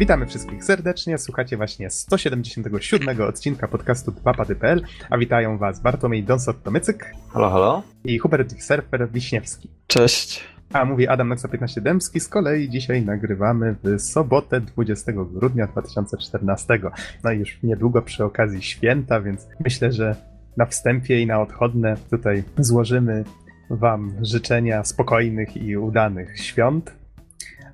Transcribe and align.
Witamy 0.00 0.26
wszystkich 0.26 0.64
serdecznie. 0.64 1.18
Słuchacie 1.18 1.56
właśnie 1.56 1.90
177 1.90 3.20
odcinka 3.20 3.68
podcastu 3.68 4.10
2pady.pl, 4.10 4.82
a 5.10 5.18
witają 5.18 5.58
Was 5.58 5.80
Bartłomiej 5.80 6.24
Donsot-Tomycyk 6.24 7.04
Halo, 7.28 7.50
halo. 7.50 7.82
i 8.04 8.18
Hubert 8.18 8.62
Surfer 8.62 9.08
Wiśniewski. 9.12 9.70
Cześć. 9.86 10.44
A 10.72 10.84
mówi 10.84 11.08
Adam 11.08 11.28
Noxa 11.28 11.48
15 11.48 11.80
Dębski. 11.80 12.20
Z 12.20 12.28
kolei 12.28 12.68
dzisiaj 12.68 13.02
nagrywamy 13.02 13.76
w 13.84 14.00
sobotę 14.00 14.60
20 14.60 15.12
grudnia 15.12 15.66
2014. 15.66 16.80
No 17.24 17.32
i 17.32 17.38
już 17.38 17.58
niedługo 17.62 18.02
przy 18.02 18.24
okazji 18.24 18.62
święta, 18.62 19.20
więc 19.20 19.48
myślę, 19.64 19.92
że 19.92 20.16
na 20.56 20.66
wstępie 20.66 21.20
i 21.20 21.26
na 21.26 21.40
odchodne 21.40 21.96
tutaj 22.10 22.42
złożymy 22.58 23.24
Wam 23.70 24.12
życzenia 24.22 24.84
spokojnych 24.84 25.56
i 25.56 25.76
udanych 25.76 26.38
świąt. 26.38 26.99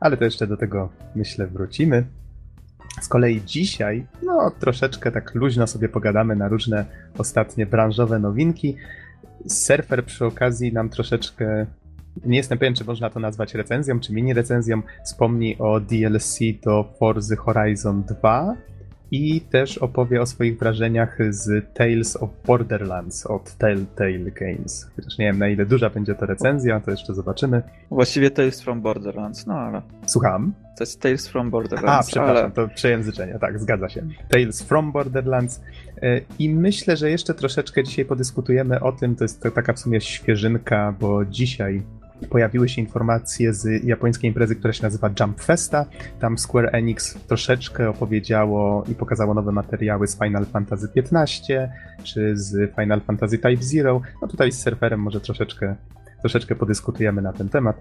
Ale 0.00 0.16
to 0.16 0.24
jeszcze 0.24 0.46
do 0.46 0.56
tego 0.56 0.88
myślę 1.14 1.46
wrócimy. 1.46 2.04
Z 3.00 3.08
kolei 3.08 3.42
dzisiaj, 3.42 4.06
no 4.22 4.50
troszeczkę 4.50 5.12
tak 5.12 5.34
luźno 5.34 5.66
sobie 5.66 5.88
pogadamy 5.88 6.36
na 6.36 6.48
różne 6.48 6.84
ostatnie 7.18 7.66
branżowe 7.66 8.18
nowinki. 8.18 8.76
Surfer 9.48 10.04
przy 10.04 10.24
okazji 10.24 10.72
nam 10.72 10.88
troszeczkę 10.88 11.66
nie 12.24 12.36
jestem 12.36 12.58
pewien, 12.58 12.74
czy 12.74 12.84
można 12.84 13.10
to 13.10 13.20
nazwać 13.20 13.54
recenzją, 13.54 14.00
czy 14.00 14.12
mini 14.12 14.34
recenzją. 14.34 14.82
Wspomni 15.04 15.58
o 15.58 15.80
DLC 15.80 16.38
do 16.64 16.92
Forza 16.98 17.36
Horizon 17.36 18.02
2 18.02 18.56
i 19.10 19.40
też 19.40 19.78
opowie 19.78 20.20
o 20.20 20.26
swoich 20.26 20.58
wrażeniach 20.58 21.18
z 21.30 21.74
Tales 21.74 22.16
of 22.22 22.30
Borderlands 22.46 23.26
od 23.26 23.54
Telltale 23.54 24.30
Games. 24.30 24.90
Chociaż 24.96 25.18
nie 25.18 25.26
wiem, 25.26 25.38
na 25.38 25.48
ile 25.48 25.66
duża 25.66 25.90
będzie 25.90 26.14
to 26.14 26.26
recenzja, 26.26 26.80
to 26.80 26.90
jeszcze 26.90 27.14
zobaczymy. 27.14 27.62
Właściwie 27.90 28.30
Tales 28.30 28.62
from 28.62 28.80
Borderlands, 28.80 29.46
no 29.46 29.54
ale 29.54 29.82
Słucham. 30.06 30.52
to 30.78 30.82
jest 30.82 31.00
Tales 31.00 31.28
from 31.28 31.46
A, 31.46 31.50
Borderlands, 31.50 32.08
przepraszam, 32.08 32.36
ale 32.36 32.50
to 32.50 32.68
przejęzyczenie, 32.68 33.38
tak, 33.40 33.58
zgadza 33.60 33.88
się. 33.88 34.02
Tales 34.28 34.62
from 34.62 34.92
Borderlands. 34.92 35.60
E, 36.02 36.20
I 36.38 36.50
myślę, 36.50 36.96
że 36.96 37.10
jeszcze 37.10 37.34
troszeczkę 37.34 37.84
dzisiaj 37.84 38.04
podyskutujemy 38.04 38.80
o 38.80 38.92
tym. 38.92 39.16
To 39.16 39.24
jest 39.24 39.42
taka 39.54 39.72
w 39.72 39.78
sumie 39.78 40.00
świeżynka, 40.00 40.94
bo 41.00 41.24
dzisiaj 41.24 41.82
pojawiły 42.30 42.68
się 42.68 42.82
informacje 42.82 43.54
z 43.54 43.84
japońskiej 43.84 44.28
imprezy, 44.28 44.56
która 44.56 44.72
się 44.72 44.82
nazywa 44.82 45.10
Jump 45.20 45.40
Festa. 45.40 45.86
Tam 46.20 46.38
Square 46.38 46.70
Enix 46.72 47.14
troszeczkę 47.14 47.88
opowiedziało 47.90 48.84
i 48.88 48.94
pokazało 48.94 49.34
nowe 49.34 49.52
materiały 49.52 50.06
z 50.06 50.18
Final 50.18 50.46
Fantasy 50.46 50.88
XV 50.96 51.68
czy 52.02 52.36
z 52.36 52.74
Final 52.74 53.00
Fantasy 53.00 53.38
Type 53.38 53.62
Zero. 53.62 54.00
No 54.22 54.28
tutaj 54.28 54.52
z 54.52 54.62
surferem 54.62 55.00
może 55.00 55.20
troszeczkę, 55.20 55.76
troszeczkę 56.20 56.54
podyskutujemy 56.54 57.22
na 57.22 57.32
ten 57.32 57.48
temat. 57.48 57.76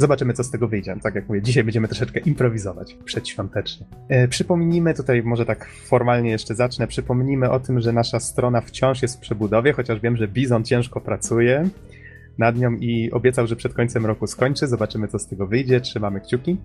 Zobaczymy, 0.00 0.32
co 0.32 0.44
z 0.44 0.50
tego 0.50 0.68
wyjdzie. 0.68 0.96
Tak 1.02 1.14
jak 1.14 1.28
mówię, 1.28 1.42
dzisiaj 1.42 1.64
będziemy 1.64 1.88
troszeczkę 1.88 2.20
improwizować 2.20 2.94
przedświątecznie. 3.04 3.86
E, 4.08 4.28
przypomnijmy, 4.28 4.94
tutaj 4.94 5.22
może 5.22 5.46
tak 5.46 5.68
formalnie 5.68 6.30
jeszcze 6.30 6.54
zacznę, 6.54 6.86
przypomnijmy 6.86 7.50
o 7.50 7.60
tym, 7.60 7.80
że 7.80 7.92
nasza 7.92 8.20
strona 8.20 8.60
wciąż 8.60 9.02
jest 9.02 9.16
w 9.16 9.20
przebudowie, 9.20 9.72
chociaż 9.72 10.00
wiem, 10.00 10.16
że 10.16 10.28
Bizon 10.28 10.64
ciężko 10.64 11.00
pracuje 11.00 11.68
nad 12.38 12.58
nią 12.58 12.72
i 12.72 13.10
obiecał, 13.10 13.46
że 13.46 13.56
przed 13.56 13.74
końcem 13.74 14.06
roku 14.06 14.26
skończy. 14.26 14.66
Zobaczymy, 14.66 15.08
co 15.08 15.18
z 15.18 15.26
tego 15.26 15.46
wyjdzie. 15.46 15.80
Trzymamy 15.80 16.20
kciuki. 16.20 16.56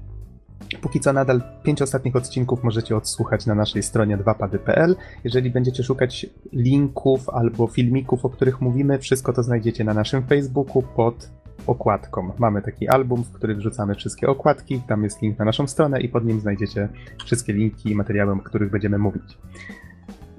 Póki 0.81 0.99
co 0.99 1.13
nadal 1.13 1.41
pięć 1.63 1.81
ostatnich 1.81 2.15
odcinków 2.15 2.63
możecie 2.63 2.97
odsłuchać 2.97 3.45
na 3.45 3.55
naszej 3.55 3.83
stronie 3.83 4.17
2pady.pl. 4.17 4.95
Jeżeli 5.23 5.49
będziecie 5.49 5.83
szukać 5.83 6.25
linków 6.53 7.29
albo 7.29 7.67
filmików, 7.67 8.25
o 8.25 8.29
których 8.29 8.61
mówimy, 8.61 8.99
wszystko 8.99 9.33
to 9.33 9.43
znajdziecie 9.43 9.83
na 9.83 9.93
naszym 9.93 10.23
Facebooku 10.23 10.83
pod 10.95 11.29
okładką. 11.67 12.31
Mamy 12.39 12.61
taki 12.61 12.87
album, 12.87 13.23
w 13.23 13.31
który 13.31 13.55
wrzucamy 13.55 13.95
wszystkie 13.95 14.27
okładki, 14.27 14.81
tam 14.87 15.03
jest 15.03 15.21
link 15.21 15.39
na 15.39 15.45
naszą 15.45 15.67
stronę 15.67 16.01
i 16.01 16.09
pod 16.09 16.25
nim 16.25 16.39
znajdziecie 16.39 16.89
wszystkie 17.25 17.53
linki 17.53 17.89
i 17.89 17.95
materiały, 17.95 18.33
o 18.33 18.37
których 18.37 18.71
będziemy 18.71 18.97
mówić. 18.97 19.37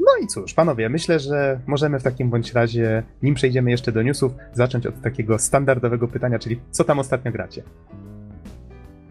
No 0.07 0.13
i 0.25 0.27
cóż, 0.27 0.55
panowie, 0.55 0.89
myślę, 0.89 1.19
że 1.19 1.61
możemy 1.67 2.01
w 2.01 2.03
takim 2.03 2.31
bądź 2.31 2.53
razie, 2.53 3.03
nim 3.23 3.35
przejdziemy 3.35 3.71
jeszcze 3.71 3.93
do 3.93 4.03
newsów, 4.03 4.33
zacząć 4.53 4.87
od 4.87 5.01
takiego 5.01 5.39
standardowego 5.39 6.09
pytania, 6.09 6.39
czyli 6.39 6.61
co 6.71 6.85
tam 6.85 6.99
ostatnio 6.99 7.33
gracie? 7.33 7.63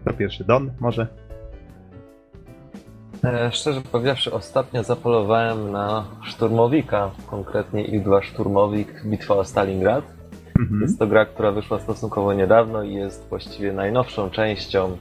To 0.06 0.14
pierwszy 0.14 0.44
Don, 0.44 0.72
może? 0.80 1.08
E, 3.24 3.52
Szczerze 3.52 3.82
powiedziawszy, 3.92 4.34
ostatnio 4.34 4.84
zapolowałem 4.84 5.72
na 5.72 6.06
szturmowika, 6.24 7.12
konkretnie 7.28 7.86
Ich-2 7.86 8.24
Szturmowik 8.24 9.04
Bitwa 9.06 9.36
o 9.36 9.44
Stalingrad. 9.46 10.06
Mhm. 10.60 10.82
Jest 10.82 11.00
to 11.00 11.08
gra, 11.08 11.26
która 11.26 11.52
wyszła 11.52 11.80
stosunkowo 11.80 12.34
niedawno 12.34 12.84
i 12.84 12.94
jest 12.94 13.30
właściwie 13.30 13.74
najnowszą 13.74 14.30
częścią 14.30 14.98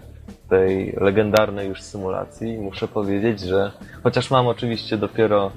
tej 0.48 0.92
legendarnej 1.00 1.68
już 1.68 1.82
symulacji. 1.82 2.58
Muszę 2.58 2.88
powiedzieć, 2.88 3.40
że 3.40 3.72
chociaż 4.02 4.30
mam 4.30 4.46
oczywiście 4.46 4.96
dopiero 4.98 5.50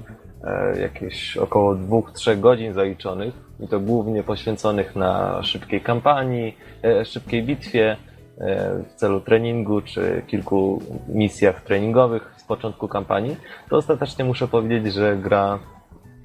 jakieś 0.80 1.36
około 1.36 1.74
2-3 1.74 2.40
godzin 2.40 2.72
zaliczonych 2.72 3.34
i 3.60 3.68
to 3.68 3.80
głównie 3.80 4.22
poświęconych 4.22 4.96
na 4.96 5.42
szybkiej 5.42 5.80
kampanii, 5.80 6.56
e, 6.84 7.04
szybkiej 7.04 7.42
bitwie 7.42 7.96
e, 8.38 8.82
w 8.88 8.94
celu 8.94 9.20
treningu 9.20 9.80
czy 9.80 10.22
kilku 10.26 10.82
misjach 11.08 11.62
treningowych 11.62 12.34
z 12.36 12.44
początku 12.44 12.88
kampanii, 12.88 13.36
to 13.70 13.76
ostatecznie 13.76 14.24
muszę 14.24 14.48
powiedzieć, 14.48 14.94
że 14.94 15.16
gra 15.16 15.58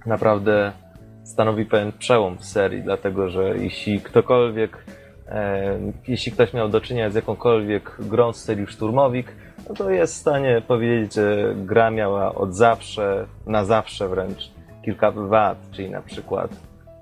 naprawdę 0.06 0.72
stanowi 1.24 1.66
pewien 1.66 1.92
przełom 1.92 2.38
w 2.38 2.46
serii, 2.46 2.82
dlatego 2.82 3.30
że 3.30 3.58
jeśli 3.58 4.02
ktokolwiek, 4.02 4.86
e, 4.88 5.03
jeśli 6.08 6.32
ktoś 6.32 6.54
miał 6.54 6.70
do 6.70 6.82
czynienia 6.82 7.10
z 7.10 7.16
jakąkolwiek 7.16 7.98
grą 8.00 8.34
z 8.34 8.44
serii 8.44 8.68
Szturmowik, 8.68 9.36
no 9.70 9.76
to 9.76 9.90
jest 9.90 10.14
w 10.14 10.18
stanie 10.18 10.62
powiedzieć, 10.68 11.14
że 11.14 11.56
gra 11.56 11.92
miała 11.92 12.36
od 12.36 12.56
zawsze, 12.56 13.26
na 13.46 13.66
zawsze 13.66 14.08
wręcz 14.08 14.52
kilka 14.86 15.12
wad, 15.12 15.58
czyli 15.72 15.90
na 15.90 16.02
przykład 16.02 16.52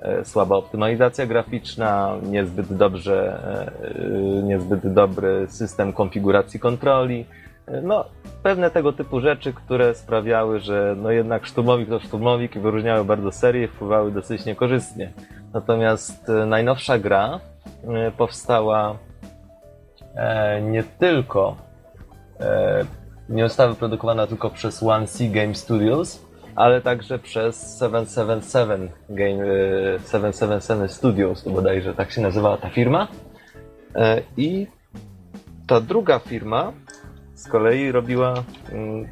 e, 0.02 0.26
słaba 0.26 0.56
optymalizacja 0.56 1.26
graficzna, 1.26 2.16
niezbyt 2.24 2.74
dobrze, 2.74 3.40
e, 3.84 4.44
niezbyt 4.44 4.94
dobry 4.94 5.48
system 5.50 5.94
konfiguracji 5.94 6.60
kontroli, 6.60 7.26
e, 7.68 7.82
no 7.82 8.06
pewne 8.44 8.72
tego 8.72 8.94
typu 8.94 9.20
rzeczy, 9.20 9.54
które 9.54 9.96
sprawiały, 9.96 10.60
że 10.60 10.96
no 10.98 11.12
jednak 11.12 11.46
szturmowik 11.46 11.90
to 11.90 12.00
szturmowik 12.00 12.56
i 12.56 12.60
wyróżniały 12.60 13.06
bardzo 13.06 13.32
serię, 13.32 13.68
wpływały 13.68 14.12
dosyć 14.12 14.46
niekorzystnie. 14.46 15.12
Natomiast 15.54 16.32
najnowsza 16.48 17.00
gra 17.00 17.40
powstała 18.18 18.98
e, 20.16 20.62
nie 20.62 20.84
tylko 20.84 21.56
e, 22.40 22.86
nie 23.30 23.44
została 23.44 23.70
wyprodukowana 23.70 24.28
tylko 24.28 24.50
przez 24.50 24.84
One 24.84 25.08
C 25.08 25.24
Game 25.24 25.56
Studios, 25.56 26.26
ale 26.56 26.82
także 26.82 27.20
przez 27.20 27.80
777 27.80 28.90
Game, 29.10 29.44
e, 29.44 30.00
777 30.00 30.90
Studios, 30.90 31.44
to 31.44 31.50
bodajże 31.50 31.94
tak 31.94 32.12
się 32.12 32.22
nazywała 32.22 32.58
ta 32.58 32.70
firma. 32.70 33.08
E, 33.96 34.22
I 34.38 34.68
ta 35.68 35.82
druga 35.82 36.20
firma 36.20 36.74
z 37.34 37.48
kolei 37.48 37.92
robiła 37.92 38.34
mm, 38.72 39.08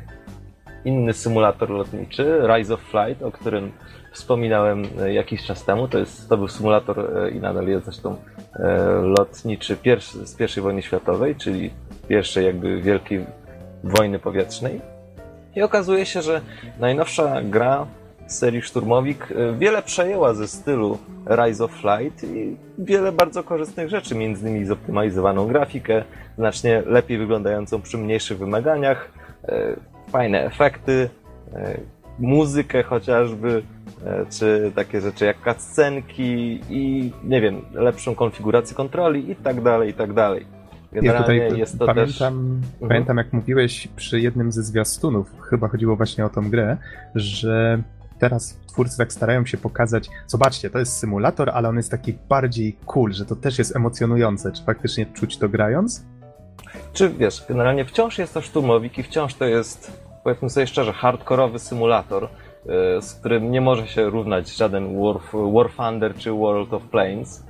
inny 0.86 1.14
symulator 1.14 1.70
lotniczy, 1.70 2.42
Rise 2.56 2.74
of 2.74 2.82
Flight, 2.82 3.24
o 3.24 3.32
którym 3.32 3.72
wspominałem 4.20 4.84
e, 5.02 5.14
jakiś 5.14 5.44
czas 5.44 5.66
temu. 5.66 5.88
To, 5.88 6.00
jest, 6.00 6.30
to 6.30 6.38
był 6.38 6.48
symulator 6.48 7.00
e, 7.00 7.32
i 7.32 7.40
nadal 7.40 7.68
jest 7.68 7.86
zresztą 7.86 8.16
e, 8.54 8.78
lotniczy 9.02 9.78
pierwszy, 9.78 10.28
z 10.28 10.58
I 10.58 10.62
wojny 10.62 10.82
światowej, 10.82 11.36
czyli 11.36 11.70
pierwszej 12.08 12.46
jakby 12.46 12.82
wielkiej 12.82 13.26
wojny 13.84 14.20
powietrznej. 14.20 14.82
I 15.56 15.62
okazuje 15.62 16.06
się, 16.06 16.22
że 16.22 16.42
najnowsza 16.80 17.42
gra 17.42 17.86
z 18.28 18.38
serii 18.38 18.62
Szturmowik 18.62 19.28
wiele 19.58 19.82
przejęła 19.82 20.34
ze 20.34 20.48
stylu 20.48 20.98
Rise 21.30 21.64
of 21.64 21.72
Flight 21.72 22.24
i 22.24 22.58
wiele 22.78 23.12
bardzo 23.12 23.44
korzystnych 23.44 23.90
rzeczy, 23.90 24.16
między 24.16 24.50
innymi 24.50 24.66
zoptymalizowaną 24.66 25.48
grafikę, 25.48 26.04
znacznie 26.38 26.84
lepiej 26.86 27.18
wyglądającą 27.18 27.82
przy 27.82 27.98
mniejszych 27.98 28.38
wymaganiach, 28.38 29.12
fajne 30.12 30.46
efekty, 30.46 31.10
muzykę 32.20 32.84
chociażby, 32.84 33.64
czy 34.30 34.72
takie 34.76 35.02
rzeczy 35.02 35.26
jak 35.26 35.38
cutscenki 35.44 36.62
i 36.70 37.12
nie 37.24 37.42
wiem, 37.42 37.62
lepszą 37.74 38.16
konfigurację 38.16 38.76
kontroli 38.76 39.32
i 39.32 39.36
tak 39.36 39.62
dalej, 39.62 39.90
i 39.90 39.94
tak 39.94 40.14
dalej. 40.14 40.46
Ja 40.92 41.02
Generalnie 41.02 41.42
tutaj 41.42 41.60
jest 41.60 41.80
to 41.80 41.86
pamiętam, 41.86 42.08
też... 42.08 42.22
Mhm. 42.22 42.62
pamiętam, 42.90 43.18
jak 43.18 43.34
mówiłeś 43.34 43.88
przy 43.96 44.20
jednym 44.20 44.52
ze 44.52 44.64
zwiastunów, 44.64 45.32
chyba 45.50 45.68
chodziło 45.68 45.96
właśnie 45.96 46.26
o 46.26 46.30
tą 46.30 46.50
grę, 46.50 46.78
że 47.16 47.84
teraz 48.20 48.60
twórcy 48.68 48.98
tak 48.98 49.14
starają 49.14 49.46
się 49.46 49.58
pokazać, 49.58 50.10
zobaczcie, 50.28 50.70
to 50.70 50.80
jest 50.80 50.98
symulator, 50.98 51.50
ale 51.50 51.70
on 51.70 51.78
jest 51.78 51.92
taki 51.92 52.14
bardziej 52.30 52.78
cool, 52.86 53.14
że 53.14 53.26
to 53.26 53.36
też 53.36 53.60
jest 53.60 53.76
emocjonujące. 53.76 54.52
Czy 54.52 54.64
faktycznie 54.64 55.06
czuć 55.06 55.38
to 55.38 55.50
grając? 55.50 56.06
Czy 56.94 57.10
wiesz, 57.10 57.46
generalnie 57.48 57.86
wciąż 57.86 58.18
jest 58.18 58.34
to 58.34 58.42
szturmowik 58.42 58.98
i 58.98 59.04
wciąż 59.04 59.34
to 59.34 59.46
jest, 59.46 60.02
powiedzmy 60.24 60.50
sobie 60.50 60.68
szczerze, 60.68 60.94
hardkorowy 60.94 61.60
symulator, 61.60 62.24
e, 62.24 62.28
z 63.02 63.14
którym 63.14 63.52
nie 63.52 63.62
może 63.62 63.88
się 63.88 64.10
równać 64.10 64.50
żaden 64.50 65.02
War, 65.02 65.16
War 65.54 65.70
Thunder 65.78 66.16
czy 66.16 66.32
World 66.32 66.74
of 66.74 66.84
Planes. 66.84 67.44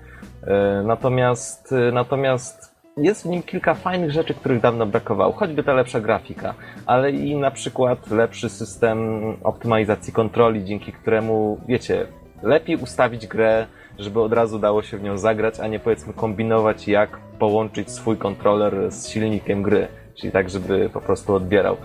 E, 0.43 0.83
Natomiast, 0.85 1.71
e, 1.71 1.91
natomiast 1.91 2.75
jest 2.97 3.23
w 3.23 3.25
nim 3.25 3.43
kilka 3.43 3.73
fajnych 3.73 4.11
rzeczy, 4.11 4.33
których 4.33 4.61
dawno 4.61 4.85
brakowało. 4.85 5.33
Choćby 5.33 5.63
ta 5.63 5.73
lepsza 5.73 5.99
grafika, 5.99 6.53
ale 6.85 7.11
i 7.11 7.35
na 7.35 7.51
przykład 7.51 8.11
lepszy 8.11 8.49
system 8.49 9.21
optymalizacji 9.43 10.13
kontroli, 10.13 10.65
dzięki 10.65 10.93
któremu, 10.93 11.57
wiecie, 11.67 12.07
lepiej 12.43 12.75
ustawić 12.75 13.27
grę, 13.27 13.65
żeby 13.99 14.21
od 14.21 14.33
razu 14.33 14.59
dało 14.59 14.83
się 14.83 14.97
w 14.97 15.03
nią 15.03 15.17
zagrać, 15.17 15.59
a 15.59 15.67
nie 15.67 15.79
powiedzmy 15.79 16.13
kombinować, 16.13 16.87
jak 16.87 17.19
połączyć 17.39 17.91
swój 17.91 18.17
kontroler 18.17 18.91
z 18.91 19.07
silnikiem 19.09 19.63
gry. 19.63 19.87
Czyli 20.15 20.31
tak, 20.31 20.49
żeby 20.49 20.89
po 20.93 21.01
prostu 21.01 21.35
odbierał. 21.35 21.77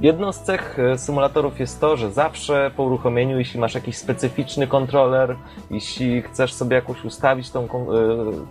Jedną 0.00 0.32
z 0.32 0.40
cech 0.40 0.78
e, 0.78 0.98
symulatorów 0.98 1.60
jest 1.60 1.80
to, 1.80 1.96
że 1.96 2.10
zawsze 2.10 2.70
po 2.76 2.82
uruchomieniu, 2.82 3.38
jeśli 3.38 3.60
masz 3.60 3.74
jakiś 3.74 3.96
specyficzny 3.96 4.66
kontroler, 4.66 5.36
jeśli 5.70 6.22
chcesz 6.22 6.52
sobie 6.52 6.76
jakoś 6.76 7.04
ustawić 7.04 7.50
tą 7.50 7.64
e, 7.64 7.68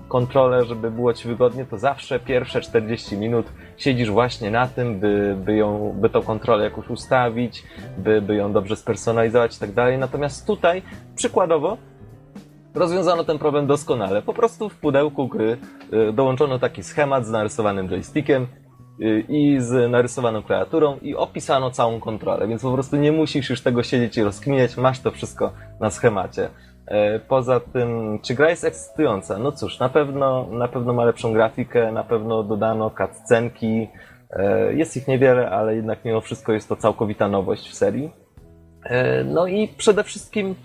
kontrolę, 0.07 0.65
żeby 0.65 0.91
było 0.91 1.13
ci 1.13 1.27
wygodnie, 1.27 1.65
to 1.65 1.77
zawsze 1.77 2.19
pierwsze 2.19 2.61
40 2.61 3.17
minut 3.17 3.45
siedzisz 3.77 4.11
właśnie 4.11 4.51
na 4.51 4.67
tym, 4.67 4.99
by, 4.99 5.35
by, 5.45 5.55
ją, 5.55 5.95
by 5.95 6.09
tą 6.09 6.21
kontrolę 6.21 6.63
jakoś 6.63 6.89
ustawić, 6.89 7.63
by, 7.97 8.21
by 8.21 8.35
ją 8.35 8.53
dobrze 8.53 8.75
spersonalizować 8.75 9.57
i 9.57 9.59
tak 9.59 9.71
dalej. 9.71 9.97
Natomiast 9.97 10.47
tutaj, 10.47 10.81
przykładowo, 11.15 11.77
rozwiązano 12.73 13.23
ten 13.23 13.39
problem 13.39 13.67
doskonale. 13.67 14.21
Po 14.21 14.33
prostu 14.33 14.69
w 14.69 14.75
pudełku 14.75 15.27
gry 15.27 15.57
e, 15.91 16.13
dołączono 16.13 16.59
taki 16.59 16.83
schemat 16.83 17.25
z 17.25 17.29
narysowanym 17.29 17.89
joystickiem, 17.89 18.47
i 19.29 19.57
z 19.59 19.91
narysowaną 19.91 20.43
klawiaturą 20.43 20.97
i 21.01 21.15
opisano 21.15 21.71
całą 21.71 21.99
kontrolę, 21.99 22.47
więc 22.47 22.61
po 22.61 22.73
prostu 22.73 22.95
nie 22.95 23.11
musisz 23.11 23.49
już 23.49 23.61
tego 23.61 23.83
siedzieć 23.83 24.17
i 24.17 24.23
rozkminiać, 24.23 24.77
masz 24.77 24.99
to 24.99 25.11
wszystko 25.11 25.51
na 25.79 25.89
schemacie. 25.89 26.49
E, 26.87 27.19
poza 27.19 27.59
tym, 27.59 28.19
czy 28.21 28.35
gra 28.35 28.49
jest 28.49 28.63
ekscytująca? 28.63 29.37
No 29.37 29.51
cóż, 29.51 29.79
na 29.79 29.89
pewno, 29.89 30.47
na 30.51 30.67
pewno 30.67 30.93
ma 30.93 31.05
lepszą 31.05 31.33
grafikę, 31.33 31.91
na 31.91 32.03
pewno 32.03 32.43
dodano 32.43 32.91
cutscenki, 32.91 33.87
e, 34.29 34.73
jest 34.73 34.97
ich 34.97 35.07
niewiele, 35.07 35.49
ale 35.49 35.75
jednak 35.75 36.05
mimo 36.05 36.21
wszystko 36.21 36.53
jest 36.53 36.69
to 36.69 36.75
całkowita 36.75 37.27
nowość 37.27 37.69
w 37.69 37.73
serii. 37.73 38.11
E, 38.83 39.23
no 39.23 39.47
i 39.47 39.67
przede 39.67 40.03
wszystkim 40.03 40.55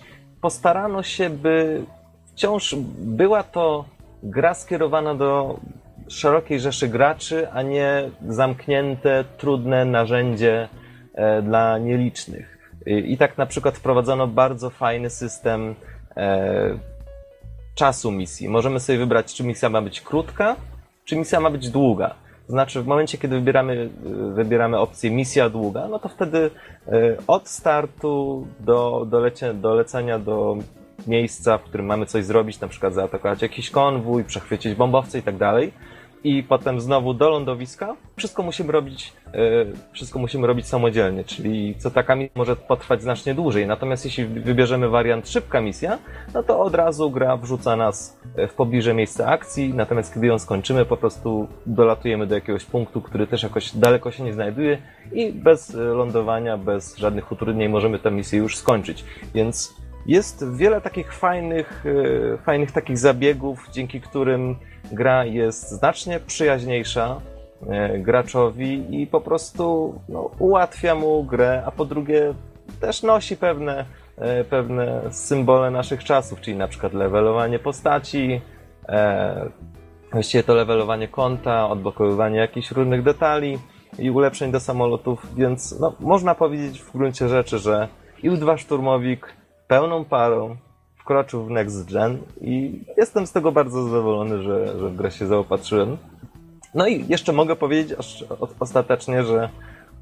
postarano 0.40 1.02
się, 1.02 1.30
by 1.30 1.82
wciąż 2.26 2.74
była 2.98 3.42
to 3.42 3.84
gra 4.22 4.54
skierowana 4.54 5.14
do 5.14 5.60
szerokiej 6.08 6.60
rzeszy 6.60 6.88
graczy, 6.88 7.50
a 7.50 7.62
nie 7.62 8.10
zamknięte, 8.28 9.24
trudne 9.38 9.84
narzędzie 9.84 10.68
e, 11.14 11.42
dla 11.42 11.78
nielicznych. 11.78 12.58
I 12.86 13.18
tak 13.18 13.38
na 13.38 13.46
przykład 13.46 13.76
wprowadzono 13.76 14.26
bardzo 14.26 14.70
fajny 14.70 15.10
system 15.10 15.74
e, 16.16 16.78
czasu 17.74 18.10
misji. 18.10 18.48
Możemy 18.48 18.80
sobie 18.80 18.98
wybrać, 18.98 19.34
czy 19.34 19.44
misja 19.44 19.68
ma 19.68 19.82
być 19.82 20.00
krótka, 20.00 20.56
czy 21.04 21.16
misja 21.16 21.40
ma 21.40 21.50
być 21.50 21.70
długa. 21.70 22.14
Znaczy, 22.48 22.82
w 22.82 22.86
momencie, 22.86 23.18
kiedy 23.18 23.36
wybieramy, 23.36 23.90
wybieramy 24.34 24.78
opcję 24.78 25.10
misja 25.10 25.50
długa, 25.50 25.88
no 25.88 25.98
to 25.98 26.08
wtedy 26.08 26.50
e, 26.86 27.16
od 27.26 27.48
startu 27.48 28.46
do, 28.60 29.06
do, 29.10 29.20
lecie, 29.20 29.54
do 29.54 29.74
lecenia 29.74 30.18
do 30.18 30.56
miejsca, 31.06 31.58
w 31.58 31.62
którym 31.62 31.86
mamy 31.86 32.06
coś 32.06 32.24
zrobić, 32.24 32.60
na 32.60 32.68
przykład 32.68 32.94
zaatakować 32.94 33.42
jakiś 33.42 33.70
konwój, 33.70 34.24
przechwycić 34.24 34.74
bombowce 34.74 35.18
i 35.18 35.22
tak 35.22 35.36
dalej, 35.36 35.72
i 36.24 36.42
potem 36.42 36.80
znowu 36.80 37.14
do 37.14 37.30
lądowiska. 37.30 37.96
Wszystko 38.16 38.42
musimy 38.42 38.72
robić, 38.72 39.12
yy, 39.32 39.72
wszystko 39.92 40.18
musimy 40.18 40.46
robić 40.46 40.66
samodzielnie, 40.66 41.24
czyli 41.24 41.74
co 41.78 41.90
taka 41.90 42.14
misja 42.16 42.32
może 42.34 42.56
potrwać 42.56 43.02
znacznie 43.02 43.34
dłużej. 43.34 43.66
Natomiast 43.66 44.04
jeśli 44.04 44.24
wybierzemy 44.26 44.88
wariant 44.88 45.28
szybka 45.28 45.60
misja, 45.60 45.98
no 46.34 46.42
to 46.42 46.60
od 46.60 46.74
razu 46.74 47.10
gra 47.10 47.36
wrzuca 47.36 47.76
nas 47.76 48.18
e, 48.36 48.48
w 48.48 48.54
pobliże 48.54 48.94
miejsca 48.94 49.26
akcji, 49.26 49.74
natomiast 49.74 50.14
kiedy 50.14 50.26
ją 50.26 50.38
skończymy, 50.38 50.84
po 50.84 50.96
prostu 50.96 51.48
dolatujemy 51.66 52.26
do 52.26 52.34
jakiegoś 52.34 52.64
punktu, 52.64 53.00
który 53.00 53.26
też 53.26 53.42
jakoś 53.42 53.76
daleko 53.76 54.10
się 54.10 54.24
nie 54.24 54.32
znajduje 54.32 54.78
i 55.12 55.32
bez 55.32 55.74
e, 55.74 55.78
lądowania, 55.78 56.56
bez 56.56 56.96
żadnych 56.96 57.32
utrudnień 57.32 57.68
możemy 57.68 57.98
tę 57.98 58.10
misję 58.10 58.38
już 58.38 58.56
skończyć. 58.56 59.04
Więc 59.34 59.74
jest 60.08 60.52
wiele 60.56 60.80
takich 60.80 61.12
fajnych, 61.12 61.84
fajnych 62.44 62.72
takich 62.72 62.98
zabiegów, 62.98 63.68
dzięki 63.72 64.00
którym 64.00 64.56
gra 64.92 65.24
jest 65.24 65.70
znacznie 65.70 66.20
przyjaźniejsza 66.20 67.20
e, 67.68 67.98
graczowi 67.98 69.02
i 69.02 69.06
po 69.06 69.20
prostu 69.20 69.94
no, 70.08 70.30
ułatwia 70.38 70.94
mu 70.94 71.24
grę, 71.24 71.62
a 71.66 71.70
po 71.70 71.84
drugie 71.84 72.34
też 72.80 73.02
nosi 73.02 73.36
pewne, 73.36 73.84
e, 74.18 74.44
pewne 74.44 75.02
symbole 75.10 75.70
naszych 75.70 76.04
czasów, 76.04 76.40
czyli 76.40 76.56
na 76.56 76.68
przykład 76.68 76.92
levelowanie 76.94 77.58
postaci, 77.58 78.40
e, 78.88 79.50
właściwie 80.12 80.44
to 80.44 80.54
levelowanie 80.54 81.08
konta, 81.08 81.68
odblokowywanie 81.68 82.38
jakichś 82.38 82.70
różnych 82.70 83.02
detali 83.02 83.58
i 83.98 84.10
ulepszeń 84.10 84.52
do 84.52 84.60
samolotów, 84.60 85.34
więc 85.36 85.80
no, 85.80 85.92
można 86.00 86.34
powiedzieć 86.34 86.80
w 86.80 86.92
gruncie 86.92 87.28
rzeczy, 87.28 87.58
że 87.58 87.88
IL-2 88.22 88.58
Szturmowik 88.58 89.37
pełną 89.68 90.04
parą 90.04 90.56
wkroczył 90.96 91.44
w 91.44 91.50
Next 91.50 91.92
Gen 91.92 92.18
i 92.40 92.80
jestem 92.96 93.26
z 93.26 93.32
tego 93.32 93.52
bardzo 93.52 93.82
zadowolony, 93.82 94.42
że, 94.42 94.78
że 94.78 94.88
w 94.88 94.96
grę 94.96 95.10
się 95.10 95.26
zaopatrzyłem. 95.26 95.96
No 96.74 96.86
i 96.86 97.04
jeszcze 97.08 97.32
mogę 97.32 97.56
powiedzieć 97.56 97.98
ostatecznie, 98.60 99.22
że, 99.24 99.48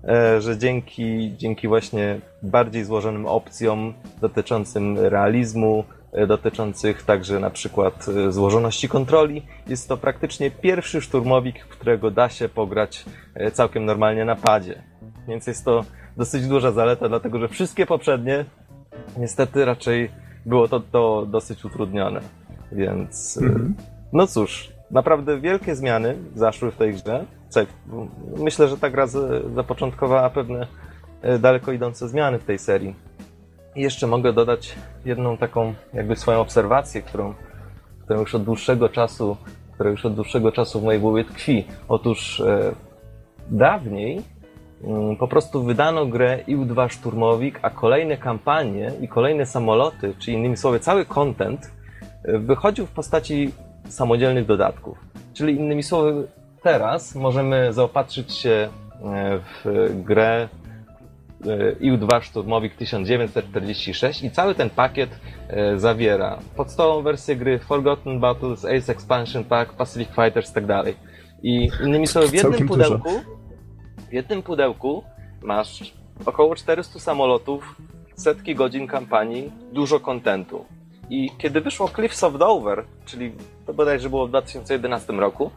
e, 0.08 0.40
że 0.40 0.58
dzięki, 0.58 1.32
dzięki 1.36 1.68
właśnie 1.68 2.20
bardziej 2.42 2.84
złożonym 2.84 3.26
opcjom 3.26 3.94
dotyczącym 4.20 4.98
realizmu, 4.98 5.84
e, 6.12 6.26
dotyczących 6.26 7.02
także 7.02 7.40
na 7.40 7.50
przykład 7.50 8.06
e, 8.08 8.32
złożoności 8.32 8.88
kontroli, 8.88 9.42
jest 9.66 9.88
to 9.88 9.96
praktycznie 9.96 10.50
pierwszy 10.50 11.00
szturmowik, 11.00 11.64
którego 11.64 12.10
da 12.10 12.28
się 12.28 12.48
pograć 12.48 13.04
całkiem 13.52 13.84
normalnie 13.84 14.24
na 14.24 14.36
padzie. 14.36 14.82
Więc 15.28 15.46
jest 15.46 15.64
to 15.64 15.84
dosyć 16.16 16.46
duża 16.46 16.72
zaleta, 16.72 17.08
dlatego 17.08 17.38
że 17.38 17.48
wszystkie 17.48 17.86
poprzednie 17.86 18.44
niestety 19.16 19.64
raczej 19.64 20.10
było 20.46 20.68
to, 20.68 20.80
to 20.80 21.26
dosyć 21.26 21.64
utrudnione. 21.64 22.20
Więc 22.72 23.38
mhm. 23.42 23.74
no 24.12 24.26
cóż, 24.26 24.72
naprawdę 24.90 25.40
wielkie 25.40 25.74
zmiany 25.74 26.16
zaszły 26.34 26.70
w 26.70 26.76
tej 26.76 26.94
grze. 26.94 27.24
Myślę, 28.36 28.68
że 28.68 28.78
ta 28.78 28.90
gra 28.90 29.06
zapoczątkowała 29.54 30.30
pewne 30.30 30.66
e, 31.22 31.38
daleko 31.38 31.72
idące 31.72 32.08
zmiany 32.08 32.38
w 32.38 32.44
tej 32.44 32.58
serii. 32.58 32.94
I 33.74 33.80
jeszcze 33.82 34.06
mogę 34.06 34.32
dodać 34.32 34.76
jedną 35.04 35.36
taką 35.36 35.74
jakby 35.94 36.16
swoją 36.16 36.40
obserwację, 36.40 37.02
którą, 37.02 37.34
którą 38.04 38.20
już 38.20 38.34
od 38.34 38.44
dłuższego 38.44 38.88
czasu, 38.88 39.36
która 39.74 39.90
już 39.90 40.06
od 40.06 40.14
dłuższego 40.14 40.52
czasu 40.52 40.80
w 40.80 40.84
mojej 40.84 41.00
głowie 41.00 41.24
tkwi. 41.24 41.64
Otóż 41.88 42.40
e, 42.40 42.72
dawniej 43.50 44.22
po 45.18 45.28
prostu 45.28 45.62
wydano 45.64 46.06
grę 46.06 46.38
IU-2 46.46 46.88
Szturmowik, 46.88 47.58
a 47.62 47.70
kolejne 47.70 48.16
kampanie 48.16 48.92
i 49.00 49.08
kolejne 49.08 49.46
samoloty, 49.46 50.14
czy 50.18 50.32
innymi 50.32 50.56
słowy 50.56 50.80
cały 50.80 51.04
content, 51.04 51.70
y, 52.28 52.38
wychodził 52.38 52.86
w 52.86 52.90
postaci 52.90 53.52
samodzielnych 53.88 54.46
dodatków. 54.46 54.98
Czyli 55.34 55.54
innymi 55.54 55.82
słowy, 55.82 56.28
teraz 56.62 57.14
możemy 57.14 57.72
zaopatrzyć 57.72 58.32
się 58.32 58.68
y, 58.68 59.00
w 59.64 59.90
grę 60.04 60.48
y, 61.46 61.76
IU-2 61.80 62.22
Szturmowik 62.22 62.76
1946 62.76 64.22
i 64.22 64.30
cały 64.30 64.54
ten 64.54 64.70
pakiet 64.70 65.10
zawiera 65.76 66.38
podstawową 66.56 67.02
wersję 67.02 67.36
gry, 67.36 67.58
Forgotten 67.58 68.20
Battles, 68.20 68.64
Ace 68.64 68.92
Expansion 68.92 69.44
Pack, 69.44 69.72
Pacific 69.72 70.08
Fighters 70.08 70.50
i 70.50 70.66
tak. 70.66 70.86
I 71.42 71.68
innymi 71.84 72.06
słowy, 72.06 72.28
w 72.28 72.34
jednym 72.34 72.68
pudełku 72.68 73.10
dużo 73.10 73.35
w 74.08 74.12
jednym 74.12 74.42
pudełku 74.42 75.04
masz 75.42 75.94
około 76.26 76.54
400 76.54 76.98
samolotów, 76.98 77.76
setki 78.14 78.54
godzin 78.54 78.86
kampanii, 78.86 79.52
dużo 79.72 80.00
kontentu. 80.00 80.64
I 81.10 81.30
kiedy 81.38 81.60
wyszło 81.60 81.88
Cliffs 81.88 82.24
of 82.24 82.38
Dover, 82.38 82.84
czyli 83.04 83.32
to 83.66 83.74
bodajże 83.74 84.10
było 84.10 84.26
w 84.26 84.28
2011 84.28 85.12
roku, 85.12 85.50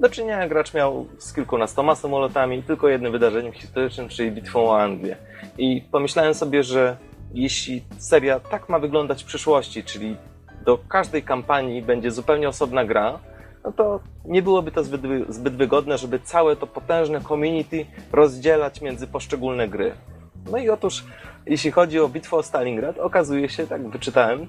do 0.00 0.08
czynienia 0.08 0.48
gracz 0.48 0.74
miał 0.74 1.06
z 1.18 1.32
kilkunastoma 1.32 1.94
samolotami 1.94 2.58
i 2.58 2.62
tylko 2.62 2.88
jednym 2.88 3.12
wydarzeniem 3.12 3.52
historycznym, 3.52 4.08
czyli 4.08 4.32
bitwą 4.32 4.70
o 4.70 4.80
Anglię. 4.80 5.16
I 5.58 5.82
pomyślałem 5.92 6.34
sobie, 6.34 6.62
że 6.62 6.96
jeśli 7.34 7.84
seria 7.98 8.40
tak 8.40 8.68
ma 8.68 8.78
wyglądać 8.78 9.22
w 9.22 9.26
przyszłości, 9.26 9.84
czyli 9.84 10.16
do 10.64 10.78
każdej 10.78 11.22
kampanii 11.22 11.82
będzie 11.82 12.10
zupełnie 12.10 12.48
osobna 12.48 12.84
gra, 12.84 13.18
no 13.64 13.72
to 13.72 14.00
nie 14.24 14.42
byłoby 14.42 14.70
to 14.72 14.84
zbyt, 14.84 15.00
zbyt 15.28 15.56
wygodne, 15.56 15.98
żeby 15.98 16.20
całe 16.20 16.56
to 16.56 16.66
potężne 16.66 17.20
community 17.20 17.86
rozdzielać 18.12 18.80
między 18.80 19.06
poszczególne 19.06 19.68
gry. 19.68 19.92
No 20.50 20.58
i 20.58 20.70
otóż, 20.70 21.04
jeśli 21.46 21.70
chodzi 21.70 22.00
o 22.00 22.08
bitwę 22.08 22.36
o 22.36 22.42
Stalingrad, 22.42 22.98
okazuje 22.98 23.48
się, 23.48 23.66
tak 23.66 23.88
wyczytałem 23.88 24.46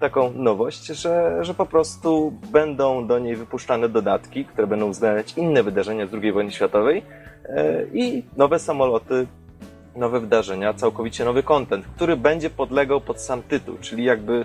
taką 0.00 0.32
nowość, 0.32 0.86
że, 0.86 1.38
że 1.40 1.54
po 1.54 1.66
prostu 1.66 2.32
będą 2.52 3.06
do 3.06 3.18
niej 3.18 3.36
wypuszczane 3.36 3.88
dodatki, 3.88 4.44
które 4.44 4.66
będą 4.66 4.86
uwzględniać 4.86 5.32
inne 5.36 5.62
wydarzenia 5.62 6.06
z 6.06 6.14
II 6.14 6.32
wojny 6.32 6.52
światowej 6.52 7.02
e, 7.44 7.84
i 7.92 8.22
nowe 8.36 8.58
samoloty, 8.58 9.26
nowe 9.96 10.20
wydarzenia, 10.20 10.74
całkowicie 10.74 11.24
nowy 11.24 11.42
content, 11.42 11.86
który 11.96 12.16
będzie 12.16 12.50
podlegał 12.50 13.00
pod 13.00 13.20
sam 13.20 13.42
tytuł, 13.42 13.76
czyli 13.80 14.04
jakby 14.04 14.44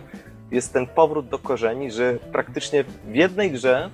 jest 0.51 0.73
ten 0.73 0.88
powrót 0.88 1.27
do 1.27 1.39
korzeni, 1.39 1.91
że 1.91 2.17
praktycznie 2.31 2.83
w 2.83 3.15
jednej 3.15 3.51
grze 3.51 3.89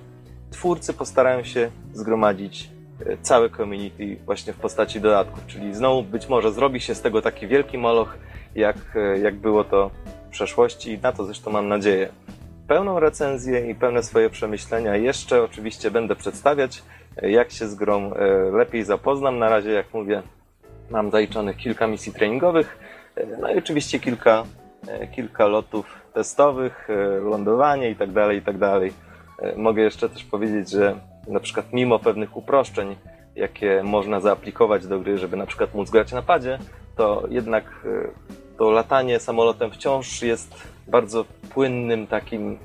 twórcy 0.50 0.92
postarają 0.92 1.44
się 1.44 1.70
zgromadzić 1.92 2.70
e, 3.06 3.16
całe 3.22 3.50
community 3.50 4.16
właśnie 4.24 4.52
w 4.52 4.56
postaci 4.56 5.00
dodatków, 5.00 5.46
czyli 5.46 5.74
znowu 5.74 6.02
być 6.02 6.28
może 6.28 6.52
zrobi 6.52 6.80
się 6.80 6.94
z 6.94 7.00
tego 7.00 7.22
taki 7.22 7.46
wielki 7.46 7.78
moloch, 7.78 8.16
jak, 8.54 8.76
e, 8.94 9.18
jak 9.18 9.34
było 9.34 9.64
to 9.64 9.90
w 10.26 10.30
przeszłości 10.30 10.92
i 10.92 10.98
na 10.98 11.12
to 11.12 11.24
zresztą 11.24 11.50
mam 11.50 11.68
nadzieję. 11.68 12.08
Pełną 12.68 13.00
recenzję 13.00 13.70
i 13.70 13.74
pełne 13.74 14.02
swoje 14.02 14.30
przemyślenia 14.30 14.96
jeszcze 14.96 15.42
oczywiście 15.42 15.90
będę 15.90 16.16
przedstawiać, 16.16 16.82
e, 17.16 17.30
jak 17.30 17.50
się 17.50 17.68
z 17.68 17.74
grą 17.74 18.10
lepiej 18.52 18.84
zapoznam. 18.84 19.38
Na 19.38 19.48
razie, 19.48 19.70
jak 19.70 19.94
mówię, 19.94 20.22
mam 20.90 21.10
zaliczonych 21.10 21.56
kilka 21.56 21.86
misji 21.86 22.12
treningowych, 22.12 22.78
no 23.40 23.50
i 23.50 23.58
oczywiście 23.58 24.00
kilka, 24.00 24.44
kilka 25.14 25.46
lotów 25.46 26.00
testowych, 26.14 26.88
lądowanie 27.22 27.90
i 27.90 27.96
tak 27.96 28.12
dalej, 28.12 28.38
i 28.38 28.42
tak 28.42 28.58
dalej. 28.58 28.92
E, 29.38 29.56
mogę 29.56 29.82
jeszcze 29.82 30.08
też 30.08 30.24
powiedzieć, 30.24 30.70
że 30.70 31.00
na 31.28 31.40
przykład 31.40 31.72
mimo 31.72 31.98
pewnych 31.98 32.36
uproszczeń, 32.36 32.96
jakie 33.36 33.82
można 33.82 34.20
zaaplikować 34.20 34.86
do 34.86 35.00
gry, 35.00 35.18
żeby 35.18 35.36
na 35.36 35.46
przykład 35.46 35.74
móc 35.74 35.90
grać 35.90 36.12
na 36.12 36.22
padzie, 36.22 36.58
to 36.96 37.24
jednak 37.30 37.64
e, 37.64 38.08
to 38.58 38.70
latanie 38.70 39.20
samolotem 39.20 39.70
wciąż 39.70 40.22
jest 40.22 40.54
bardzo 40.88 41.24
płynnym, 41.50 42.06
takim 42.06 42.58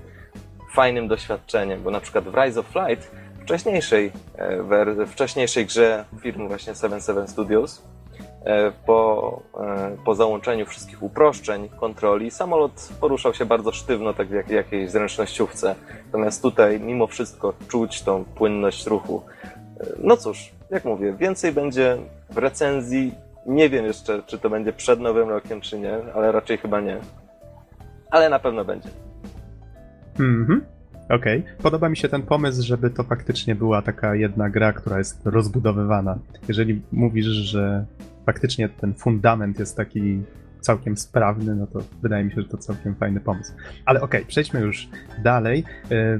fajnym 0.74 1.08
doświadczeniem, 1.08 1.84
bo 1.84 1.92
na 1.92 2.00
przykład 2.00 2.24
w 2.24 2.36
Rise 2.36 2.60
of 2.60 2.66
Flight, 2.68 3.12
wcześniejszej, 3.42 4.12
e, 4.38 5.06
wcześniejszej 5.06 5.66
grze 5.66 6.06
firmy 6.22 6.48
właśnie 6.48 6.75
77 6.75 7.28
Studios, 7.28 7.84
po, 8.86 9.41
e, 9.60 9.98
po 10.05 10.15
załączeniu 10.15 10.65
wszystkich 10.65 11.03
uproszczeń 11.03 11.69
kontroli 11.69 12.31
samolot 12.31 12.89
poruszał 13.00 13.33
się 13.33 13.45
bardzo 13.45 13.71
sztywno, 13.71 14.13
tak 14.13 14.29
jak 14.29 14.48
w 14.48 14.51
jakiejś 14.51 14.91
zręcznościówce. 14.91 15.75
Natomiast 16.05 16.41
tutaj 16.41 16.79
mimo 16.79 17.07
wszystko 17.07 17.53
czuć 17.67 18.01
tą 18.01 18.25
płynność 18.25 18.88
ruchu. 18.88 19.21
E, 19.79 19.86
no 20.00 20.17
cóż, 20.17 20.51
jak 20.69 20.86
mówię, 20.86 21.13
więcej 21.13 21.51
będzie 21.51 21.98
w 22.29 22.38
recenzji. 22.38 23.13
Nie 23.45 23.69
wiem 23.69 23.86
jeszcze, 23.86 24.24
czy 24.24 24.39
to 24.39 24.50
będzie 24.50 24.74
przed 24.74 25.00
Nowym 25.00 25.29
Rokiem, 25.29 25.62
czy 25.62 25.79
nie, 25.79 25.98
ale 26.15 26.31
raczej 26.31 26.57
chyba 26.57 26.79
nie. 26.79 26.98
Ale 28.12 28.29
na 28.29 28.39
pewno 28.39 28.65
będzie. 28.65 28.89
Mhm. 30.19 30.65
Okej. 31.12 31.39
Okay. 31.39 31.56
Podoba 31.58 31.89
mi 31.89 31.98
się 31.98 32.10
ten 32.10 32.22
pomysł, 32.22 32.63
żeby 32.63 32.89
to 32.89 33.03
faktycznie 33.03 33.56
była 33.56 33.82
taka 33.82 34.15
jedna 34.15 34.50
gra, 34.50 34.74
która 34.74 34.98
jest 34.98 35.22
rozbudowywana. 35.25 36.20
Jeżeli 36.48 36.82
mówisz, 36.91 37.25
że 37.25 37.86
faktycznie 38.25 38.70
ten 38.70 38.94
fundament 38.94 39.60
jest 39.60 39.77
taki 39.77 40.22
całkiem 40.62 40.98
sprawny, 40.98 41.56
no 41.56 41.68
to 41.68 41.80
wydaje 42.01 42.24
mi 42.24 42.32
się, 42.32 42.41
że 42.41 42.48
to 42.48 42.58
całkiem 42.58 42.96
fajny 42.96 43.20
pomysł. 43.20 43.53
Ale 43.86 44.01
okej, 44.01 44.22
okay, 44.22 44.30
przejdźmy 44.30 44.60
już 44.60 44.89
dalej. 45.24 45.63
E, 45.91 46.20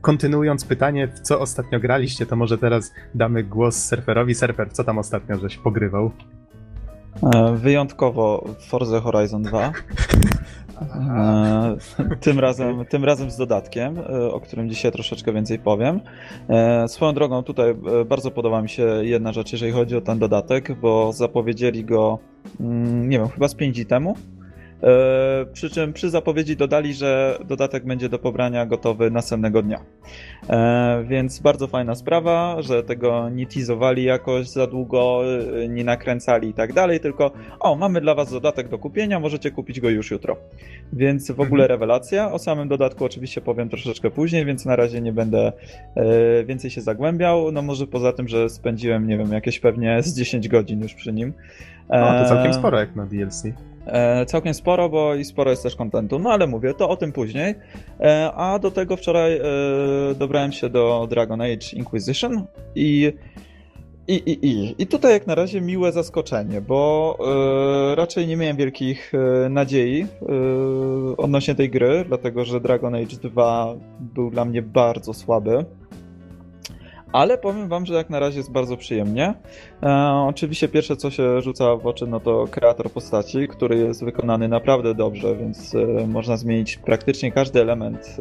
kontynuując 0.00 0.64
pytanie, 0.64 1.08
w 1.08 1.20
co 1.20 1.40
ostatnio 1.40 1.80
graliście, 1.80 2.26
to 2.26 2.36
może 2.36 2.58
teraz 2.58 2.92
damy 3.14 3.44
głos 3.44 3.84
surferowi. 3.84 4.34
Surfer, 4.34 4.72
co 4.72 4.84
tam 4.84 4.98
ostatnio 4.98 5.38
żeś 5.38 5.56
pogrywał? 5.56 6.10
E, 7.34 7.56
wyjątkowo 7.56 8.44
Forza 8.68 9.00
Horizon 9.00 9.42
2. 9.42 9.72
E, 10.82 11.76
tym 12.20 12.38
razem, 12.38 12.84
tym 12.84 13.04
razem 13.04 13.30
z 13.30 13.36
dodatkiem, 13.36 13.98
e, 13.98 14.32
o 14.32 14.40
którym 14.40 14.68
dzisiaj 14.68 14.92
troszeczkę 14.92 15.32
więcej 15.32 15.58
powiem. 15.58 16.00
E, 16.48 16.88
swoją 16.88 17.12
drogą, 17.14 17.42
tutaj 17.42 17.74
bardzo 18.06 18.30
podoba 18.30 18.62
mi 18.62 18.68
się 18.68 18.82
jedna 19.02 19.32
rzecz, 19.32 19.52
jeżeli 19.52 19.72
chodzi 19.72 19.96
o 19.96 20.00
ten 20.00 20.18
dodatek, 20.18 20.80
bo 20.80 21.12
zapowiedzieli 21.12 21.84
go, 21.84 22.18
mm, 22.60 23.08
nie 23.08 23.18
wiem, 23.18 23.28
chyba 23.28 23.48
z 23.48 23.54
5 23.54 23.74
dni 23.76 23.86
temu. 23.86 24.16
E, 24.82 25.46
przy 25.52 25.70
czym 25.70 25.92
przy 25.92 26.10
zapowiedzi 26.10 26.56
dodali, 26.56 26.94
że 26.94 27.38
dodatek 27.44 27.84
będzie 27.84 28.08
do 28.08 28.18
pobrania 28.18 28.66
gotowy 28.66 29.10
następnego 29.10 29.62
dnia. 29.62 29.80
E, 30.50 31.04
więc 31.08 31.40
bardzo 31.40 31.66
fajna 31.66 31.94
sprawa, 31.94 32.56
że 32.62 32.82
tego 32.82 33.28
nie 33.28 33.46
teasowali 33.46 34.04
jakoś 34.04 34.48
za 34.48 34.66
długo, 34.66 35.22
e, 35.62 35.68
nie 35.68 35.84
nakręcali 35.84 36.48
i 36.48 36.54
tak 36.54 36.72
dalej, 36.72 37.00
tylko 37.00 37.30
o, 37.60 37.76
mamy 37.76 38.00
dla 38.00 38.14
was 38.14 38.32
dodatek 38.32 38.68
do 38.68 38.78
kupienia, 38.78 39.20
możecie 39.20 39.50
kupić 39.50 39.80
go 39.80 39.90
już 39.90 40.10
jutro. 40.10 40.36
Więc 40.92 41.30
w 41.30 41.40
ogóle 41.40 41.64
mhm. 41.64 41.68
rewelacja. 41.68 42.32
O 42.32 42.38
samym 42.38 42.68
dodatku 42.68 43.04
oczywiście 43.04 43.40
powiem 43.40 43.68
troszeczkę 43.68 44.10
później, 44.10 44.44
więc 44.44 44.64
na 44.64 44.76
razie 44.76 45.00
nie 45.00 45.12
będę 45.12 45.52
więcej 46.46 46.70
się 46.70 46.80
zagłębiał. 46.80 47.52
No 47.52 47.62
może 47.62 47.86
poza 47.86 48.12
tym, 48.12 48.28
że 48.28 48.48
spędziłem, 48.48 49.06
nie 49.06 49.18
wiem, 49.18 49.32
jakieś 49.32 49.60
pewnie 49.60 50.02
z 50.02 50.16
10 50.16 50.48
godzin 50.48 50.82
już 50.82 50.94
przy 50.94 51.12
nim. 51.12 51.32
O, 51.88 52.22
to 52.22 52.28
całkiem 52.28 52.54
sporo 52.54 52.78
jak 52.78 52.96
na 52.96 53.06
DLC. 53.06 53.44
E, 53.86 54.26
całkiem 54.26 54.54
sporo, 54.54 54.88
bo 54.88 55.14
i 55.14 55.24
sporo 55.24 55.50
jest 55.50 55.62
też 55.62 55.76
kontentu, 55.76 56.18
no 56.18 56.30
ale 56.30 56.46
mówię, 56.46 56.74
to 56.74 56.88
o 56.88 56.96
tym 56.96 57.12
później. 57.12 57.54
E, 58.00 58.32
a 58.32 58.58
do 58.58 58.70
tego 58.70 58.96
wczoraj 58.96 59.36
e, 59.36 59.42
dobrałem 60.14 60.52
się 60.52 60.68
do 60.68 61.06
Dragon 61.10 61.40
Age 61.40 61.76
Inquisition 61.76 62.44
i 62.74 63.12
i, 64.08 64.14
i, 64.14 64.46
i. 64.46 64.74
I 64.82 64.86
tutaj 64.86 65.12
jak 65.12 65.26
na 65.26 65.34
razie 65.34 65.60
miłe 65.60 65.92
zaskoczenie, 65.92 66.60
bo 66.60 67.18
e, 67.92 67.94
raczej 67.94 68.26
nie 68.26 68.36
miałem 68.36 68.56
wielkich 68.56 69.12
e, 69.14 69.48
nadziei 69.48 70.02
e, 70.02 70.06
odnośnie 71.16 71.54
tej 71.54 71.70
gry, 71.70 72.04
dlatego 72.08 72.44
że 72.44 72.60
Dragon 72.60 72.94
Age 72.94 73.16
2 73.22 73.74
był 74.00 74.30
dla 74.30 74.44
mnie 74.44 74.62
bardzo 74.62 75.14
słaby. 75.14 75.64
Ale 77.12 77.38
powiem 77.38 77.68
wam, 77.68 77.86
że 77.86 77.94
jak 77.94 78.10
na 78.10 78.20
razie 78.20 78.38
jest 78.38 78.52
bardzo 78.52 78.76
przyjemnie. 78.76 79.34
E, 79.82 79.88
oczywiście 80.28 80.68
pierwsze 80.68 80.96
co 80.96 81.10
się 81.10 81.40
rzuca 81.40 81.76
w 81.76 81.86
oczy 81.86 82.06
no 82.06 82.20
to 82.20 82.46
kreator 82.50 82.90
postaci, 82.90 83.48
który 83.48 83.76
jest 83.76 84.04
wykonany 84.04 84.48
naprawdę 84.48 84.94
dobrze, 84.94 85.36
więc 85.36 85.74
e, 85.74 86.06
można 86.06 86.36
zmienić 86.36 86.76
praktycznie 86.76 87.32
każdy 87.32 87.60
element 87.60 88.16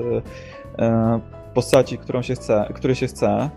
e, 0.79 0.85
e 0.85 1.40
postaci, 1.53 1.97
którą 1.97 2.21
się 2.21 2.35
chce, 2.35 2.71
który 2.75 2.95
się 2.95 3.07
chce. 3.07 3.49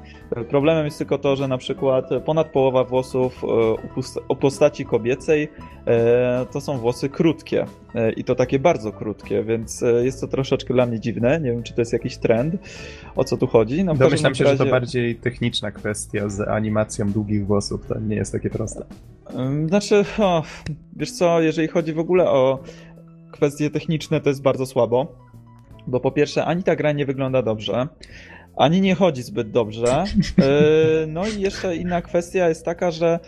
Problemem 0.49 0.85
jest 0.85 0.99
tylko 0.99 1.19
to, 1.19 1.37
że 1.37 1.49
na 1.49 1.59
przykład 1.59 2.09
ponad 2.25 2.47
połowa 2.47 2.85
włosów 2.85 3.45
u 4.29 4.37
postaci 4.37 4.85
kobiecej 4.85 5.49
to 6.53 6.61
są 6.61 6.79
włosy 6.79 7.09
krótkie 7.09 7.67
i 8.17 8.25
to 8.25 8.35
takie 8.35 8.59
bardzo 8.59 8.93
krótkie, 8.93 9.45
więc 9.45 9.85
jest 10.03 10.21
to 10.21 10.29
troszeczkę 10.29 10.75
dla 10.75 10.87
mnie 10.87 11.01
dziwne. 11.01 11.41
Nie 11.41 11.53
wiem, 11.53 11.63
czy 11.63 11.75
to 11.75 11.81
jest 11.81 11.93
jakiś 11.93 12.17
trend, 12.17 12.55
o 13.17 13.25
co 13.25 13.37
tu 13.37 13.47
chodzi. 13.47 13.85
No, 13.85 13.95
Domyślam 13.95 14.35
się, 14.35 14.45
razie... 14.45 14.57
że 14.57 14.65
to 14.65 14.71
bardziej 14.71 15.17
techniczna 15.17 15.71
kwestia 15.71 16.29
z 16.29 16.41
animacją 16.41 17.13
długich 17.13 17.47
włosów, 17.47 17.87
to 17.87 18.01
nie 18.01 18.17
jest 18.17 18.33
takie 18.33 18.51
proste. 18.51 18.85
Znaczy, 19.69 20.05
o, 20.19 20.43
wiesz 20.97 21.13
co, 21.13 21.41
jeżeli 21.41 21.69
chodzi 21.69 21.93
w 21.93 21.99
ogóle 21.99 22.31
o 22.31 22.59
kwestie 23.33 23.71
techniczne, 23.71 24.21
to 24.21 24.29
jest 24.29 24.43
bardzo 24.43 24.67
słabo 24.67 25.25
bo 25.87 26.01
po 26.01 26.11
pierwsze, 26.11 26.45
ani 26.45 26.63
ta 26.63 26.77
gra 26.77 26.93
nie 26.93 27.07
wygląda 27.07 27.43
dobrze, 27.43 27.89
ani 28.57 28.81
nie 28.81 28.95
chodzi 28.95 29.23
zbyt 29.23 29.51
dobrze. 29.51 30.05
E, 30.39 31.07
no 31.07 31.27
i 31.27 31.41
jeszcze 31.41 31.77
inna 31.77 32.03
kwestia 32.03 32.49
jest 32.49 32.65
taka, 32.65 32.91
że 32.91 33.07
e, 33.09 33.19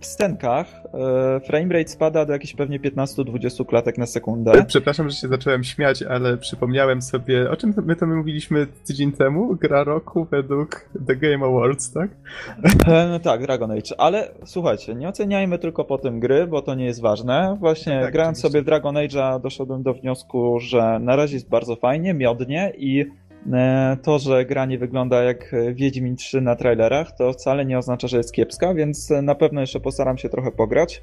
w 0.00 0.06
stenkach 0.06 0.66
e, 0.94 1.40
framerate 1.40 1.88
spada 1.88 2.24
do 2.24 2.32
jakichś 2.32 2.54
pewnie 2.54 2.80
15-20 2.80 3.66
klatek 3.66 3.98
na 3.98 4.06
sekundę. 4.06 4.64
Przepraszam, 4.66 5.10
że 5.10 5.16
się 5.16 5.28
zacząłem 5.28 5.64
śmiać, 5.64 6.02
ale 6.02 6.36
przypomniałem 6.36 7.02
sobie, 7.02 7.50
o 7.50 7.56
czym 7.56 7.74
my 7.86 7.96
to 7.96 8.06
mówiliśmy 8.06 8.66
tydzień 8.86 9.12
temu? 9.12 9.56
Gra 9.56 9.84
roku 9.84 10.26
według 10.30 10.88
The 11.06 11.16
Game 11.16 11.46
Awards, 11.46 11.92
tak? 11.92 12.10
No 13.10 13.18
tak, 13.18 13.42
Dragon 13.42 13.70
Age. 13.70 14.00
Ale 14.00 14.28
słuchajcie, 14.44 14.94
nie 14.94 15.08
oceniajmy 15.08 15.58
tylko 15.58 15.84
po 15.84 15.98
tym 15.98 16.20
gry, 16.20 16.46
bo 16.46 16.62
to 16.62 16.74
nie 16.74 16.84
jest 16.84 17.00
ważne. 17.00 17.56
Właśnie 17.60 18.00
tak, 18.02 18.12
grając 18.12 18.38
oczywiście. 18.38 18.52
sobie 18.52 18.62
w 18.62 18.66
Dragon 18.66 18.94
Age'a 18.94 19.40
doszedłem 19.40 19.82
do 19.82 19.94
wniosku, 19.94 20.60
że 20.60 20.98
na 21.00 21.16
razie 21.16 21.34
jest 21.34 21.48
bardzo 21.48 21.76
fajnie, 21.76 22.14
miodnie 22.14 22.72
i 22.76 23.06
to, 24.02 24.18
że 24.18 24.44
gra 24.44 24.66
nie 24.66 24.78
wygląda 24.78 25.22
jak 25.22 25.54
Wiedźmin 25.74 26.16
3 26.16 26.40
na 26.40 26.56
trailerach, 26.56 27.16
to 27.16 27.32
wcale 27.32 27.64
nie 27.64 27.78
oznacza, 27.78 28.08
że 28.08 28.16
jest 28.16 28.32
kiepska, 28.32 28.74
więc 28.74 29.10
na 29.22 29.34
pewno 29.34 29.60
jeszcze 29.60 29.80
postaram 29.80 30.18
się 30.18 30.28
trochę 30.28 30.50
pograć. 30.50 31.02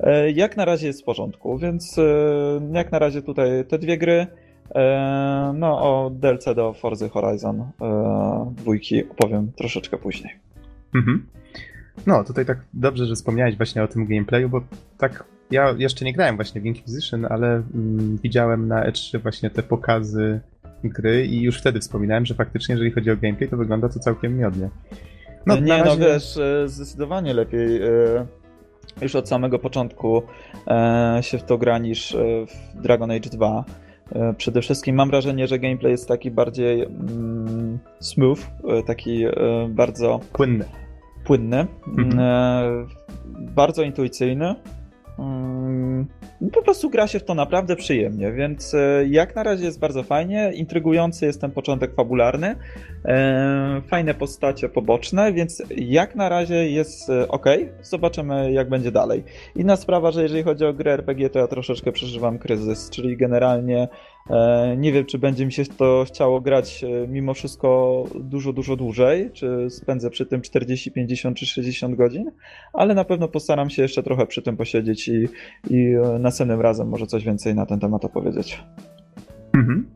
E, 0.00 0.30
jak 0.30 0.56
na 0.56 0.64
razie 0.64 0.86
jest 0.86 1.02
w 1.02 1.04
porządku, 1.04 1.58
więc 1.58 1.98
e, 1.98 2.02
jak 2.72 2.92
na 2.92 2.98
razie 2.98 3.22
tutaj 3.22 3.64
te 3.68 3.78
dwie 3.78 3.98
gry. 3.98 4.26
No, 5.54 5.80
o 5.82 6.10
DLC 6.10 6.44
do 6.56 6.72
Forza 6.72 7.08
Horizon 7.08 7.64
dwójki 8.50 9.04
opowiem 9.08 9.52
troszeczkę 9.56 9.98
później. 9.98 10.34
Mhm. 10.94 11.26
No, 12.06 12.24
tutaj 12.24 12.46
tak 12.46 12.58
dobrze, 12.74 13.06
że 13.06 13.14
wspomniałeś 13.14 13.56
właśnie 13.56 13.82
o 13.82 13.88
tym 13.88 14.06
gameplayu, 14.06 14.48
bo 14.48 14.60
tak 14.98 15.24
ja 15.50 15.74
jeszcze 15.78 16.04
nie 16.04 16.12
grałem 16.12 16.36
właśnie 16.36 16.60
w 16.60 16.66
Inquisition, 16.66 17.26
ale 17.30 17.62
mm, 17.74 18.18
widziałem 18.22 18.68
na 18.68 18.90
E3 18.90 19.22
właśnie 19.22 19.50
te 19.50 19.62
pokazy 19.62 20.40
gry 20.84 21.26
i 21.26 21.42
już 21.42 21.58
wtedy 21.58 21.80
wspominałem, 21.80 22.26
że 22.26 22.34
faktycznie 22.34 22.72
jeżeli 22.72 22.90
chodzi 22.90 23.10
o 23.10 23.16
gameplay, 23.16 23.50
to 23.50 23.56
wygląda 23.56 23.88
to 23.88 23.98
całkiem 23.98 24.38
miodnie. 24.38 24.70
No, 25.46 25.56
nie, 25.56 25.60
no 25.60 25.84
razie... 25.84 26.00
no 26.00 26.06
wiesz, 26.06 26.36
e, 26.36 26.68
zdecydowanie 26.68 27.34
lepiej 27.34 27.82
e, 27.82 28.26
już 29.02 29.14
od 29.14 29.28
samego 29.28 29.58
początku 29.58 30.22
e, 30.66 31.18
się 31.20 31.38
w 31.38 31.42
to 31.42 31.58
gra 31.58 31.78
niż 31.78 32.16
w 32.48 32.82
Dragon 32.82 33.10
Age 33.10 33.30
2. 33.30 33.64
Przede 34.36 34.62
wszystkim 34.62 34.96
mam 34.96 35.10
wrażenie, 35.10 35.46
że 35.46 35.58
gameplay 35.58 35.92
jest 35.92 36.08
taki 36.08 36.30
bardziej 36.30 36.82
mm, 36.82 37.78
smooth, 38.00 38.38
taki 38.86 39.24
bardzo 39.68 40.20
płynny. 40.32 40.64
Płynny, 41.24 41.66
mhm. 41.98 42.86
bardzo 43.38 43.82
intuicyjny. 43.82 44.54
Po 46.52 46.62
prostu 46.62 46.90
gra 46.90 47.06
się 47.06 47.18
w 47.18 47.24
to 47.24 47.34
naprawdę 47.34 47.76
przyjemnie, 47.76 48.32
więc 48.32 48.74
e, 48.74 49.06
jak 49.06 49.36
na 49.36 49.42
razie 49.42 49.64
jest 49.64 49.78
bardzo 49.78 50.02
fajnie, 50.02 50.52
intrygujący 50.54 51.26
jest 51.26 51.40
ten 51.40 51.50
początek 51.50 51.94
fabularny, 51.94 52.56
e, 53.04 53.82
fajne 53.86 54.14
postacie 54.14 54.68
poboczne, 54.68 55.32
więc 55.32 55.62
jak 55.76 56.16
na 56.16 56.28
razie 56.28 56.70
jest 56.70 57.10
e, 57.10 57.28
ok, 57.28 57.46
zobaczymy 57.82 58.52
jak 58.52 58.68
będzie 58.68 58.92
dalej. 58.92 59.24
Inna 59.56 59.76
sprawa, 59.76 60.10
że 60.10 60.22
jeżeli 60.22 60.42
chodzi 60.42 60.64
o 60.64 60.72
grę 60.72 60.92
RPG, 60.92 61.30
to 61.30 61.38
ja 61.38 61.46
troszeczkę 61.46 61.92
przeżywam 61.92 62.38
kryzys, 62.38 62.90
czyli 62.90 63.16
generalnie 63.16 63.88
nie 64.76 64.92
wiem, 64.92 65.06
czy 65.06 65.18
będzie 65.18 65.46
mi 65.46 65.52
się 65.52 65.64
to 65.64 66.04
chciało 66.08 66.40
grać 66.40 66.84
mimo 67.08 67.34
wszystko 67.34 68.04
dużo, 68.20 68.52
dużo 68.52 68.76
dłużej, 68.76 69.30
czy 69.32 69.66
spędzę 69.70 70.10
przy 70.10 70.26
tym 70.26 70.40
40, 70.40 70.92
50 70.92 71.36
czy 71.36 71.46
60 71.46 71.94
godzin, 71.94 72.30
ale 72.72 72.94
na 72.94 73.04
pewno 73.04 73.28
postaram 73.28 73.70
się 73.70 73.82
jeszcze 73.82 74.02
trochę 74.02 74.26
przy 74.26 74.42
tym 74.42 74.56
posiedzieć 74.56 75.08
i, 75.08 75.28
i 75.70 75.94
następnym 76.20 76.60
razem 76.60 76.88
może 76.88 77.06
coś 77.06 77.24
więcej 77.24 77.54
na 77.54 77.66
ten 77.66 77.80
temat 77.80 78.04
opowiedzieć. 78.04 78.62
Mhm. 79.54 79.86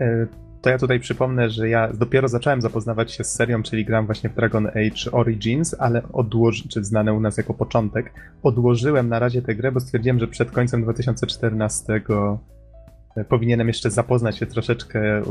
E, 0.00 0.26
to 0.62 0.70
ja 0.70 0.78
tutaj 0.78 1.00
przypomnę, 1.00 1.50
że 1.50 1.68
ja 1.68 1.92
dopiero 1.92 2.28
zacząłem 2.28 2.62
zapoznawać 2.62 3.12
się 3.12 3.24
z 3.24 3.32
serią, 3.32 3.62
czyli 3.62 3.84
gram 3.84 4.06
właśnie 4.06 4.30
w 4.30 4.34
Dragon 4.34 4.66
Age 4.66 5.12
Origins, 5.12 5.76
ale 5.78 6.02
odłożyłem, 6.12 6.68
czy 6.68 6.84
znane 6.84 7.12
u 7.12 7.20
nas 7.20 7.36
jako 7.36 7.54
początek, 7.54 8.12
odłożyłem 8.42 9.08
na 9.08 9.18
razie 9.18 9.42
tę 9.42 9.54
grę, 9.54 9.72
bo 9.72 9.80
stwierdziłem, 9.80 10.18
że 10.18 10.28
przed 10.28 10.50
końcem 10.50 10.82
2014 10.82 11.92
e, 11.92 12.38
powinienem 13.24 13.68
jeszcze 13.68 13.90
zapoznać 13.90 14.38
się 14.38 14.46
troszeczkę 14.46 15.22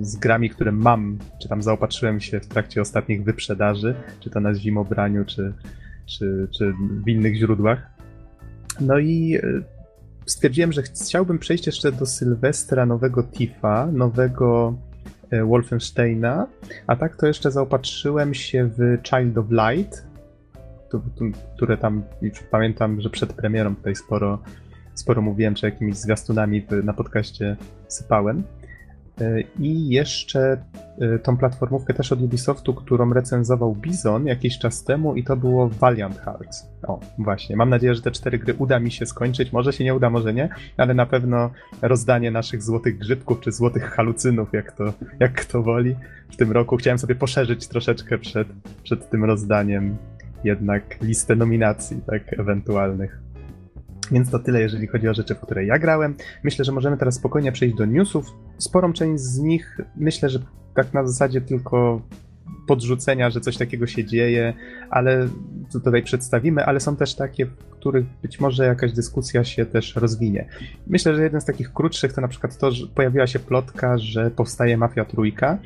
z 0.00 0.16
grami, 0.16 0.50
które 0.50 0.72
mam, 0.72 1.18
czy 1.42 1.48
tam 1.48 1.62
zaopatrzyłem 1.62 2.20
się 2.20 2.40
w 2.40 2.46
trakcie 2.46 2.80
ostatnich 2.80 3.24
wyprzedaży, 3.24 3.94
czy 4.20 4.30
to 4.30 4.40
na 4.40 4.54
zimobraniu, 4.54 5.24
czy, 5.24 5.52
czy, 6.06 6.48
czy 6.50 6.72
w 7.04 7.08
innych 7.08 7.36
źródłach. 7.36 7.90
No 8.80 8.98
i 8.98 9.36
e, 9.36 9.40
stwierdziłem, 10.26 10.72
że 10.72 10.82
chciałbym 10.82 11.38
przejść 11.38 11.66
jeszcze 11.66 11.92
do 11.92 12.06
Sylwestra 12.06 12.86
nowego 12.86 13.22
Tifa, 13.22 13.86
nowego 13.92 14.74
e, 15.30 15.44
Wolfensteina, 15.44 16.46
a 16.86 16.96
tak 16.96 17.16
to 17.16 17.26
jeszcze 17.26 17.50
zaopatrzyłem 17.50 18.34
się 18.34 18.70
w 18.76 18.98
Child 19.08 19.38
of 19.38 19.46
Light, 19.50 20.10
które 21.56 21.76
tam 21.76 22.02
pamiętam, 22.50 23.00
że 23.00 23.10
przed 23.10 23.32
premierą 23.32 23.76
tutaj 23.76 23.96
sporo, 23.96 24.38
sporo 24.94 25.22
mówiłem, 25.22 25.54
czy 25.54 25.66
jakimiś 25.66 25.96
zwiastunami 25.96 26.66
na 26.84 26.92
podcaście 26.92 27.56
sypałem. 27.88 28.42
E, 29.20 29.40
I 29.58 29.88
jeszcze 29.88 30.62
e, 31.00 31.18
tą 31.18 31.36
platformówkę 31.36 31.94
też 31.94 32.12
od 32.12 32.22
Ubisoftu, 32.22 32.74
którą 32.74 33.12
recenzował 33.12 33.74
Bizon 33.74 34.26
jakiś 34.26 34.58
czas 34.58 34.84
temu 34.84 35.14
i 35.14 35.24
to 35.24 35.36
było 35.36 35.68
Valiant 35.68 36.18
Hearts. 36.18 36.68
O, 36.82 37.00
właśnie. 37.18 37.56
Mam 37.56 37.70
nadzieję, 37.70 37.94
że 37.94 38.02
te 38.02 38.10
cztery 38.10 38.38
gry 38.38 38.54
uda 38.54 38.80
mi 38.80 38.90
się 38.90 39.06
skończyć. 39.06 39.52
Może 39.52 39.72
się 39.72 39.84
nie 39.84 39.94
uda, 39.94 40.10
może 40.10 40.34
nie, 40.34 40.48
ale 40.76 40.94
na 40.94 41.06
pewno 41.06 41.50
rozdanie 41.82 42.30
naszych 42.30 42.62
złotych 42.62 42.98
grzybków 42.98 43.40
czy 43.40 43.52
złotych 43.52 43.84
halucynów, 43.84 44.52
jak 44.52 44.72
to, 44.72 44.92
jak 45.20 45.32
kto 45.32 45.62
woli, 45.62 45.96
w 46.32 46.36
tym 46.36 46.52
roku. 46.52 46.76
Chciałem 46.76 46.98
sobie 46.98 47.14
poszerzyć 47.14 47.68
troszeczkę 47.68 48.18
przed, 48.18 48.48
przed 48.82 49.10
tym 49.10 49.24
rozdaniem 49.24 49.96
jednak 50.44 51.02
listę 51.02 51.36
nominacji, 51.36 52.00
tak, 52.06 52.38
ewentualnych. 52.40 53.29
Więc 54.10 54.30
to 54.30 54.38
tyle, 54.38 54.60
jeżeli 54.60 54.86
chodzi 54.86 55.08
o 55.08 55.14
rzeczy, 55.14 55.34
w 55.34 55.40
które 55.40 55.64
ja 55.64 55.78
grałem. 55.78 56.14
Myślę, 56.44 56.64
że 56.64 56.72
możemy 56.72 56.96
teraz 56.96 57.14
spokojnie 57.14 57.52
przejść 57.52 57.76
do 57.76 57.84
newsów. 57.84 58.26
Sporą 58.58 58.92
część 58.92 59.22
z 59.22 59.38
nich 59.38 59.78
myślę, 59.96 60.28
że 60.28 60.38
tak 60.74 60.94
na 60.94 61.06
zasadzie 61.06 61.40
tylko 61.40 62.02
podrzucenia, 62.66 63.30
że 63.30 63.40
coś 63.40 63.56
takiego 63.56 63.86
się 63.86 64.04
dzieje, 64.04 64.54
ale 64.90 65.28
tutaj 65.72 66.02
przedstawimy, 66.02 66.64
ale 66.64 66.80
są 66.80 66.96
też 66.96 67.14
takie, 67.14 67.46
w 67.46 67.56
których 67.56 68.04
być 68.22 68.40
może 68.40 68.66
jakaś 68.66 68.92
dyskusja 68.92 69.44
się 69.44 69.66
też 69.66 69.96
rozwinie. 69.96 70.48
Myślę, 70.86 71.14
że 71.14 71.22
jeden 71.22 71.40
z 71.40 71.44
takich 71.44 71.72
krótszych 71.72 72.12
to 72.12 72.20
na 72.20 72.28
przykład 72.28 72.58
to, 72.58 72.70
że 72.70 72.86
pojawiła 72.86 73.26
się 73.26 73.38
plotka, 73.38 73.98
że 73.98 74.30
powstaje 74.30 74.76
Mafia 74.76 75.04
Trójka. 75.04 75.58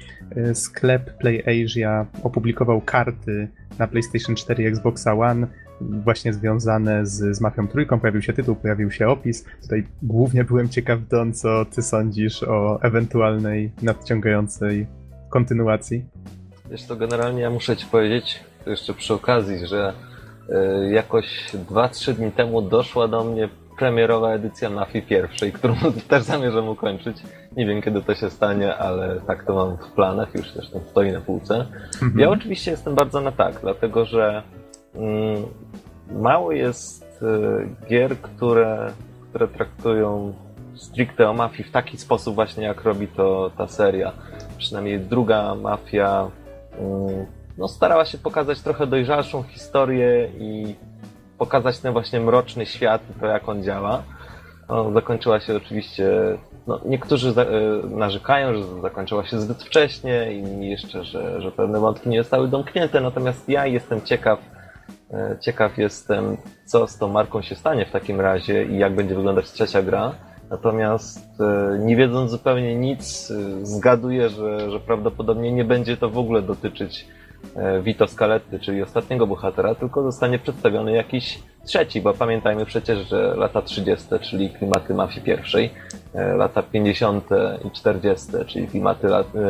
Sklep 0.54 1.18
PlayAsia 1.18 2.06
opublikował 2.22 2.80
karty 2.80 3.48
na 3.78 3.86
PlayStation 3.86 4.36
4 4.36 4.62
i 4.62 4.66
Xbox 4.66 5.06
One 5.06 5.46
właśnie 5.80 6.32
związane 6.32 7.06
z, 7.06 7.36
z 7.36 7.40
Mafią 7.40 7.68
Trójką. 7.68 8.00
Pojawił 8.00 8.22
się 8.22 8.32
tytuł, 8.32 8.54
pojawił 8.54 8.90
się 8.90 9.08
opis. 9.08 9.44
Tutaj 9.62 9.86
głównie 10.02 10.44
byłem 10.44 10.68
ciekaw, 10.68 10.98
Don, 11.10 11.32
co 11.32 11.64
ty 11.64 11.82
sądzisz 11.82 12.42
o 12.42 12.78
ewentualnej 12.82 13.72
nadciągającej 13.82 14.86
kontynuacji. 15.30 16.04
Wiesz 16.70 16.86
to 16.86 16.96
generalnie 16.96 17.42
ja 17.42 17.50
muszę 17.50 17.76
ci 17.76 17.86
powiedzieć, 17.86 18.40
jeszcze 18.66 18.94
przy 18.94 19.14
okazji, 19.14 19.66
że 19.66 19.92
y, 20.48 20.90
jakoś 20.90 21.26
2-3 21.70 22.12
dni 22.12 22.32
temu 22.32 22.62
doszła 22.62 23.08
do 23.08 23.24
mnie 23.24 23.48
premierowa 23.78 24.32
edycja 24.32 24.70
Mafii 24.70 25.06
pierwszej, 25.06 25.52
którą 25.52 25.74
też 26.08 26.22
zamierzam 26.22 26.68
ukończyć. 26.68 27.16
Nie 27.56 27.66
wiem 27.66 27.82
kiedy 27.82 28.02
to 28.02 28.14
się 28.14 28.30
stanie, 28.30 28.76
ale 28.76 29.20
tak 29.26 29.44
to 29.44 29.54
mam 29.54 29.76
w 29.76 29.92
planach, 29.92 30.34
już 30.34 30.52
zresztą 30.52 30.80
stoi 30.90 31.12
na 31.12 31.20
półce. 31.20 31.66
Mhm. 32.02 32.18
Ja 32.18 32.30
oczywiście 32.30 32.70
jestem 32.70 32.94
bardzo 32.94 33.20
na 33.20 33.32
tak, 33.32 33.58
dlatego 33.62 34.04
że 34.04 34.42
mało 36.10 36.52
jest 36.52 37.22
y, 37.22 37.86
gier, 37.88 38.20
które, 38.20 38.92
które 39.28 39.48
traktują 39.48 40.34
stricte 40.74 41.30
o 41.30 41.32
mafii 41.32 41.68
w 41.68 41.72
taki 41.72 41.98
sposób 41.98 42.34
właśnie, 42.34 42.64
jak 42.64 42.82
robi 42.82 43.08
to 43.08 43.50
ta 43.58 43.66
seria. 43.66 44.12
Przynajmniej 44.58 45.00
druga 45.00 45.54
mafia 45.54 46.30
mm, 46.78 47.26
no, 47.58 47.68
starała 47.68 48.04
się 48.04 48.18
pokazać 48.18 48.60
trochę 48.60 48.86
dojrzalszą 48.86 49.42
historię 49.42 50.28
i 50.38 50.74
pokazać 51.38 51.78
ten 51.78 51.92
właśnie 51.92 52.20
mroczny 52.20 52.66
świat 52.66 53.02
i 53.10 53.20
to, 53.20 53.26
jak 53.26 53.48
on 53.48 53.62
działa. 53.62 54.02
No, 54.68 54.92
zakończyła 54.92 55.40
się 55.40 55.56
oczywiście. 55.56 56.10
No, 56.66 56.80
niektórzy 56.84 57.32
za, 57.32 57.42
y, 57.42 57.46
narzekają, 57.90 58.54
że 58.54 58.80
zakończyła 58.82 59.24
się 59.24 59.40
zbyt 59.40 59.62
wcześnie, 59.62 60.32
inni 60.32 60.70
jeszcze, 60.70 61.04
że, 61.04 61.40
że 61.40 61.52
pewne 61.52 61.80
wątki 61.80 62.08
nie 62.08 62.22
zostały 62.22 62.48
domknięte. 62.48 63.00
Natomiast 63.00 63.48
ja 63.48 63.66
jestem 63.66 64.02
ciekaw, 64.02 64.38
E, 64.38 64.63
ciekaw 65.40 65.78
jestem, 65.78 66.36
co 66.64 66.86
z 66.86 66.98
tą 66.98 67.08
marką 67.08 67.42
się 67.42 67.54
stanie 67.54 67.86
w 67.86 67.90
takim 67.90 68.20
razie 68.20 68.64
i 68.64 68.78
jak 68.78 68.94
będzie 68.94 69.14
wyglądać 69.14 69.50
trzecia 69.50 69.82
gra. 69.82 70.12
Natomiast 70.50 71.40
e, 71.40 71.78
nie 71.78 71.96
wiedząc 71.96 72.30
zupełnie 72.30 72.74
nic, 72.74 73.30
e, 73.30 73.66
zgaduję, 73.66 74.28
że, 74.28 74.70
że 74.70 74.80
prawdopodobnie 74.80 75.52
nie 75.52 75.64
będzie 75.64 75.96
to 75.96 76.10
w 76.10 76.18
ogóle 76.18 76.42
dotyczyć 76.42 77.06
Vito 77.82 78.06
Scaletti, 78.06 78.60
czyli 78.60 78.82
ostatniego 78.82 79.26
bohatera, 79.26 79.74
tylko 79.74 80.02
zostanie 80.02 80.38
przedstawiony 80.38 80.92
jakiś 80.92 81.42
trzeci, 81.64 82.00
bo 82.00 82.14
pamiętajmy 82.14 82.66
przecież, 82.66 83.08
że 83.08 83.34
lata 83.36 83.62
30., 83.62 84.06
czyli 84.20 84.50
klimaty 84.50 84.94
mafii 84.94 85.22
pierwszej, 85.22 85.70
lata 86.14 86.62
50. 86.62 87.28
i 87.64 87.70
40., 87.70 88.26
czyli 88.46 88.68
klimaty 88.68 89.08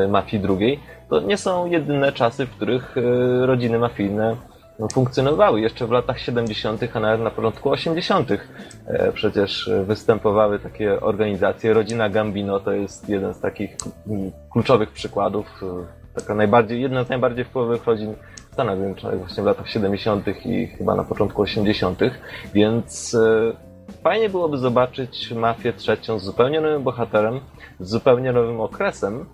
mafii 0.09 0.43
drugiej, 0.43 0.81
to 1.09 1.21
nie 1.21 1.37
są 1.37 1.67
jedyne 1.67 2.13
czasy, 2.13 2.47
w 2.47 2.51
których 2.51 2.97
rodziny 3.47 3.79
mafijne 3.79 4.37
funkcjonowały 4.93 5.61
jeszcze 5.61 5.87
w 5.87 5.91
latach 5.91 6.19
70., 6.21 6.83
a 6.95 7.01
nawet 7.01 7.21
na 7.21 7.31
początku 7.31 7.71
80. 7.71 8.31
E, 8.87 9.13
przecież 9.13 9.71
występowały 9.87 10.59
takie 10.59 11.01
organizacje. 11.01 11.75
Rodzina 11.75 12.09
Gambino 12.09 12.61
to 12.61 12.73
jest 12.73 13.09
jeden 13.09 13.35
z 13.35 13.41
takich 13.41 13.77
kluczowych 14.53 14.91
przykładów. 14.91 15.63
E, 15.63 16.15
taka 16.15 16.35
najbardziej, 16.35 16.81
jedna 16.81 17.05
z 17.05 17.09
najbardziej 17.09 17.45
wpływowych 17.45 17.85
rodzin 17.85 18.15
w 18.51 18.53
Stanach 18.53 18.77
Zjednoczonych 18.77 19.19
właśnie 19.19 19.43
w 19.43 19.47
latach 19.47 19.71
70. 19.71 20.47
i 20.47 20.67
chyba 20.67 20.95
na 20.95 21.05
początku 21.05 21.43
80. 21.43 22.01
Więc 22.55 23.15
e, 23.15 23.53
fajnie 24.03 24.29
byłoby 24.29 24.59
zobaczyć 24.59 25.33
mafię 25.33 25.73
trzecią 25.73 26.19
z 26.19 26.25
zupełnie 26.25 26.61
nowym 26.61 26.83
bohaterem, 26.83 27.41
z 27.81 27.91
zupełnie 27.91 28.33
nowym 28.33 28.61
okresem, 28.61 29.27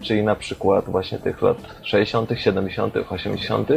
czyli 0.00 0.22
na 0.22 0.34
przykład 0.34 0.84
właśnie 0.84 1.18
tych 1.18 1.42
lat 1.42 1.56
60., 1.82 2.30
70., 2.36 2.94
80., 3.10 3.68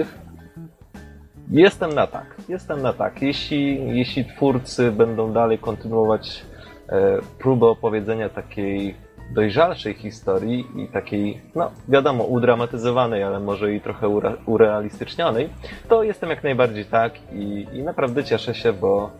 Jestem 1.50 1.94
na 1.94 2.08
tak. 2.08 2.36
Jestem 2.50 2.82
na 2.82 2.94
tak. 2.94 3.22
Jeśli, 3.22 3.98
jeśli 3.98 4.26
twórcy 4.26 4.92
będą 4.92 5.34
dalej 5.34 5.60
kontynuować 5.60 6.46
e, 6.90 7.20
próbę 7.40 7.68
opowiedzenia 7.68 8.30
takiej 8.30 8.96
dojrzalszej 9.34 9.94
historii 9.94 10.68
i 10.76 10.88
takiej, 10.88 11.42
no 11.56 11.72
wiadomo, 11.88 12.24
udramatyzowanej, 12.24 13.24
ale 13.24 13.40
może 13.40 13.74
i 13.74 13.82
trochę 13.82 14.08
ure, 14.08 14.36
urealistycznionej, 14.46 15.50
to 15.88 16.04
jestem 16.04 16.30
jak 16.30 16.44
najbardziej 16.44 16.86
tak 16.86 17.14
i, 17.34 17.68
i 17.74 17.84
naprawdę 17.84 18.24
cieszę 18.24 18.56
się, 18.56 18.74
bo, 18.74 19.12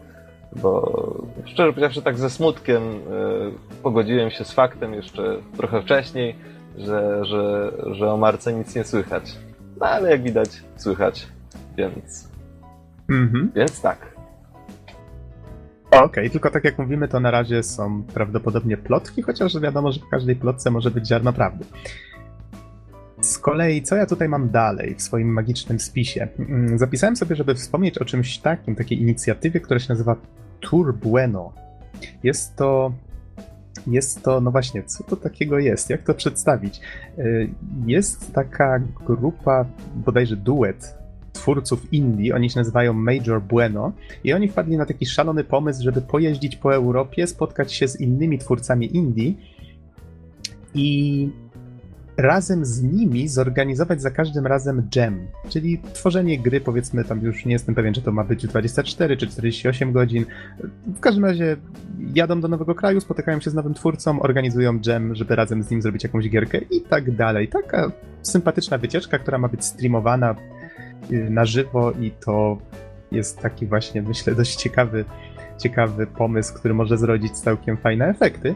bo 0.62 0.92
szczerze 1.46 1.70
powiedziawszy 1.70 2.02
tak 2.02 2.18
ze 2.18 2.30
smutkiem 2.30 2.84
e, 2.84 2.98
pogodziłem 3.84 4.32
się 4.32 4.44
z 4.44 4.52
faktem 4.52 4.94
jeszcze 4.94 5.36
trochę 5.58 5.82
wcześniej, 5.82 6.36
że, 6.78 7.26
że, 7.26 7.72
że 7.92 8.12
o 8.12 8.18
Marce 8.18 8.54
nic 8.54 8.76
nie 8.76 8.84
słychać. 8.84 9.24
No 9.80 9.86
ale 9.86 10.12
jak 10.12 10.24
widać, 10.24 10.50
słychać 10.76 11.28
więc. 11.78 12.30
Mhm. 13.10 13.52
Więc 13.56 13.82
tak. 13.82 14.20
Okej, 15.88 16.06
okay, 16.06 16.30
tylko 16.30 16.50
tak 16.52 16.64
jak 16.64 16.78
mówimy, 16.78 17.08
to 17.08 17.20
na 17.20 17.32
razie 17.32 17.64
są 17.64 18.04
prawdopodobnie 18.04 18.78
plotki, 18.78 19.22
chociaż 19.22 19.60
wiadomo, 19.60 19.92
że 19.92 20.00
w 20.00 20.10
każdej 20.10 20.36
plotce 20.36 20.72
może 20.72 20.92
być 20.92 21.08
ziarno 21.08 21.34
prawdy. 21.34 21.66
Z 23.22 23.38
kolei, 23.38 23.82
co 23.82 23.96
ja 23.96 24.06
tutaj 24.06 24.30
mam 24.30 24.50
dalej 24.50 24.96
w 24.96 25.02
swoim 25.02 25.34
magicznym 25.34 25.80
spisie? 25.80 26.28
Mm, 26.40 26.78
zapisałem 26.78 27.16
sobie, 27.16 27.36
żeby 27.36 27.56
wspomnieć 27.56 27.98
o 27.98 28.06
czymś 28.06 28.38
takim, 28.38 28.76
takiej 28.76 29.02
inicjatywie, 29.02 29.60
która 29.60 29.80
się 29.80 29.90
nazywa 29.90 30.16
Tour 30.60 30.96
Bueno. 30.96 31.54
Jest 32.24 32.56
to 32.56 32.94
jest 33.88 34.24
to, 34.24 34.42
no 34.42 34.52
właśnie, 34.52 34.84
co 34.84 35.04
to 35.04 35.16
takiego 35.16 35.60
jest? 35.60 35.90
Jak 35.90 36.04
to 36.04 36.14
przedstawić? 36.14 36.82
Jest 37.86 38.34
taka 38.34 38.80
grupa, 39.06 39.66
bodajże 39.96 40.36
duet 40.36 40.99
twórców 41.40 41.94
indie, 41.94 42.36
oni 42.36 42.50
się 42.50 42.60
nazywają 42.60 42.94
Major 42.94 43.42
Bueno 43.42 43.92
i 44.24 44.34
oni 44.34 44.48
wpadli 44.48 44.78
na 44.78 44.86
taki 44.86 45.06
szalony 45.06 45.44
pomysł, 45.44 45.84
żeby 45.84 46.02
pojeździć 46.02 46.56
po 46.56 46.76
Europie, 46.76 47.28
spotkać 47.28 47.74
się 47.74 47.88
z 47.88 48.00
innymi 48.00 48.38
twórcami 48.38 48.98
indie 48.98 49.34
i 50.74 51.30
razem 52.18 52.66
z 52.66 52.84
nimi 52.84 53.28
zorganizować 53.28 54.02
za 54.02 54.12
każdym 54.12 54.48
razem 54.48 54.88
jam, 54.96 55.28
czyli 55.50 55.80
tworzenie 55.94 56.40
gry, 56.40 56.62
powiedzmy 56.62 57.04
tam 57.04 57.22
już 57.22 57.46
nie 57.46 57.54
jestem 57.54 57.76
pewien, 57.76 57.94
czy 57.94 58.02
to 58.02 58.12
ma 58.12 58.24
być 58.24 58.48
24 58.48 59.18
czy 59.18 59.28
48 59.28 59.92
godzin. 59.92 60.26
W 60.88 61.00
każdym 61.00 61.26
razie 61.26 61.58
jadą 62.14 62.42
do 62.42 62.48
nowego 62.48 62.76
kraju, 62.76 63.02
spotykają 63.02 63.40
się 63.40 63.50
z 63.50 63.54
nowym 63.54 63.74
twórcą, 63.74 64.22
organizują 64.22 64.80
jam, 64.86 65.16
żeby 65.16 65.36
razem 65.36 65.64
z 65.64 65.72
nim 65.72 65.82
zrobić 65.82 66.04
jakąś 66.04 66.30
gierkę 66.30 66.58
i 66.58 66.82
tak 66.82 67.16
dalej. 67.16 67.48
Taka 67.48 67.92
sympatyczna 68.22 68.78
wycieczka, 68.78 69.20
która 69.20 69.38
ma 69.38 69.48
być 69.48 69.66
streamowana 69.66 70.36
na 71.10 71.46
żywo 71.46 71.92
i 71.92 72.12
to 72.12 72.58
jest 73.12 73.40
taki 73.40 73.66
właśnie, 73.66 74.02
myślę, 74.02 74.36
dość 74.36 74.56
ciekawy 74.56 75.06
ciekawy 75.60 76.08
pomysł, 76.08 76.54
który 76.54 76.74
może 76.74 76.98
zrodzić 76.98 77.32
całkiem 77.32 77.78
fajne 77.78 78.08
efekty. 78.08 78.56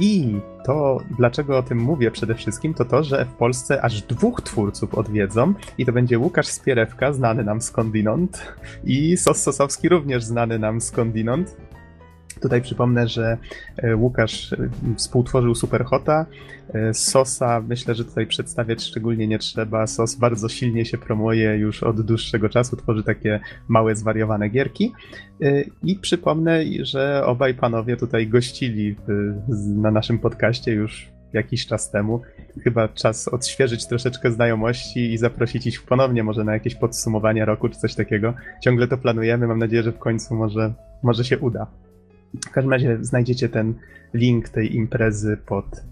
I 0.00 0.36
to, 0.66 0.98
dlaczego 1.18 1.58
o 1.58 1.62
tym 1.62 1.78
mówię 1.78 2.10
przede 2.10 2.34
wszystkim, 2.34 2.74
to 2.74 2.84
to, 2.84 3.04
że 3.04 3.24
w 3.24 3.32
Polsce 3.32 3.82
aż 3.82 4.02
dwóch 4.02 4.40
twórców 4.40 4.94
odwiedzą 4.94 5.54
i 5.78 5.86
to 5.86 5.92
będzie 5.92 6.18
Łukasz 6.18 6.46
Spierewka, 6.46 7.12
znany 7.12 7.44
nam 7.44 7.60
skądinąd 7.60 8.54
i 8.84 9.16
Sos 9.16 9.42
Sosowski, 9.42 9.88
również 9.88 10.24
znany 10.24 10.58
nam 10.58 10.80
skądinąd. 10.80 11.56
Tutaj 12.40 12.62
przypomnę, 12.62 13.08
że 13.08 13.38
e, 13.76 13.96
Łukasz 13.96 14.52
e, 14.52 14.56
współtworzył 14.96 15.54
Superhota. 15.54 16.26
E, 16.74 16.94
Sosa 16.94 17.60
myślę, 17.68 17.94
że 17.94 18.04
tutaj 18.04 18.26
przedstawiać 18.26 18.82
szczególnie 18.82 19.26
nie 19.26 19.38
trzeba. 19.38 19.86
Sos 19.86 20.14
bardzo 20.14 20.48
silnie 20.48 20.84
się 20.84 20.98
promuje 20.98 21.56
już 21.56 21.82
od 21.82 22.00
dłuższego 22.00 22.48
czasu, 22.48 22.76
tworzy 22.76 23.02
takie 23.02 23.40
małe, 23.68 23.96
zwariowane 23.96 24.48
gierki. 24.48 24.92
I 25.82 25.96
przypomnę, 25.96 26.64
że 26.82 27.22
obaj 27.26 27.54
panowie 27.54 27.96
tutaj 27.96 28.28
gościli 28.28 28.96
na 29.76 29.90
naszym 29.90 30.18
podcaście 30.18 30.72
już 30.72 31.14
jakiś 31.34 31.66
czas 31.66 31.90
temu. 31.90 32.22
Chyba 32.64 32.88
czas 32.88 33.28
odświeżyć 33.28 33.86
troszeczkę 33.86 34.30
znajomości 34.30 35.12
i 35.12 35.18
zaprosić 35.18 35.66
ich 35.66 35.82
ponownie 35.82 36.24
może 36.24 36.44
na 36.44 36.52
jakieś 36.52 36.74
podsumowanie 36.74 37.44
roku 37.44 37.68
czy 37.68 37.78
coś 37.78 37.94
takiego. 37.94 38.34
Ciągle 38.62 38.88
to 38.88 38.98
planujemy, 38.98 39.46
mam 39.46 39.58
nadzieję, 39.58 39.82
że 39.82 39.92
w 39.92 39.98
końcu 39.98 40.34
może, 40.34 40.72
może 41.02 41.24
się 41.24 41.38
uda. 41.38 41.66
W 42.46 42.50
każdym 42.50 42.72
razie 42.72 42.98
znajdziecie 43.00 43.48
ten 43.48 43.74
link 44.14 44.48
tej 44.48 44.76
imprezy 44.76 45.36
pod, 45.46 45.82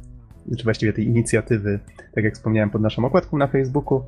czy 0.59 0.65
właściwie 0.65 0.93
tej 0.93 1.07
inicjatywy, 1.07 1.81
tak 2.15 2.25
jak 2.25 2.35
wspomniałem, 2.35 2.71
pod 2.71 2.83
naszą 2.83 3.05
okładką 3.05 3.39
na 3.39 3.47
Facebooku. 3.47 4.03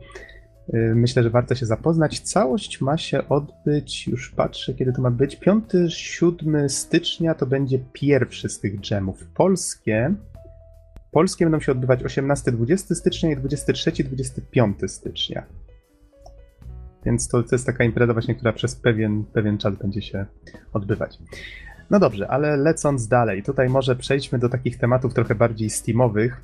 Y, 0.74 0.92
myślę, 0.94 1.22
że 1.22 1.30
warto 1.30 1.54
się 1.54 1.66
zapoznać. 1.66 2.20
Całość 2.20 2.80
ma 2.80 2.98
się 2.98 3.28
odbyć, 3.28 4.08
już 4.08 4.30
patrzę, 4.30 4.74
kiedy 4.74 4.92
to 4.92 5.02
ma 5.02 5.10
być. 5.10 5.40
5-7 5.40 6.68
stycznia 6.68 7.34
to 7.34 7.46
będzie 7.46 7.78
pierwszy 7.92 8.48
z 8.48 8.60
tych 8.60 8.80
dżemów. 8.80 9.26
Polskie. 9.34 10.14
Polskie 11.12 11.44
będą 11.44 11.60
się 11.60 11.72
odbywać 11.72 12.02
18-20 12.02 12.94
stycznia 12.94 13.30
i 13.30 13.36
23-25 13.36 14.88
stycznia. 14.88 15.46
Więc 17.04 17.28
to, 17.28 17.42
to 17.42 17.48
jest 17.52 17.66
taka 17.66 17.84
impreza 17.84 18.12
właśnie, 18.12 18.34
która 18.34 18.52
przez 18.52 18.76
pewien, 18.76 19.24
pewien 19.24 19.58
czas 19.58 19.76
będzie 19.76 20.02
się 20.02 20.26
odbywać. 20.72 21.18
No 21.90 22.00
dobrze, 22.00 22.28
ale 22.28 22.56
lecąc 22.56 23.08
dalej, 23.08 23.42
tutaj 23.42 23.68
może 23.68 23.96
przejdźmy 23.96 24.38
do 24.38 24.48
takich 24.48 24.78
tematów 24.78 25.14
trochę 25.14 25.34
bardziej 25.34 25.70
steamowych, 25.70 26.40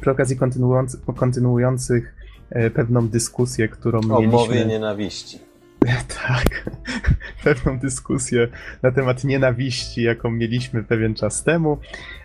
przy 0.00 0.10
okazji 0.10 0.36
kontynuując, 0.36 0.96
kontynuujących 1.16 2.14
e, 2.50 2.70
pewną 2.70 3.08
dyskusję, 3.08 3.68
którą 3.68 3.98
o 3.98 4.20
mieliśmy... 4.20 4.38
O 4.38 4.46
mowie 4.46 4.64
nienawiści. 4.64 5.38
tak, 6.26 6.70
pewną 7.44 7.78
dyskusję 7.78 8.48
na 8.82 8.90
temat 8.90 9.24
nienawiści, 9.24 10.02
jaką 10.02 10.30
mieliśmy 10.30 10.84
pewien 10.84 11.14
czas 11.14 11.44
temu. 11.44 11.78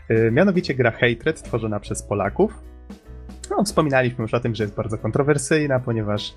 E, 0.10 0.32
mianowicie 0.32 0.73
gra 0.73 0.91
Hatred, 0.91 1.43
tworzona 1.43 1.80
przez 1.80 2.04
Polaków. 2.04 2.54
No, 3.50 3.63
wspominaliśmy 3.63 4.21
już 4.21 4.34
o 4.34 4.39
tym, 4.39 4.56
że 4.56 4.63
jest 4.63 4.76
bardzo 4.76 4.97
kontrowersyjna, 4.97 5.80
ponieważ 5.80 6.34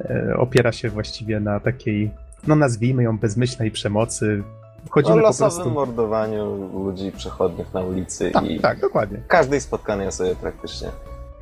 e, 0.00 0.34
opiera 0.36 0.72
się 0.72 0.88
właściwie 0.88 1.40
na 1.40 1.60
takiej, 1.60 2.10
no 2.46 2.56
nazwijmy 2.56 3.02
ją 3.02 3.18
bezmyślnej 3.18 3.70
przemocy, 3.70 4.42
Wchodzimy 4.86 5.14
o 5.14 5.18
losowym 5.18 5.50
po 5.50 5.54
prostu... 5.54 5.70
mordowaniu 5.70 6.70
ludzi 6.84 7.12
przechodnich 7.12 7.74
na 7.74 7.80
ulicy 7.80 8.30
tak, 8.30 8.44
i 8.44 8.60
tak, 8.60 8.80
dokładnie. 8.80 9.22
każdej 9.28 9.60
spotkanej 9.60 10.06
osoby 10.06 10.36
praktycznie. 10.40 10.88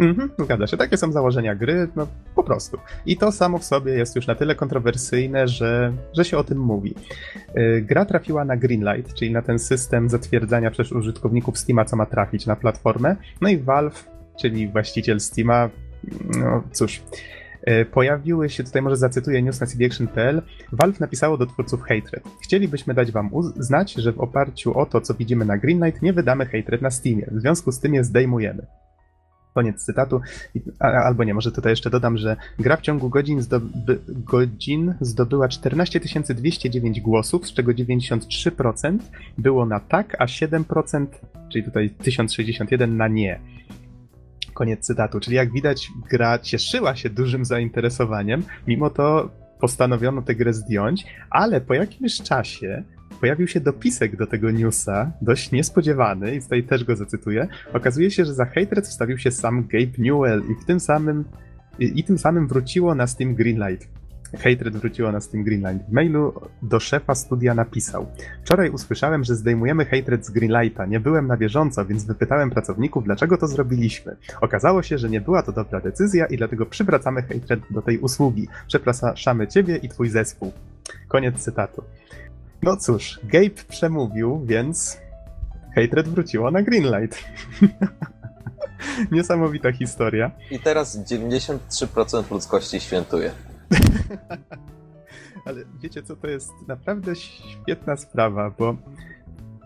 Mhm, 0.01 0.31
zgadza 0.38 0.66
się. 0.66 0.77
Takie 0.77 0.96
są 0.96 1.12
założenia 1.12 1.55
gry, 1.55 1.88
no 1.96 2.07
po 2.35 2.42
prostu. 2.42 2.79
I 3.07 3.16
to 3.16 3.33
samo 3.33 3.59
w 3.59 3.64
sobie 3.64 3.92
jest 3.92 4.16
już 4.16 4.27
na 4.27 4.35
tyle 4.35 4.55
kontrowersyjne, 4.55 5.48
że, 5.48 5.92
że 6.12 6.24
się 6.24 6.38
o 6.38 6.44
tym 6.44 6.59
mówi. 6.59 6.94
Y, 7.59 7.85
gra 7.87 8.05
trafiła 8.05 8.44
na 8.44 8.57
Greenlight, 8.57 9.14
czyli 9.14 9.33
na 9.33 9.42
ten 9.42 9.59
system 9.59 10.09
zatwierdzania 10.09 10.70
przez 10.70 10.92
użytkowników 10.92 11.59
Steama, 11.59 11.85
co 11.85 11.96
ma 11.96 12.07
trafić 12.07 12.46
na 12.46 12.57
platformę. 12.57 13.16
No 13.40 13.48
i 13.48 13.59
Valve, 13.59 14.09
czyli 14.40 14.68
właściciel 14.68 15.20
Steama, 15.20 15.68
no 16.38 16.62
cóż, 16.72 17.03
pojawiły 17.90 18.50
się, 18.50 18.64
tutaj 18.64 18.83
może 18.83 18.96
zacytuję 18.96 19.42
news 19.42 19.61
na 19.61 19.66
cdaction.pl, 19.66 20.42
Valve 20.72 21.00
napisało 21.00 21.38
do 21.38 21.46
twórców 21.46 21.83
Hatred. 21.83 22.24
Chcielibyśmy 22.42 22.94
dać 22.94 23.12
wam 23.12 23.31
znać, 23.57 23.92
że 23.92 24.12
w 24.12 24.20
oparciu 24.20 24.78
o 24.78 24.87
to, 24.87 25.00
co 25.00 25.14
widzimy 25.14 25.44
na 25.44 25.59
Greenlight, 25.59 26.02
nie 26.02 26.12
wydamy 26.12 26.46
Hatred 26.46 26.83
na 26.83 26.90
Steamie. 26.90 27.26
W 27.31 27.40
związku 27.40 27.72
z 27.72 27.81
tym 27.81 27.94
je 27.94 28.04
zdejmujemy. 28.04 28.66
Koniec 29.54 29.85
cytatu. 29.85 30.20
Albo 30.78 31.24
nie, 31.24 31.35
może 31.35 31.52
tutaj 31.52 31.72
jeszcze 31.72 31.90
dodam, 31.90 32.18
że 32.18 32.37
gra 32.59 32.76
w 32.76 32.81
ciągu 32.81 33.09
godzin, 33.09 33.42
zdoby, 33.42 33.98
godzin 34.09 34.94
zdobyła 35.00 35.48
14 35.48 36.00
209 36.35 37.00
głosów, 37.00 37.46
z 37.46 37.52
czego 37.52 37.72
93% 37.72 38.98
było 39.38 39.66
na 39.66 39.81
tak, 39.81 40.16
a 40.18 40.26
7%, 40.26 41.07
czyli 41.52 41.64
tutaj 41.64 41.90
1061 41.90 42.96
na 42.96 43.09
nie. 43.09 43.40
Koniec 44.59 44.87
cytatu. 44.87 45.21
Czyli 45.21 45.37
jak 45.37 45.53
widać, 45.53 45.88
gra 46.11 46.38
cieszyła 46.38 46.97
się 46.97 47.11
dużym 47.11 47.44
zainteresowaniem, 47.44 48.42
mimo 48.66 48.90
to 48.90 49.31
postanowiono 49.61 50.23
tę 50.23 50.35
grę 50.35 50.53
zdjąć, 50.53 51.07
ale 51.31 51.61
po 51.61 51.75
jakimś 51.75 52.23
czasie 52.23 52.83
pojawił 53.21 53.47
się 53.47 53.61
dopisek 53.61 54.16
do 54.16 54.27
tego 54.27 54.51
newsa, 54.51 55.12
dość 55.23 55.53
niespodziewany, 55.53 56.35
i 56.35 56.42
tutaj 56.42 56.62
też 56.62 56.85
go 56.85 56.97
zacytuję. 56.97 57.49
Okazuje 57.73 58.11
się, 58.11 58.25
że 58.25 58.35
za 58.35 58.44
Hatred 58.44 58.87
wstawił 58.87 59.18
się 59.18 59.31
sam 59.31 59.66
Gabe 59.66 59.99
Newell 59.99 60.42
i 60.51 60.62
w 60.62 60.64
tym 60.64 60.81
samym 60.81 61.25
i, 61.79 62.05
tym 62.05 62.18
samym 62.18 62.49
wróciło 62.49 62.94
na 62.94 63.07
Steam 63.07 63.35
Greenlight. 63.35 63.88
Hatred 64.33 64.77
wróciło 64.77 65.12
na 65.12 65.21
Steam 65.21 65.45
Greenlight. 65.45 65.88
W 65.88 65.93
mailu 65.93 66.41
do 66.62 66.81
szefa 66.81 67.14
studia 67.14 67.55
napisał 67.55 68.07
Wczoraj 68.45 68.71
usłyszałem, 68.71 69.25
że 69.25 69.35
zdejmujemy 69.35 69.85
Hatred 69.85 70.27
z 70.27 70.31
Greenlighta. 70.31 70.87
Nie 70.87 71.01
byłem 71.01 71.27
na 71.27 71.37
bieżąco, 71.37 71.87
więc 71.87 72.05
wypytałem 72.05 72.51
pracowników, 72.51 73.05
dlaczego 73.05 73.38
to 73.38 73.47
zrobiliśmy. 73.47 74.17
Okazało 74.41 74.83
się, 74.83 74.99
że 74.99 75.11
nie 75.11 75.21
była 75.21 75.43
to 75.43 75.53
dobra 75.53 75.81
decyzja 75.81 76.27
i 76.27 76.37
dlatego 76.37 76.67
przywracamy 76.67 77.23
Hatred 77.23 77.61
do 77.71 77.83
tej 77.83 77.99
usługi. 77.99 78.49
Przepraszamy 78.67 79.49
ciebie 79.49 79.77
i 79.77 79.88
twój 79.88 80.09
zespół. 80.09 80.53
Koniec 81.09 81.37
cytatu. 81.37 81.85
No 82.62 82.77
cóż, 82.77 83.21
Gabe 83.25 83.64
przemówił, 83.69 84.43
więc 84.47 84.99
Hatred 85.75 86.09
wróciło 86.09 86.51
na 86.51 86.62
Greenlight. 86.62 87.25
Niesamowita 89.12 89.73
historia. 89.73 90.31
I 90.51 90.61
teraz 90.61 90.99
93% 90.99 92.31
ludzkości 92.31 92.81
świętuje. 92.81 93.31
Ale 95.46 95.64
wiecie 95.83 96.02
co, 96.02 96.16
to 96.16 96.26
jest 96.26 96.52
naprawdę 96.68 97.16
świetna 97.16 97.96
sprawa, 97.96 98.54
bo 98.59 98.76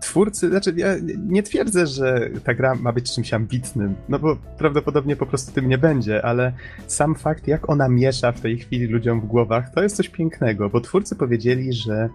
twórcy, 0.02 0.48
znaczy 0.50 0.74
ja 0.76 0.88
nie 1.26 1.42
twierdzę, 1.42 1.86
że 1.86 2.30
ta 2.44 2.54
gra 2.54 2.74
ma 2.74 2.92
być 2.92 3.14
czymś 3.14 3.34
ambitnym, 3.34 3.94
no 4.08 4.18
bo 4.18 4.36
prawdopodobnie 4.58 5.16
po 5.16 5.26
prostu 5.26 5.52
tym 5.52 5.68
nie 5.68 5.78
będzie, 5.78 6.24
ale 6.24 6.52
sam 6.86 7.14
fakt, 7.14 7.48
jak 7.48 7.70
ona 7.70 7.88
miesza 7.88 8.32
w 8.32 8.40
tej 8.40 8.58
chwili 8.58 8.86
ludziom 8.86 9.20
w 9.20 9.26
głowach, 9.26 9.70
to 9.70 9.82
jest 9.82 9.96
coś 9.96 10.08
pięknego, 10.08 10.68
bo 10.68 10.80
twórcy 10.80 11.16
powiedzieli, 11.16 11.72
że 11.72 12.08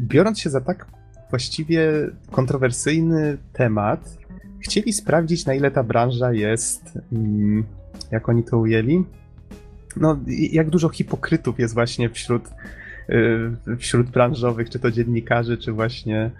biorąc 0.00 0.40
się 0.40 0.50
za 0.50 0.60
tak 0.60 0.86
właściwie 1.30 1.90
kontrowersyjny 2.30 3.38
temat, 3.52 4.18
chcieli 4.60 4.92
sprawdzić, 4.92 5.46
na 5.46 5.54
ile 5.54 5.70
ta 5.70 5.82
branża 5.82 6.32
jest, 6.32 6.98
mm, 7.12 7.64
jak 8.10 8.28
oni 8.28 8.44
to 8.44 8.58
ujęli, 8.58 9.04
no, 9.96 10.18
jak 10.52 10.70
dużo 10.70 10.88
hipokrytów 10.88 11.58
jest 11.58 11.74
właśnie 11.74 12.10
wśród, 12.10 12.42
y, 13.68 13.76
wśród 13.76 14.10
branżowych, 14.10 14.70
czy 14.70 14.78
to 14.78 14.90
dziennikarzy, 14.90 15.58
czy 15.58 15.72
właśnie 15.72 16.30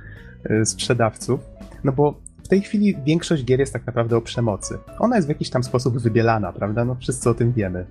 y, 0.51 0.67
sprzedawców. 0.67 1.41
No 1.85 1.93
bo 1.93 2.21
w 2.45 2.49
tej 2.49 2.61
chwili 2.61 2.97
większość 3.07 3.45
gier 3.45 3.61
jest 3.61 3.73
tak 3.73 3.87
naprawdę 3.87 4.17
o 4.17 4.21
przemocy. 4.21 4.79
Ona 4.99 5.17
jest 5.17 5.29
w 5.29 5.31
jakiś 5.31 5.51
tam 5.51 5.63
sposób 5.63 5.99
wybielana, 5.99 6.53
prawda? 6.53 6.85
No 6.85 6.95
wszyscy 6.95 7.31
o 7.31 7.35
tym 7.35 7.53
wiemy. 7.53 7.87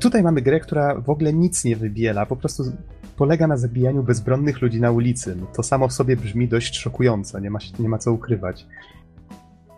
Tutaj 0.00 0.22
mamy 0.22 0.42
grę, 0.42 0.60
która 0.60 1.00
w 1.00 1.10
ogóle 1.10 1.32
nic 1.32 1.64
nie 1.64 1.76
wybiela, 1.76 2.26
po 2.26 2.36
prostu 2.36 2.64
polega 3.16 3.46
na 3.46 3.56
zabijaniu 3.56 4.02
bezbronnych 4.02 4.62
ludzi 4.62 4.80
na 4.80 4.90
ulicy. 4.90 5.36
No 5.40 5.46
to 5.46 5.62
samo 5.62 5.88
w 5.88 5.92
sobie 5.92 6.16
brzmi 6.16 6.48
dość 6.48 6.78
szokująco, 6.78 7.40
nie 7.40 7.50
ma, 7.50 7.58
nie 7.78 7.88
ma 7.88 7.98
co 7.98 8.12
ukrywać. 8.12 8.66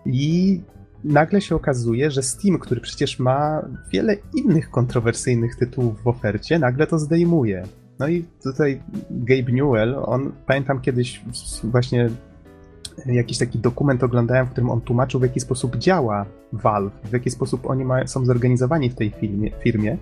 I 0.07 0.61
nagle 1.05 1.41
się 1.41 1.55
okazuje, 1.55 2.11
że 2.11 2.23
Steam, 2.23 2.59
który 2.59 2.81
przecież 2.81 3.19
ma 3.19 3.63
wiele 3.93 4.17
innych 4.35 4.71
kontrowersyjnych 4.71 5.57
tytułów 5.57 6.03
w 6.03 6.07
ofercie, 6.07 6.59
nagle 6.59 6.87
to 6.87 6.99
zdejmuje. 6.99 7.65
No 7.99 8.09
i 8.09 8.25
tutaj 8.43 8.83
Gabe 9.11 9.53
Newell, 9.53 9.97
on 10.05 10.33
pamiętam 10.47 10.81
kiedyś 10.81 11.21
właśnie 11.65 12.11
jakiś 13.07 13.39
taki 13.39 13.59
dokument 13.59 14.03
oglądałem, 14.03 14.47
w 14.47 14.51
którym 14.51 14.71
on 14.71 14.81
tłumaczył, 14.81 15.21
w 15.21 15.23
jaki 15.23 15.41
sposób 15.41 15.77
działa 15.77 16.27
Valve, 16.53 16.93
w 17.05 17.13
jaki 17.13 17.31
sposób 17.31 17.67
oni 17.67 17.85
ma, 17.85 18.07
są 18.07 18.25
zorganizowani 18.25 18.91
w 18.91 18.95
tej 18.95 19.11
firmie, 19.11 19.51
firmie. 19.63 19.99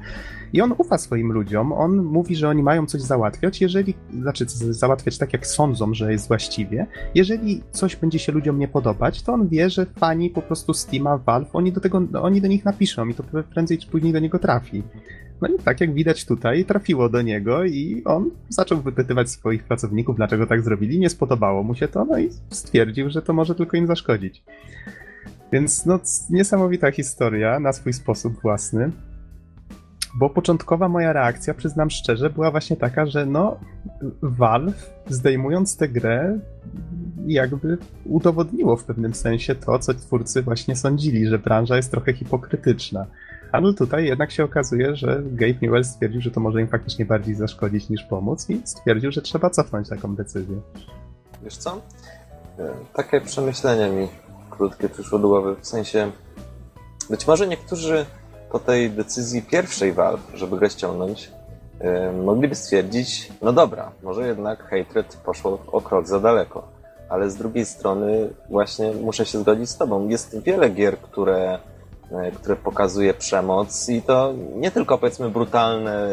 I 0.52 0.60
on 0.60 0.74
ufa 0.78 0.98
swoim 0.98 1.32
ludziom, 1.32 1.72
on 1.72 1.96
mówi, 1.96 2.36
że 2.36 2.48
oni 2.48 2.62
mają 2.62 2.86
coś 2.86 3.00
załatwiać, 3.00 3.60
jeżeli, 3.60 3.94
znaczy 4.20 4.44
załatwiać 4.70 5.18
tak, 5.18 5.32
jak 5.32 5.46
sądzą, 5.46 5.94
że 5.94 6.12
jest 6.12 6.28
właściwie. 6.28 6.86
Jeżeli 7.14 7.62
coś 7.70 7.96
będzie 7.96 8.18
się 8.18 8.32
ludziom 8.32 8.58
nie 8.58 8.68
podobać, 8.68 9.22
to 9.22 9.32
on 9.32 9.48
wie, 9.48 9.70
że 9.70 9.86
fani 9.86 10.30
po 10.30 10.42
prostu 10.42 10.74
Steama, 10.74 11.18
Valve, 11.18 11.50
oni 11.52 11.72
do 11.72 11.80
tego, 11.80 12.02
oni 12.22 12.40
do 12.40 12.48
nich 12.48 12.64
napiszą 12.64 13.08
i 13.08 13.14
to 13.14 13.22
prędzej 13.50 13.78
czy 13.78 13.86
później 13.86 14.12
do 14.12 14.18
niego 14.18 14.38
trafi. 14.38 14.82
No 15.40 15.48
i 15.48 15.58
tak 15.58 15.80
jak 15.80 15.94
widać 15.94 16.24
tutaj, 16.24 16.64
trafiło 16.64 17.08
do 17.08 17.22
niego 17.22 17.64
i 17.64 18.02
on 18.04 18.30
zaczął 18.48 18.80
wypytywać 18.82 19.30
swoich 19.30 19.64
pracowników, 19.64 20.16
dlaczego 20.16 20.46
tak 20.46 20.62
zrobili. 20.62 20.98
Nie 20.98 21.10
spodobało 21.10 21.62
mu 21.62 21.74
się 21.74 21.88
to, 21.88 22.04
no 22.04 22.18
i 22.18 22.30
stwierdził, 22.50 23.10
że 23.10 23.22
to 23.22 23.32
może 23.32 23.54
tylko 23.54 23.76
im 23.76 23.86
zaszkodzić. 23.86 24.44
Więc 25.52 25.86
no, 25.86 26.00
niesamowita 26.30 26.90
historia 26.90 27.60
na 27.60 27.72
swój 27.72 27.92
sposób 27.92 28.40
własny. 28.42 28.90
Bo 30.18 30.30
początkowa 30.30 30.88
moja 30.88 31.12
reakcja, 31.12 31.54
przyznam 31.54 31.90
szczerze, 31.90 32.30
była 32.30 32.50
właśnie 32.50 32.76
taka, 32.76 33.06
że 33.06 33.26
no, 33.26 33.60
Valve 34.22 34.92
zdejmując 35.08 35.76
tę 35.76 35.88
grę, 35.88 36.38
jakby 37.26 37.78
udowodniło 38.04 38.76
w 38.76 38.84
pewnym 38.84 39.14
sensie 39.14 39.54
to, 39.54 39.78
co 39.78 39.94
twórcy 39.94 40.42
właśnie 40.42 40.76
sądzili, 40.76 41.26
że 41.26 41.38
branża 41.38 41.76
jest 41.76 41.90
trochę 41.90 42.12
hipokrytyczna. 42.12 43.06
Ale 43.56 43.74
tutaj 43.74 44.04
jednak 44.04 44.30
się 44.30 44.44
okazuje, 44.44 44.96
że 44.96 45.22
Gabe 45.24 45.54
Newell 45.62 45.84
stwierdził, 45.84 46.20
że 46.20 46.30
to 46.30 46.40
może 46.40 46.60
im 46.60 46.68
faktycznie 46.68 47.04
bardziej 47.04 47.34
zaszkodzić 47.34 47.88
niż 47.88 48.02
pomóc 48.02 48.50
i 48.50 48.60
stwierdził, 48.64 49.12
że 49.12 49.22
trzeba 49.22 49.50
cofnąć 49.50 49.88
taką 49.88 50.14
decyzję. 50.14 50.56
Wiesz 51.42 51.56
co? 51.56 51.80
E, 52.58 52.72
takie 52.94 53.20
przemyślenie 53.20 53.96
mi 53.96 54.08
krótkie 54.50 54.88
przyszło 54.88 55.18
do 55.18 55.28
głowy, 55.28 55.56
w 55.60 55.66
sensie 55.66 56.10
być 57.10 57.26
może 57.26 57.46
niektórzy 57.46 58.06
po 58.50 58.58
tej 58.58 58.90
decyzji 58.90 59.42
pierwszej 59.42 59.92
Valve, 59.92 60.32
żeby 60.34 60.58
grę 60.58 60.70
ściągnąć, 60.70 61.30
e, 61.80 62.12
mogliby 62.12 62.54
stwierdzić, 62.54 63.32
no 63.42 63.52
dobra, 63.52 63.92
może 64.02 64.28
jednak 64.28 64.62
Hatred 64.62 65.16
poszło 65.16 65.58
o 65.66 65.80
krok 65.80 66.08
za 66.08 66.20
daleko. 66.20 66.68
Ale 67.08 67.30
z 67.30 67.36
drugiej 67.36 67.64
strony 67.64 68.28
właśnie 68.50 68.92
muszę 68.92 69.26
się 69.26 69.38
zgodzić 69.38 69.70
z 69.70 69.76
tobą. 69.76 70.08
Jest 70.08 70.42
wiele 70.42 70.70
gier, 70.70 70.98
które 70.98 71.58
E, 72.12 72.30
które 72.30 72.56
pokazuje 72.56 73.14
przemoc 73.14 73.88
i 73.88 74.02
to 74.02 74.34
nie 74.54 74.70
tylko 74.70 74.98
powiedzmy 74.98 75.30
brutalne 75.30 76.08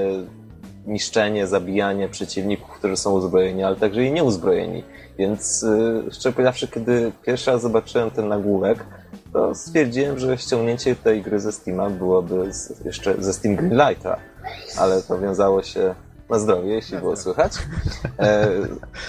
niszczenie, 0.87 1.47
zabijanie 1.47 2.09
przeciwników, 2.09 2.71
którzy 2.71 2.97
są 2.97 3.11
uzbrojeni, 3.11 3.63
ale 3.63 3.75
także 3.75 4.03
i 4.03 4.11
nieuzbrojeni. 4.11 4.83
Więc 5.17 5.63
e, 5.63 6.11
szczerze 6.11 6.33
powiedziawszy, 6.33 6.67
kiedy 6.67 7.11
pierwszy 7.25 7.51
raz 7.51 7.61
zobaczyłem 7.61 8.11
ten 8.11 8.27
nagłówek, 8.27 8.85
to 9.33 9.55
stwierdziłem, 9.55 10.19
że 10.19 10.37
ściągnięcie 10.37 10.95
tej 10.95 11.21
gry 11.21 11.39
ze 11.39 11.51
Steama 11.51 11.89
byłoby 11.89 12.53
z, 12.53 12.85
jeszcze 12.85 13.15
ze 13.19 13.33
Steam 13.33 13.55
Greenlighta, 13.55 14.17
ale 14.77 15.01
to 15.01 15.19
wiązało 15.19 15.63
się 15.63 15.95
na 16.29 16.39
zdrowie, 16.39 16.73
jeśli 16.73 16.97
było 16.97 17.15
słychać. 17.15 17.53
E, 18.19 18.49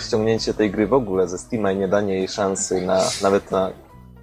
ściągnięcie 0.00 0.54
tej 0.54 0.70
gry 0.70 0.86
w 0.86 0.92
ogóle 0.92 1.28
ze 1.28 1.38
Steama 1.38 1.72
i 1.72 1.76
nie 1.76 1.88
danie 1.88 2.14
jej 2.14 2.28
szansy 2.28 2.80
na, 2.80 3.00
nawet 3.22 3.50
na 3.50 3.70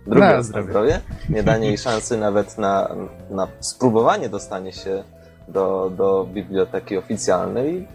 drugie 0.08 0.28
na 0.28 0.44
zdrowie. 0.44 0.70
zdrowie, 0.70 1.00
nie 1.30 1.44
danie 1.44 1.68
jej 1.68 1.78
szansy 1.78 2.18
nawet 2.18 2.58
na, 2.58 2.96
na 3.30 3.48
spróbowanie 3.60 4.30
dostanie 4.30 4.74
się 4.74 5.04
do, 5.48 5.92
do 5.98 6.28
biblioteki 6.34 6.98
oficjalnej 6.98 7.88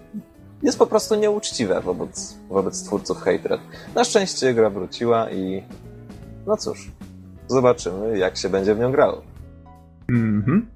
jest 0.63 0.79
po 0.79 0.87
prostu 0.87 1.15
nieuczciwe 1.15 1.81
wobec, 1.81 2.37
wobec 2.49 2.85
twórców 2.85 3.19
Hatred. 3.19 3.61
Na 3.95 4.05
szczęście 4.05 4.55
gra 4.55 4.71
wróciła 4.71 5.31
i 5.31 5.63
no 6.47 6.57
cóż, 6.57 6.91
zobaczymy 7.49 8.19
jak 8.19 8.37
się 8.37 8.49
będzie 8.49 8.75
w 8.75 8.79
nią 8.79 8.93
grało. 8.93 9.23
Mhm. 10.09 10.67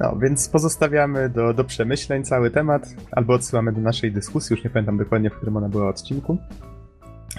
No, 0.00 0.16
więc 0.16 0.48
pozostawiamy 0.48 1.28
do, 1.28 1.54
do 1.54 1.64
przemyśleń 1.64 2.24
cały 2.24 2.50
temat, 2.50 2.86
albo 3.12 3.34
odsyłamy 3.34 3.72
do 3.72 3.80
naszej 3.80 4.12
dyskusji, 4.12 4.54
już 4.54 4.64
nie 4.64 4.70
pamiętam 4.70 4.98
dokładnie, 4.98 5.30
w 5.30 5.34
którym 5.34 5.56
ona 5.56 5.68
była 5.68 5.88
odcinku. 5.88 6.38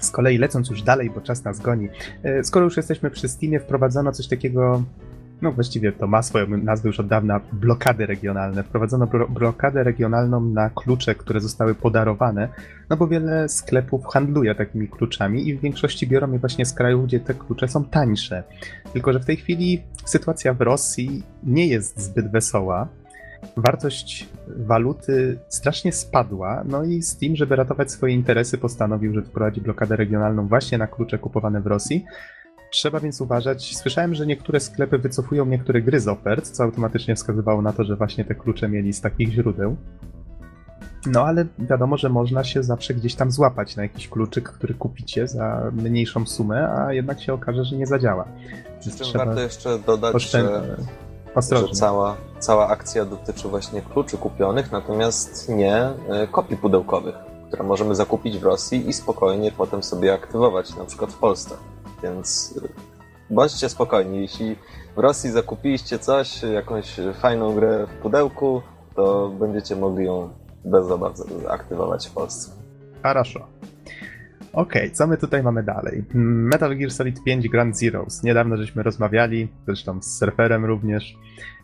Z 0.01 0.11
kolei 0.11 0.37
lecąc 0.37 0.69
już 0.69 0.81
dalej, 0.81 1.09
bo 1.09 1.21
czas 1.21 1.43
nas 1.43 1.59
goni, 1.59 1.89
e, 2.23 2.43
skoro 2.43 2.65
już 2.65 2.77
jesteśmy 2.77 3.11
przy 3.11 3.27
Steamie, 3.27 3.59
wprowadzono 3.59 4.11
coś 4.11 4.27
takiego, 4.27 4.83
no 5.41 5.51
właściwie 5.51 5.91
to 5.91 6.07
ma 6.07 6.21
swoją 6.21 6.57
nazwę 6.57 6.89
już 6.89 6.99
od 6.99 7.07
dawna, 7.07 7.41
blokady 7.53 8.05
regionalne. 8.05 8.63
Wprowadzono 8.63 9.07
blokadę 9.29 9.83
regionalną 9.83 10.41
na 10.41 10.69
klucze, 10.69 11.15
które 11.15 11.39
zostały 11.39 11.75
podarowane, 11.75 12.49
no 12.89 12.97
bo 12.97 13.07
wiele 13.07 13.49
sklepów 13.49 14.05
handluje 14.05 14.55
takimi 14.55 14.87
kluczami 14.87 15.47
i 15.47 15.57
w 15.57 15.61
większości 15.61 16.07
biorą 16.07 16.31
je 16.31 16.39
właśnie 16.39 16.65
z 16.65 16.73
krajów, 16.73 17.05
gdzie 17.05 17.19
te 17.19 17.33
klucze 17.33 17.67
są 17.67 17.85
tańsze. 17.85 18.43
Tylko, 18.93 19.13
że 19.13 19.19
w 19.19 19.25
tej 19.25 19.37
chwili 19.37 19.83
sytuacja 20.05 20.53
w 20.53 20.61
Rosji 20.61 21.23
nie 21.43 21.67
jest 21.67 21.99
zbyt 21.99 22.31
wesoła 22.31 22.87
wartość 23.57 24.29
waluty 24.47 25.39
strasznie 25.47 25.91
spadła, 25.91 26.63
no 26.65 26.83
i 26.83 27.01
Steam, 27.01 27.35
żeby 27.35 27.55
ratować 27.55 27.91
swoje 27.91 28.13
interesy, 28.13 28.57
postanowił, 28.57 29.13
że 29.13 29.21
wprowadzi 29.21 29.61
blokadę 29.61 29.95
regionalną 29.95 30.47
właśnie 30.47 30.77
na 30.77 30.87
klucze 30.87 31.17
kupowane 31.17 31.61
w 31.61 31.67
Rosji. 31.67 32.05
Trzeba 32.71 32.99
więc 32.99 33.21
uważać. 33.21 33.77
Słyszałem, 33.77 34.15
że 34.15 34.25
niektóre 34.25 34.59
sklepy 34.59 34.97
wycofują 34.97 35.45
niektóre 35.45 35.81
gry 35.81 35.99
z 35.99 36.07
ofert, 36.07 36.49
co 36.49 36.63
automatycznie 36.63 37.15
wskazywało 37.15 37.61
na 37.61 37.73
to, 37.73 37.83
że 37.83 37.95
właśnie 37.95 38.25
te 38.25 38.35
klucze 38.35 38.69
mieli 38.69 38.93
z 38.93 39.01
takich 39.01 39.31
źródeł. 39.31 39.77
No 41.05 41.25
ale 41.25 41.45
wiadomo, 41.59 41.97
że 41.97 42.09
można 42.09 42.43
się 42.43 42.63
zawsze 42.63 42.93
gdzieś 42.93 43.15
tam 43.15 43.31
złapać 43.31 43.75
na 43.75 43.83
jakiś 43.83 44.09
kluczyk, 44.09 44.49
który 44.49 44.73
kupicie 44.73 45.27
za 45.27 45.71
mniejszą 45.71 46.25
sumę, 46.25 46.69
a 46.69 46.93
jednak 46.93 47.21
się 47.21 47.33
okaże, 47.33 47.65
że 47.65 47.75
nie 47.75 47.85
zadziała. 47.85 48.27
Przy 48.79 48.91
czym 48.91 49.13
warto 49.13 49.41
jeszcze 49.41 49.79
dodać, 49.79 50.15
oszczęd... 50.15 50.49
że 50.49 50.77
Ostrożnie. 51.34 51.68
że 51.68 51.74
cała, 51.74 52.16
cała 52.38 52.68
akcja 52.68 53.04
dotyczy 53.04 53.48
właśnie 53.48 53.82
kluczy 53.82 54.18
kupionych, 54.18 54.72
natomiast 54.72 55.48
nie 55.48 55.74
e, 55.76 55.92
kopii 56.30 56.56
pudełkowych, 56.56 57.14
które 57.48 57.64
możemy 57.64 57.94
zakupić 57.94 58.38
w 58.38 58.42
Rosji 58.42 58.88
i 58.88 58.92
spokojnie 58.92 59.52
potem 59.52 59.82
sobie 59.82 60.14
aktywować, 60.14 60.76
na 60.76 60.84
przykład 60.84 61.12
w 61.12 61.18
Polsce. 61.18 61.54
Więc 62.02 62.54
e, 62.64 62.68
bądźcie 63.34 63.68
spokojni, 63.68 64.20
jeśli 64.20 64.56
w 64.96 64.98
Rosji 64.98 65.30
zakupiliście 65.30 65.98
coś, 65.98 66.42
jakąś 66.42 66.96
fajną 67.20 67.54
grę 67.54 67.86
w 67.86 68.02
pudełku, 68.02 68.62
to 68.96 69.28
będziecie 69.28 69.76
mogli 69.76 70.06
ją 70.06 70.30
bez 70.64 70.90
obaw 70.90 71.12
aktywować 71.48 72.06
w 72.08 72.10
Polsce. 72.10 72.50
Хорошо. 73.02 73.46
Okej, 74.53 74.81
okay, 74.81 74.95
co 74.95 75.07
my 75.07 75.17
tutaj 75.17 75.43
mamy 75.43 75.63
dalej? 75.63 76.03
Metal 76.13 76.77
Gear 76.77 76.91
Solid 76.91 77.23
5 77.23 77.49
Grand 77.49 77.79
Zeroes. 77.79 78.23
Niedawno 78.23 78.57
żeśmy 78.57 78.83
rozmawiali, 78.83 79.47
zresztą 79.65 80.01
z 80.01 80.17
surferem 80.17 80.65
również. 80.65 81.17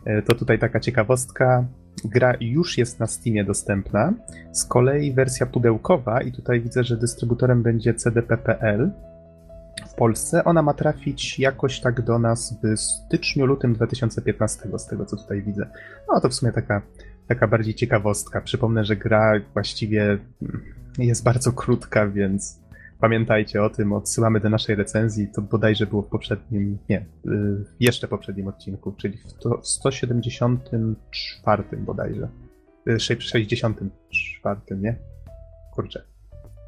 E, 0.04 0.22
to 0.22 0.34
tutaj 0.34 0.58
taka 0.58 0.80
ciekawostka. 0.80 1.64
Gra 2.04 2.34
już 2.40 2.78
jest 2.78 3.00
na 3.00 3.06
Steamie 3.06 3.44
dostępna. 3.44 4.12
Z 4.52 4.64
kolei 4.64 5.12
wersja 5.12 5.46
pudełkowa, 5.46 6.22
i 6.22 6.32
tutaj 6.32 6.60
widzę, 6.60 6.84
że 6.84 6.96
dystrybutorem 6.96 7.62
będzie 7.62 7.94
CDP.pl 7.94 8.90
w 9.88 9.94
Polsce. 9.94 10.44
Ona 10.44 10.62
ma 10.62 10.74
trafić 10.74 11.38
jakoś 11.38 11.80
tak 11.80 12.00
do 12.02 12.18
nas 12.18 12.58
w 12.62 12.76
styczniu, 12.78 13.46
lutym 13.46 13.74
2015, 13.74 14.78
z 14.78 14.86
tego 14.86 15.06
co 15.06 15.16
tutaj 15.16 15.42
widzę. 15.42 15.66
No 16.08 16.20
to 16.20 16.28
w 16.28 16.34
sumie 16.34 16.52
taka, 16.52 16.82
taka 17.28 17.46
bardziej 17.46 17.74
ciekawostka. 17.74 18.40
Przypomnę, 18.40 18.84
że 18.84 18.96
gra 18.96 19.32
właściwie 19.52 20.18
jest 20.98 21.24
bardzo 21.24 21.52
krótka, 21.52 22.08
więc 22.08 22.59
Pamiętajcie 23.00 23.62
o 23.62 23.70
tym, 23.70 23.92
odsyłamy 23.92 24.40
do 24.40 24.50
naszej 24.50 24.76
recenzji, 24.76 25.28
to 25.34 25.42
bodajże 25.42 25.86
było 25.86 26.02
w 26.02 26.08
poprzednim, 26.08 26.78
nie, 26.88 27.06
y, 27.26 27.64
jeszcze 27.80 28.08
poprzednim 28.08 28.48
odcinku, 28.48 28.92
czyli 28.92 29.18
w, 29.18 29.32
to, 29.32 29.58
w 29.58 29.66
174 29.66 31.64
bodajże. 31.76 32.28
64, 32.98 34.60
y, 34.70 34.76
nie? 34.76 34.96
Kurczę. 35.74 36.02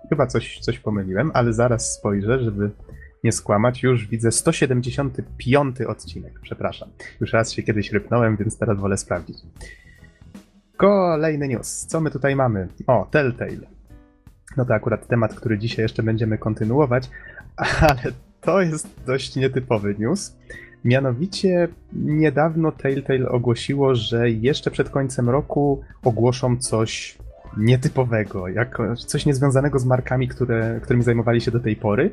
Chyba 0.09 0.27
coś, 0.27 0.59
coś 0.59 0.79
pomyliłem, 0.79 1.31
ale 1.35 1.53
zaraz 1.53 1.95
spojrzę, 1.95 2.43
żeby 2.43 2.71
nie 3.25 3.33
skłamać. 3.33 3.83
Już 3.83 4.09
widzę 4.09 4.33
175 4.33 5.81
odcinek, 5.81 6.41
przepraszam. 6.43 6.89
Już 7.21 7.33
raz 7.33 7.53
się 7.53 7.63
kiedyś 7.63 7.93
rypnąłem, 7.93 8.37
więc 8.37 8.59
teraz 8.59 8.79
wolę 8.79 8.97
sprawdzić. 8.97 9.37
Kolejny 10.77 11.49
news. 11.49 11.87
Co 11.87 12.01
my 12.01 12.11
tutaj 12.11 12.37
mamy? 12.37 12.69
O, 12.87 13.09
Telltale. 13.11 13.82
No 14.57 14.65
to 14.65 14.75
akurat 14.75 15.07
temat, 15.07 15.35
który 15.35 15.59
dzisiaj 15.59 15.83
jeszcze 15.83 16.03
będziemy 16.03 16.39
kontynuować, 16.39 17.11
ale 17.89 18.03
to 18.41 18.63
jest 18.63 18.89
dość 19.07 19.37
nietypowy 19.37 19.95
news. 19.99 20.37
Mianowicie 20.85 21.69
niedawno 21.93 22.73
Telltale 22.73 23.29
ogłosiło, 23.29 23.95
że 23.95 24.31
jeszcze 24.31 24.71
przed 24.71 24.91
końcem 24.91 25.31
roku 25.31 25.83
ogłoszą 26.05 26.57
coś 26.57 27.19
nietypowego, 27.57 28.49
jako 28.49 28.97
coś 28.97 29.27
niezwiązanego 29.27 29.79
z 29.79 29.85
markami, 29.85 30.29
które, 30.29 30.81
którymi 30.83 31.05
zajmowali 31.05 31.41
się 31.41 31.51
do 31.51 31.61
tej 31.61 31.77
pory. 31.77 32.11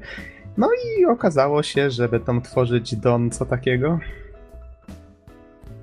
No 0.57 0.69
i 0.85 1.05
okazało 1.05 1.63
się, 1.63 1.91
że 1.91 2.09
będą 2.09 2.41
tworzyć 2.41 2.95
Don 2.95 3.29
co 3.29 3.45
takiego? 3.45 3.99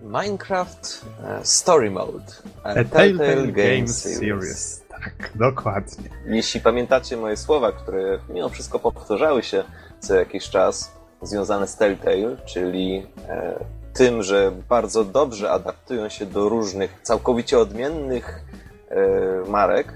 Minecraft 0.06 1.04
uh, 1.04 1.46
Story 1.46 1.90
Mode. 1.90 2.32
A, 2.64 2.68
A 2.68 2.84
Telltale, 2.84 3.46
Games 3.46 4.02
Series. 4.02 4.82
Tak, 4.88 5.30
dokładnie. 5.34 6.08
Jeśli 6.26 6.60
pamiętacie 6.60 7.16
moje 7.16 7.36
słowa, 7.36 7.72
które 7.72 8.18
mimo 8.28 8.48
wszystko 8.48 8.78
powtarzały 8.78 9.42
się 9.42 9.64
co 10.00 10.14
jakiś 10.14 10.48
czas, 10.50 10.92
związane 11.22 11.66
z 11.66 11.76
Telltale, 11.76 12.36
czyli 12.44 13.06
e, 13.28 13.64
tym, 13.92 14.22
że 14.22 14.52
bardzo 14.68 15.04
dobrze 15.04 15.50
adaptują 15.50 16.08
się 16.08 16.26
do 16.26 16.48
różnych, 16.48 16.98
całkowicie 17.02 17.58
odmiennych 17.58 18.44
e, 18.90 19.50
marek 19.50 19.92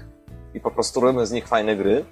i 0.53 0.59
po 0.59 0.71
prostu 0.71 1.01
robią 1.01 1.25
z 1.25 1.31
nich 1.31 1.47
fajne 1.47 1.75
gry, 1.75 2.05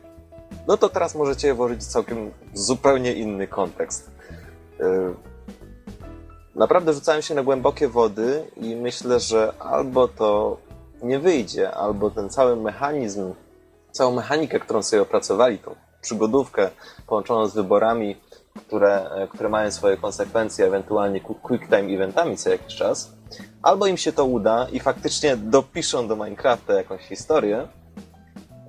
no 0.67 0.77
to 0.77 0.89
teraz 0.89 1.15
możecie 1.15 1.47
je 1.47 1.53
włożyć 1.53 1.81
w 1.81 1.88
całkiem 1.88 2.31
zupełnie 2.53 3.13
inny 3.13 3.47
kontekst. 3.47 4.12
E, 4.79 5.13
naprawdę 6.60 6.93
rzucałem 6.93 7.22
się 7.22 7.36
na 7.36 7.43
głębokie 7.43 7.88
wody 7.88 8.52
i 8.58 8.76
myślę, 8.76 9.19
że 9.19 9.54
albo 9.60 10.08
to 10.08 10.58
nie 11.04 11.19
wyjdzie, 11.19 11.72
albo 11.72 12.12
ten 12.12 12.30
cały 12.30 12.56
mechanizm, 12.56 13.34
całą 13.91 14.15
mechanikę, 14.15 14.60
którą 14.60 14.84
sobie 14.84 15.02
opracowali, 15.02 15.58
tą 15.58 15.76
przygodówkę 16.02 16.69
połączoną 17.08 17.48
z 17.48 17.54
wyborami, 17.54 18.15
które, 18.67 19.10
które 19.30 19.50
mają 19.50 19.72
swoje 19.72 19.98
konsekwencje, 19.98 20.65
ewentualnie 20.65 21.22
quick 21.22 21.65
time 21.65 21.93
eventami 21.93 22.38
co 22.38 22.50
jakiś 22.50 22.76
czas, 22.76 23.12
albo 23.62 23.88
im 23.88 23.98
się 23.98 24.12
to 24.12 24.26
uda 24.26 24.67
i 24.72 24.80
faktycznie 24.80 25.38
dopiszą 25.38 26.08
do 26.08 26.15
Minecrafta 26.15 26.74
jakąś 26.74 27.02
historię, 27.02 27.67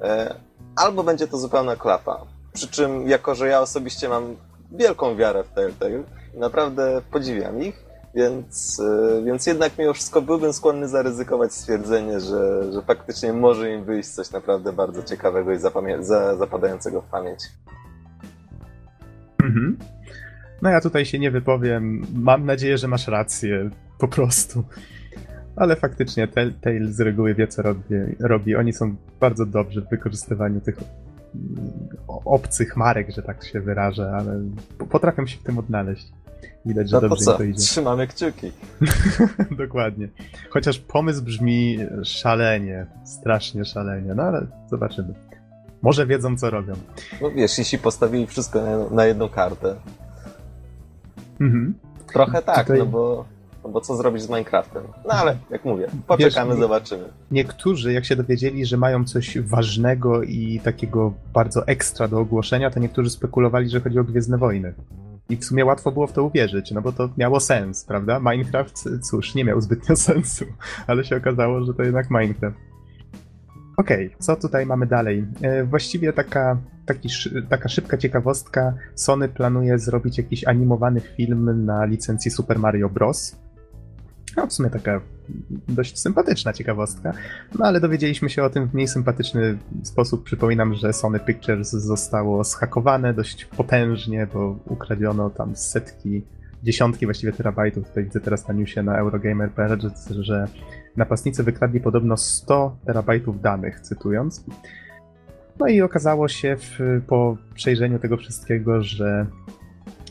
e, 0.02 0.34
albo 0.76 1.02
będzie 1.02 1.26
to 1.26 1.38
zupełna 1.38 1.76
klapa. 1.76 2.26
Przy 2.52 2.68
czym, 2.68 3.08
jako 3.08 3.34
że 3.34 3.48
ja 3.48 3.60
osobiście 3.60 4.08
mam 4.08 4.36
wielką 4.72 5.16
wiarę 5.16 5.44
w 5.44 5.48
Telltale 5.48 6.02
naprawdę 6.34 7.02
podziwiam 7.10 7.62
ich, 7.62 7.84
więc, 8.14 8.80
e, 8.80 9.22
więc 9.24 9.46
jednak 9.46 9.78
mimo 9.78 9.92
wszystko 9.92 10.22
byłbym 10.22 10.52
skłonny 10.52 10.88
zaryzykować 10.88 11.52
stwierdzenie, 11.52 12.20
że, 12.20 12.72
że 12.72 12.82
faktycznie 12.82 13.32
może 13.32 13.72
im 13.72 13.84
wyjść 13.84 14.08
coś 14.08 14.30
naprawdę 14.30 14.72
bardzo 14.72 15.02
ciekawego 15.02 15.52
i 15.52 15.58
zapadającego 16.38 17.00
w 17.02 17.04
pamięć. 17.04 17.40
Mhm. 19.42 19.76
No 20.62 20.70
ja 20.70 20.80
tutaj 20.80 21.04
się 21.04 21.18
nie 21.18 21.30
wypowiem. 21.30 22.06
Mam 22.14 22.46
nadzieję, 22.46 22.78
że 22.78 22.88
masz 22.88 23.08
rację. 23.08 23.70
Po 23.98 24.08
prostu. 24.08 24.64
Ale 25.56 25.76
faktycznie 25.76 26.28
Telltale 26.28 26.86
z 26.92 27.00
reguły 27.00 27.34
wie, 27.34 27.48
co 27.48 27.62
robi. 27.62 27.82
robi. 28.20 28.56
Oni 28.56 28.72
są 28.72 28.96
bardzo 29.20 29.46
dobrzy 29.46 29.82
w 29.82 29.88
wykorzystywaniu 29.88 30.60
tych 30.60 30.76
mm, 30.76 31.70
obcych 32.24 32.76
marek, 32.76 33.10
że 33.10 33.22
tak 33.22 33.44
się 33.44 33.60
wyrażę, 33.60 34.12
ale 34.18 34.40
potrafią 34.90 35.26
się 35.26 35.38
w 35.38 35.42
tym 35.42 35.58
odnaleźć. 35.58 36.12
Widać, 36.66 36.90
że 36.90 36.96
no 36.96 37.08
dobrze 37.08 37.24
co? 37.24 37.36
to 37.36 37.42
idzie. 37.42 37.58
Trzymamy 37.58 38.06
kciuki. 38.06 38.52
Dokładnie. 39.64 40.08
Chociaż 40.50 40.78
pomysł 40.78 41.22
brzmi 41.22 41.78
szalenie, 42.04 42.86
strasznie 43.04 43.64
szalenie, 43.64 44.14
no 44.14 44.22
ale 44.22 44.46
zobaczymy. 44.70 45.14
Może 45.82 46.06
wiedzą, 46.06 46.36
co 46.36 46.50
robią. 46.50 46.74
No 47.22 47.30
wiesz, 47.30 47.58
jeśli 47.58 47.78
postawili 47.78 48.26
wszystko 48.26 48.62
na, 48.62 48.90
na 48.90 49.06
jedną 49.06 49.28
kartę. 49.28 49.76
Mhm. 51.40 51.74
Trochę 52.12 52.42
tak, 52.42 52.66
Tutaj... 52.66 52.78
no 52.78 52.86
bo 52.86 53.24
no 53.64 53.70
bo 53.70 53.80
co 53.80 53.96
zrobić 53.96 54.22
z 54.22 54.28
Minecraftem? 54.28 54.82
No 55.08 55.14
ale, 55.14 55.36
jak 55.50 55.64
mówię, 55.64 55.86
poczekamy, 56.06 56.50
Wiesz, 56.50 56.60
zobaczymy. 56.60 57.04
Niektórzy, 57.30 57.92
jak 57.92 58.04
się 58.04 58.16
dowiedzieli, 58.16 58.66
że 58.66 58.76
mają 58.76 59.04
coś 59.04 59.38
ważnego 59.38 60.22
i 60.22 60.60
takiego 60.64 61.12
bardzo 61.34 61.66
ekstra 61.66 62.08
do 62.08 62.18
ogłoszenia, 62.18 62.70
to 62.70 62.80
niektórzy 62.80 63.10
spekulowali, 63.10 63.68
że 63.68 63.80
chodzi 63.80 63.98
o 63.98 64.04
Gwiezdne 64.04 64.38
Wojny. 64.38 64.74
I 65.30 65.36
w 65.36 65.44
sumie 65.44 65.64
łatwo 65.64 65.92
było 65.92 66.06
w 66.06 66.12
to 66.12 66.24
uwierzyć, 66.24 66.70
no 66.70 66.82
bo 66.82 66.92
to 66.92 67.08
miało 67.16 67.40
sens, 67.40 67.84
prawda? 67.84 68.20
Minecraft, 68.20 68.88
cóż, 69.02 69.34
nie 69.34 69.44
miał 69.44 69.60
zbytnio 69.60 69.96
sensu, 70.10 70.44
ale 70.86 71.04
się 71.04 71.16
okazało, 71.16 71.64
że 71.64 71.74
to 71.74 71.82
jednak 71.82 72.10
Minecraft. 72.10 72.56
Okej, 73.76 74.06
okay, 74.06 74.18
co 74.18 74.36
tutaj 74.36 74.66
mamy 74.66 74.86
dalej? 74.86 75.26
E, 75.42 75.64
właściwie 75.64 76.12
taka, 76.12 76.58
taki, 76.86 77.08
taka 77.48 77.68
szybka 77.68 77.96
ciekawostka. 77.96 78.74
Sony 78.94 79.28
planuje 79.28 79.78
zrobić 79.78 80.18
jakiś 80.18 80.44
animowany 80.44 81.00
film 81.00 81.64
na 81.64 81.84
licencji 81.84 82.30
Super 82.30 82.58
Mario 82.58 82.88
Bros. 82.88 83.36
No, 84.36 84.46
w 84.46 84.52
sumie 84.52 84.70
taka 84.70 85.00
dość 85.68 85.98
sympatyczna 85.98 86.52
ciekawostka, 86.52 87.12
no 87.58 87.66
ale 87.66 87.80
dowiedzieliśmy 87.80 88.30
się 88.30 88.42
o 88.42 88.50
tym 88.50 88.68
w 88.68 88.74
mniej 88.74 88.88
sympatyczny 88.88 89.58
sposób. 89.82 90.24
Przypominam, 90.24 90.74
że 90.74 90.92
Sony 90.92 91.20
Pictures 91.20 91.70
zostało 91.70 92.44
zhakowane 92.44 93.14
dość 93.14 93.44
potężnie, 93.44 94.26
bo 94.34 94.58
ukradziono 94.66 95.30
tam 95.30 95.56
setki, 95.56 96.22
dziesiątki 96.62 97.06
właściwie 97.06 97.32
terabajtów. 97.32 97.88
Tutaj 97.88 98.04
widzę 98.04 98.20
teraz 98.20 98.48
na 98.48 98.54
newsie 98.54 98.82
na 98.82 98.98
Eurogamer.pl, 98.98 99.80
że, 99.80 100.22
że 100.22 100.46
napastnicy 100.96 101.42
wykradli 101.42 101.80
podobno 101.80 102.16
100 102.16 102.76
terabajtów 102.86 103.40
danych, 103.40 103.80
cytując. 103.80 104.44
No 105.58 105.66
i 105.66 105.82
okazało 105.82 106.28
się 106.28 106.56
w, 106.56 106.78
po 107.06 107.36
przejrzeniu 107.54 107.98
tego 107.98 108.16
wszystkiego, 108.16 108.82
że, 108.82 109.26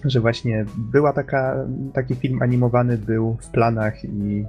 że 0.05 0.19
właśnie 0.19 0.65
była 0.77 1.13
taka, 1.13 1.65
taki 1.93 2.15
film 2.15 2.41
animowany, 2.41 2.97
był 2.97 3.37
w 3.41 3.47
planach 3.47 4.03
i 4.03 4.45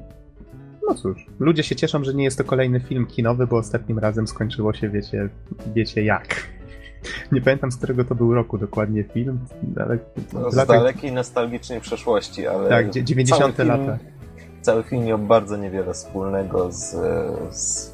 no 0.89 0.95
cóż, 0.95 1.27
ludzie 1.39 1.63
się 1.63 1.77
cieszą, 1.77 2.05
że 2.05 2.15
nie 2.15 2.25
jest 2.25 2.39
to 2.39 2.45
kolejny 2.45 2.81
film 2.81 3.07
kinowy, 3.07 3.47
bo 3.47 3.57
ostatnim 3.57 3.99
razem 3.99 4.27
skończyło 4.27 4.73
się, 4.73 4.89
wiecie, 4.89 5.29
wiecie 5.75 6.05
jak. 6.05 6.27
Nie 7.33 7.41
pamiętam, 7.41 7.73
z 7.73 7.77
którego 7.77 8.05
to 8.05 8.15
był 8.15 8.35
roku 8.35 8.59
dokładnie 8.59 9.05
film, 9.05 9.39
ale... 9.77 9.99
No, 10.33 10.51
z 10.51 10.57
latach... 10.57 10.77
dalekiej, 10.77 11.13
nostalgicznej 11.13 11.81
przeszłości, 11.81 12.47
ale... 12.47 12.69
Tak, 12.69 12.91
90 12.91 13.57
film... 13.57 13.69
lata 13.69 13.99
cały 14.63 14.83
film 14.83 15.05
miał 15.05 15.19
bardzo 15.19 15.57
niewiele 15.57 15.95
wspólnego 15.95 16.73
z, 16.73 16.97
z, 17.51 17.93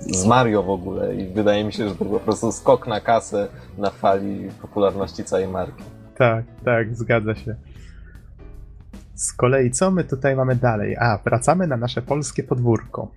z, 0.00 0.26
Mario 0.26 0.62
w 0.62 0.70
ogóle 0.70 1.14
i 1.14 1.26
wydaje 1.26 1.64
mi 1.64 1.72
się, 1.72 1.88
że 1.88 1.94
to 1.94 2.04
po 2.04 2.20
prostu 2.20 2.52
skok 2.52 2.86
na 2.86 3.00
kasę 3.00 3.48
na 3.78 3.90
fali 3.90 4.48
popularności 4.62 5.24
całej 5.24 5.48
marki. 5.48 5.84
Tak, 6.18 6.44
tak, 6.64 6.96
zgadza 6.96 7.34
się. 7.34 7.56
Z 9.14 9.32
kolei 9.32 9.70
co 9.70 9.90
my 9.90 10.04
tutaj 10.04 10.36
mamy 10.36 10.56
dalej? 10.56 10.96
A, 10.96 11.18
wracamy 11.18 11.66
na 11.66 11.76
nasze 11.76 12.02
polskie 12.02 12.42
podwórko. 12.42 13.10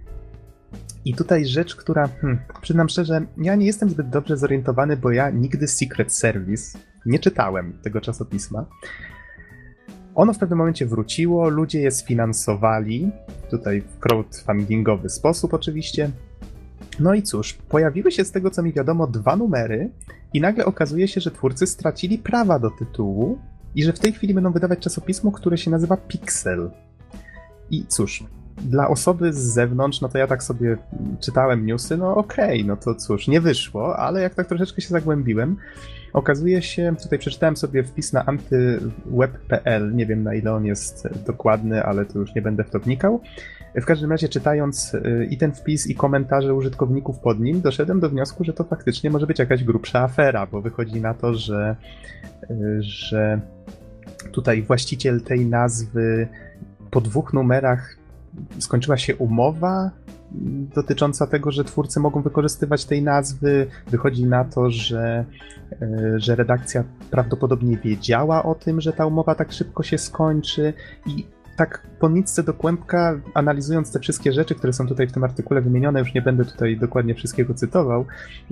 I 1.06 1.16
tutaj 1.16 1.46
rzecz, 1.46 1.76
która, 1.76 2.08
hmm, 2.08 2.40
przyznam 2.62 2.90
szczerze, 2.90 3.22
ja 3.38 3.56
nie 3.56 3.66
jestem 3.66 3.90
zbyt 3.90 4.10
dobrze 4.10 4.38
zorientowany, 4.38 4.98
bo 4.98 5.12
ja 5.12 5.30
nigdy 5.30 5.68
Secret 5.68 6.14
Service 6.14 6.80
nie 7.06 7.20
czytałem 7.20 7.74
tego 7.84 8.02
czasopisma. 8.02 8.66
Ono 10.16 10.34
w 10.34 10.38
pewnym 10.38 10.58
momencie 10.58 10.86
wróciło, 10.86 11.50
ludzie 11.50 11.82
je 11.82 11.92
sfinansowali, 11.92 13.12
tutaj 13.50 13.82
w 13.82 14.00
crowdfundingowy 14.00 15.10
sposób 15.10 15.54
oczywiście. 15.54 16.12
No 17.00 17.14
i 17.14 17.24
cóż, 17.24 17.54
pojawiły 17.54 18.12
się 18.12 18.26
z 18.26 18.32
tego 18.32 18.52
co 18.52 18.64
mi 18.64 18.74
wiadomo 18.74 19.08
dwa 19.08 19.36
numery 19.36 19.90
i 20.34 20.42
nagle 20.42 20.66
okazuje 20.66 21.08
się, 21.08 21.22
że 21.22 21.32
twórcy 21.32 21.68
stracili 21.68 22.18
prawa 22.18 22.60
do 22.60 22.70
tytułu 22.70 23.40
i 23.76 23.84
że 23.84 23.94
w 23.94 24.00
tej 24.00 24.14
chwili 24.14 24.34
będą 24.34 24.52
wydawać 24.52 24.80
czasopismo, 24.80 25.32
które 25.32 25.58
się 25.58 25.72
nazywa 25.72 25.98
Pixel. 25.98 26.72
I 27.72 27.86
cóż, 27.88 28.24
dla 28.58 28.88
osoby 28.88 29.34
z 29.34 29.38
zewnątrz, 29.38 30.02
no 30.02 30.10
to 30.10 30.18
ja 30.18 30.28
tak 30.28 30.44
sobie 30.44 30.78
czytałem 31.20 31.66
newsy, 31.66 31.98
no 31.98 32.16
okej, 32.16 32.62
okay, 32.62 32.68
no 32.68 32.78
to 32.78 32.96
cóż, 32.96 33.28
nie 33.28 33.42
wyszło, 33.42 33.98
ale 33.98 34.22
jak 34.22 34.36
tak 34.36 34.48
troszeczkę 34.48 34.82
się 34.82 34.90
zagłębiłem, 34.90 35.58
Okazuje 36.14 36.62
się, 36.62 36.96
tutaj 37.04 37.20
przeczytałem 37.20 37.58
sobie 37.58 37.84
wpis 37.84 38.14
na 38.14 38.26
antyweb.pl, 38.26 39.96
nie 39.96 40.06
wiem 40.06 40.24
na 40.24 40.36
ile 40.36 40.54
on 40.54 40.66
jest 40.66 41.08
dokładny, 41.26 41.84
ale 41.84 42.06
to 42.06 42.20
już 42.20 42.36
nie 42.36 42.42
będę 42.42 42.64
w 42.64 42.70
to 42.70 42.80
wnikał. 42.80 43.22
W 43.76 43.86
każdym 43.86 44.12
razie 44.12 44.30
czytając 44.30 44.94
y, 44.94 45.28
i 45.30 45.38
ten 45.38 45.52
wpis 45.52 45.88
i 45.88 45.96
komentarze 45.96 46.54
użytkowników 46.54 47.20
pod 47.20 47.40
nim, 47.40 47.62
doszedłem 47.62 48.00
do 48.00 48.10
wniosku, 48.10 48.44
że 48.44 48.54
to 48.54 48.64
faktycznie 48.64 49.10
może 49.10 49.28
być 49.28 49.40
jakaś 49.40 49.64
grubsza 49.64 50.00
afera, 50.00 50.48
bo 50.48 50.62
wychodzi 50.62 51.02
na 51.02 51.14
to, 51.14 51.34
że, 51.34 51.76
y, 52.52 52.78
że 52.80 53.42
tutaj 54.32 54.62
właściciel 54.62 55.22
tej 55.22 55.46
nazwy 55.46 56.28
po 56.92 57.02
dwóch 57.02 57.34
numerach 57.34 57.98
skończyła 58.60 58.98
się 58.98 59.16
umowa 59.16 59.92
dotycząca 60.76 61.28
tego, 61.28 61.52
że 61.52 61.64
twórcy 61.64 62.00
mogą 62.00 62.22
wykorzystywać 62.22 62.86
tej 62.86 63.04
nazwy. 63.04 63.68
Wychodzi 63.88 64.26
na 64.26 64.46
to, 64.46 64.70
że, 64.70 65.26
e, 65.82 66.20
że 66.20 66.36
redakcja 66.36 66.84
prawdopodobnie 67.12 67.78
wiedziała 67.78 68.44
o 68.44 68.56
tym, 68.56 68.82
że 68.82 68.94
ta 68.94 69.06
umowa 69.06 69.36
tak 69.36 69.52
szybko 69.52 69.84
się 69.84 69.98
skończy 69.98 70.74
i 71.06 71.26
tak 71.58 71.88
po 72.00 72.10
nitce 72.10 72.44
do 72.44 72.54
kłębka, 72.54 73.20
analizując 73.34 73.92
te 73.92 74.00
wszystkie 74.00 74.34
rzeczy, 74.34 74.56
które 74.56 74.74
są 74.74 74.88
tutaj 74.88 75.08
w 75.08 75.12
tym 75.12 75.24
artykule 75.24 75.62
wymienione, 75.62 76.00
już 76.00 76.14
nie 76.14 76.22
będę 76.22 76.46
tutaj 76.46 76.78
dokładnie 76.78 77.16
wszystkiego 77.16 77.54
cytował, 77.54 78.06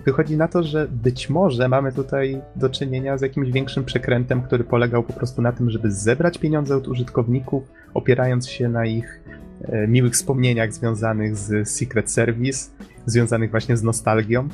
wychodzi 0.05 0.37
na 0.37 0.47
to, 0.47 0.63
że 0.63 0.87
być 0.87 1.29
może 1.29 1.69
mamy 1.69 1.91
tutaj 1.91 2.41
do 2.55 2.69
czynienia 2.69 3.17
z 3.17 3.21
jakimś 3.21 3.51
większym 3.51 3.85
przekrętem, 3.85 4.41
który 4.41 4.63
polegał 4.63 5.03
po 5.03 5.13
prostu 5.13 5.41
na 5.41 5.51
tym, 5.51 5.69
żeby 5.69 5.91
zebrać 5.91 6.37
pieniądze 6.37 6.75
od 6.77 6.87
użytkowników, 6.87 7.63
opierając 7.93 8.49
się 8.49 8.69
na 8.69 8.85
ich 8.85 9.21
E, 9.61 9.87
miłych 9.87 10.13
wspomnieniach 10.13 10.73
związanych 10.73 11.35
z 11.35 11.69
Secret 11.69 12.11
Service 12.11 12.69
związanych 13.05 13.51
właśnie 13.51 13.77
z 13.77 13.83
nostalgią. 13.83 14.47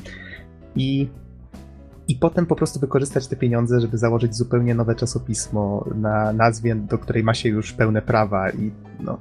I, 0.76 1.08
I 2.08 2.16
potem 2.16 2.46
po 2.46 2.56
prostu 2.56 2.80
wykorzystać 2.80 3.26
te 3.26 3.36
pieniądze, 3.36 3.80
żeby 3.80 3.98
założyć 3.98 4.36
zupełnie 4.36 4.74
nowe 4.74 4.94
czasopismo 4.94 5.84
na 5.94 6.32
nazwie, 6.32 6.74
do 6.74 6.98
której 6.98 7.22
ma 7.22 7.34
się 7.34 7.48
już 7.48 7.72
pełne 7.72 8.02
prawa. 8.02 8.50
I 8.50 8.72
no, 9.00 9.18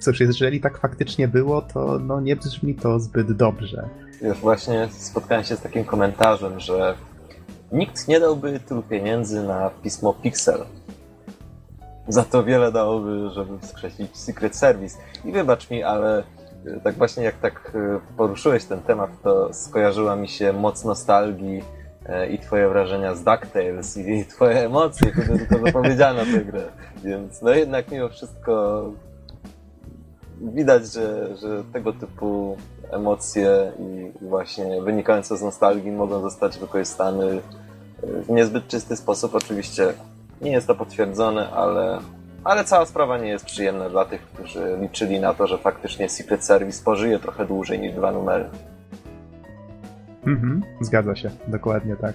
cóż, 0.00 0.20
jeżeli 0.20 0.60
tak 0.60 0.78
faktycznie 0.78 1.28
było, 1.28 1.62
to 1.62 1.98
no, 1.98 2.20
nie 2.20 2.36
brzmi 2.36 2.74
to 2.74 3.00
zbyt 3.00 3.32
dobrze. 3.32 3.88
Już 4.22 4.38
właśnie 4.38 4.88
spotkałem 4.90 5.44
się 5.44 5.56
z 5.56 5.60
takim 5.60 5.84
komentarzem, 5.84 6.60
że 6.60 6.94
nikt 7.72 8.08
nie 8.08 8.20
dałby 8.20 8.60
tylu 8.60 8.82
pieniędzy 8.82 9.42
na 9.42 9.70
pismo 9.70 10.12
Pixel. 10.12 10.64
Za 12.08 12.24
to 12.24 12.44
wiele 12.44 12.72
dałoby, 12.72 13.30
żeby 13.30 13.58
wskrzesić 13.58 14.16
Secret 14.16 14.56
Service. 14.56 14.98
I 15.24 15.32
wybacz 15.32 15.70
mi, 15.70 15.82
ale 15.82 16.18
e, 16.66 16.80
tak 16.84 16.94
właśnie 16.94 17.24
jak 17.24 17.38
tak 17.38 17.72
e, 17.74 18.00
poruszyłeś 18.16 18.64
ten 18.64 18.80
temat, 18.80 19.10
to 19.22 19.54
skojarzyła 19.54 20.16
mi 20.16 20.28
się 20.28 20.52
moc 20.52 20.84
nostalgii 20.84 21.62
i 22.30 22.38
twoje 22.38 22.68
wrażenia 22.68 23.14
z 23.14 23.24
DuckTales 23.24 23.96
i 23.96 24.24
twoje 24.24 24.66
emocje, 24.66 25.12
kiedy 25.12 25.38
tylko 25.38 25.66
zapowiedziano 25.66 26.20
tę 26.24 26.44
grę. 26.44 26.64
Więc 27.04 27.42
no 27.42 27.50
jednak 27.50 27.90
mimo 27.90 28.08
wszystko 28.08 28.84
widać, 30.40 30.92
że, 30.92 31.36
że 31.36 31.64
tego 31.72 31.92
typu 31.92 32.56
emocje 32.90 33.72
i 33.78 34.12
właśnie 34.24 34.82
wynikające 34.82 35.36
z 35.36 35.42
nostalgii 35.42 35.90
mogą 35.90 36.20
zostać 36.20 36.58
wykorzystane 36.58 37.26
w 38.02 38.30
niezbyt 38.30 38.68
czysty 38.68 38.96
sposób. 38.96 39.34
Oczywiście 39.34 39.94
nie 40.40 40.50
jest 40.50 40.66
to 40.66 40.74
potwierdzone, 40.74 41.50
ale, 41.50 41.98
ale 42.44 42.64
cała 42.64 42.86
sprawa 42.86 43.18
nie 43.18 43.28
jest 43.28 43.44
przyjemna 43.44 43.88
dla 43.88 44.04
tych, 44.04 44.22
którzy 44.22 44.78
liczyli 44.80 45.20
na 45.20 45.34
to, 45.34 45.46
że 45.46 45.58
faktycznie 45.58 46.08
Secret 46.08 46.44
Service 46.44 46.84
pożyje 46.84 47.18
trochę 47.18 47.46
dłużej 47.46 47.80
niż 47.80 47.92
dwa 47.92 48.12
numery. 48.12 48.44
Mhm, 50.26 50.62
zgadza 50.80 51.16
się, 51.16 51.30
dokładnie 51.48 51.96
tak. 51.96 52.14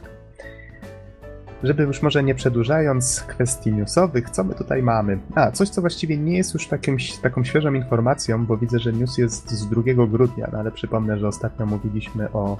Żeby 1.64 1.84
już 1.84 2.02
może 2.02 2.24
nie 2.24 2.36
przedłużając 2.36 3.24
kwestii 3.28 3.74
newsowych, 3.74 4.30
co 4.30 4.44
my 4.44 4.56
tutaj 4.56 4.84
mamy? 4.84 5.20
A, 5.36 5.52
coś 5.52 5.70
co 5.70 5.82
właściwie 5.82 6.18
nie 6.18 6.38
jest 6.38 6.54
już 6.54 6.68
takim, 6.68 6.98
taką 7.22 7.44
świeżą 7.44 7.74
informacją, 7.74 8.46
bo 8.46 8.58
widzę, 8.58 8.80
że 8.80 8.94
news 8.94 9.18
jest 9.18 9.52
z 9.52 9.70
2 9.70 9.82
grudnia, 10.08 10.50
no 10.52 10.60
ale 10.60 10.72
przypomnę, 10.72 11.20
że 11.20 11.28
ostatnio 11.28 11.66
mówiliśmy 11.66 12.32
o 12.32 12.58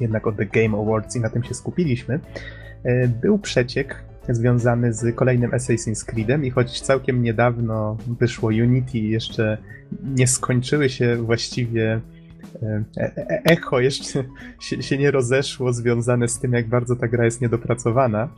jednak 0.00 0.26
o 0.26 0.32
The 0.32 0.46
Game 0.46 0.78
Awards 0.78 1.16
i 1.16 1.20
na 1.20 1.30
tym 1.30 1.42
się 1.42 1.54
skupiliśmy. 1.54 2.20
E, 2.84 3.08
był 3.08 3.38
przeciek 3.38 4.04
związany 4.28 4.92
z 4.92 5.16
kolejnym 5.16 5.50
Assassin's 5.50 6.04
Creedem 6.04 6.44
i 6.44 6.50
choć 6.50 6.80
całkiem 6.80 7.22
niedawno 7.22 7.96
wyszło 8.20 8.48
Unity 8.48 8.98
jeszcze 8.98 9.58
nie 10.02 10.26
skończyły 10.26 10.88
się 10.88 11.16
właściwie 11.16 12.00
echo 13.44 13.80
jeszcze 13.80 14.24
się, 14.60 14.82
się, 14.82 14.98
nie 14.98 15.10
rozeszło 15.10 15.72
związane 15.72 16.28
z 16.28 16.38
tym, 16.38 16.52
jak 16.52 16.68
bardzo 16.68 16.96
ta 16.96 17.08
gra 17.08 17.24
jest 17.24 17.40
niedopracowana. 17.40 18.28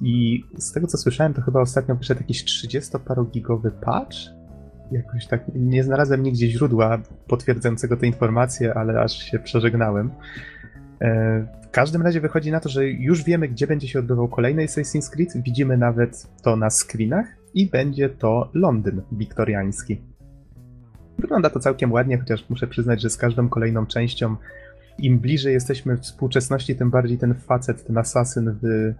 I 0.00 0.44
z 0.58 0.72
tego 0.72 0.86
co 0.86 0.98
słyszałem, 0.98 1.34
to 1.34 1.42
chyba 1.42 1.60
ostatnio 1.60 1.94
wyszedł 1.94 2.20
jakiś 2.20 2.44
30-parogigowy 2.44 3.70
patch. 3.70 4.16
Jakoś 4.92 5.26
tak 5.26 5.44
nie 5.54 5.84
znalazłem 5.84 6.22
nigdzie 6.22 6.50
źródła 6.50 6.98
potwierdzającego 7.28 7.96
tę 7.96 8.06
informację, 8.06 8.74
ale 8.74 9.00
aż 9.00 9.12
się 9.12 9.38
przeżegnałem. 9.38 10.10
E, 11.00 11.46
w 11.62 11.70
każdym 11.70 12.02
razie 12.02 12.20
wychodzi 12.20 12.50
na 12.50 12.60
to, 12.60 12.68
że 12.68 12.88
już 12.88 13.24
wiemy, 13.24 13.48
gdzie 13.48 13.66
będzie 13.66 13.88
się 13.88 13.98
odbywał 13.98 14.28
kolejny 14.28 14.66
Assassin's 14.66 15.10
Creed. 15.10 15.42
Widzimy 15.42 15.76
nawet 15.76 16.26
to 16.42 16.56
na 16.56 16.70
screenach 16.70 17.26
i 17.54 17.70
będzie 17.70 18.08
to 18.08 18.50
Londyn 18.54 19.02
wiktoriański. 19.12 20.13
Wygląda 21.18 21.50
to 21.50 21.60
całkiem 21.60 21.92
ładnie, 21.92 22.18
chociaż 22.18 22.50
muszę 22.50 22.66
przyznać, 22.66 23.00
że 23.00 23.10
z 23.10 23.16
każdą 23.16 23.48
kolejną 23.48 23.86
częścią 23.86 24.36
im 24.98 25.18
bliżej 25.18 25.52
jesteśmy 25.52 25.96
współczesności, 25.96 26.76
tym 26.76 26.90
bardziej 26.90 27.18
ten 27.18 27.34
facet, 27.34 27.86
ten 27.86 27.98
asasyn 27.98 28.58
w, 28.62 28.92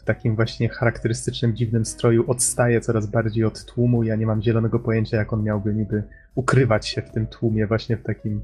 w 0.00 0.04
takim 0.04 0.36
właśnie 0.36 0.68
charakterystycznym, 0.68 1.56
dziwnym 1.56 1.84
stroju 1.84 2.30
odstaje 2.30 2.80
coraz 2.80 3.06
bardziej 3.06 3.44
od 3.44 3.64
tłumu. 3.64 4.02
Ja 4.02 4.16
nie 4.16 4.26
mam 4.26 4.42
zielonego 4.42 4.78
pojęcia, 4.78 5.16
jak 5.16 5.32
on 5.32 5.42
miałby 5.42 5.74
niby 5.74 6.02
ukrywać 6.34 6.88
się 6.88 7.02
w 7.02 7.10
tym 7.10 7.26
tłumie, 7.26 7.66
właśnie 7.66 7.96
w 7.96 8.02
takim 8.02 8.40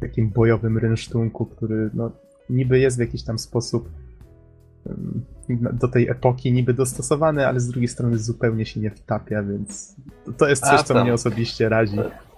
takim 0.00 0.30
bojowym 0.30 0.78
rynsztunku, 0.78 1.46
który 1.46 1.90
no, 1.94 2.10
niby 2.50 2.78
jest 2.78 2.96
w 2.96 3.00
jakiś 3.00 3.24
tam 3.24 3.38
sposób 3.38 3.90
do 5.72 5.88
tej 5.88 6.08
epoki 6.08 6.52
niby 6.52 6.74
dostosowany, 6.74 7.46
ale 7.46 7.60
z 7.60 7.68
drugiej 7.68 7.88
strony 7.88 8.18
zupełnie 8.18 8.66
się 8.66 8.80
nie 8.80 8.90
wtapia, 8.90 9.42
więc 9.42 9.96
to 10.36 10.48
jest 10.48 10.64
coś, 10.64 10.82
co 10.82 11.02
mnie 11.02 11.14
osobiście 11.14 11.68
razi. 11.68 11.96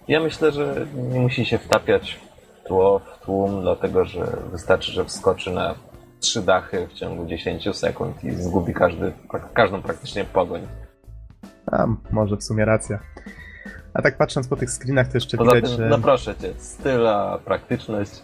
Ja 0.09 0.20
myślę, 0.20 0.52
że 0.52 0.86
nie 0.94 1.20
musi 1.20 1.44
się 1.44 1.59
wtapiać 1.59 2.20
w 2.62 2.66
tło, 2.68 2.98
w 2.98 3.24
tłum, 3.24 3.61
dlatego 3.61 4.04
że 4.04 4.26
wystarczy, 4.52 4.92
że 4.92 5.04
wskoczy 5.04 5.50
na 5.50 5.74
trzy 6.20 6.42
dachy 6.42 6.86
w 6.86 6.92
ciągu 6.92 7.26
10 7.26 7.76
sekund 7.76 8.24
i 8.24 8.30
zgubi 8.30 8.74
każdy, 8.74 9.12
każdą 9.54 9.82
praktycznie 9.82 10.24
pogoń. 10.24 10.66
A, 11.66 11.86
może 12.11 12.36
w 12.36 12.44
sumie 12.44 12.64
racja. 12.64 12.98
A 13.94 14.02
tak 14.02 14.16
patrząc 14.16 14.48
po 14.48 14.57
tych 14.57 14.70
screenach, 14.70 15.09
to 15.09 15.16
jeszcze 15.16 15.36
Poza 15.36 15.54
widać, 15.54 15.70
tym, 15.70 15.78
że... 15.78 15.88
No 15.88 15.98
proszę 15.98 16.34
cię, 16.34 16.52
styla, 16.59 17.38
praktyczność. 17.44 18.22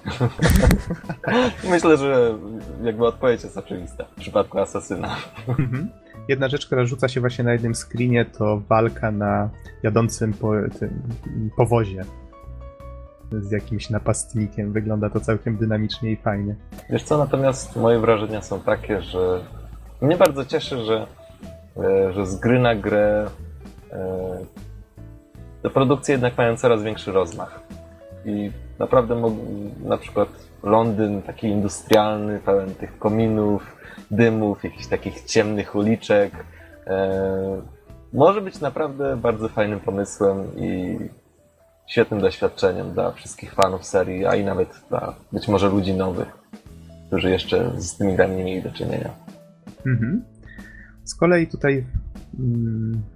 Myślę, 1.70 1.96
że 1.96 2.38
jakby 2.82 3.06
odpowiedź 3.06 3.42
jest 3.42 3.58
oczywista 3.58 4.04
w 4.04 4.20
przypadku 4.20 4.58
Asasyna. 4.58 5.16
Jedna 6.28 6.48
rzecz, 6.48 6.66
która 6.66 6.84
rzuca 6.84 7.08
się 7.08 7.20
właśnie 7.20 7.44
na 7.44 7.52
jednym 7.52 7.74
screenie, 7.74 8.24
to 8.24 8.62
walka 8.68 9.10
na 9.10 9.50
jadącym 9.82 10.32
po, 10.32 10.52
tym, 10.78 11.02
powozie 11.56 12.04
z 13.32 13.50
jakimś 13.50 13.90
napastnikiem. 13.90 14.72
Wygląda 14.72 15.10
to 15.10 15.20
całkiem 15.20 15.56
dynamicznie 15.56 16.12
i 16.12 16.16
fajnie. 16.16 16.54
Wiesz 16.90 17.02
co, 17.02 17.18
natomiast 17.18 17.76
moje 17.76 17.98
wrażenia 17.98 18.42
są 18.42 18.60
takie, 18.60 19.02
że 19.02 19.40
mnie 20.00 20.16
bardzo 20.16 20.44
cieszy, 20.44 20.84
że, 20.84 21.06
e, 21.76 22.12
że 22.12 22.26
z 22.26 22.36
gry 22.36 22.58
na 22.58 22.74
grę 22.74 23.26
e, 23.92 24.38
te 25.62 25.70
produkcje 25.70 26.12
jednak 26.12 26.38
mają 26.38 26.56
coraz 26.56 26.82
większy 26.82 27.12
rozmach. 27.12 27.60
I 28.24 28.50
naprawdę 28.78 29.34
na 29.84 29.96
przykład 29.96 30.28
Londyn 30.62 31.22
taki 31.22 31.46
industrialny, 31.46 32.38
pełen 32.38 32.74
tych 32.74 32.98
kominów, 32.98 33.81
dymów, 34.12 34.64
jakichś 34.64 34.86
takich 34.86 35.24
ciemnych 35.24 35.74
uliczek, 35.74 36.32
e, 36.86 37.62
może 38.12 38.40
być 38.40 38.60
naprawdę 38.60 39.16
bardzo 39.16 39.48
fajnym 39.48 39.80
pomysłem 39.80 40.56
i 40.56 40.98
świetnym 41.86 42.20
doświadczeniem 42.20 42.92
dla 42.92 43.12
wszystkich 43.12 43.54
fanów 43.54 43.84
serii, 43.84 44.26
a 44.26 44.34
i 44.34 44.44
nawet 44.44 44.68
dla 44.88 45.14
być 45.32 45.48
może 45.48 45.68
ludzi 45.68 45.94
nowych, 45.94 46.38
którzy 47.06 47.30
jeszcze 47.30 47.72
z 47.76 47.96
tymi 47.96 48.16
grami 48.16 48.36
nie 48.36 48.44
mieli 48.44 48.62
do 48.62 48.70
czynienia. 48.70 49.10
Mhm. 49.86 50.24
Z 51.04 51.14
kolei 51.14 51.46
tutaj 51.46 51.84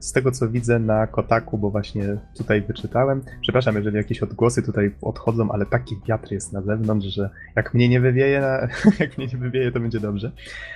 z 0.00 0.12
tego 0.12 0.32
co 0.32 0.48
widzę 0.48 0.78
na 0.78 1.06
Kotaku, 1.06 1.58
bo 1.58 1.70
właśnie 1.70 2.16
tutaj 2.36 2.62
wyczytałem. 2.62 3.22
Przepraszam, 3.40 3.76
jeżeli 3.76 3.96
jakieś 3.96 4.22
odgłosy 4.22 4.62
tutaj 4.62 4.94
odchodzą, 5.02 5.50
ale 5.50 5.66
taki 5.66 5.96
wiatr 6.08 6.32
jest 6.32 6.52
na 6.52 6.62
zewnątrz, 6.62 7.06
że 7.06 7.30
jak 7.56 7.74
mnie 7.74 7.88
nie 7.88 8.00
wywieje, 8.00 8.68
jak 9.00 9.18
mnie 9.18 9.26
nie 9.26 9.38
wywieje, 9.38 9.72
to 9.72 9.80
będzie 9.80 10.00
dobrze. 10.00 10.32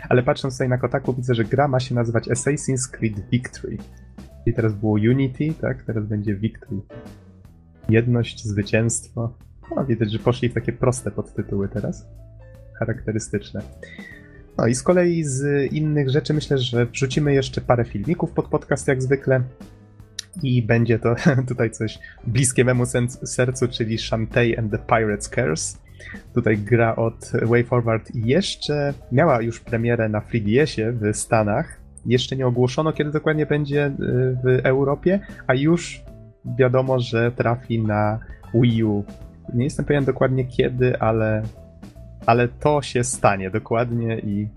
Ale 0.08 0.22
patrząc 0.22 0.54
tutaj 0.54 0.68
na 0.68 0.78
Kotaku, 0.78 1.14
widzę, 1.14 1.34
że 1.34 1.44
gra 1.44 1.68
ma 1.68 1.80
się 1.80 1.94
nazywać 1.94 2.28
Assassin's 2.28 2.90
Creed 2.90 3.30
Victory. 3.30 3.76
I 4.46 4.54
teraz 4.54 4.72
było 4.72 4.92
Unity, 4.92 5.54
tak? 5.60 5.82
Teraz 5.82 6.06
będzie 6.06 6.34
Victory. 6.34 6.80
Jedność, 7.88 8.44
zwycięstwo. 8.44 9.34
No, 9.76 9.84
widać, 9.84 10.12
że 10.12 10.18
poszli 10.18 10.48
w 10.48 10.54
takie 10.54 10.72
proste 10.72 11.10
podtytuły 11.10 11.68
teraz. 11.68 12.06
Charakterystyczne. 12.78 13.62
No 14.60 14.66
i 14.66 14.74
z 14.74 14.82
kolei 14.82 15.24
z 15.24 15.72
innych 15.72 16.10
rzeczy 16.10 16.34
myślę, 16.34 16.58
że 16.58 16.86
wrzucimy 16.86 17.34
jeszcze 17.34 17.60
parę 17.60 17.84
filmików 17.84 18.30
pod 18.30 18.48
podcast 18.48 18.88
jak 18.88 19.02
zwykle. 19.02 19.40
I 20.42 20.62
będzie 20.62 20.98
to 20.98 21.14
tutaj 21.48 21.70
coś 21.70 21.98
bliskie 22.26 22.64
memu 22.64 22.84
sercu, 23.24 23.68
czyli 23.68 23.98
Shantae 23.98 24.58
and 24.58 24.72
the 24.72 24.78
Pirates 24.78 25.28
Curse. 25.28 25.78
Tutaj 26.34 26.58
gra 26.58 26.96
od 26.96 27.32
WayForward 27.42 28.10
jeszcze 28.14 28.94
miała 29.12 29.42
już 29.42 29.60
premierę 29.60 30.08
na 30.08 30.20
3DS-ie 30.20 30.92
w 30.92 31.16
Stanach. 31.16 31.80
Jeszcze 32.06 32.36
nie 32.36 32.46
ogłoszono, 32.46 32.92
kiedy 32.92 33.10
dokładnie 33.10 33.46
będzie 33.46 33.86
y, 33.86 33.92
w 34.44 34.60
Europie, 34.66 35.20
a 35.46 35.54
już 35.54 36.02
wiadomo, 36.58 37.00
że 37.00 37.32
trafi 37.32 37.82
na 37.82 38.18
Wii 38.54 38.84
U. 38.84 39.04
Nie 39.54 39.64
jestem 39.64 39.84
pewien 39.84 40.04
dokładnie 40.04 40.44
kiedy, 40.44 40.98
ale 40.98 41.42
ale 42.26 42.48
to 42.48 42.82
się 42.82 43.04
stanie 43.04 43.50
dokładnie 43.50 44.18
i. 44.18 44.48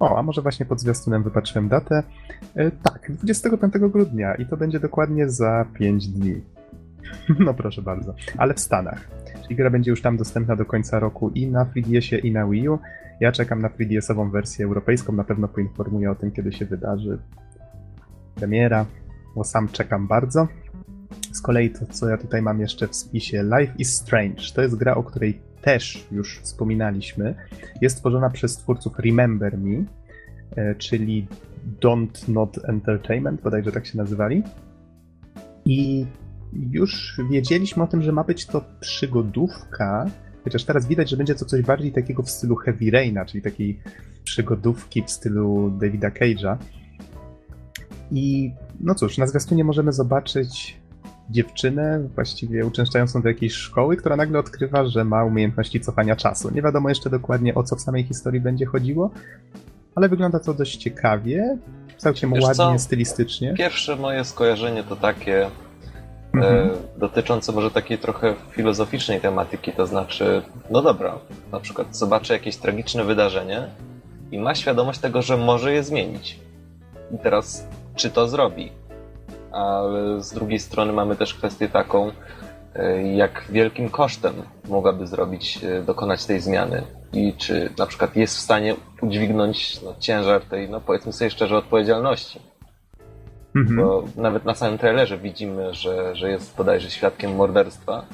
O, 0.00 0.18
a 0.18 0.22
może 0.22 0.42
właśnie 0.42 0.66
pod 0.66 0.80
zwiastunem 0.80 1.22
wypatrzyłem 1.22 1.68
datę. 1.68 2.02
E, 2.54 2.70
tak, 2.70 3.12
25 3.12 3.74
grudnia 3.78 4.34
i 4.34 4.46
to 4.46 4.56
będzie 4.56 4.80
dokładnie 4.80 5.30
za 5.30 5.66
5 5.74 6.08
dni. 6.08 6.40
no 7.46 7.54
proszę 7.54 7.82
bardzo, 7.82 8.14
ale 8.36 8.54
w 8.54 8.60
Stanach. 8.60 9.08
Czyli 9.42 9.56
gra 9.56 9.70
będzie 9.70 9.90
już 9.90 10.02
tam 10.02 10.16
dostępna 10.16 10.56
do 10.56 10.64
końca 10.64 10.98
roku 10.98 11.30
i 11.30 11.46
na 11.46 11.64
3DS-ie 11.64 12.20
i 12.20 12.32
na 12.32 12.46
Wii 12.46 12.68
U. 12.68 12.78
Ja 13.20 13.32
czekam 13.32 13.62
na 13.62 13.68
3DS-ową 13.68 14.30
wersję 14.30 14.64
europejską, 14.64 15.12
na 15.12 15.24
pewno 15.24 15.48
poinformuję 15.48 16.10
o 16.10 16.14
tym, 16.14 16.30
kiedy 16.30 16.52
się 16.52 16.64
wydarzy 16.64 17.18
premiera, 18.34 18.86
bo 19.34 19.44
sam 19.44 19.68
czekam 19.68 20.06
bardzo. 20.06 20.48
Z 21.32 21.40
kolei 21.40 21.70
to, 21.70 21.86
co 21.86 22.08
ja 22.08 22.18
tutaj 22.18 22.42
mam 22.42 22.60
jeszcze 22.60 22.88
w 22.88 22.96
spisie, 22.96 23.44
Life 23.58 23.72
is 23.78 23.94
Strange. 23.94 24.42
To 24.54 24.62
jest 24.62 24.76
gra, 24.76 24.94
o 24.94 25.02
której 25.02 25.40
też 25.62 26.06
już 26.12 26.38
wspominaliśmy. 26.38 27.34
Jest 27.80 27.96
stworzona 27.96 28.30
przez 28.30 28.56
twórców 28.56 28.98
Remember 28.98 29.58
Me, 29.58 29.84
e, 30.56 30.74
czyli 30.74 31.26
Don't 31.80 32.28
Not 32.28 32.58
Entertainment, 32.64 33.42
bodajże 33.42 33.72
tak 33.72 33.86
się 33.86 33.98
nazywali. 33.98 34.42
I 35.64 36.06
już 36.52 37.20
wiedzieliśmy 37.30 37.82
o 37.82 37.86
tym, 37.86 38.02
że 38.02 38.12
ma 38.12 38.24
być 38.24 38.46
to 38.46 38.64
przygodówka, 38.80 40.10
chociaż 40.44 40.64
teraz 40.64 40.86
widać, 40.86 41.10
że 41.10 41.16
będzie 41.16 41.34
to 41.34 41.44
coś 41.44 41.62
bardziej 41.62 41.92
takiego 41.92 42.22
w 42.22 42.30
stylu 42.30 42.56
Heavy 42.56 42.90
Raina, 42.90 43.24
czyli 43.24 43.42
takiej 43.42 43.80
przygodówki 44.24 45.02
w 45.02 45.10
stylu 45.10 45.70
Davida 45.70 46.10
Cage'a. 46.10 46.56
I 48.10 48.52
no 48.80 48.94
cóż, 48.94 49.18
na 49.18 49.26
zwiastunie 49.26 49.64
możemy 49.64 49.92
zobaczyć 49.92 50.80
dziewczynę, 51.30 52.08
właściwie 52.14 52.66
uczęszczającą 52.66 53.22
do 53.22 53.28
jakiejś 53.28 53.52
szkoły, 53.52 53.96
która 53.96 54.16
nagle 54.16 54.38
odkrywa, 54.38 54.86
że 54.86 55.04
ma 55.04 55.24
umiejętności 55.24 55.80
cofania 55.80 56.16
czasu. 56.16 56.50
Nie 56.54 56.62
wiadomo 56.62 56.88
jeszcze 56.88 57.10
dokładnie 57.10 57.54
o 57.54 57.62
co 57.62 57.76
w 57.76 57.80
samej 57.80 58.04
historii 58.04 58.40
będzie 58.40 58.66
chodziło, 58.66 59.10
ale 59.94 60.08
wygląda 60.08 60.40
to 60.40 60.54
dość 60.54 60.76
ciekawie, 60.76 61.58
całkiem 61.96 62.32
Wiesz 62.32 62.44
ładnie, 62.44 62.56
co? 62.56 62.78
stylistycznie. 62.78 63.54
Pierwsze 63.54 63.96
moje 63.96 64.24
skojarzenie 64.24 64.84
to 64.84 64.96
takie 64.96 65.46
e, 65.46 65.50
mhm. 66.34 66.68
e, 66.68 66.70
dotyczące 66.98 67.52
może 67.52 67.70
takiej 67.70 67.98
trochę 67.98 68.34
filozoficznej 68.50 69.20
tematyki, 69.20 69.72
to 69.72 69.86
znaczy, 69.86 70.42
no 70.70 70.82
dobra, 70.82 71.18
na 71.52 71.60
przykład 71.60 71.96
zobaczy 71.96 72.32
jakieś 72.32 72.56
tragiczne 72.56 73.04
wydarzenie 73.04 73.66
i 74.32 74.38
ma 74.38 74.54
świadomość 74.54 74.98
tego, 74.98 75.22
że 75.22 75.36
może 75.36 75.72
je 75.72 75.82
zmienić. 75.82 76.40
I 77.14 77.18
teraz, 77.18 77.66
czy 77.94 78.10
to 78.10 78.28
zrobi? 78.28 78.72
Ale 79.52 80.22
z 80.22 80.32
drugiej 80.32 80.58
strony 80.58 80.92
mamy 80.92 81.16
też 81.16 81.34
kwestię 81.34 81.68
taką, 81.68 82.10
e, 82.74 83.02
jak 83.02 83.44
wielkim 83.50 83.88
kosztem 83.88 84.34
mogłaby 84.68 85.06
zrobić, 85.06 85.64
e, 85.64 85.82
dokonać 85.82 86.26
tej 86.26 86.40
zmiany 86.40 86.82
i 87.12 87.34
czy 87.34 87.70
na 87.78 87.86
przykład 87.86 88.16
jest 88.16 88.36
w 88.36 88.40
stanie 88.40 88.74
udźwignąć 89.02 89.82
no, 89.82 89.94
ciężar 89.98 90.42
tej, 90.42 90.70
no 90.70 90.80
powiedzmy 90.80 91.12
sobie 91.12 91.30
szczerze, 91.30 91.56
odpowiedzialności. 91.56 92.40
Mhm. 93.56 93.76
Bo 93.76 94.04
nawet 94.16 94.44
na 94.44 94.54
samym 94.54 94.78
trailerze 94.78 95.18
widzimy, 95.18 95.74
że, 95.74 96.16
że 96.16 96.30
jest 96.30 96.56
bodajże 96.56 96.90
świadkiem 96.90 97.36
morderstwa 97.36 98.04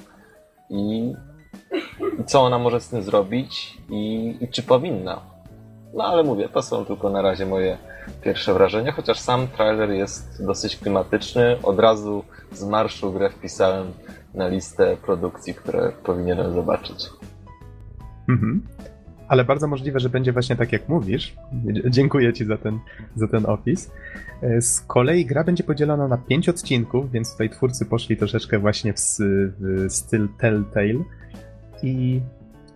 i, 0.71 1.13
i 2.21 2.25
co 2.25 2.43
ona 2.43 2.59
może 2.59 2.81
z 2.81 2.89
tym 2.89 3.03
zrobić 3.03 3.79
i, 3.91 4.37
i 4.41 4.49
czy 4.49 4.63
powinna. 4.63 5.21
No 5.95 6.05
ale 6.05 6.23
mówię, 6.23 6.49
to 6.49 6.63
są 6.63 6.85
tylko 6.85 7.11
na 7.11 7.23
razie 7.23 7.47
moje 7.47 7.79
pierwsze 8.23 8.55
wrażenia, 8.55 8.93
chociaż 8.93 9.19
sam 9.19 9.49
trailer 9.49 9.91
jest 9.91 10.45
dosyć 10.47 10.77
klimatyczny. 10.77 11.57
Od 11.63 11.79
razu 11.79 12.25
z 12.53 12.65
marszu 12.65 13.13
grę 13.13 13.31
wpisałem 13.31 13.87
na 14.35 14.49
listę 14.49 14.97
produkcji, 14.97 15.55
które 15.55 15.93
powinienem 16.05 16.53
zobaczyć. 16.53 17.11
Mhm. 18.29 18.63
Ale 19.29 19.45
bardzo 19.45 19.67
możliwe, 19.67 20.01
że 20.01 20.09
będzie 20.09 20.33
właśnie 20.33 20.57
tak 20.57 20.73
jak 20.73 20.89
mówisz. 20.89 21.37
Dziękuję 21.91 22.33
Ci 22.33 22.45
za 22.45 22.57
ten, 22.57 22.79
za 23.17 23.29
ten 23.29 23.47
opis. 23.47 23.91
E, 24.43 24.61
z 24.61 24.81
kolei 24.81 25.27
gra 25.27 25.45
będzie 25.45 25.65
podzielona 25.65 26.09
na 26.09 26.19
pięć 26.19 26.49
odcinków, 26.49 27.13
więc 27.13 27.33
tutaj 27.33 27.51
twórcy 27.51 27.87
poszli 27.87 28.17
troszeczkę 28.17 28.59
właśnie 28.59 28.93
w, 28.93 28.99
w 29.19 29.93
styl 29.93 30.29
Telltale. 30.39 31.05
I 31.83 32.21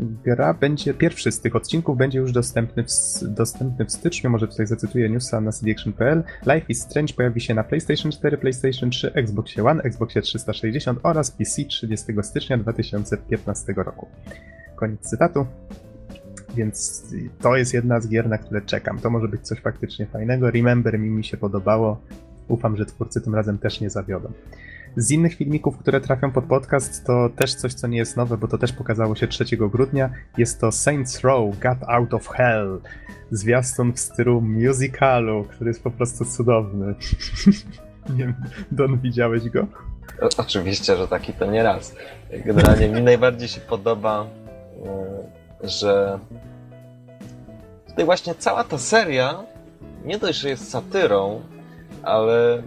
gra 0.00 0.54
będzie, 0.54 0.94
pierwszy 0.94 1.32
z 1.32 1.40
tych 1.40 1.56
odcinków 1.56 1.96
będzie 1.96 2.18
już 2.18 2.32
dostępny 2.32 2.84
w, 2.84 2.88
dostępny 3.22 3.84
w 3.84 3.92
styczniu, 3.92 4.30
może 4.30 4.48
tutaj 4.48 4.66
zacytuję 4.66 5.08
newsa 5.08 5.40
na 5.40 5.52
cdaction.pl. 5.52 6.22
Life 6.42 6.66
is 6.68 6.80
Strange 6.80 7.14
pojawi 7.14 7.40
się 7.40 7.54
na 7.54 7.64
PlayStation 7.64 8.12
4, 8.12 8.38
PlayStation 8.38 8.90
3, 8.90 9.12
Xbox 9.12 9.58
One, 9.58 9.82
Xbox 9.82 10.14
360 10.22 10.98
oraz 11.02 11.30
PC 11.30 11.64
30 11.64 12.12
stycznia 12.22 12.58
2015 12.58 13.74
roku. 13.76 14.08
Koniec 14.76 15.00
cytatu. 15.00 15.46
Więc 16.56 17.04
to 17.40 17.56
jest 17.56 17.74
jedna 17.74 18.00
z 18.00 18.08
gier, 18.08 18.28
na 18.28 18.38
które 18.38 18.60
czekam. 18.60 18.98
To 18.98 19.10
może 19.10 19.28
być 19.28 19.40
coś 19.40 19.60
faktycznie 19.60 20.06
fajnego. 20.06 20.50
Remember 20.50 20.98
mi 20.98 21.10
mi 21.10 21.24
się 21.24 21.36
podobało. 21.36 22.00
Ufam, 22.48 22.76
że 22.76 22.86
twórcy 22.86 23.20
tym 23.20 23.34
razem 23.34 23.58
też 23.58 23.80
nie 23.80 23.90
zawiodą. 23.90 24.32
Z 24.98 25.10
innych 25.10 25.34
filmików, 25.34 25.78
które 25.78 26.00
trafią 26.00 26.32
pod 26.32 26.44
podcast, 26.44 27.06
to 27.06 27.28
też 27.36 27.54
coś, 27.54 27.74
co 27.74 27.86
nie 27.86 27.98
jest 27.98 28.16
nowe, 28.16 28.36
bo 28.36 28.48
to 28.48 28.58
też 28.58 28.72
pokazało 28.72 29.14
się 29.14 29.28
3 29.28 29.44
grudnia. 29.56 30.10
Jest 30.38 30.60
to 30.60 30.72
Saints 30.72 31.20
Row 31.20 31.58
Got 31.58 31.78
Out 31.88 32.14
of 32.14 32.28
Hell. 32.28 32.80
Zwiastun 33.30 33.92
w 33.92 34.00
stylu 34.00 34.40
musicalu, 34.40 35.44
który 35.44 35.70
jest 35.70 35.82
po 35.82 35.90
prostu 35.90 36.24
cudowny. 36.24 36.94
nie 38.16 38.16
wiem, 38.16 38.34
Don, 38.72 38.98
widziałeś 38.98 39.48
go? 39.48 39.66
O, 40.20 40.28
oczywiście, 40.36 40.96
że 40.96 41.08
taki 41.08 41.32
to 41.32 41.46
nie 41.46 41.62
raz. 41.62 41.94
Generalnie 42.44 42.88
mi 42.88 43.02
najbardziej 43.02 43.48
się 43.48 43.60
podoba, 43.60 44.26
e, 45.62 45.68
że 45.68 46.18
tutaj 47.88 48.04
właśnie 48.04 48.34
cała 48.34 48.64
ta 48.64 48.78
seria 48.78 49.44
nie 50.04 50.18
dość, 50.18 50.38
że 50.38 50.48
jest 50.48 50.70
satyrą, 50.70 51.40
ale 52.02 52.62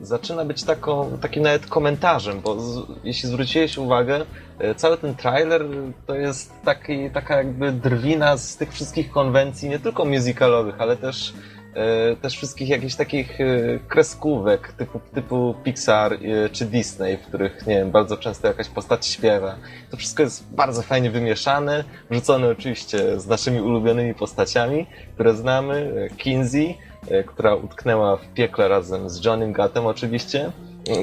zaczyna 0.00 0.44
być 0.44 0.64
taką, 0.64 1.18
takim 1.20 1.42
nawet 1.42 1.66
komentarzem, 1.66 2.40
bo 2.40 2.60
z, 2.60 2.86
jeśli 3.04 3.28
zwróciłeś 3.28 3.78
uwagę, 3.78 4.24
e, 4.58 4.74
cały 4.74 4.96
ten 4.96 5.14
trailer 5.14 5.64
to 6.06 6.14
jest 6.14 6.52
taki, 6.64 7.10
taka 7.10 7.36
jakby 7.36 7.72
drwina 7.72 8.36
z 8.36 8.56
tych 8.56 8.72
wszystkich 8.72 9.10
konwencji, 9.10 9.68
nie 9.68 9.78
tylko 9.78 10.04
musicalowych, 10.04 10.80
ale 10.80 10.96
też, 10.96 11.32
e, 11.74 12.16
też 12.16 12.36
wszystkich 12.36 12.68
jakichś 12.68 12.94
takich 12.94 13.40
e, 13.40 13.44
kreskówek 13.88 14.72
typu, 14.72 15.00
typu 15.14 15.54
Pixar 15.64 16.18
czy 16.52 16.66
Disney, 16.66 17.16
w 17.16 17.22
których, 17.22 17.66
nie 17.66 17.74
wiem, 17.74 17.90
bardzo 17.90 18.16
często 18.16 18.48
jakaś 18.48 18.68
postać 18.68 19.06
śpiewa. 19.06 19.54
To 19.90 19.96
wszystko 19.96 20.22
jest 20.22 20.54
bardzo 20.54 20.82
fajnie 20.82 21.10
wymieszane, 21.10 21.84
wrzucone 22.10 22.48
oczywiście 22.48 23.20
z 23.20 23.26
naszymi 23.26 23.60
ulubionymi 23.60 24.14
postaciami, 24.14 24.86
które 25.14 25.34
znamy, 25.34 26.08
Kinsey, 26.16 26.78
która 27.26 27.54
utknęła 27.54 28.16
w 28.16 28.28
piekle 28.34 28.68
razem 28.68 29.10
z 29.10 29.24
Johnnym 29.24 29.52
Gatem 29.52 29.86
oczywiście. 29.86 30.52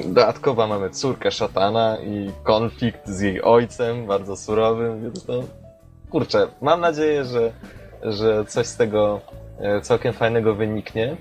Dodatkowo 0.05 0.67
mamy 0.67 0.89
córkę 0.89 1.31
szatana 1.31 1.97
i 1.97 2.31
konflikt 2.43 3.07
z 3.07 3.21
jej 3.21 3.41
ojcem, 3.41 4.05
bardzo 4.05 4.37
surowym, 4.37 5.03
więc 5.03 5.25
to... 5.25 5.43
Kurczę, 6.09 6.47
mam 6.61 6.81
nadzieję, 6.81 7.25
że, 7.25 7.51
że 8.03 8.45
coś 8.45 8.67
z 8.67 8.77
tego 8.77 9.21
e, 9.59 9.81
całkiem 9.81 10.13
fajnego 10.13 10.55
wyniknie. 10.55 11.17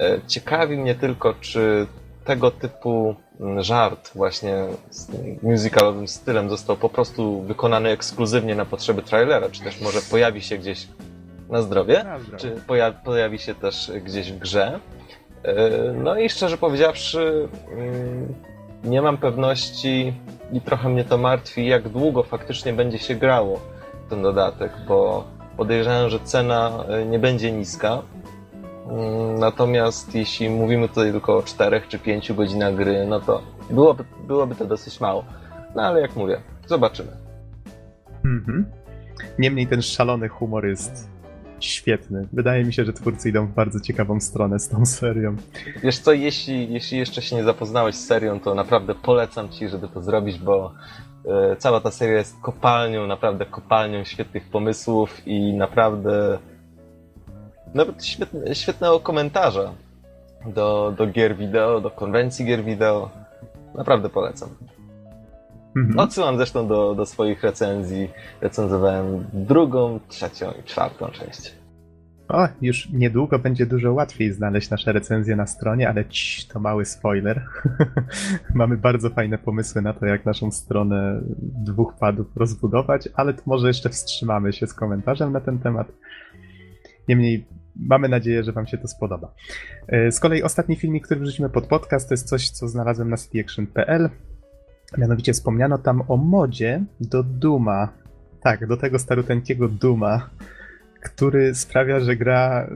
E, 0.00 0.20
ciekawi 0.26 0.76
mnie 0.76 0.94
tylko, 0.94 1.34
czy 1.40 1.86
tego 2.24 2.50
typu 2.50 3.14
mm, 3.40 3.62
żart 3.62 4.10
właśnie 4.14 4.64
z 4.90 5.08
musicalowym 5.42 6.08
stylem 6.08 6.50
został 6.50 6.76
po 6.76 6.88
prostu 6.88 7.42
wykonany 7.42 7.88
ekskluzywnie 7.88 8.54
na 8.54 8.64
potrzeby 8.64 9.02
trailera, 9.02 9.50
czy 9.50 9.62
też 9.62 9.80
może 9.80 10.00
pojawi 10.10 10.42
się 10.42 10.58
gdzieś 10.58 10.88
na 11.48 11.62
zdrowie, 11.62 12.04
na 12.04 12.18
zdrowie. 12.18 12.38
czy 12.38 12.50
poja 12.66 12.92
pojawi 12.92 13.38
się 13.38 13.54
też 13.54 13.92
gdzieś 14.04 14.32
w 14.32 14.38
grze. 14.38 14.80
E, 15.42 15.92
no 15.92 16.18
i 16.18 16.28
szczerze 16.28 16.58
powiedziawszy, 16.58 17.48
mm, 17.72 18.34
nie 18.84 19.02
mam 19.02 19.18
pewności 19.18 20.12
i 20.52 20.60
trochę 20.60 20.88
mnie 20.88 21.04
to 21.04 21.18
martwi, 21.18 21.66
jak 21.66 21.88
długo 21.88 22.22
faktycznie 22.22 22.72
będzie 22.72 22.98
się 22.98 23.14
grało 23.14 23.60
ten 24.10 24.22
dodatek, 24.22 24.72
bo 24.88 25.24
podejrzewam, 25.56 26.10
że 26.10 26.20
cena 26.20 26.84
e, 26.88 27.04
nie 27.04 27.18
będzie 27.18 27.52
niska. 27.52 28.02
Natomiast 29.38 30.14
jeśli 30.14 30.50
mówimy 30.50 30.88
tutaj 30.88 31.12
tylko 31.12 31.36
o 31.36 31.42
4 31.42 31.82
czy 31.88 31.98
5 31.98 32.32
godzinach 32.32 32.74
gry, 32.74 33.06
no 33.08 33.20
to 33.20 33.42
byłoby, 33.70 34.04
byłoby 34.26 34.54
to 34.54 34.64
dosyć 34.64 35.00
mało. 35.00 35.24
No 35.74 35.82
ale 35.82 36.00
jak 36.00 36.16
mówię, 36.16 36.40
zobaczymy. 36.66 37.12
Mhm. 38.24 38.66
Niemniej 39.38 39.66
ten 39.66 39.82
szalony 39.82 40.28
humor 40.28 40.66
jest 40.66 41.10
świetny. 41.60 42.26
Wydaje 42.32 42.64
mi 42.64 42.72
się, 42.72 42.84
że 42.84 42.92
twórcy 42.92 43.28
idą 43.28 43.46
w 43.46 43.50
bardzo 43.50 43.80
ciekawą 43.80 44.20
stronę 44.20 44.58
z 44.58 44.68
tą 44.68 44.86
serią. 44.86 45.36
Wiesz 45.82 45.98
co, 45.98 46.12
jeśli, 46.12 46.72
jeśli 46.72 46.98
jeszcze 46.98 47.22
się 47.22 47.36
nie 47.36 47.44
zapoznałeś 47.44 47.94
z 47.94 48.06
serią, 48.06 48.40
to 48.40 48.54
naprawdę 48.54 48.94
polecam 48.94 49.48
ci, 49.48 49.68
żeby 49.68 49.88
to 49.88 50.02
zrobić, 50.02 50.38
bo 50.38 50.72
e, 51.24 51.56
cała 51.56 51.80
ta 51.80 51.90
seria 51.90 52.18
jest 52.18 52.36
kopalnią, 52.42 53.06
naprawdę 53.06 53.46
kopalnią 53.46 54.04
świetnych 54.04 54.48
pomysłów 54.48 55.26
i 55.26 55.54
naprawdę 55.54 56.38
nawet 57.74 58.04
świetne, 58.04 58.54
świetnego 58.54 59.00
komentarza 59.00 59.72
do, 60.46 60.94
do 60.98 61.06
gier 61.06 61.36
wideo, 61.36 61.80
do 61.80 61.90
konwencji 61.90 62.46
gier 62.46 62.64
wideo. 62.64 63.10
Naprawdę 63.74 64.08
polecam. 64.08 64.48
Mhm. 65.76 65.98
Odsyłam 65.98 66.36
zresztą 66.36 66.68
do, 66.68 66.94
do 66.94 67.06
swoich 67.06 67.42
recenzji. 67.42 68.08
Recenzowałem 68.40 69.24
drugą, 69.32 70.00
trzecią 70.08 70.52
i 70.60 70.62
czwartą 70.62 71.08
część. 71.08 71.56
O, 72.28 72.48
już 72.62 72.90
niedługo 72.90 73.38
będzie 73.38 73.66
dużo 73.66 73.92
łatwiej 73.92 74.32
znaleźć 74.32 74.70
nasze 74.70 74.92
recenzje 74.92 75.36
na 75.36 75.46
stronie, 75.46 75.88
ale 75.88 76.04
cii, 76.04 76.48
to 76.48 76.60
mały 76.60 76.84
spoiler. 76.84 77.42
Mamy 78.54 78.76
bardzo 78.76 79.10
fajne 79.10 79.38
pomysły 79.38 79.82
na 79.82 79.92
to, 79.92 80.06
jak 80.06 80.26
naszą 80.26 80.50
stronę 80.50 81.20
dwóch 81.38 81.94
padów 82.00 82.26
rozbudować, 82.36 83.08
ale 83.14 83.34
to 83.34 83.42
może 83.46 83.68
jeszcze 83.68 83.88
wstrzymamy 83.88 84.52
się 84.52 84.66
z 84.66 84.74
komentarzem 84.74 85.32
na 85.32 85.40
ten 85.40 85.58
temat. 85.58 85.92
Niemniej 87.08 87.46
mamy 87.76 88.08
nadzieję, 88.08 88.44
że 88.44 88.52
Wam 88.52 88.66
się 88.66 88.78
to 88.78 88.88
spodoba. 88.88 89.34
E, 89.88 90.12
z 90.12 90.20
kolei 90.20 90.42
ostatni 90.42 90.76
filmik, 90.76 91.04
który 91.04 91.20
wrzucimy 91.20 91.50
pod 91.50 91.66
podcast, 91.66 92.08
to 92.08 92.14
jest 92.14 92.28
coś, 92.28 92.50
co 92.50 92.68
znalazłem 92.68 93.10
na 93.10 93.16
cityaction.pl. 93.16 94.10
Mianowicie 94.98 95.32
wspomniano 95.32 95.78
tam 95.78 96.02
o 96.08 96.16
modzie 96.16 96.84
do 97.00 97.22
Duma. 97.22 97.88
Tak, 98.42 98.66
do 98.66 98.76
tego 98.76 98.98
staruteńkiego 98.98 99.68
Duma, 99.68 100.30
który 101.02 101.54
sprawia, 101.54 102.00
że 102.00 102.16
gra 102.16 102.68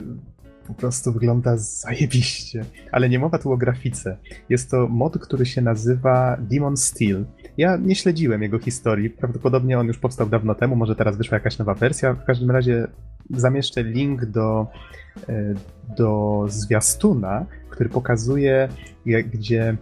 po 0.66 0.74
prostu 0.74 1.12
wygląda 1.12 1.56
zajebiście. 1.56 2.64
Ale 2.92 3.08
nie 3.08 3.18
mowa 3.18 3.38
tu 3.38 3.52
o 3.52 3.56
grafice. 3.56 4.16
Jest 4.48 4.70
to 4.70 4.88
mod, 4.88 5.18
który 5.18 5.46
się 5.46 5.62
nazywa 5.62 6.36
Demon 6.40 6.76
Steel. 6.76 7.24
Ja 7.56 7.76
nie 7.76 7.94
śledziłem 7.94 8.42
jego 8.42 8.58
historii. 8.58 9.10
Prawdopodobnie 9.10 9.78
on 9.78 9.86
już 9.86 9.98
powstał 9.98 10.28
dawno 10.28 10.54
temu, 10.54 10.76
może 10.76 10.96
teraz 10.96 11.16
wyszła 11.16 11.36
jakaś 11.36 11.58
nowa 11.58 11.74
wersja. 11.74 12.14
W 12.14 12.24
każdym 12.24 12.50
razie 12.50 12.86
zamieszczę 13.30 13.82
link 13.82 14.24
do, 14.24 14.66
e, 15.28 15.54
do 15.96 16.44
zwiastuna, 16.48 17.46
który 17.70 17.90
pokazuje, 17.90 18.68
gdzie 19.06 19.76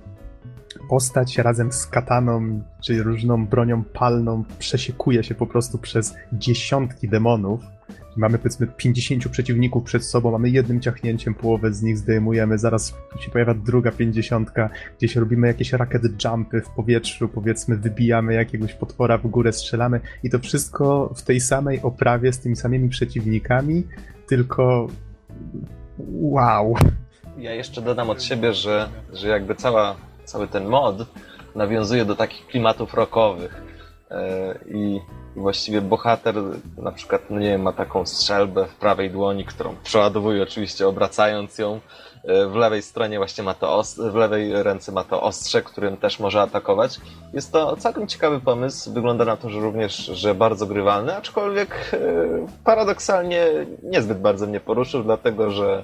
postać 0.88 1.38
razem 1.38 1.72
z 1.72 1.86
kataną 1.86 2.62
czy 2.80 3.02
różną 3.02 3.46
bronią 3.46 3.84
palną 3.84 4.44
przesiekuje 4.58 5.24
się 5.24 5.34
po 5.34 5.46
prostu 5.46 5.78
przez 5.78 6.14
dziesiątki 6.32 7.08
demonów 7.08 7.60
mamy 8.18 8.38
powiedzmy 8.38 8.66
50 8.66 9.28
przeciwników 9.28 9.84
przed 9.84 10.04
sobą, 10.04 10.30
mamy 10.30 10.50
jednym 10.50 10.80
ciachnięciem 10.80 11.34
połowę 11.34 11.72
z 11.72 11.82
nich 11.82 11.98
zdejmujemy, 11.98 12.58
zaraz 12.58 12.94
się 13.20 13.30
pojawia 13.30 13.54
druga 13.54 13.90
50, 13.90 14.50
gdzieś 14.98 15.16
robimy 15.16 15.46
jakieś 15.46 15.72
racket 15.72 16.24
jumpy 16.24 16.60
w 16.60 16.68
powietrzu, 16.68 17.28
powiedzmy 17.28 17.76
wybijamy 17.76 18.34
jakiegoś 18.34 18.74
potwora 18.74 19.18
w 19.18 19.26
górę, 19.26 19.52
strzelamy 19.52 20.00
i 20.22 20.30
to 20.30 20.38
wszystko 20.38 21.12
w 21.16 21.22
tej 21.22 21.40
samej 21.40 21.82
oprawie 21.82 22.32
z 22.32 22.40
tymi 22.40 22.56
samymi 22.56 22.88
przeciwnikami, 22.88 23.86
tylko 24.26 24.86
wow. 26.08 26.74
Ja 27.38 27.54
jeszcze 27.54 27.82
dodam 27.82 28.10
od 28.10 28.22
siebie, 28.22 28.54
że, 28.54 28.88
że 29.12 29.28
jakby 29.28 29.54
cała, 29.54 29.96
cały 30.28 30.48
ten 30.48 30.66
mod 30.66 30.96
nawiązuje 31.54 32.04
do 32.04 32.16
takich 32.16 32.46
klimatów 32.46 32.94
rockowych 32.94 33.62
e, 34.10 34.54
i 34.66 35.00
właściwie 35.36 35.80
bohater 35.80 36.34
na 36.78 36.92
przykład, 36.92 37.22
no 37.30 37.38
nie 37.38 37.48
wiem, 37.48 37.62
ma 37.62 37.72
taką 37.72 38.06
strzelbę 38.06 38.66
w 38.66 38.74
prawej 38.74 39.10
dłoni, 39.10 39.44
którą 39.44 39.76
przeładowuje 39.84 40.42
oczywiście 40.42 40.88
obracając 40.88 41.58
ją. 41.58 41.80
E, 42.24 42.46
w 42.46 42.54
lewej 42.54 42.82
stronie 42.82 43.18
właśnie 43.18 43.44
ma 43.44 43.54
to 43.54 43.82
w 44.12 44.14
lewej 44.14 44.62
ręce 44.62 44.92
ma 44.92 45.04
to 45.04 45.22
ostrze, 45.22 45.62
którym 45.62 45.96
też 45.96 46.20
może 46.20 46.40
atakować. 46.40 47.00
Jest 47.32 47.52
to 47.52 47.76
całkiem 47.76 48.06
ciekawy 48.06 48.40
pomysł. 48.40 48.92
Wygląda 48.92 49.24
na 49.24 49.36
to, 49.36 49.50
że 49.50 49.60
również, 49.60 49.96
że 49.96 50.34
bardzo 50.34 50.66
grywalny, 50.66 51.16
aczkolwiek 51.16 51.90
e, 51.92 51.98
paradoksalnie 52.64 53.46
niezbyt 53.82 54.20
bardzo 54.20 54.46
mnie 54.46 54.60
poruszył, 54.60 55.02
dlatego 55.02 55.50
że 55.50 55.82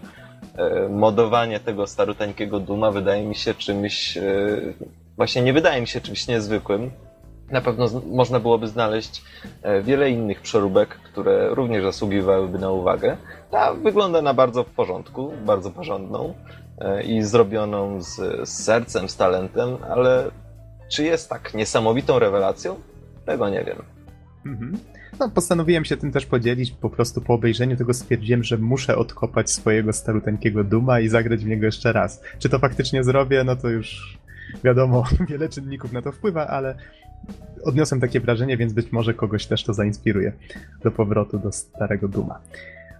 modowanie 0.90 1.60
tego 1.60 1.86
staruteńkiego 1.86 2.60
Duma 2.60 2.90
wydaje 2.90 3.26
mi 3.26 3.34
się 3.34 3.54
czymś, 3.54 4.18
właśnie 5.16 5.42
nie 5.42 5.52
wydaje 5.52 5.80
mi 5.80 5.86
się 5.86 6.00
czymś 6.00 6.28
niezwykłym. 6.28 6.90
Na 7.50 7.60
pewno 7.60 7.86
można 8.06 8.40
byłoby 8.40 8.68
znaleźć 8.68 9.22
e, 9.62 9.82
wiele 9.82 10.10
innych 10.10 10.40
przeróbek, 10.40 10.88
które 10.88 11.54
również 11.54 11.84
zasługiwałyby 11.84 12.58
na 12.58 12.70
uwagę. 12.70 13.16
Ta 13.50 13.74
wygląda 13.74 14.22
na 14.22 14.34
bardzo 14.34 14.64
w 14.64 14.70
porządku, 14.70 15.32
bardzo 15.46 15.70
porządną 15.70 16.34
e, 16.78 17.02
i 17.02 17.22
zrobioną 17.22 18.02
z, 18.02 18.16
z 18.48 18.64
sercem, 18.64 19.08
z 19.08 19.16
talentem, 19.16 19.76
ale 19.90 20.30
czy 20.88 21.04
jest 21.04 21.30
tak 21.30 21.54
niesamowitą 21.54 22.18
rewelacją? 22.18 22.76
Tego 23.26 23.48
nie 23.48 23.64
wiem. 23.64 23.82
Mhm. 24.46 24.78
No, 25.20 25.30
postanowiłem 25.30 25.84
się 25.84 25.96
tym 25.96 26.12
też 26.12 26.26
podzielić. 26.26 26.70
Po 26.70 26.90
prostu 26.90 27.20
po 27.20 27.34
obejrzeniu 27.34 27.76
tego 27.76 27.94
stwierdziłem, 27.94 28.44
że 28.44 28.58
muszę 28.58 28.96
odkopać 28.96 29.50
swojego 29.50 29.92
staruteńkiego 29.92 30.64
Duma 30.64 31.00
i 31.00 31.08
zagrać 31.08 31.44
w 31.44 31.48
niego 31.48 31.66
jeszcze 31.66 31.92
raz. 31.92 32.22
Czy 32.38 32.48
to 32.48 32.58
faktycznie 32.58 33.04
zrobię, 33.04 33.44
no 33.44 33.56
to 33.56 33.68
już 33.68 34.18
wiadomo, 34.64 35.04
wiele 35.30 35.48
czynników 35.48 35.92
na 35.92 36.02
to 36.02 36.12
wpływa, 36.12 36.46
ale 36.46 36.74
odniosłem 37.64 38.00
takie 38.00 38.20
wrażenie, 38.20 38.56
więc 38.56 38.72
być 38.72 38.92
może 38.92 39.14
kogoś 39.14 39.46
też 39.46 39.64
to 39.64 39.74
zainspiruje 39.74 40.32
do 40.82 40.90
powrotu 40.90 41.38
do 41.38 41.52
starego 41.52 42.08
Duma. 42.08 42.40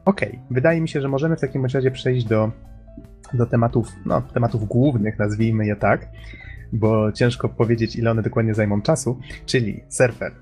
Okej, 0.05 0.29
okay. 0.29 0.41
wydaje 0.51 0.81
mi 0.81 0.89
się, 0.89 1.01
że 1.01 1.09
możemy 1.09 1.37
w 1.37 1.41
takim 1.41 1.65
razie 1.65 1.91
przejść 1.91 2.27
do, 2.27 2.51
do 3.35 3.47
tematów, 3.47 3.89
no, 4.07 4.23
tematów 4.23 4.69
głównych, 4.69 5.19
nazwijmy 5.19 5.67
je 5.67 5.77
tak, 5.77 6.09
bo 6.73 7.12
ciężko 7.12 7.49
powiedzieć, 7.49 7.97
ile 7.97 8.11
one 8.11 8.23
dokładnie 8.23 8.55
zajmą 8.55 8.83
czasu, 8.83 9.21
czyli 9.47 9.85
surfer. 9.89 10.33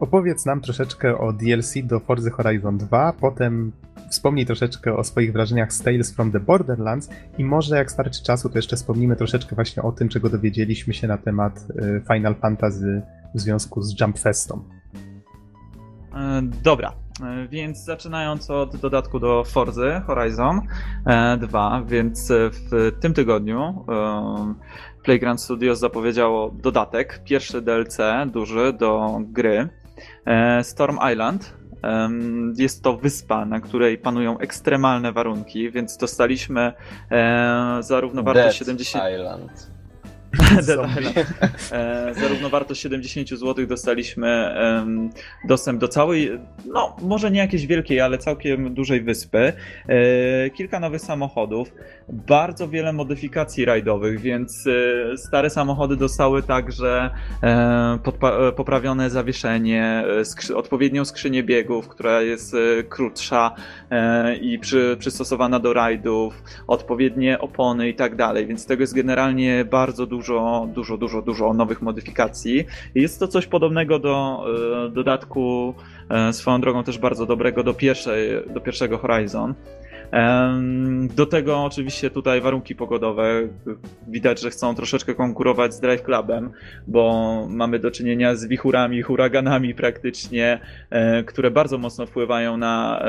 Opowiedz 0.00 0.46
nam 0.46 0.60
troszeczkę 0.60 1.18
o 1.18 1.32
DLC 1.32 1.74
do 1.84 2.00
Forza 2.00 2.30
Horizon 2.30 2.78
2, 2.78 3.12
potem 3.12 3.72
wspomnij 4.10 4.46
troszeczkę 4.46 4.96
o 4.96 5.04
swoich 5.04 5.32
wrażeniach 5.32 5.72
z 5.72 5.82
Tales 5.82 6.14
from 6.14 6.32
the 6.32 6.40
Borderlands 6.40 7.10
i 7.38 7.44
może 7.44 7.76
jak 7.76 7.90
starczy 7.90 8.22
czasu, 8.22 8.48
to 8.48 8.58
jeszcze 8.58 8.76
wspomnimy 8.76 9.16
troszeczkę 9.16 9.54
właśnie 9.54 9.82
o 9.82 9.92
tym, 9.92 10.08
czego 10.08 10.28
dowiedzieliśmy 10.30 10.94
się 10.94 11.08
na 11.08 11.18
temat 11.18 11.66
y, 11.70 12.02
Final 12.12 12.34
Fantasy 12.34 13.02
w 13.34 13.40
związku 13.40 13.82
z 13.82 14.00
Jump 14.00 14.18
Festą. 14.18 14.64
E, 16.14 16.42
dobra, 16.62 16.92
e, 17.22 17.48
więc 17.48 17.84
zaczynając 17.84 18.50
od 18.50 18.76
dodatku 18.76 19.20
do 19.20 19.44
Forzy 19.44 20.02
Horizon 20.06 20.60
2, 21.38 21.78
e, 21.78 21.84
więc 21.86 22.32
w 22.32 22.92
tym 23.00 23.14
tygodniu 23.14 23.84
Playground 25.02 25.40
Studios 25.40 25.78
zapowiedziało 25.78 26.50
dodatek, 26.50 27.20
pierwszy 27.24 27.62
DLC 27.62 27.98
duży 28.32 28.72
do 28.72 29.18
gry 29.22 29.79
Storm 30.62 30.98
Island. 31.12 31.54
Jest 32.56 32.82
to 32.82 32.96
wyspa, 32.96 33.44
na 33.44 33.60
której 33.60 33.98
panują 33.98 34.38
ekstremalne 34.38 35.12
warunki, 35.12 35.70
więc 35.70 35.96
dostaliśmy 35.96 36.72
zarówno 37.80 38.22
wartość 38.22 38.58
70. 38.58 39.04
Island. 39.14 39.70
e, 41.72 42.14
zarówno 42.20 42.50
wartość 42.50 42.80
70 42.80 43.28
zł 43.28 43.66
dostaliśmy 43.66 44.28
e, 44.28 44.86
dostęp 45.48 45.80
do 45.80 45.88
całej, 45.88 46.38
no 46.66 46.96
może 47.02 47.30
nie 47.30 47.38
jakiejś 47.38 47.66
wielkiej, 47.66 48.00
ale 48.00 48.18
całkiem 48.18 48.74
dużej 48.74 49.00
wyspy. 49.00 49.52
E, 49.88 50.50
kilka 50.50 50.80
nowych 50.80 51.00
samochodów, 51.00 51.72
bardzo 52.08 52.68
wiele 52.68 52.92
modyfikacji 52.92 53.64
rajdowych, 53.64 54.20
więc 54.20 54.66
e, 54.66 55.16
stare 55.18 55.50
samochody 55.50 55.96
dostały 55.96 56.42
także 56.42 57.10
e, 57.42 57.98
poprawione 58.56 59.10
zawieszenie, 59.10 60.04
e, 60.20 60.24
skrzy 60.24 60.56
odpowiednią 60.56 61.04
skrzynię 61.04 61.42
biegów, 61.42 61.88
która 61.88 62.22
jest 62.22 62.56
krótsza 62.88 63.54
i 64.40 64.58
przy, 64.58 64.96
przystosowana 64.98 65.58
do 65.58 65.72
rajdów, 65.72 66.42
odpowiednie 66.66 67.38
opony 67.38 67.88
i 67.88 67.94
tak 67.94 68.16
dalej, 68.16 68.46
więc 68.46 68.66
tego 68.66 68.82
jest 68.82 68.94
generalnie 68.94 69.64
bardzo 69.64 70.06
dużo 70.06 70.19
dużo, 70.20 70.68
dużo, 70.74 70.96
dużo, 70.98 71.22
dużo 71.22 71.54
nowych 71.54 71.82
modyfikacji. 71.82 72.64
Jest 72.94 73.20
to 73.20 73.28
coś 73.28 73.46
podobnego 73.46 73.98
do 73.98 74.44
e, 74.86 74.90
dodatku, 74.90 75.74
e, 76.10 76.32
swoją 76.32 76.60
drogą 76.60 76.84
też 76.84 76.98
bardzo 76.98 77.26
dobrego 77.26 77.62
do, 77.62 77.74
pierwszej, 77.74 78.30
do 78.54 78.60
pierwszego 78.60 78.98
Horizon. 78.98 79.54
Do 81.16 81.26
tego 81.26 81.64
oczywiście 81.64 82.10
tutaj 82.10 82.40
warunki 82.40 82.74
pogodowe. 82.74 83.48
Widać, 84.08 84.40
że 84.40 84.50
chcą 84.50 84.74
troszeczkę 84.74 85.14
konkurować 85.14 85.74
z 85.74 85.80
Drive 85.80 86.02
Clubem, 86.02 86.50
bo 86.86 87.46
mamy 87.48 87.78
do 87.78 87.90
czynienia 87.90 88.34
z 88.34 88.46
wichurami, 88.46 89.02
huraganami 89.02 89.74
praktycznie, 89.74 90.60
e, 90.90 91.24
które 91.24 91.50
bardzo 91.50 91.78
mocno 91.78 92.06
wpływają 92.06 92.56
na 92.56 93.02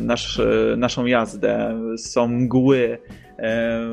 nasz, 0.00 0.40
naszą 0.76 1.06
jazdę. 1.06 1.80
Są 1.96 2.28
mgły, 2.28 2.98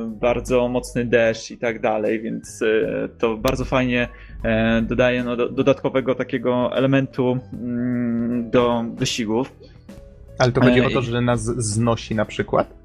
bardzo 0.07 0.67
mocny 0.67 1.05
deszcz 1.05 1.51
i 1.51 1.57
tak 1.57 1.81
dalej, 1.81 2.21
więc 2.21 2.61
e, 2.61 3.09
to 3.17 3.37
bardzo 3.37 3.65
fajnie 3.65 4.07
e, 4.43 4.81
dodaje 4.81 5.23
no, 5.23 5.35
dodatkowego 5.35 6.15
takiego 6.15 6.75
elementu 6.77 7.39
mm, 7.53 8.49
do 8.49 8.85
wyścigów. 8.95 9.55
Ale 10.37 10.51
to 10.51 10.61
chodzi 10.61 10.81
o 10.81 10.89
to, 10.89 11.01
że 11.01 11.21
nas 11.21 11.43
znosi 11.43 12.15
na 12.15 12.25
przykład? 12.25 12.78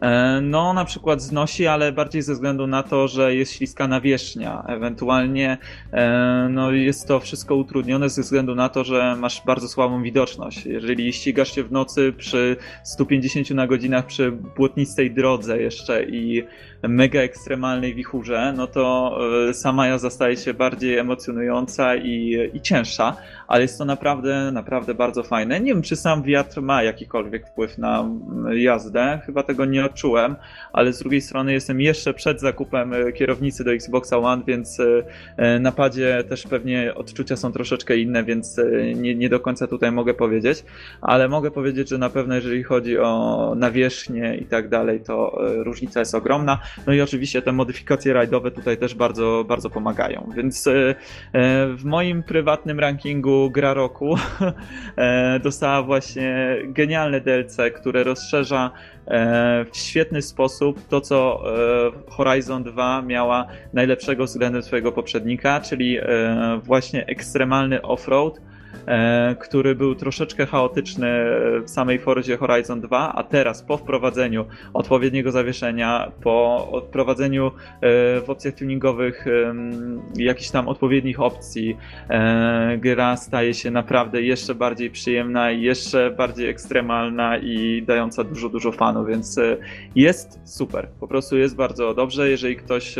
E, 0.00 0.40
no, 0.40 0.72
na 0.72 0.84
przykład 0.84 1.22
znosi, 1.22 1.66
ale 1.66 1.92
bardziej 1.92 2.22
ze 2.22 2.32
względu 2.32 2.66
na 2.66 2.82
to, 2.82 3.08
że 3.08 3.34
jest 3.34 3.52
śliska 3.52 3.88
nawierzchnia. 3.88 4.64
Ewentualnie 4.68 5.58
e, 5.92 6.48
no, 6.50 6.72
jest 6.72 7.08
to 7.08 7.20
wszystko 7.20 7.54
utrudnione 7.54 8.08
ze 8.08 8.22
względu 8.22 8.54
na 8.54 8.68
to, 8.68 8.84
że 8.84 9.16
masz 9.18 9.42
bardzo 9.46 9.68
słabą 9.68 10.02
widoczność. 10.02 10.66
Jeżeli 10.66 11.12
ścigasz 11.12 11.54
się 11.54 11.64
w 11.64 11.72
nocy 11.72 12.12
przy 12.12 12.56
150 12.84 13.50
na 13.50 13.66
godzinach 13.66 14.06
przy 14.06 14.32
błotnistej 14.32 15.10
drodze 15.10 15.62
jeszcze 15.62 16.04
i 16.04 16.44
mega 16.82 17.20
ekstremalnej 17.20 17.94
wichurze, 17.94 18.52
no 18.56 18.66
to 18.66 19.18
e, 19.48 19.54
sama 19.54 19.86
jazda 19.86 20.10
staje 20.10 20.36
się 20.36 20.54
bardziej 20.54 20.98
emocjonująca 20.98 21.96
i, 21.96 22.36
i 22.54 22.60
cięższa, 22.60 23.16
ale 23.48 23.62
jest 23.62 23.78
to 23.78 23.84
naprawdę, 23.84 24.50
naprawdę 24.52 24.94
bardzo 24.94 25.22
fajne. 25.22 25.60
Nie 25.60 25.74
wiem, 25.74 25.82
czy 25.82 25.96
sam 25.96 26.22
wiatr 26.22 26.62
ma 26.62 26.82
jakikolwiek 26.82 27.46
wpływ 27.48 27.78
na 27.78 28.08
jazdę. 28.52 29.20
Chyba 29.26 29.42
tego 29.42 29.64
nie 29.64 29.84
odczułem, 29.84 30.36
ale 30.72 30.92
z 30.92 30.98
drugiej 30.98 31.20
strony 31.20 31.52
jestem 31.52 31.80
jeszcze 31.80 32.14
przed 32.14 32.40
zakupem 32.40 32.92
e, 32.92 33.12
kierownicy 33.12 33.64
do 33.64 33.72
Xboxa 33.72 34.18
One, 34.18 34.42
więc 34.46 34.80
e, 35.36 35.58
na 35.58 35.72
padzie 35.72 36.24
też 36.28 36.46
pewnie 36.46 36.94
odczucia 36.94 37.36
są 37.36 37.52
troszeczkę 37.52 37.96
inne, 37.96 38.24
więc 38.24 38.60
nie, 38.94 39.14
nie 39.14 39.28
do 39.28 39.40
końca 39.40 39.66
tutaj 39.66 39.92
mogę 39.92 40.14
powiedzieć, 40.14 40.64
ale 41.00 41.28
mogę 41.28 41.50
powiedzieć, 41.50 41.88
że 41.88 41.98
na 41.98 42.10
pewno 42.10 42.34
jeżeli 42.34 42.62
chodzi 42.62 42.98
o 42.98 43.54
nawierzchnię 43.56 44.36
i 44.36 44.44
tak 44.44 44.68
dalej, 44.68 45.00
to 45.00 45.38
różnica 45.64 46.00
jest 46.00 46.14
ogromna. 46.14 46.58
No 46.86 46.92
i 46.92 47.00
oczywiście 47.00 47.42
te 47.42 47.52
modyfikacje 47.52 48.12
rajdowe 48.12 48.50
tutaj 48.50 48.78
też 48.78 48.94
bardzo, 48.94 49.44
bardzo 49.48 49.70
pomagają, 49.70 50.30
więc 50.36 50.68
w 51.76 51.84
moim 51.84 52.22
prywatnym 52.22 52.80
rankingu 52.80 53.50
gra 53.50 53.74
roku 53.74 54.16
dostała 55.42 55.82
właśnie 55.82 56.56
genialne 56.64 57.20
DLC, 57.20 57.56
które 57.76 58.04
rozszerza 58.04 58.70
e, 59.06 59.64
w 59.72 59.76
świetny 59.76 60.22
sposób 60.22 60.88
to, 60.88 61.00
co 61.00 61.42
e, 62.06 62.10
Horizon 62.10 62.62
2 62.62 63.02
miała 63.02 63.46
najlepszego 63.72 64.24
względem 64.24 64.62
swojego 64.62 64.92
poprzednika, 64.92 65.60
czyli 65.60 65.98
e, 65.98 66.60
właśnie 66.64 67.06
ekstremalny 67.06 67.82
offroad 67.82 68.40
E, 68.40 68.47
który 69.38 69.74
był 69.74 69.94
troszeczkę 69.94 70.46
chaotyczny 70.46 71.08
w 71.64 71.70
samej 71.70 71.98
Forzie 71.98 72.36
Horizon 72.36 72.80
2, 72.80 73.12
a 73.14 73.22
teraz 73.22 73.62
po 73.62 73.76
wprowadzeniu 73.76 74.44
odpowiedniego 74.74 75.32
zawieszenia, 75.32 76.12
po 76.22 76.82
wprowadzeniu 76.88 77.46
e, 77.46 77.50
w 78.20 78.24
opcjach 78.28 78.54
tuningowych 78.54 79.24
jakichś 80.16 80.50
tam 80.50 80.68
odpowiednich 80.68 81.20
opcji, 81.20 81.76
e, 82.10 82.78
gra 82.78 83.16
staje 83.16 83.54
się 83.54 83.70
naprawdę 83.70 84.22
jeszcze 84.22 84.54
bardziej 84.54 84.90
przyjemna, 84.90 85.50
jeszcze 85.50 86.10
bardziej 86.10 86.48
ekstremalna 86.48 87.38
i 87.38 87.82
dająca 87.86 88.24
dużo, 88.24 88.48
dużo 88.48 88.72
fanu, 88.72 89.04
więc 89.04 89.40
jest 89.94 90.40
super. 90.44 90.88
Po 91.00 91.08
prostu 91.08 91.36
jest 91.36 91.56
bardzo 91.56 91.94
dobrze, 91.94 92.30
jeżeli 92.30 92.56
ktoś 92.56 92.94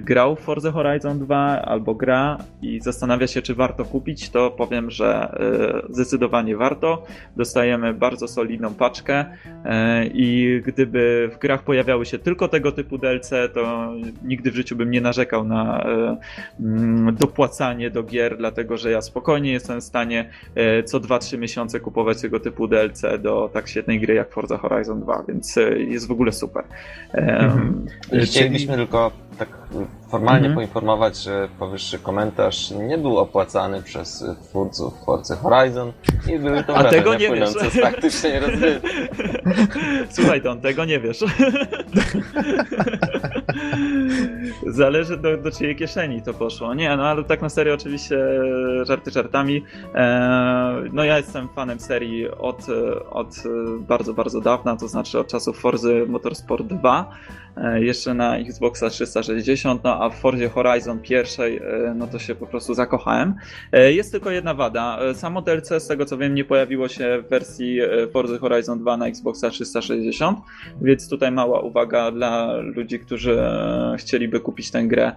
grał 0.00 0.36
w 0.36 0.40
Forza 0.40 0.72
Horizon 0.72 1.18
2 1.18 1.62
albo 1.62 1.94
gra 1.94 2.38
i 2.62 2.80
zastanawia 2.80 3.26
się, 3.26 3.42
czy 3.42 3.54
warto 3.54 3.84
kupić, 3.84 4.19
to 4.28 4.50
powiem, 4.50 4.90
że 4.90 5.38
e, 5.88 5.92
zdecydowanie 5.92 6.56
warto. 6.56 7.04
Dostajemy 7.36 7.94
bardzo 7.94 8.28
solidną 8.28 8.74
paczkę 8.74 9.24
e, 9.64 10.06
i 10.06 10.60
gdyby 10.66 11.30
w 11.34 11.38
grach 11.38 11.62
pojawiały 11.62 12.06
się 12.06 12.18
tylko 12.18 12.48
tego 12.48 12.72
typu 12.72 12.98
DLC, 12.98 13.30
to 13.54 13.92
nigdy 14.24 14.50
w 14.50 14.54
życiu 14.54 14.76
bym 14.76 14.90
nie 14.90 15.00
narzekał 15.00 15.44
na 15.44 15.84
e, 15.84 16.16
mm, 16.60 17.14
dopłacanie 17.14 17.90
do 17.90 18.02
gier, 18.02 18.36
dlatego 18.36 18.76
że 18.76 18.90
ja 18.90 19.02
spokojnie 19.02 19.52
jestem 19.52 19.80
w 19.80 19.84
stanie 19.84 20.30
co 20.84 21.00
2-3 21.00 21.38
miesiące 21.38 21.80
kupować 21.80 22.20
tego 22.20 22.40
typu 22.40 22.68
DLC 22.68 23.02
do 23.22 23.50
tak 23.52 23.68
świetnej 23.68 24.00
gry 24.00 24.14
jak 24.14 24.30
Forza 24.30 24.58
Horizon 24.58 25.00
2, 25.00 25.24
więc 25.28 25.58
jest 25.76 26.08
w 26.08 26.10
ogóle 26.10 26.32
super. 26.32 26.64
Mhm. 27.12 27.86
Chcielibyśmy 28.24 28.76
tylko 28.76 29.12
tak 29.40 29.48
formalnie 30.08 30.48
mhm. 30.48 30.54
poinformować, 30.54 31.16
że 31.16 31.48
powyższy 31.58 31.98
komentarz 31.98 32.70
nie 32.70 32.98
był 32.98 33.18
opłacany 33.18 33.82
przez 33.82 34.24
twórców 34.42 34.94
Forza 35.04 35.36
Horizon 35.36 35.92
i 36.34 36.38
były 36.38 36.64
to 36.64 36.76
A 36.76 36.84
tego 36.84 37.14
nie 37.14 37.30
wiesz. 37.30 37.50
z 37.50 37.80
faktycznej 37.80 38.40
rozgrywki. 38.40 38.88
Słuchaj, 40.16 40.42
Don, 40.42 40.60
tego 40.60 40.84
nie 40.84 41.00
wiesz. 41.00 41.24
Zależy 44.66 45.16
do, 45.16 45.36
do 45.36 45.50
czyjej 45.50 45.76
kieszeni 45.76 46.22
to 46.22 46.34
poszło. 46.34 46.74
Nie, 46.74 46.96
no 46.96 47.02
ale 47.06 47.24
tak 47.24 47.42
na 47.42 47.48
serio 47.48 47.74
oczywiście 47.74 48.18
żarty 48.82 49.10
żartami. 49.10 49.64
E, 49.94 50.82
no 50.92 51.04
ja 51.04 51.16
jestem 51.16 51.48
fanem 51.48 51.80
serii 51.80 52.30
od, 52.30 52.66
od 53.10 53.34
bardzo, 53.78 54.14
bardzo 54.14 54.40
dawna, 54.40 54.76
to 54.76 54.88
znaczy 54.88 55.18
od 55.18 55.26
czasów 55.26 55.58
Forzy 55.60 56.06
Motorsport 56.08 56.66
2. 56.66 57.10
E, 57.56 57.82
jeszcze 57.82 58.14
na 58.14 58.36
Xboxa 58.36 58.90
360, 58.90 59.84
no 59.84 60.02
a 60.04 60.10
w 60.10 60.14
Forzie 60.14 60.48
Horizon 60.48 60.98
pierwszej, 60.98 61.56
e, 61.56 61.94
no 61.96 62.06
to 62.06 62.18
się 62.18 62.34
po 62.34 62.46
prostu 62.46 62.74
zakochałem. 62.74 63.34
E, 63.72 63.92
jest 63.92 64.12
tylko 64.12 64.30
jedna 64.30 64.54
wada. 64.54 64.98
Samo 65.14 65.42
DLC, 65.42 65.68
z 65.68 65.86
tego 65.86 66.04
co 66.04 66.18
wiem, 66.18 66.34
nie 66.34 66.44
pojawiło 66.44 66.88
się 66.88 67.22
w 67.26 67.28
wersji 67.28 67.78
Forza 68.12 68.38
Horizon 68.38 68.78
2 68.78 68.96
na 68.96 69.06
Xboxa 69.06 69.50
360, 69.50 70.38
więc 70.82 71.08
tutaj 71.08 71.32
mała 71.32 71.60
uwaga 71.60 72.10
dla 72.10 72.56
ludzi, 72.56 72.98
którzy 72.98 73.42
chcieliby 73.98 74.40
kupić 74.40 74.70
tę 74.70 74.84
grę 74.84 75.12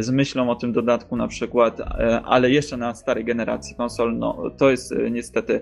z 0.00 0.10
myślą 0.10 0.50
o 0.50 0.54
tym 0.54 0.72
dodatku 0.72 1.16
na 1.16 1.28
przykład, 1.28 1.80
ale 2.24 2.50
jeszcze 2.50 2.76
na 2.76 2.94
starej 2.94 3.24
generacji 3.24 3.76
konsol, 3.76 4.18
no 4.18 4.50
to 4.58 4.70
jest 4.70 4.94
niestety 5.10 5.60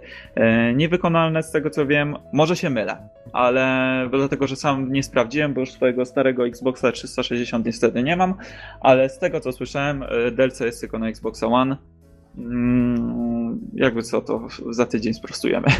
niewykonalne 0.74 1.42
z 1.42 1.50
tego 1.50 1.70
co 1.70 1.86
wiem. 1.86 2.16
Może 2.32 2.56
się 2.56 2.70
mylę, 2.70 3.08
ale 3.34 4.08
dlatego, 4.10 4.46
że 4.46 4.56
sam 4.56 4.92
nie 4.92 5.02
sprawdziłem, 5.02 5.54
bo 5.54 5.60
już 5.60 5.72
swojego 5.72 6.04
starego 6.04 6.46
Xboxa 6.46 6.92
360 6.92 7.66
niestety 7.66 8.02
nie 8.02 8.16
mam, 8.16 8.34
ale 8.80 9.08
z 9.08 9.18
tego 9.18 9.40
co 9.40 9.52
słyszałem, 9.52 10.02
e, 10.02 10.30
DLC 10.30 10.60
jest 10.60 10.80
tylko 10.80 10.98
na 10.98 11.08
Xboxa 11.08 11.46
One. 11.46 11.76
Mm, 12.38 13.60
jakby 13.74 14.02
co, 14.02 14.20
to 14.20 14.48
za 14.70 14.86
tydzień 14.86 15.14
sprostujemy. 15.14 15.66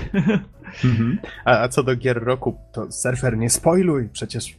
Mhm. 0.84 1.18
A, 1.44 1.62
a 1.62 1.68
co 1.68 1.82
do 1.82 1.96
gier 1.96 2.24
roku, 2.24 2.56
to 2.72 2.92
surfer 2.92 3.38
nie 3.38 3.50
spoiluj, 3.50 4.08
przecież 4.12 4.56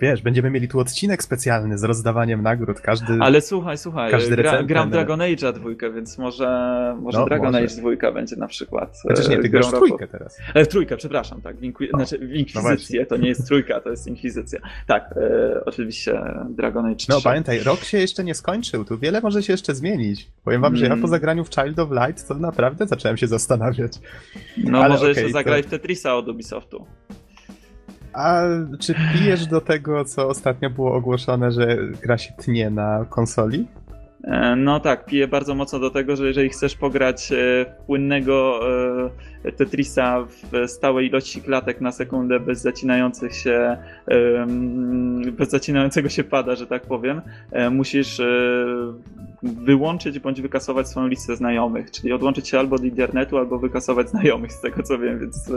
wiesz, 0.00 0.22
będziemy 0.22 0.50
mieli 0.50 0.68
tu 0.68 0.80
odcinek 0.80 1.22
specjalny 1.22 1.78
z 1.78 1.84
rozdawaniem 1.84 2.42
nagród, 2.42 2.80
każdy 2.80 3.18
Ale 3.20 3.40
słuchaj, 3.40 3.78
słuchaj, 3.78 4.10
każdy 4.10 4.36
gra, 4.36 4.62
gram 4.62 4.90
Dragon 4.90 5.20
Age'a 5.20 5.52
dwójkę, 5.52 5.92
więc 5.92 6.18
może, 6.18 6.46
może 7.00 7.18
no, 7.18 7.24
Dragon 7.24 7.52
może. 7.52 7.64
Age 7.64 7.76
dwójka 7.76 8.12
będzie 8.12 8.36
na 8.36 8.48
przykład 8.48 8.98
Chociaż 9.02 9.28
nie, 9.28 9.38
ty 9.38 9.48
grasz 9.48 9.70
trójkę 9.70 10.08
teraz. 10.08 10.38
E, 10.54 10.64
w 10.64 10.68
trójkę, 10.68 10.96
przepraszam, 10.96 11.40
tak, 11.40 11.56
w, 11.56 11.62
no, 11.62 11.70
znaczy, 11.94 12.18
w 12.18 12.32
Inkwizycję, 12.34 13.00
no 13.00 13.06
to 13.06 13.16
nie 13.16 13.28
jest 13.28 13.46
trójka, 13.46 13.80
to 13.80 13.90
jest 13.90 14.06
Inkwizycja. 14.06 14.60
Tak, 14.86 15.14
e, 15.16 15.64
oczywiście 15.64 16.20
Dragon 16.50 16.86
Age 16.86 16.96
3. 16.96 17.06
No 17.10 17.20
pamiętaj, 17.20 17.60
rok 17.60 17.80
się 17.80 17.98
jeszcze 17.98 18.24
nie 18.24 18.34
skończył, 18.34 18.84
tu 18.84 18.98
wiele 18.98 19.20
może 19.20 19.42
się 19.42 19.52
jeszcze 19.52 19.74
zmienić. 19.74 20.28
Powiem 20.44 20.60
wam, 20.60 20.70
mm. 20.70 20.78
że 20.78 20.84
ja 20.84 20.90
po 20.90 20.96
mm. 20.96 21.10
zagraniu 21.10 21.44
w 21.44 21.50
Child 21.50 21.78
of 21.78 21.90
Light 21.90 22.28
to 22.28 22.34
naprawdę 22.34 22.86
zacząłem 22.86 23.16
się 23.16 23.26
zastanawiać. 23.26 23.92
No 24.56 24.78
Ale 24.78 24.88
może 24.88 25.10
okay, 25.10 25.14
jeszcze 25.14 25.32
zagraj 25.32 25.62
to... 25.62 25.68
w 25.68 25.70
Tetrisa 25.70 26.16
od 26.16 26.28
Ubisoftu. 26.28 26.86
A 28.18 28.42
czy 28.80 28.94
pijesz 29.12 29.46
do 29.46 29.60
tego, 29.60 30.04
co 30.04 30.28
ostatnio 30.28 30.70
było 30.70 30.94
ogłoszone, 30.94 31.52
że 31.52 31.76
gra 32.02 32.18
się 32.18 32.32
tnie 32.32 32.70
na 32.70 33.06
konsoli? 33.10 33.66
E, 34.24 34.56
no 34.56 34.80
tak, 34.80 35.04
piję 35.04 35.28
bardzo 35.28 35.54
mocno 35.54 35.78
do 35.78 35.90
tego, 35.90 36.16
że 36.16 36.26
jeżeli 36.26 36.48
chcesz 36.48 36.76
pograć 36.76 37.32
e, 37.32 37.36
płynnego 37.86 38.60
e, 39.44 39.52
Tetrisa 39.52 40.24
w 40.24 40.70
stałej 40.70 41.06
ilości 41.06 41.42
klatek 41.42 41.80
na 41.80 41.92
sekundę 41.92 42.40
bez 42.40 42.60
zacinających 42.60 43.34
się 43.34 43.76
bez 45.32 45.50
zacinającego 45.50 46.08
się 46.08 46.24
pada, 46.24 46.56
że 46.56 46.66
tak 46.66 46.82
powiem, 46.82 47.20
musisz 47.70 48.20
wyłączyć 49.42 50.18
bądź 50.18 50.40
wykasować 50.40 50.88
swoją 50.88 51.06
listę 51.06 51.36
znajomych, 51.36 51.90
czyli 51.90 52.12
odłączyć 52.12 52.48
się 52.48 52.58
albo 52.58 52.76
od 52.76 52.84
internetu, 52.84 53.38
albo 53.38 53.58
wykasować 53.58 54.10
znajomych 54.18 54.52
z 54.52 54.60
tego 54.60 54.82
co 54.82 54.98
wiem, 54.98 55.20
więc 55.20 55.50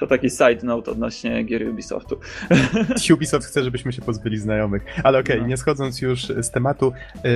to 0.00 0.06
taki 0.06 0.30
side 0.30 0.58
note 0.62 0.90
odnośnie 0.90 1.42
gier 1.44 1.68
Ubisoftu. 1.68 2.20
Ubisoft 3.14 3.46
chce, 3.46 3.64
żebyśmy 3.64 3.92
się 3.92 4.02
pozbyli 4.02 4.38
znajomych. 4.38 4.82
Ale 5.04 5.18
okej, 5.18 5.36
okay, 5.36 5.42
no. 5.42 5.48
nie 5.48 5.56
schodząc 5.56 6.00
już 6.00 6.26
z 6.26 6.50
tematu, 6.50 6.92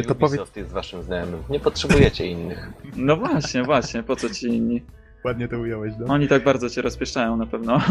to 0.07 0.15
powiedz 0.15 0.57
jest 0.57 0.71
waszym 0.71 1.03
znajomym. 1.03 1.43
Nie 1.51 1.61
potrzebujecie 1.61 2.27
innych. 2.27 2.71
No 2.97 3.17
właśnie, 3.17 3.63
właśnie, 3.63 4.03
po 4.03 4.17
co 4.17 4.31
ci 4.31 4.47
inni? 4.47 4.83
Ładnie 5.27 5.49
to 5.49 5.59
ująłeś, 5.59 5.95
no. 5.99 6.07
Oni 6.07 6.29
tak 6.29 6.45
bardzo 6.45 6.71
cię 6.71 6.83
rozpieszczają 6.83 7.37
na 7.37 7.47
pewno. 7.47 7.81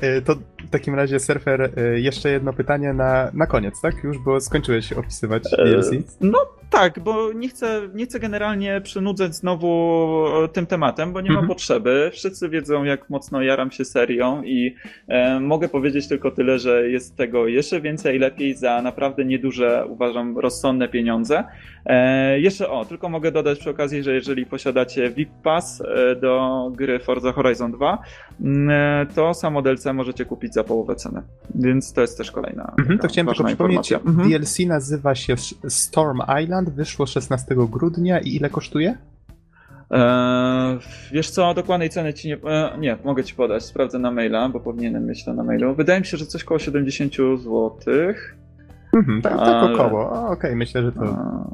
E, 0.00 0.22
to 0.22 0.34
w 0.34 0.70
takim 0.70 0.94
razie, 0.94 1.20
Surfer, 1.20 1.70
e, 1.76 2.00
jeszcze 2.00 2.30
jedno 2.30 2.52
pytanie 2.52 2.92
na, 2.92 3.30
na 3.34 3.46
koniec, 3.46 3.80
tak? 3.80 4.04
Już, 4.04 4.18
bo 4.18 4.40
skończyłeś 4.40 4.92
opisywać 4.92 5.42
e, 5.58 5.64
DLC. 5.64 5.90
No 6.20 6.38
tak, 6.70 7.00
bo 7.00 7.32
nie 7.32 7.48
chcę, 7.48 7.88
nie 7.94 8.04
chcę 8.04 8.20
generalnie 8.20 8.80
przynudzać 8.80 9.34
znowu 9.34 10.24
tym 10.52 10.66
tematem, 10.66 11.12
bo 11.12 11.20
nie 11.20 11.28
mhm. 11.28 11.46
ma 11.46 11.54
potrzeby. 11.54 12.10
Wszyscy 12.12 12.48
wiedzą, 12.48 12.84
jak 12.84 13.10
mocno 13.10 13.42
jaram 13.42 13.70
się 13.70 13.84
serią 13.84 14.42
i 14.42 14.74
e, 15.08 15.40
mogę 15.40 15.68
powiedzieć 15.68 16.08
tylko 16.08 16.30
tyle, 16.30 16.58
że 16.58 16.90
jest 16.90 17.16
tego 17.16 17.46
jeszcze 17.46 17.80
więcej, 17.80 18.18
lepiej 18.18 18.54
za 18.54 18.82
naprawdę 18.82 19.24
nieduże, 19.24 19.84
uważam, 19.88 20.38
rozsądne 20.38 20.88
pieniądze. 20.88 21.44
E, 21.86 22.40
jeszcze 22.40 22.70
o, 22.70 22.84
tylko 22.84 23.08
mogę 23.08 23.32
dodać 23.32 23.58
przy 23.58 23.70
okazji, 23.70 24.02
że 24.02 24.14
jeżeli 24.14 24.46
posiadacie 24.46 25.10
VIP 25.10 25.30
Pass 25.42 25.80
e, 25.80 26.16
do 26.16 26.70
gry 26.74 26.98
Forza 26.98 27.32
Horizon 27.32 27.72
2, 27.72 27.98
mm, 28.40 28.70
e, 28.70 29.06
to 29.14 29.34
samo 29.34 29.62
DLC 29.62 29.86
możecie 29.94 30.24
kupić 30.24 30.54
za 30.54 30.64
połowę 30.64 30.94
ceny. 30.94 31.22
Więc 31.54 31.92
to 31.92 32.00
jest 32.00 32.18
też 32.18 32.30
kolejna. 32.30 32.72
Mhm, 32.78 32.98
to 32.98 33.08
chciałem 33.08 33.26
tylko 33.26 33.44
przypomnieć, 33.44 33.92
mhm. 33.92 34.28
DLC 34.28 34.58
nazywa 34.66 35.14
się 35.14 35.34
Storm 35.68 36.20
Island, 36.42 36.59
wyszło 36.66 37.06
16 37.06 37.54
grudnia 37.70 38.20
i 38.20 38.36
ile 38.36 38.50
kosztuje? 38.50 38.98
Eee, 39.90 40.78
wiesz 41.12 41.30
co, 41.30 41.54
dokładnej 41.54 41.90
ceny 41.90 42.14
ci 42.14 42.28
nie. 42.28 42.36
E, 42.36 42.78
nie, 42.78 42.98
mogę 43.04 43.24
ci 43.24 43.34
podać, 43.34 43.64
sprawdzę 43.64 43.98
na 43.98 44.10
maila, 44.10 44.48
bo 44.48 44.60
powinienem 44.60 45.06
mieć 45.06 45.24
to 45.24 45.34
na 45.34 45.44
mailu. 45.44 45.74
Wydaje 45.74 46.00
mi 46.00 46.06
się, 46.06 46.16
że 46.16 46.26
coś 46.26 46.44
koło 46.44 46.58
70 46.58 47.14
zł. 47.14 47.72
Mhm, 48.96 49.22
tak, 49.22 49.36
tak 49.36 49.70
około. 49.70 50.10
Okej, 50.10 50.32
okay, 50.32 50.56
myślę, 50.56 50.82
że 50.82 50.92
to. 50.92 51.04
A... 51.04 51.50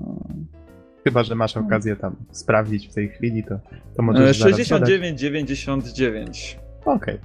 Chyba, 1.04 1.22
że 1.22 1.34
masz 1.34 1.56
okazję 1.56 1.96
tam 1.96 2.16
sprawdzić 2.30 2.88
w 2.88 2.94
tej 2.94 3.08
chwili, 3.08 3.44
to, 3.44 3.58
to 3.96 4.02
możesz. 4.02 4.40
69,99. 4.40 6.56
Okej. 6.84 6.94
Okay. 6.94 7.18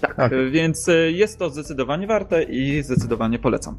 Tak, 0.00 0.18
okay. 0.18 0.50
więc 0.50 0.90
jest 1.12 1.38
to 1.38 1.50
zdecydowanie 1.50 2.06
warte 2.06 2.42
i 2.42 2.82
zdecydowanie 2.82 3.38
polecam. 3.38 3.78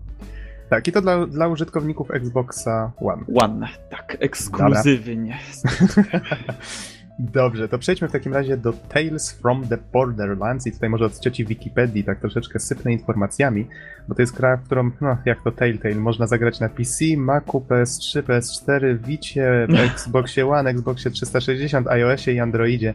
Tak, 0.71 0.87
i 0.87 0.91
to 0.91 1.01
dla, 1.01 1.27
dla 1.27 1.47
użytkowników 1.47 2.11
Xboxa 2.11 2.91
One. 3.01 3.23
One, 3.35 3.67
tak, 3.89 4.17
ekskluzywnie. 4.19 5.39
Dobrze, 7.21 7.67
to 7.67 7.77
przejdźmy 7.77 8.07
w 8.07 8.11
takim 8.11 8.33
razie 8.33 8.57
do 8.57 8.73
Tales 8.73 9.31
from 9.31 9.67
the 9.67 9.77
Borderlands 9.93 10.67
i 10.67 10.71
tutaj 10.71 10.89
może 10.89 11.05
od 11.05 11.19
cioci 11.19 11.45
Wikipedii 11.45 12.03
tak 12.03 12.19
troszeczkę 12.19 12.59
sypnę 12.59 12.91
informacjami, 12.91 13.67
bo 14.07 14.15
to 14.15 14.21
jest 14.21 14.37
gra, 14.37 14.57
w 14.57 14.63
którą, 14.63 14.91
no 15.01 15.17
jak 15.25 15.43
to 15.43 15.51
Telltale, 15.51 15.95
można 15.95 16.27
zagrać 16.27 16.59
na 16.59 16.69
PC, 16.69 17.05
Macu, 17.17 17.65
PS3, 17.69 18.21
PS4, 18.21 18.97
Vicie, 18.97 19.67
Xboxie 19.93 20.47
One, 20.47 20.69
Xboxie 20.69 21.11
360, 21.11 21.87
iOSie 21.87 22.33
i 22.33 22.39
Androidzie. 22.39 22.93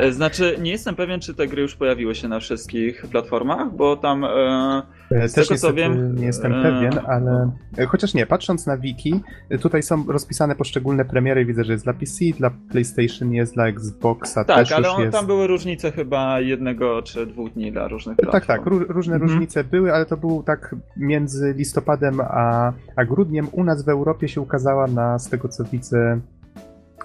E, 0.00 0.12
znaczy, 0.12 0.56
nie 0.60 0.70
jestem 0.70 0.94
pewien, 0.94 1.20
czy 1.20 1.34
te 1.34 1.46
gry 1.46 1.62
już 1.62 1.76
pojawiły 1.76 2.14
się 2.14 2.28
na 2.28 2.40
wszystkich 2.40 3.06
platformach, 3.06 3.76
bo 3.76 3.96
tam... 3.96 4.24
E 4.24 4.82
z 5.10 5.32
Też 5.32 5.48
tego, 5.48 5.60
co 5.60 5.74
wiem, 5.74 6.16
nie 6.16 6.26
jestem 6.26 6.52
pewien, 6.52 6.92
ale 7.06 7.50
chociaż 7.88 8.14
nie, 8.14 8.26
patrząc 8.26 8.66
na 8.66 8.76
wiki, 8.76 9.20
tutaj 9.60 9.82
są 9.82 10.04
rozpisane 10.08 10.54
poszczególne 10.54 11.04
premiery, 11.04 11.44
widzę, 11.44 11.64
że 11.64 11.72
jest 11.72 11.84
dla 11.84 11.94
PC, 11.94 12.24
dla 12.38 12.50
PlayStation 12.70 13.25
jest, 13.32 13.54
dla 13.54 13.66
Xboxa 13.66 14.44
tak, 14.44 14.56
też 14.56 14.72
ale 14.72 14.90
on, 14.90 15.02
jest. 15.02 15.12
tam 15.12 15.26
były 15.26 15.46
różnice 15.46 15.92
chyba 15.92 16.40
jednego 16.40 17.02
czy 17.02 17.26
dwóch 17.26 17.52
dni 17.52 17.72
dla 17.72 17.88
różnych 17.88 18.16
platform. 18.16 18.46
Tak, 18.46 18.46
tak, 18.46 18.66
różne 18.88 19.14
mhm. 19.14 19.22
różnice 19.30 19.64
były, 19.64 19.94
ale 19.94 20.06
to 20.06 20.16
był 20.16 20.42
tak 20.42 20.74
między 20.96 21.54
listopadem 21.56 22.20
a, 22.20 22.72
a 22.96 23.04
grudniem. 23.04 23.48
U 23.52 23.64
nas 23.64 23.84
w 23.84 23.88
Europie 23.88 24.28
się 24.28 24.40
ukazała 24.40 24.86
na, 24.86 25.18
z 25.18 25.28
tego 25.28 25.48
co 25.48 25.64
widzę, 25.64 26.20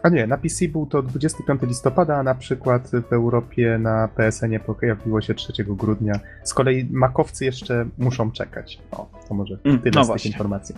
a 0.04 0.10
nie, 0.10 0.28
na 0.28 0.38
PC 0.38 0.68
był 0.68 0.86
to 0.86 1.02
25 1.02 1.62
listopada, 1.62 2.18
a 2.18 2.24
na 2.24 2.36
przykład 2.36 2.92
w 3.10 3.14
Europie 3.14 3.78
na 3.78 4.08
PSN-ie 4.08 4.60
pojawiło 4.60 5.22
się 5.22 5.34
3 5.34 5.64
grudnia. 5.64 6.14
Z 6.44 6.54
kolei 6.54 6.88
makowcy 6.92 7.46
jeszcze 7.46 7.86
muszą 7.98 8.32
czekać. 8.32 8.80
O, 8.92 9.10
to 9.28 9.34
może 9.34 9.58
mm, 9.64 9.80
tyle 9.80 9.92
no 9.96 10.04
z 10.04 10.14
tych 10.14 10.26
informacji. 10.26 10.76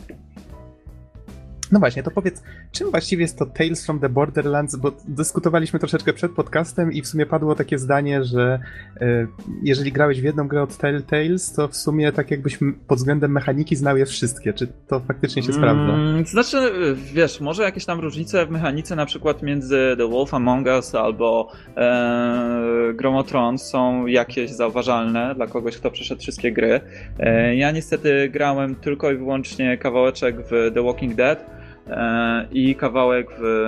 No 1.73 1.79
właśnie, 1.79 2.03
to 2.03 2.11
powiedz, 2.11 2.43
czym 2.71 2.91
właściwie 2.91 3.21
jest 3.21 3.39
to 3.39 3.45
Tales 3.45 3.85
from 3.85 3.99
the 3.99 4.09
Borderlands? 4.09 4.75
Bo 4.75 4.91
dyskutowaliśmy 5.07 5.79
troszeczkę 5.79 6.13
przed 6.13 6.31
podcastem 6.31 6.91
i 6.91 7.01
w 7.01 7.07
sumie 7.07 7.25
padło 7.25 7.55
takie 7.55 7.77
zdanie, 7.77 8.23
że 8.23 8.59
e, 9.01 9.27
jeżeli 9.63 9.91
grałeś 9.91 10.21
w 10.21 10.23
jedną 10.23 10.47
grę 10.47 10.61
od 10.61 10.77
Telltales, 10.77 11.53
to 11.53 11.67
w 11.67 11.75
sumie 11.75 12.11
tak 12.11 12.31
jakbyś 12.31 12.59
pod 12.87 12.97
względem 12.97 13.31
mechaniki 13.31 13.75
znał 13.75 13.97
je 13.97 14.05
wszystkie. 14.05 14.53
Czy 14.53 14.67
to 14.87 14.99
faktycznie 14.99 15.43
się 15.43 15.51
mm, 15.51 15.61
sprawdza? 15.61 15.93
Znaczy, 16.31 16.71
wiesz, 17.13 17.41
może 17.41 17.63
jakieś 17.63 17.85
tam 17.85 17.99
różnice 17.99 18.45
w 18.45 18.49
mechanice 18.49 18.95
na 18.95 19.05
przykład 19.05 19.43
między 19.43 19.95
The 19.97 20.09
Wolf 20.09 20.33
Among 20.33 20.67
Us 20.67 20.95
albo 20.95 21.51
e, 21.77 22.93
Gromotron 22.93 23.57
są 23.57 24.07
jakieś 24.07 24.51
zauważalne 24.51 25.35
dla 25.35 25.47
kogoś, 25.47 25.77
kto 25.77 25.91
przeszedł 25.91 26.21
wszystkie 26.21 26.51
gry. 26.51 26.81
E, 27.19 27.55
ja 27.55 27.71
niestety 27.71 28.29
grałem 28.29 28.75
tylko 28.75 29.11
i 29.11 29.17
wyłącznie 29.17 29.77
kawałeczek 29.77 30.35
w 30.51 30.71
The 30.73 30.83
Walking 30.83 31.15
Dead, 31.15 31.62
i 32.51 32.75
kawałek 32.75 33.27
w 33.39 33.65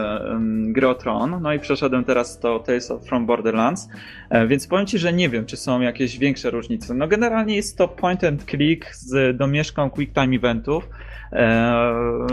Grotron. 0.68 1.42
No 1.42 1.54
i 1.54 1.60
przeszedłem 1.60 2.04
teraz 2.04 2.40
do 2.40 2.60
Tales 2.60 2.92
of 2.92 3.04
From 3.04 3.26
Borderlands, 3.26 3.90
e, 4.30 4.48
więc 4.48 4.68
powiem 4.68 4.86
Ci, 4.86 4.98
że 4.98 5.14
nie 5.14 5.30
wiem, 5.30 5.46
czy 5.46 5.58
są 5.58 5.82
jakieś 5.82 6.18
większe 6.18 6.50
różnice. 6.50 6.94
No 6.94 7.08
generalnie 7.08 7.56
jest 7.56 7.78
to 7.78 7.88
point 7.88 8.24
and 8.24 8.46
click 8.46 8.96
z 8.96 9.38
domieszką 9.38 9.90
quick 9.90 10.14
time 10.14 10.36
eventów, 10.36 10.90
E, 11.36 11.88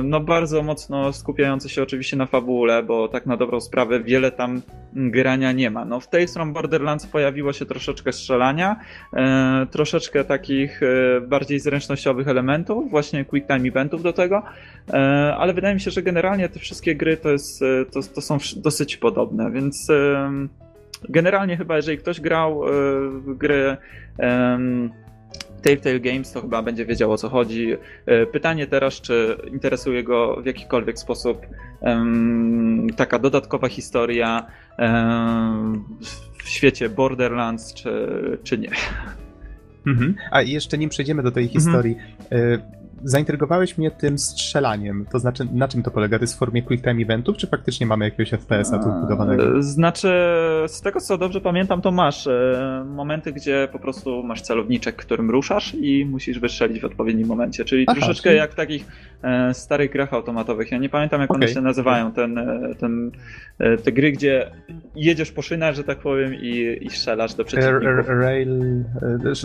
no 0.04 0.20
bardzo 0.20 0.62
mocno 0.62 1.12
skupiający 1.12 1.68
się 1.68 1.82
oczywiście 1.82 2.16
na 2.16 2.26
fabule, 2.26 2.82
bo 2.82 3.08
tak 3.08 3.26
na 3.26 3.36
dobrą 3.36 3.60
sprawę 3.60 4.00
wiele 4.00 4.30
tam 4.30 4.62
grania 4.92 5.52
nie 5.52 5.70
ma. 5.70 5.84
No 5.84 6.00
w 6.00 6.08
Tales 6.08 6.34
from 6.34 6.52
Borderlands 6.52 7.06
pojawiło 7.06 7.52
się 7.52 7.66
troszeczkę 7.66 8.12
strzelania, 8.12 8.76
e, 9.12 9.66
troszeczkę 9.70 10.24
takich 10.24 10.80
e, 10.82 11.20
bardziej 11.20 11.60
zręcznościowych 11.60 12.28
elementów, 12.28 12.90
właśnie 12.90 13.24
quick 13.24 13.46
time 13.46 13.68
eventów 13.68 14.02
do 14.02 14.12
tego, 14.12 14.42
ale 15.38 15.54
wydaje 15.54 15.71
mi 15.74 15.80
się, 15.80 15.90
że 15.90 16.02
generalnie 16.02 16.48
te 16.48 16.58
wszystkie 16.58 16.94
gry 16.94 17.16
to, 17.16 17.30
jest, 17.30 17.60
to, 17.92 18.00
to 18.14 18.20
są 18.20 18.38
dosyć 18.56 18.96
podobne, 18.96 19.50
więc 19.50 19.88
generalnie 21.08 21.56
chyba 21.56 21.76
jeżeli 21.76 21.98
ktoś 21.98 22.20
grał 22.20 22.62
w 23.10 23.34
gry 23.36 23.76
Telltale 25.62 26.00
Games 26.00 26.32
to 26.32 26.40
chyba 26.40 26.62
będzie 26.62 26.86
wiedział 26.86 27.12
o 27.12 27.16
co 27.16 27.28
chodzi. 27.28 27.76
E, 28.06 28.26
pytanie 28.26 28.66
teraz, 28.66 29.00
czy 29.00 29.36
interesuje 29.52 30.04
go 30.04 30.42
w 30.42 30.46
jakikolwiek 30.46 30.98
sposób 30.98 31.46
um, 31.80 32.86
taka 32.96 33.18
dodatkowa 33.18 33.68
historia 33.68 34.46
um, 34.78 35.84
w 36.44 36.48
świecie 36.48 36.88
Borderlands, 36.88 37.74
czy, 37.74 38.08
czy 38.42 38.58
nie. 38.58 38.70
Mhm. 39.86 40.14
A 40.30 40.42
jeszcze 40.42 40.78
nim 40.78 40.90
przejdziemy 40.90 41.22
do 41.22 41.30
tej 41.30 41.44
mhm. 41.44 41.60
historii, 41.60 41.96
mhm 42.30 42.81
zaintrygowałeś 43.04 43.78
mnie 43.78 43.90
tym 43.90 44.18
strzelaniem. 44.18 45.06
To 45.12 45.18
znaczy, 45.18 45.46
na 45.52 45.68
czym 45.68 45.82
to 45.82 45.90
polega? 45.90 46.18
To 46.18 46.24
jest 46.24 46.34
w 46.34 46.38
formie 46.38 46.62
quick 46.62 46.84
time 46.84 47.02
eventów, 47.02 47.36
czy 47.36 47.46
faktycznie 47.46 47.86
mamy 47.86 48.04
jakiegoś 48.04 48.30
FPS-a 48.30 48.78
tu 48.78 48.90
wbudowanego? 48.90 49.62
Znaczy, 49.62 50.08
z 50.66 50.80
tego 50.80 51.00
co 51.00 51.18
dobrze 51.18 51.40
pamiętam, 51.40 51.82
to 51.82 51.90
masz 51.90 52.26
e, 52.26 52.84
momenty, 52.88 53.32
gdzie 53.32 53.68
po 53.72 53.78
prostu 53.78 54.22
masz 54.22 54.42
celowniczek, 54.42 54.96
którym 54.96 55.30
ruszasz 55.30 55.74
i 55.74 56.06
musisz 56.06 56.38
wystrzelić 56.38 56.80
w 56.80 56.84
odpowiednim 56.84 57.28
momencie. 57.28 57.64
Czyli 57.64 57.84
Aha, 57.88 57.96
troszeczkę 57.96 58.30
czyli... 58.30 58.36
jak 58.36 58.52
w 58.52 58.54
takich 58.54 58.86
e, 59.22 59.54
starych 59.54 59.90
grach 59.90 60.14
automatowych. 60.14 60.70
Ja 60.70 60.78
nie 60.78 60.88
pamiętam, 60.88 61.20
jak 61.20 61.30
okay. 61.30 61.42
one 61.42 61.54
się 61.54 61.60
nazywają. 61.60 62.12
Ten, 62.12 62.38
e, 62.38 62.74
ten, 62.78 63.10
te 63.84 63.92
gry, 63.92 64.12
gdzie 64.12 64.50
jedziesz 64.96 65.32
po 65.32 65.42
szynach, 65.42 65.74
że 65.74 65.84
tak 65.84 65.98
powiem, 65.98 66.34
i, 66.34 66.78
i 66.80 66.90
strzelasz 66.90 67.34
do 67.34 67.44
przeciwników. 67.44 68.08
Rail, 68.08 68.84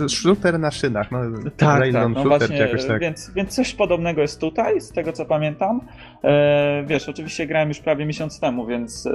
shooter 0.08 0.60
na 0.60 0.72
szynach. 0.72 1.12
No, 1.12 1.20
tak, 1.58 1.80
rail 1.80 1.93
tak, 1.93 2.10
no 2.10 2.24
shooter, 2.24 2.39
właśnie, 2.39 2.58
jakoś 2.58 2.86
tak. 2.86 3.01
Więc, 3.01 3.32
więc 3.36 3.46
coś 3.47 3.73
podobnego 3.73 4.21
jest 4.21 4.41
tutaj, 4.41 4.81
z 4.81 4.91
tego 4.91 5.13
co 5.13 5.25
pamiętam. 5.25 5.81
E, 6.23 6.83
wiesz, 6.87 7.09
oczywiście 7.09 7.47
grałem 7.47 7.69
już 7.69 7.79
prawie 7.79 8.05
miesiąc 8.05 8.39
temu, 8.39 8.65
więc 8.65 9.05
e, 9.05 9.11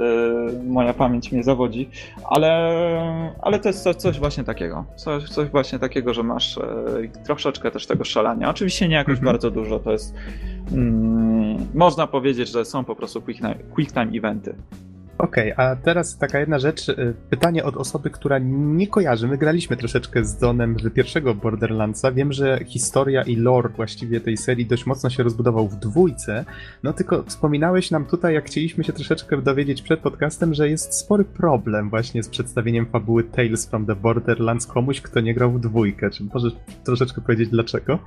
moja 0.65 0.93
pamięć 0.93 1.31
mnie 1.31 1.43
zawodzi, 1.43 1.89
ale, 2.29 2.51
ale 3.41 3.59
to 3.59 3.69
jest 3.69 3.83
coś, 3.83 3.95
coś 3.95 4.19
właśnie 4.19 4.43
takiego. 4.43 4.85
Coś, 4.95 5.29
coś, 5.29 5.49
właśnie 5.49 5.79
takiego, 5.79 6.13
że 6.13 6.23
masz 6.23 6.57
e, 6.57 6.63
troszeczkę 7.23 7.71
też 7.71 7.87
tego 7.87 8.03
szalania. 8.03 8.49
Oczywiście 8.49 8.87
nie 8.87 8.95
jakoś 8.95 9.17
mhm. 9.17 9.25
bardzo 9.25 9.51
dużo, 9.51 9.79
to 9.79 9.91
jest. 9.91 10.15
Mm, 10.71 11.67
można 11.73 12.07
powiedzieć, 12.07 12.49
że 12.49 12.65
są 12.65 12.83
po 12.83 12.95
prostu 12.95 13.21
quick 13.21 13.41
time, 13.41 13.55
quick 13.75 13.93
time 13.93 14.11
eventy. 14.13 14.55
Okej, 15.17 15.53
okay, 15.53 15.65
a 15.65 15.75
teraz 15.75 16.17
taka 16.17 16.39
jedna 16.39 16.59
rzecz, 16.59 16.89
y, 16.89 17.13
pytanie 17.29 17.63
od 17.63 17.77
osoby, 17.77 18.09
która 18.09 18.39
nie 18.39 18.87
kojarzy. 18.87 19.27
My 19.27 19.37
graliśmy 19.37 19.77
troszeczkę 19.77 20.25
z 20.25 20.37
Donem 20.37 20.75
w 20.75 20.91
pierwszego 20.91 21.35
Borderlandsa. 21.35 22.11
Wiem, 22.11 22.33
że 22.33 22.59
historia 22.65 23.21
i 23.21 23.35
lore 23.35 23.69
właściwie 23.69 24.21
tej 24.21 24.37
serii 24.37 24.65
dość 24.65 24.85
mocno 24.85 25.09
się 25.09 25.23
rozbudował 25.23 25.67
w 25.67 25.75
dwójce. 25.75 26.45
No 26.83 26.93
tylko 26.93 27.23
wspominałeś 27.23 27.91
nam 27.91 28.05
tutaj, 28.05 28.33
jak 28.33 28.45
chcieliśmy 28.45 28.83
się 28.83 28.93
troszeczkę 28.93 29.41
dowiedzieć 29.41 29.81
przed 29.81 29.99
podcastem, 29.99 30.53
że 30.53 30.69
jest 30.69 30.93
spory 30.93 31.23
problem 31.23 31.89
właśnie 31.89 32.23
z 32.23 32.29
przedstawieniem 32.29 32.85
fabuły 32.85 33.23
Tales 33.23 33.65
from 33.65 33.85
the 33.85 33.95
Borderlands 33.95 34.67
komuś, 34.67 35.01
kto 35.01 35.19
nie 35.19 35.33
grał 35.33 35.51
w 35.51 35.59
dwójkę. 35.59 36.09
Czy 36.09 36.23
możesz 36.33 36.53
troszeczkę 36.83 37.21
powiedzieć 37.21 37.49
dlaczego? 37.49 37.99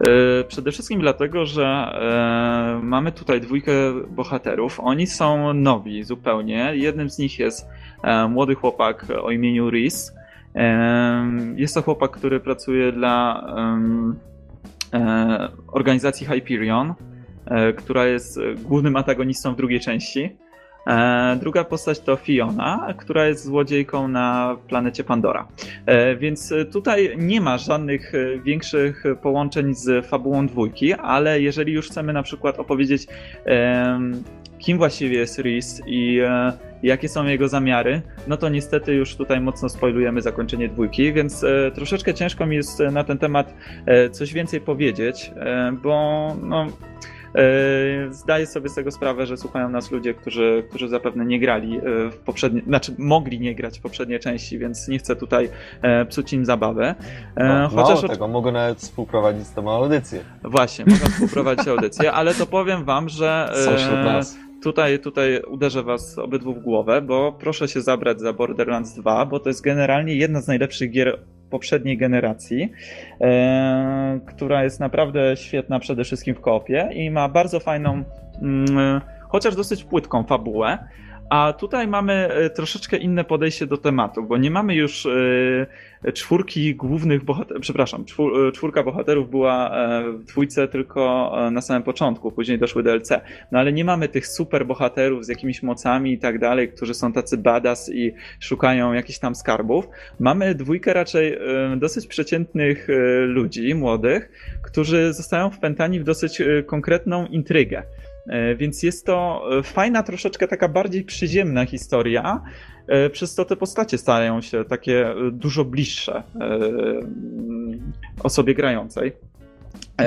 E, 0.00 0.44
przede 0.44 0.72
wszystkim 0.72 1.00
dlatego, 1.00 1.46
że 1.46 1.64
e, 1.64 2.80
mamy 2.82 3.12
tutaj 3.12 3.40
dwójkę 3.40 3.72
bohaterów. 4.10 4.80
Oni 4.80 5.06
są 5.06 5.54
nowi 5.54 6.04
zupełnie. 6.04 6.72
Jednym 6.74 7.10
z 7.10 7.18
nich 7.18 7.38
jest 7.38 7.68
e, 8.02 8.28
młody 8.28 8.54
chłopak 8.54 9.06
o 9.22 9.30
imieniu 9.30 9.70
Rhys. 9.70 10.12
Jest 11.56 11.74
to 11.74 11.82
chłopak, 11.82 12.10
który 12.10 12.40
pracuje 12.40 12.92
dla 12.92 13.44
organizacji 15.66 16.26
Hyperion, 16.26 16.94
która 17.76 18.06
jest 18.06 18.38
głównym 18.62 18.96
antagonistą 18.96 19.54
w 19.54 19.56
drugiej 19.56 19.80
części. 19.80 20.36
E, 20.86 21.36
druga 21.40 21.64
postać 21.64 22.00
to 22.00 22.16
Fiona, 22.16 22.94
która 22.96 23.26
jest 23.26 23.44
złodziejką 23.44 24.08
na 24.08 24.56
planecie 24.68 25.04
Pandora. 25.04 25.48
E, 25.86 26.16
więc 26.16 26.54
tutaj 26.72 27.14
nie 27.18 27.40
ma 27.40 27.58
żadnych 27.58 28.14
e, 28.14 28.38
większych 28.38 29.04
połączeń 29.22 29.74
z 29.74 30.06
fabułą 30.06 30.46
dwójki, 30.46 30.92
ale 30.92 31.40
jeżeli 31.40 31.72
już 31.72 31.88
chcemy 31.88 32.12
na 32.12 32.22
przykład 32.22 32.58
opowiedzieć 32.58 33.06
kim 34.58 34.78
właściwie 34.78 35.18
jest 35.18 35.38
Reese 35.38 35.82
i 35.86 36.20
jakie 36.82 37.08
są 37.08 37.26
jego 37.26 37.48
zamiary, 37.48 38.02
no 38.26 38.36
to 38.36 38.48
niestety 38.48 38.94
już 38.94 39.16
tutaj 39.16 39.40
mocno 39.40 39.68
spoilujemy 39.68 40.22
zakończenie 40.22 40.68
dwójki, 40.68 41.12
więc 41.12 41.44
troszeczkę 41.74 42.14
ciężko 42.14 42.46
mi 42.46 42.56
jest 42.56 42.80
na 42.92 43.04
ten 43.04 43.18
temat 43.18 43.54
coś 44.12 44.32
więcej 44.32 44.60
powiedzieć, 44.60 45.30
bo 45.82 46.36
no, 46.42 46.66
zdaję 48.10 48.46
sobie 48.46 48.68
z 48.68 48.74
tego 48.74 48.90
sprawę, 48.90 49.26
że 49.26 49.36
słuchają 49.36 49.68
nas 49.68 49.90
ludzie, 49.90 50.14
którzy, 50.14 50.64
którzy 50.68 50.88
zapewne 50.88 51.24
nie 51.24 51.40
grali 51.40 51.76
e, 51.76 51.80
w 52.10 52.16
poprzednie, 52.16 52.62
znaczy 52.66 52.94
mogli 52.98 53.40
nie 53.40 53.54
grać 53.54 53.78
w 53.78 53.82
poprzedniej 53.82 54.20
części, 54.20 54.58
więc 54.58 54.88
nie 54.88 54.98
chcę 54.98 55.16
tutaj 55.16 55.48
e, 55.82 56.04
psuć 56.04 56.32
im 56.32 56.44
zabawę. 56.44 56.94
No, 57.36 57.68
Chociaż 57.68 58.02
mało 58.02 58.08
tego, 58.08 58.28
mogę 58.28 58.52
nawet 58.52 58.78
współprowadzić 58.78 59.46
z 59.46 59.54
tą 59.54 59.70
audycję. 59.70 60.20
Właśnie, 60.44 60.84
mogę 60.84 61.06
współprowadzić 61.06 61.68
audycję, 61.74 62.12
ale 62.12 62.34
to 62.34 62.46
powiem 62.46 62.84
wam, 62.84 63.08
że 63.08 63.52
nas 64.04 64.36
tutaj, 64.64 64.98
tutaj 64.98 65.42
uderzę 65.48 65.82
was 65.82 66.18
obydwu 66.18 66.54
w 66.54 66.58
głowę, 66.58 67.02
bo 67.02 67.32
proszę 67.32 67.68
się 67.68 67.80
zabrać 67.80 68.20
za 68.20 68.32
Borderlands 68.32 68.94
2, 68.94 69.26
bo 69.26 69.40
to 69.40 69.48
jest 69.48 69.62
generalnie 69.62 70.14
jedna 70.14 70.40
z 70.40 70.48
najlepszych 70.48 70.90
gier 70.90 71.18
poprzedniej 71.54 71.98
generacji, 71.98 72.72
e, 73.20 74.20
która 74.26 74.64
jest 74.64 74.80
naprawdę 74.80 75.36
świetna 75.36 75.78
przede 75.78 76.04
wszystkim 76.04 76.34
w 76.34 76.40
kopie 76.40 76.88
i 76.94 77.10
ma 77.10 77.28
bardzo 77.28 77.60
fajną, 77.60 78.04
mm, 78.42 79.00
chociaż 79.28 79.56
dosyć 79.56 79.84
płytką 79.84 80.24
fabułę. 80.24 80.78
A 81.30 81.52
tutaj 81.52 81.88
mamy 81.88 82.12
e, 82.12 82.50
troszeczkę 82.50 82.96
inne 82.96 83.24
podejście 83.24 83.66
do 83.66 83.76
tematu, 83.76 84.22
bo 84.22 84.36
nie 84.36 84.50
mamy 84.50 84.74
już 84.74 85.06
e, 85.06 86.12
czwórki 86.12 86.74
głównych 86.74 87.24
bohaterów, 87.24 87.62
przepraszam, 87.62 88.04
e, 88.48 88.52
czwórka 88.52 88.82
bohaterów 88.82 89.30
była 89.30 89.70
w 90.18 90.24
dwójce 90.24 90.68
tylko 90.68 91.32
na 91.50 91.60
samym 91.60 91.82
początku, 91.82 92.32
później 92.32 92.58
doszły 92.58 92.82
DLC. 92.82 93.10
No 93.52 93.58
ale 93.58 93.72
nie 93.72 93.84
mamy 93.84 94.08
tych 94.08 94.26
super 94.26 94.66
bohaterów 94.66 95.24
z 95.24 95.28
jakimiś 95.28 95.62
mocami 95.62 96.12
i 96.12 96.18
tak 96.18 96.38
dalej, 96.38 96.68
którzy 96.68 96.94
są 96.94 97.12
tacy 97.12 97.36
badass 97.36 97.90
i 97.94 98.12
szukają 98.40 98.92
jakichś 98.92 99.18
tam 99.18 99.34
skarbów. 99.34 99.88
Mamy 100.20 100.54
dwójkę 100.54 100.92
raczej 100.92 101.38
dosyć 101.76 102.06
przeciętnych 102.06 102.88
ludzi, 103.26 103.74
młodych, 103.74 104.30
którzy 104.62 105.12
zostają 105.12 105.50
wpętani 105.50 106.00
w 106.00 106.04
dosyć 106.04 106.42
konkretną 106.66 107.26
intrygę. 107.26 107.82
E, 108.26 108.56
więc 108.56 108.82
jest 108.82 109.06
to 109.06 109.44
e, 109.58 109.62
fajna, 109.62 110.02
troszeczkę 110.02 110.48
taka 110.48 110.68
bardziej 110.68 111.04
przyziemna 111.04 111.66
historia, 111.66 112.42
e, 112.86 113.10
przez 113.10 113.34
to 113.34 113.44
te 113.44 113.56
postacie 113.56 113.98
stają 113.98 114.40
się 114.40 114.64
takie 114.64 115.14
dużo 115.32 115.64
bliższe 115.64 116.22
osobie 118.22 118.54
grającej. 118.54 119.12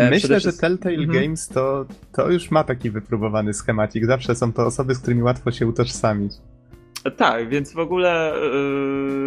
Myślę, 0.10 0.40
że 0.40 0.54
Telltale 0.54 0.96
mhm. 0.96 1.22
Games 1.22 1.48
to, 1.48 1.86
to 2.12 2.32
już 2.32 2.52
ma 2.52 2.64
taki 2.64 2.90
wypróbowany 2.90 3.54
schematik. 3.54 4.06
Zawsze 4.06 4.36
są 4.36 4.54
to 4.54 4.66
osoby, 4.66 4.96
z 4.96 5.00
którymi 5.00 5.24
łatwo 5.24 5.52
się 5.52 5.68
utożsamić. 5.68 6.34
Tak, 7.12 7.50
więc 7.50 7.74
w 7.74 7.80
ogóle 7.80 8.34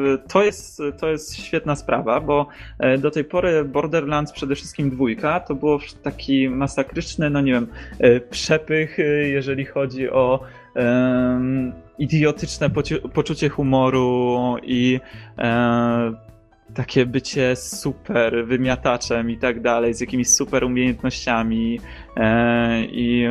yy, 0.05 0.19
to 0.29 0.43
jest, 0.43 0.83
to 1.01 1.09
jest 1.09 1.37
świetna 1.37 1.77
sprawa, 1.77 2.21
bo 2.21 2.47
yy, 2.81 2.99
do 2.99 3.11
tej 3.11 3.25
pory 3.25 3.65
Borderlands 3.65 4.33
przede 4.33 4.55
wszystkim 4.55 4.91
dwójka 4.91 5.41
to 5.41 5.55
było 5.55 5.79
taki 6.03 6.49
masakryczny, 6.49 7.31
no 7.31 7.41
nie 7.41 7.53
wiem, 7.53 7.67
yy, 8.01 8.21
przepych, 8.21 8.99
jeżeli 9.23 9.65
chodzi 9.65 10.11
o 10.11 10.41
idiotyczne 11.99 12.71
poczucie 13.13 13.49
humoru 13.49 14.57
i 14.63 15.01
takie 16.75 17.07
bycie 17.07 17.57
super 17.57 18.47
wymiataczem 18.47 19.31
i 19.31 19.37
tak 19.37 19.61
dalej, 19.61 19.95
z 19.95 20.01
jakimiś 20.01 20.31
super 20.31 20.65
umiejętnościami 20.65 21.81
e, 21.81 22.10
i 22.93 23.27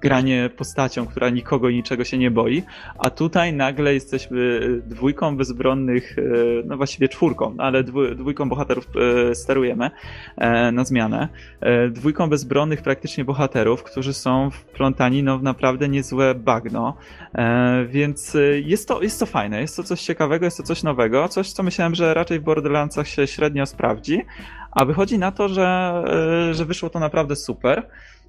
granie 0.00 0.50
postacią, 0.56 1.06
która 1.06 1.30
nikogo 1.30 1.68
i 1.68 1.74
niczego 1.74 2.04
się 2.04 2.18
nie 2.18 2.30
boi, 2.30 2.62
a 2.98 3.10
tutaj 3.10 3.52
nagle 3.52 3.94
jesteśmy 3.94 4.60
dwójką 4.86 5.36
bezbronnych, 5.36 6.16
e, 6.18 6.22
no 6.64 6.76
właściwie 6.76 7.08
czwórką, 7.08 7.54
ale 7.58 7.84
dwójką 8.16 8.48
bohaterów 8.48 8.88
e, 9.30 9.34
sterujemy 9.34 9.90
e, 10.36 10.72
na 10.72 10.84
zmianę. 10.84 11.28
E, 11.60 11.88
dwójką 11.88 12.28
bezbronnych 12.28 12.82
praktycznie 12.82 13.24
bohaterów, 13.24 13.82
którzy 13.82 14.12
są 14.12 14.50
wplątani 14.50 15.22
no, 15.22 15.38
w 15.38 15.42
naprawdę 15.42 15.88
niezłe 15.88 16.34
bagno, 16.34 16.96
e, 17.34 17.84
więc 17.84 18.36
jest 18.64 18.88
to, 18.88 19.02
jest 19.02 19.20
to 19.20 19.26
fajne, 19.26 19.60
jest 19.60 19.76
to 19.76 19.82
coś 19.82 20.02
ciekawego, 20.02 20.44
jest 20.44 20.56
to 20.56 20.62
coś 20.62 20.82
nowego, 20.82 21.28
coś 21.28 21.52
co 21.52 21.62
myślałem, 21.62 21.94
że 21.94 22.14
raczej 22.14 22.40
w 22.40 22.42
Borderlands 22.42 22.68
Borderlandsach 22.68 23.08
się 23.08 23.26
średnio 23.26 23.66
sprawdzi, 23.66 24.24
a 24.70 24.84
wychodzi 24.84 25.18
na 25.18 25.32
to, 25.32 25.48
że, 25.48 25.66
e, 26.50 26.54
że 26.54 26.64
wyszło 26.64 26.90
to 26.90 27.00
naprawdę 27.00 27.36
super. 27.36 27.86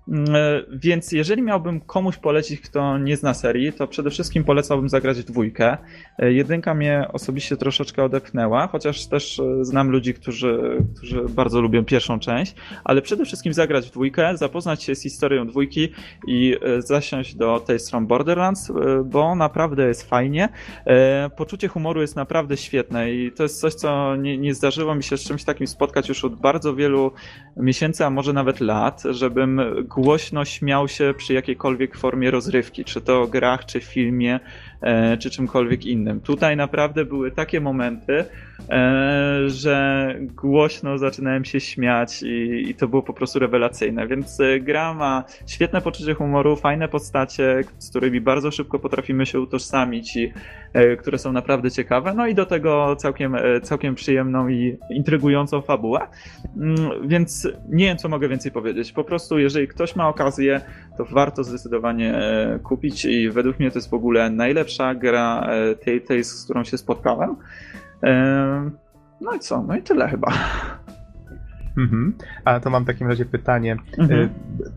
Mm, 0.10 0.36
e, 0.36 0.64
więc 0.72 1.12
jeżeli 1.12 1.42
miałbym 1.42 1.82
komuś 1.82 2.18
polecić, 2.18 2.62
kto 2.62 2.98
nie 2.98 3.18
zna 3.18 3.34
serii, 3.34 3.74
to 3.74 3.88
przede 3.88 4.10
wszystkim 4.10 4.44
polecałbym 4.44 4.90
zagrać 4.90 5.24
dwójkę. 5.24 5.78
E, 6.20 6.34
jedynka 6.34 6.74
mnie 6.74 7.08
osobiście 7.14 7.58
troszeczkę 7.58 8.04
odepchnęła, 8.04 8.68
chociaż 8.68 9.08
też 9.08 9.40
e, 9.40 9.66
znam 9.66 9.90
ludzi, 9.90 10.14
którzy, 10.14 10.84
którzy 10.98 11.22
bardzo 11.30 11.62
lubią 11.62 11.86
pierwszą 11.86 12.20
część, 12.20 12.56
ale 12.84 13.02
przede 13.02 13.26
wszystkim 13.26 13.54
zagrać 13.54 13.90
dwójkę, 13.90 14.38
zapoznać 14.38 14.84
się 14.84 14.96
z 14.96 15.04
historią 15.04 15.48
dwójki 15.48 15.90
i 16.28 16.58
zasiąść 16.80 17.36
do 17.36 17.60
tej 17.60 17.80
strony 17.80 18.08
Borderlands, 18.08 18.72
bo 19.06 19.36
naprawdę 19.36 19.88
jest 19.88 20.10
fajnie. 20.10 20.50
Poczucie 21.38 21.68
humoru 21.68 22.02
jest 22.02 22.16
naprawdę 22.16 22.58
świetne 22.58 23.12
i 23.12 23.32
to 23.32 23.44
jest 23.44 23.62
coś, 23.62 23.74
co 23.74 24.16
nie, 24.16 24.38
nie 24.38 24.54
zdarzyło 24.54 24.96
mi 24.96 25.04
się 25.04 25.18
z 25.18 25.22
czymś 25.22 25.44
takim 25.44 25.68
spotkać 25.68 26.10
już 26.10 26.26
od 26.26 26.36
bardzo 26.36 26.76
wielu 26.76 27.12
miesięcy, 27.58 28.06
a 28.06 28.10
może 28.10 28.34
nawet 28.34 28.60
lat, 28.60 29.04
żebym 29.12 29.62
głośno 30.02 30.46
śmiał 30.46 30.88
się 30.88 31.14
przy 31.18 31.34
jakiejkolwiek 31.34 31.98
formie 31.98 32.32
rozrywki, 32.32 32.86
czy 32.86 33.02
to 33.02 33.28
grach, 33.28 33.66
czy 33.66 33.80
filmie, 33.82 34.40
czy 35.20 35.30
czymkolwiek 35.30 35.86
innym. 35.86 36.22
Tutaj 36.22 36.58
naprawdę 36.58 37.06
były 37.06 37.32
takie 37.32 37.62
momenty, 37.62 38.26
e, 38.70 39.44
że 39.48 40.16
głośno 40.36 40.98
zaczynałem 40.98 41.46
się 41.46 41.60
śmiać 41.60 42.24
i, 42.24 42.70
i 42.70 42.76
to 42.76 42.88
było 42.88 43.02
po 43.02 43.14
prostu 43.14 43.40
rewelacyjne. 43.40 44.08
Więc 44.08 44.40
e, 44.40 44.60
gra 44.60 44.94
ma 44.94 45.24
świetne 45.48 45.82
poczucie 45.82 46.14
humoru, 46.14 46.56
fajne 46.56 46.88
postacie, 46.88 47.64
z 47.78 47.90
którymi 47.90 48.22
bardzo 48.22 48.52
szybko 48.52 48.80
potrafimy 48.80 49.26
się 49.26 49.40
utożsamić 49.40 50.18
i 50.18 50.32
które 51.00 51.18
są 51.18 51.32
naprawdę 51.32 51.72
ciekawe. 51.72 52.14
No 52.14 52.28
i 52.28 52.36
do 52.36 52.46
tego 52.46 52.96
całkiem, 52.96 53.36
całkiem 53.64 53.96
przyjemną 53.96 54.48
i 54.48 54.78
intrygującą 54.90 55.62
fabułę. 55.62 56.00
Mm, 56.58 57.08
więc 57.08 57.48
nie 57.70 57.86
wiem, 57.86 57.98
co 57.98 58.10
mogę 58.10 58.30
więcej 58.30 58.52
powiedzieć. 58.52 58.92
Po 58.92 59.04
prostu, 59.04 59.40
jeżeli 59.40 59.68
ktoś 59.68 59.96
ma 59.96 60.10
okazję, 60.10 60.62
to 60.98 61.06
warto 61.06 61.44
zdecydowanie 61.44 62.20
kupić 62.64 63.06
i 63.06 63.30
według 63.30 63.60
mnie 63.60 63.72
to 63.72 63.78
jest 63.78 63.90
w 63.90 63.94
ogóle 63.94 64.30
najlepsze 64.30 64.69
najlepsza 64.70 64.96
gra 64.96 65.42
e, 65.42 65.76
tej, 65.76 66.02
tej, 66.02 66.24
z 66.24 66.44
którą 66.44 66.64
się 66.64 66.78
spotkałem. 66.78 67.36
E, 68.04 68.70
no 69.22 69.34
i 69.34 69.40
co? 69.40 69.64
No 69.64 69.78
i 69.78 69.82
tyle 69.82 70.10
chyba. 70.10 70.34
Mhm. 71.78 72.14
A 72.46 72.60
to 72.60 72.70
mam 72.70 72.84
w 72.84 72.88
takim 72.88 73.08
razie 73.08 73.26
pytanie. 73.26 73.78
Mhm. 73.98 74.30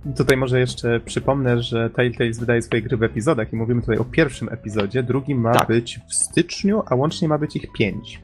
E, 0.08 0.12
tutaj 0.16 0.36
może 0.36 0.60
jeszcze 0.60 1.00
przypomnę, 1.00 1.62
że 1.62 1.90
Telltale 1.90 2.30
wydaje 2.30 2.62
swoje 2.62 2.82
gry 2.82 2.96
w 2.96 3.02
epizodach 3.02 3.52
i 3.52 3.56
mówimy 3.56 3.80
tutaj 3.80 3.98
o 3.98 4.04
pierwszym 4.04 4.48
epizodzie, 4.48 5.02
drugi 5.02 5.34
ma 5.34 5.52
tak. 5.52 5.68
być 5.68 6.00
w 6.08 6.14
styczniu, 6.14 6.82
a 6.86 6.94
łącznie 6.94 7.28
ma 7.28 7.38
być 7.38 7.56
ich 7.56 7.72
pięć. 7.72 8.22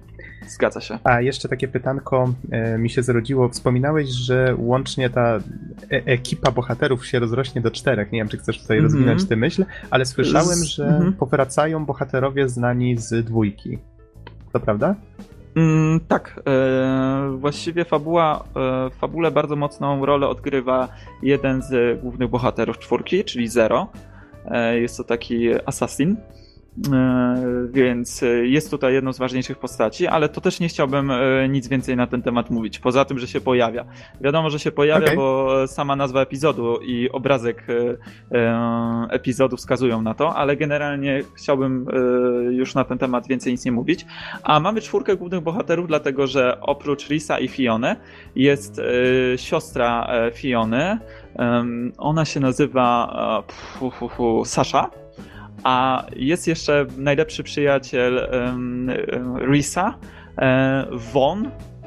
Zgadza 0.49 0.81
się. 0.81 0.99
A 1.05 1.21
jeszcze 1.21 1.49
takie 1.49 1.69
pytanko 1.69 2.35
e, 2.51 2.79
mi 2.79 2.91
się 2.91 3.03
zrodziło. 3.03 3.49
Wspominałeś, 3.49 4.09
że 4.09 4.55
łącznie 4.59 5.11
ta 5.11 5.37
e 5.37 5.41
ekipa 5.91 6.51
bohaterów 6.51 7.07
się 7.07 7.19
rozrośnie 7.19 7.61
do 7.61 7.71
czterech. 7.71 8.13
Nie 8.13 8.19
wiem, 8.19 8.29
czy 8.29 8.39
chcesz 8.39 8.63
tutaj 8.63 8.79
mm 8.79 8.91
-hmm. 8.91 8.93
rozwinąć 8.93 9.25
tę 9.29 9.37
myśl, 9.37 9.65
ale 9.91 10.07
słyszałem, 10.07 10.65
że 10.65 10.87
mm 10.87 11.03
-hmm. 11.03 11.13
powracają 11.13 11.85
bohaterowie 11.85 12.49
znani 12.49 12.99
z 12.99 13.27
dwójki. 13.27 13.79
To 14.53 14.61
prawda? 14.61 14.95
Mm, 15.57 16.01
tak, 16.09 16.41
e, 16.47 17.37
właściwie 17.39 17.85
fabuła, 17.85 18.45
e, 18.57 18.91
fabule 18.91 19.31
bardzo 19.31 19.57
mocną 19.57 20.07
rolę 20.07 20.29
odgrywa 20.29 20.89
jeden 21.23 21.63
z 21.63 22.01
głównych 22.01 22.31
bohaterów 22.31 22.79
czwórki, 22.79 23.25
czyli 23.25 23.49
Zero. 23.49 23.89
E, 24.45 24.81
jest 24.81 24.97
to 24.97 25.05
taki 25.05 25.49
assassin, 25.67 26.17
więc 27.71 28.25
jest 28.43 28.71
tutaj 28.71 28.95
jedną 28.95 29.13
z 29.13 29.19
ważniejszych 29.19 29.59
postaci, 29.59 30.07
ale 30.07 30.29
to 30.29 30.41
też 30.41 30.61
nie 30.61 30.69
chciałbym 30.69 31.11
e, 31.11 31.49
nic 31.49 31.69
więcej 31.69 31.97
na 31.97 32.07
ten 32.07 32.23
temat 32.23 32.51
mówić, 32.51 32.79
poza 32.79 33.05
tym, 33.05 33.19
że 33.19 33.27
się 33.27 33.41
pojawia. 33.41 33.85
Wiadomo, 34.21 34.51
że 34.51 34.59
się 34.59 34.73
pojawia, 34.73 35.05
okay. 35.05 35.17
bo 35.17 35.55
sama 35.67 35.97
nazwa 35.97 36.21
epizodu 36.21 36.79
i 36.83 37.11
obrazek 37.11 37.67
e, 38.33 39.09
epizodu 39.11 39.57
wskazują 39.57 40.03
na 40.03 40.15
to, 40.15 40.37
ale 40.37 40.57
generalnie 40.57 41.23
chciałbym 41.37 41.87
już 42.51 42.75
na 42.75 42.85
ten 42.85 42.99
temat 42.99 43.29
więcej 43.29 43.53
nic 43.53 43.65
nie 43.65 43.73
mówić. 43.73 44.07
A 44.43 44.61
mamy 44.61 44.81
czwórkę 44.81 45.17
głównych 45.17 45.41
bohaterów, 45.41 45.87
dlatego 45.87 46.27
że 46.27 46.61
oprócz 46.61 47.09
Risa 47.09 47.39
i 47.39 47.49
Fiony 47.49 47.97
jest 48.37 48.81
siostra 49.37 50.11
Fiony. 50.35 50.99
Ona 51.99 52.25
się 52.25 52.41
nazywa 52.41 53.45
Sasha 54.45 54.91
a 55.65 56.07
jest 56.17 56.47
jeszcze 56.47 56.87
najlepszy 56.97 57.43
przyjaciel 57.43 58.29
um, 58.33 58.91
Risa, 59.53 59.95
um, 60.37 60.99
Von, 60.99 61.51
E, 61.51 61.78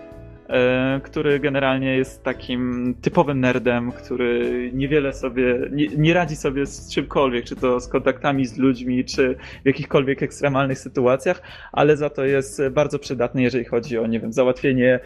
który 1.04 1.40
generalnie 1.40 1.98
jest 1.98 2.24
takim 2.24 2.96
typowym 3.02 3.40
nerdem, 3.40 3.92
który 3.92 4.70
niewiele 4.74 5.14
sobie, 5.14 5.60
nie, 5.72 5.88
nie, 5.88 6.14
radzi 6.14 6.36
sobie 6.36 6.66
z 6.66 6.94
czymkolwiek, 6.94 7.46
czy 7.46 7.56
to 7.56 7.80
z 7.80 7.88
kontaktami 7.88 8.46
z 8.46 8.58
ludźmi, 8.58 9.06
czy 9.06 9.36
w 9.64 9.66
jakichkolwiek 9.66 10.24
ekstremalnych 10.24 10.80
sytuacjach, 10.80 11.42
ale 11.72 11.98
za 11.98 12.10
to 12.10 12.26
jest 12.26 12.62
bardzo 12.72 13.00
przydatny, 13.00 13.42
jeżeli 13.42 13.66
chodzi 13.66 13.98
o, 13.98 14.08
nie 14.08 14.20
wiem, 14.20 14.34
załatwienie 14.34 15.00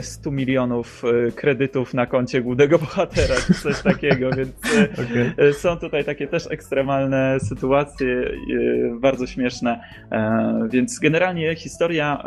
100 0.00 0.30
e, 0.30 0.32
milionów 0.32 1.02
e, 1.04 1.32
kredytów 1.32 1.94
na 1.94 2.06
koncie 2.06 2.42
głównego 2.42 2.78
bohatera, 2.78 3.34
czy 3.46 3.54
coś 3.54 3.82
takiego, 3.92 4.30
więc 4.30 4.50
okay. 4.92 5.52
są 5.52 5.76
tutaj 5.76 6.04
takie 6.04 6.26
też 6.26 6.50
ekstremalne 6.50 7.40
sytuacje, 7.40 8.30
bardzo 9.00 9.26
śmieszne, 9.26 9.80
więc 10.70 10.98
generalnie 10.98 11.56
historia 11.56 12.22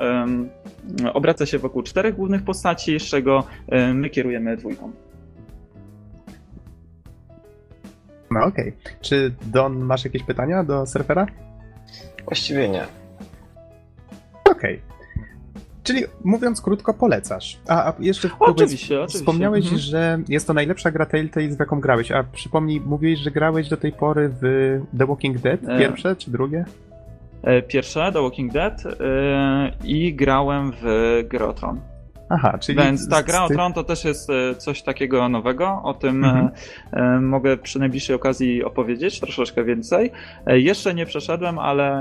obraca 1.13 1.45
się 1.45 1.59
wokół 1.59 1.83
czterech 1.83 2.15
głównych 2.15 2.43
postaci, 2.43 2.99
z 2.99 3.03
czego 3.03 3.43
e, 3.67 3.93
my 3.93 4.09
kierujemy 4.09 4.57
dwójką. 4.57 4.91
No 8.31 8.45
okej. 8.45 8.73
Okay. 8.81 8.95
Czy 9.01 9.33
Don, 9.45 9.77
masz 9.77 10.03
jakieś 10.05 10.23
pytania 10.23 10.63
do 10.63 10.85
surfera? 10.85 11.25
Właściwie 12.25 12.69
nie. 12.69 12.85
Okej. 14.43 14.81
Okay. 14.85 14.95
Czyli 15.85 16.03
mówiąc 16.23 16.61
krótko, 16.61 16.93
polecasz. 16.93 17.59
A, 17.67 17.89
a 17.89 17.93
jeszcze 17.99 18.29
oczywiście, 18.39 18.95
oczywiście. 18.95 19.19
wspomniałeś, 19.19 19.63
mhm. 19.63 19.81
że 19.81 20.19
jest 20.27 20.47
to 20.47 20.53
najlepsza 20.53 20.91
gra 20.91 21.05
Telltale, 21.05 21.47
w 21.47 21.59
jaką 21.59 21.79
grałeś. 21.79 22.11
A 22.11 22.23
przypomnij, 22.23 22.81
mówiłeś, 22.81 23.19
że 23.19 23.31
grałeś 23.31 23.69
do 23.69 23.77
tej 23.77 23.91
pory 23.91 24.29
w 24.41 24.41
The 24.97 25.05
Walking 25.05 25.37
Dead? 25.37 25.59
E. 25.63 25.79
Pierwsze 25.79 26.09
e... 26.09 26.15
czy 26.15 26.31
drugie? 26.31 26.65
Pierwsze, 27.67 28.11
The 28.13 28.21
Walking 28.21 28.53
Dead 28.53 28.83
yy, 28.83 28.91
i 29.83 30.15
grałem 30.15 30.71
w 30.81 30.83
Grotron. 31.29 31.94
Aha, 32.29 32.57
czyli. 32.57 32.77
Więc 32.77 33.09
ta 33.09 33.23
gra 33.23 33.43
o 33.43 33.47
Tron 33.47 33.73
to 33.73 33.83
też 33.83 34.05
jest 34.05 34.29
e, 34.29 34.55
coś 34.55 34.81
takiego 34.81 35.29
nowego. 35.29 35.81
O 35.83 35.93
tym 35.93 36.23
mhm. 36.23 36.49
E, 36.93 36.97
e, 36.97 37.21
mogę 37.21 37.57
przy 37.57 37.79
najbliższej 37.79 38.15
okazji 38.15 38.63
opowiedzieć 38.63 39.19
troszeczkę 39.19 39.63
więcej. 39.63 40.11
Jeszcze 40.47 40.93
nie 40.93 41.05
przeszedłem, 41.05 41.59
ale, 41.59 41.91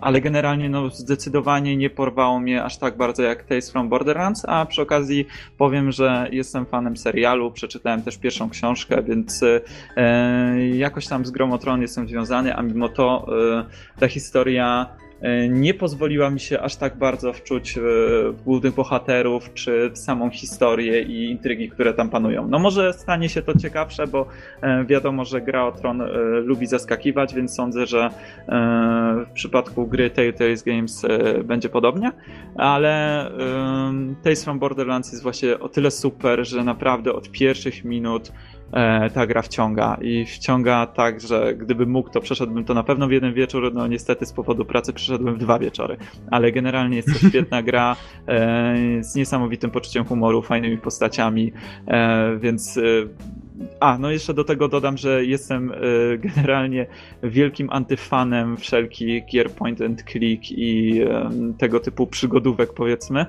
ale 0.00 0.20
generalnie 0.20 0.68
no, 0.68 0.90
zdecydowanie 0.90 1.76
nie 1.76 1.90
porwało 1.90 2.40
mnie 2.40 2.64
aż 2.64 2.76
tak 2.76 2.96
bardzo 2.96 3.22
jak 3.22 3.42
Tales 3.42 3.70
from 3.70 3.88
Borderlands. 3.88 4.44
A 4.48 4.66
przy 4.66 4.82
okazji 4.82 5.26
powiem, 5.58 5.92
że 5.92 6.28
jestem 6.32 6.66
fanem 6.66 6.96
serialu. 6.96 7.50
Przeczytałem 7.50 8.02
też 8.02 8.18
pierwszą 8.18 8.50
książkę, 8.50 9.02
więc 9.02 9.44
jakoś 10.72 11.06
tam 11.06 11.26
z 11.26 11.30
Gromotron 11.30 11.82
jestem 11.82 12.08
związany, 12.08 12.56
a 12.56 12.62
mimo 12.62 12.88
to 12.88 13.26
ta 14.00 14.08
historia 14.08 14.86
nie 15.48 15.74
pozwoliła 15.74 16.30
mi 16.30 16.40
się 16.40 16.60
aż 16.60 16.76
tak 16.76 16.96
bardzo 16.96 17.32
wczuć 17.32 17.74
w 17.82 18.42
głównych 18.44 18.74
bohaterów, 18.74 19.54
czy 19.54 19.90
w 19.90 19.98
samą 19.98 20.30
historię 20.30 21.02
i 21.02 21.30
intrygi, 21.30 21.68
które 21.68 21.94
tam 21.94 22.10
panują. 22.10 22.48
No 22.48 22.58
może 22.58 22.92
stanie 22.92 23.28
się 23.28 23.42
to 23.42 23.58
ciekawsze, 23.58 24.06
bo 24.06 24.26
e, 24.60 24.84
wiadomo, 24.84 25.24
że 25.24 25.40
gra 25.40 25.66
o 25.66 25.72
Tron 25.72 26.02
e, 26.02 26.06
lubi 26.44 26.66
zaskakiwać, 26.66 27.34
więc 27.34 27.54
sądzę, 27.54 27.86
że 27.86 28.10
w 29.26 29.30
przypadku 29.34 29.86
gry 29.86 30.10
Telltale 30.10 30.54
Games 30.66 31.02
będzie 31.44 31.68
podobnie, 31.68 32.12
ale 32.56 33.26
Tales 34.22 34.44
from 34.44 34.58
Borderlands 34.58 35.12
jest 35.12 35.22
właśnie 35.22 35.58
o 35.58 35.68
tyle 35.68 35.90
super, 35.90 36.46
że 36.46 36.64
naprawdę 36.64 37.12
od 37.12 37.30
pierwszych 37.30 37.84
minut 37.84 38.32
E, 38.32 38.55
ta 39.14 39.26
gra 39.26 39.42
wciąga 39.42 39.98
i 40.00 40.24
wciąga 40.24 40.86
tak, 40.86 41.20
że 41.20 41.54
gdybym 41.54 41.90
mógł, 41.90 42.10
to 42.10 42.20
przeszedłbym 42.20 42.64
to 42.64 42.74
na 42.74 42.82
pewno 42.82 43.08
w 43.08 43.10
jeden 43.10 43.34
wieczór, 43.34 43.74
no 43.74 43.86
niestety 43.86 44.26
z 44.26 44.32
powodu 44.32 44.64
pracy 44.64 44.92
przeszedłem 44.92 45.34
w 45.34 45.38
dwa 45.38 45.58
wieczory, 45.58 45.96
ale 46.30 46.52
generalnie 46.52 46.96
jest 46.96 47.08
to 47.12 47.18
świetna 47.28 47.62
gra 47.62 47.96
e, 48.28 48.76
z 49.00 49.14
niesamowitym 49.14 49.70
poczuciem 49.70 50.04
humoru, 50.04 50.42
fajnymi 50.42 50.78
postaciami, 50.78 51.52
e, 51.88 52.36
więc 52.36 52.80
a, 53.80 53.98
no 53.98 54.10
jeszcze 54.10 54.34
do 54.34 54.44
tego 54.44 54.68
dodam, 54.68 54.96
że 54.98 55.24
jestem 55.24 55.72
generalnie 56.18 56.86
wielkim 57.22 57.70
antyfanem 57.70 58.56
wszelkich 58.56 59.26
gier 59.26 59.50
point 59.50 59.82
and 59.82 60.02
click 60.02 60.42
i 60.50 61.00
tego 61.58 61.80
typu 61.80 62.06
przygodówek 62.06 62.74
powiedzmy. 62.74 63.26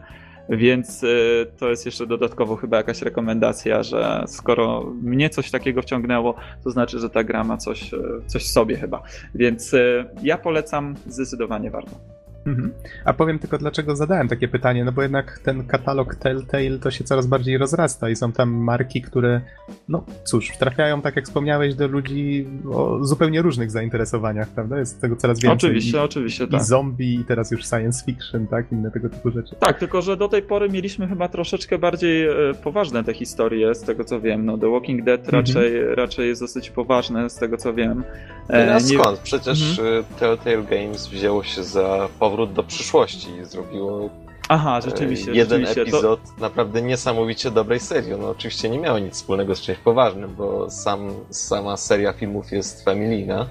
Więc 0.49 1.03
y, 1.03 1.47
to 1.57 1.69
jest 1.69 1.85
jeszcze 1.85 2.07
dodatkowo 2.07 2.55
chyba 2.55 2.77
jakaś 2.77 3.01
rekomendacja, 3.01 3.83
że 3.83 4.23
skoro 4.27 4.93
mnie 5.01 5.29
coś 5.29 5.51
takiego 5.51 5.81
wciągnęło, 5.81 6.35
to 6.63 6.71
znaczy, 6.71 6.99
że 6.99 7.09
ta 7.09 7.23
gra 7.23 7.43
ma 7.43 7.57
coś, 7.57 7.93
y, 7.93 7.99
coś 8.27 8.43
w 8.43 8.51
sobie 8.51 8.77
chyba. 8.77 9.03
Więc 9.35 9.73
y, 9.73 10.05
ja 10.23 10.37
polecam 10.37 10.95
zdecydowanie 11.07 11.71
warto. 11.71 12.16
Mhm. 12.47 12.73
A 13.05 13.13
powiem 13.13 13.39
tylko, 13.39 13.57
dlaczego 13.57 13.95
zadałem 13.95 14.27
takie 14.27 14.47
pytanie, 14.47 14.85
no 14.85 14.91
bo 14.91 15.01
jednak 15.01 15.39
ten 15.39 15.67
katalog 15.67 16.15
Telltale 16.15 16.79
to 16.79 16.91
się 16.91 17.03
coraz 17.03 17.27
bardziej 17.27 17.57
rozrasta 17.57 18.09
i 18.09 18.15
są 18.15 18.31
tam 18.31 18.49
marki, 18.49 19.01
które, 19.01 19.41
no 19.89 20.05
cóż, 20.23 20.51
trafiają, 20.59 21.01
tak 21.01 21.15
jak 21.15 21.25
wspomniałeś, 21.25 21.75
do 21.75 21.87
ludzi 21.87 22.47
o 22.71 23.05
zupełnie 23.05 23.41
różnych 23.41 23.71
zainteresowaniach, 23.71 24.47
prawda? 24.47 24.79
Jest 24.79 25.01
tego 25.01 25.15
coraz 25.15 25.39
więcej. 25.39 25.69
Oczywiście, 25.69 25.97
I, 25.97 26.01
oczywiście, 26.01 26.43
i 26.43 26.47
tak. 26.47 26.63
zombie, 26.63 27.15
i 27.15 27.25
teraz 27.25 27.51
już 27.51 27.65
science 27.65 28.05
fiction, 28.05 28.47
tak? 28.47 28.71
Inne 28.71 28.91
tego 28.91 29.09
typu 29.09 29.31
rzeczy. 29.31 29.55
Tak, 29.59 29.79
tylko 29.79 30.01
że 30.01 30.17
do 30.17 30.27
tej 30.27 30.41
pory 30.41 30.69
mieliśmy 30.69 31.07
chyba 31.07 31.27
troszeczkę 31.27 31.77
bardziej 31.77 32.27
e, 32.27 32.33
poważne 32.63 33.03
te 33.03 33.13
historie, 33.13 33.75
z 33.75 33.81
tego 33.81 34.03
co 34.03 34.21
wiem. 34.21 34.45
No, 34.45 34.57
The 34.57 34.71
Walking 34.71 35.03
Dead 35.03 35.19
mhm. 35.19 35.35
raczej, 35.35 35.95
raczej 35.95 36.27
jest 36.27 36.41
dosyć 36.41 36.69
poważne, 36.69 37.29
z 37.29 37.35
tego 37.35 37.57
co 37.57 37.73
wiem. 37.73 38.03
E, 38.49 38.73
no, 38.73 38.79
skąd? 38.79 39.19
Przecież 39.19 39.79
mhm. 39.79 40.03
E, 40.15 40.19
Telltale 40.19 40.63
Games 40.63 41.07
wzięło 41.07 41.43
się 41.43 41.63
za 41.63 42.09
powrót 42.19 42.36
powrót 42.37 42.53
do 42.53 42.63
przyszłości 42.63 43.27
i 43.41 43.45
zrobiło 43.45 44.09
Aha, 44.49 44.81
rzeczywiście. 44.81 45.31
Jeden 45.31 45.61
rzeczywiście, 45.61 45.81
epizod 45.81 46.23
to... 46.23 46.41
naprawdę 46.41 46.81
niesamowicie 46.81 47.51
dobrej 47.51 47.79
serii. 47.79 48.11
No 48.19 48.29
oczywiście 48.29 48.69
nie 48.69 48.79
miało 48.79 48.99
nic 48.99 49.13
wspólnego 49.13 49.55
z 49.55 49.61
czymś 49.61 49.77
poważnym, 49.77 50.35
bo 50.35 50.69
sam, 50.69 51.11
sama 51.29 51.77
seria 51.77 52.13
filmów 52.13 52.51
jest 52.51 52.85
familijna, 52.85 53.39
mhm. 53.39 53.49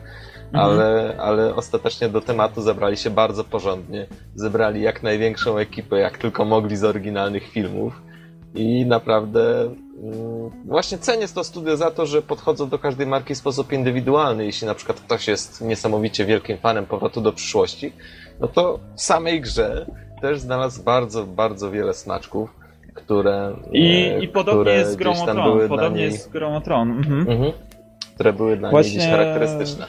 ale, 0.52 1.16
ale 1.18 1.54
ostatecznie 1.54 2.08
do 2.08 2.20
tematu 2.20 2.62
zabrali 2.62 2.96
się 2.96 3.10
bardzo 3.10 3.44
porządnie. 3.44 4.06
Zebrali 4.34 4.82
jak 4.82 5.02
największą 5.02 5.58
ekipę, 5.58 5.98
jak 5.98 6.18
tylko 6.18 6.44
mogli 6.44 6.76
z 6.76 6.84
oryginalnych 6.84 7.48
filmów. 7.48 8.02
I 8.54 8.86
naprawdę 8.86 9.62
mm, 9.62 10.50
właśnie 10.64 10.98
cenię 10.98 11.28
to 11.28 11.44
studio 11.44 11.76
za 11.76 11.90
to, 11.90 12.06
że 12.06 12.22
podchodzą 12.22 12.68
do 12.68 12.78
każdej 12.78 13.06
marki 13.06 13.34
w 13.34 13.38
sposób 13.38 13.72
indywidualny. 13.72 14.44
Jeśli 14.44 14.66
na 14.66 14.74
przykład 14.74 15.00
ktoś 15.00 15.28
jest 15.28 15.60
niesamowicie 15.60 16.24
wielkim 16.24 16.58
fanem 16.58 16.86
powrotu 16.86 17.20
do 17.20 17.32
przyszłości, 17.32 17.92
no 18.40 18.48
to 18.48 18.78
w 18.94 19.00
samej 19.00 19.40
grze 19.40 19.86
też 20.20 20.40
znalazł 20.40 20.82
bardzo, 20.82 21.24
bardzo 21.24 21.70
wiele 21.70 21.94
smaczków, 21.94 22.50
które. 22.94 23.56
I, 23.72 23.86
e, 23.86 24.18
i 24.18 24.28
podobnie 24.28 24.60
które 24.60 24.76
jest 24.76 24.92
z 24.92 24.96
Grą 24.96 25.14
Podobnie 25.68 25.98
niej... 25.98 26.12
jest 26.12 26.24
z 26.24 26.28
Grą 26.28 26.56
mhm. 26.56 27.28
Mhm. 27.28 27.52
Które 28.14 28.32
były 28.32 28.56
dla 28.56 28.70
Właśnie... 28.70 28.90
niej 28.90 28.98
gdzieś 28.98 29.10
charakterystyczne. 29.10 29.86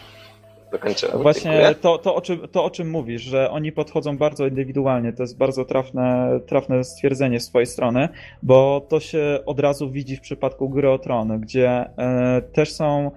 Dokończyłem. 0.72 1.22
Właśnie 1.22 1.76
to, 1.82 1.98
to, 1.98 2.16
o 2.16 2.22
czym, 2.22 2.48
to, 2.52 2.64
o 2.64 2.70
czym 2.70 2.90
mówisz, 2.90 3.22
że 3.22 3.52
oni 3.52 3.72
podchodzą 3.72 4.18
bardzo 4.18 4.48
indywidualnie, 4.48 5.14
to 5.14 5.24
jest 5.24 5.38
bardzo 5.38 5.66
trafne, 5.66 6.40
trafne 6.48 6.84
stwierdzenie 6.84 7.40
z 7.40 7.50
twojej 7.50 7.66
strony, 7.66 8.10
bo 8.44 8.86
to 8.90 9.00
się 9.00 9.40
od 9.46 9.60
razu 9.60 9.90
widzi 9.90 10.16
w 10.16 10.22
przypadku 10.22 10.70
gry 10.70 10.90
o 10.90 11.00
Tron, 11.00 11.40
gdzie 11.40 11.70
e, 11.70 12.42
też 12.42 12.74
są 12.74 13.12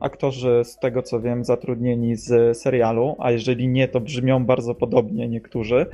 aktorzy, 0.00 0.64
z 0.64 0.78
tego 0.78 1.02
co 1.02 1.20
wiem, 1.20 1.44
zatrudnieni 1.44 2.16
z 2.16 2.58
serialu, 2.58 3.16
a 3.18 3.30
jeżeli 3.30 3.68
nie, 3.68 3.88
to 3.88 4.00
brzmią 4.00 4.44
bardzo 4.44 4.74
podobnie 4.74 5.28
niektórzy. 5.28 5.86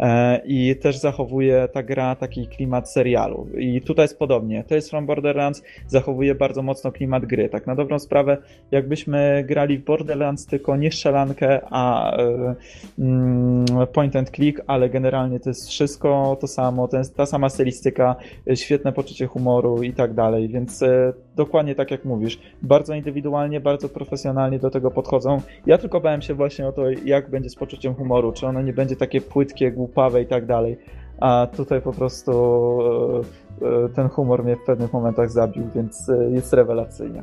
E, 0.00 0.40
I 0.46 0.76
też 0.76 0.96
zachowuje 0.98 1.68
ta 1.72 1.82
gra 1.82 2.16
taki 2.16 2.46
klimat 2.46 2.90
serialu. 2.90 3.46
I 3.58 3.80
tutaj 3.80 4.04
jest 4.04 4.18
podobnie. 4.18 4.64
To 4.64 4.74
jest 4.74 4.90
From 4.90 5.06
Borderlands 5.06 5.62
zachowuje 5.86 6.34
bardzo 6.34 6.62
mocno 6.62 6.92
klimat 6.92 7.26
gry. 7.26 7.48
Tak 7.48 7.66
na 7.66 7.74
dobrą 7.74 7.98
sprawę, 7.98 8.36
jakbyśmy 8.70 9.44
grali 9.48 9.78
w 9.78 9.84
Borderlands 9.84 10.46
tylko 10.46 10.76
nie 10.76 10.92
strzelankę, 10.92 11.60
a 11.70 12.16
e, 12.16 12.54
mm, 12.98 13.66
point 13.92 14.16
and 14.16 14.30
click, 14.30 14.60
ale 14.66 14.90
generalnie 14.90 15.40
to 15.40 15.50
jest 15.50 15.68
wszystko 15.68 16.36
to 16.40 16.46
samo, 16.46 16.88
to 16.88 16.96
ta 17.16 17.26
sama 17.26 17.48
stylistyka, 17.48 18.16
świetne 18.54 18.92
poczucie 18.92 19.26
humoru 19.26 19.82
i 19.82 19.92
tak 19.92 20.14
dalej. 20.14 20.48
Więc 20.48 20.82
e, 20.82 21.12
dokładnie 21.36 21.74
tak 21.74 21.90
jak 21.90 22.04
mówisz, 22.04 22.38
bardzo 22.62 22.94
indywidualnie, 22.94 23.60
bardzo 23.60 23.88
profesjonalnie 23.88 24.58
do 24.58 24.70
tego 24.70 24.90
podchodzą. 24.90 25.40
Ja 25.66 25.78
tylko 25.78 26.00
bałem 26.00 26.22
się 26.22 26.34
właśnie 26.34 26.66
o 26.66 26.72
to, 26.72 26.82
jak 27.04 27.30
będzie 27.30 27.50
z 27.50 27.54
poczuciem 27.54 27.94
humoru, 27.94 28.32
czy 28.32 28.46
ono 28.46 28.62
nie 28.62 28.72
będzie 28.72 28.96
takie 28.96 29.20
płytkie, 29.20 29.70
głupawe 29.94 30.22
i 30.22 30.26
tak 30.26 30.46
dalej. 30.46 30.78
A 31.20 31.46
tutaj 31.56 31.80
po 31.80 31.92
prostu 31.92 32.32
e, 33.62 33.66
e, 33.66 33.88
ten 33.88 34.08
humor 34.08 34.44
mnie 34.44 34.56
w 34.56 34.64
pewnych 34.64 34.92
momentach 34.92 35.30
zabił, 35.30 35.64
więc 35.74 36.08
e, 36.08 36.30
jest 36.30 36.52
rewelacyjnie. 36.52 37.22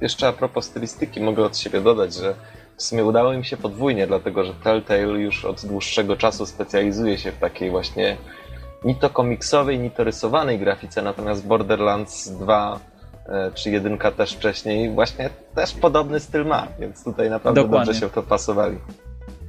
Jeszcze 0.00 0.28
a 0.28 0.32
propos 0.32 0.64
stylistyki, 0.64 1.20
mogę 1.20 1.44
od 1.44 1.56
siebie 1.56 1.80
dodać, 1.80 2.14
że 2.14 2.34
w 2.76 2.82
sumie 2.82 3.04
udało 3.04 3.32
im 3.32 3.44
się 3.44 3.56
podwójnie, 3.56 4.06
dlatego 4.06 4.44
że 4.44 4.54
Telltale 4.54 5.00
już 5.00 5.44
od 5.44 5.66
dłuższego 5.66 6.16
czasu 6.16 6.46
specjalizuje 6.46 7.18
się 7.18 7.32
w 7.32 7.38
takiej 7.38 7.70
właśnie 7.70 8.16
ni 8.84 8.94
to 8.94 9.10
komiksowej, 9.10 9.78
ni 9.78 9.90
to 9.90 10.04
rysowanej 10.04 10.58
grafice, 10.58 11.02
natomiast 11.02 11.46
Borderlands 11.46 12.28
2 12.30 12.80
czy 13.54 13.70
jedynka 13.70 14.10
też 14.10 14.32
wcześniej 14.32 14.90
właśnie 14.90 15.30
też 15.54 15.74
podobny 15.74 16.20
styl 16.20 16.46
ma, 16.46 16.66
więc 16.78 17.04
tutaj 17.04 17.30
naprawdę 17.30 17.62
Dokładnie. 17.62 17.86
dobrze 17.86 18.00
się 18.00 18.08
w 18.08 18.12
to 18.12 18.22
pasowali. 18.22 18.78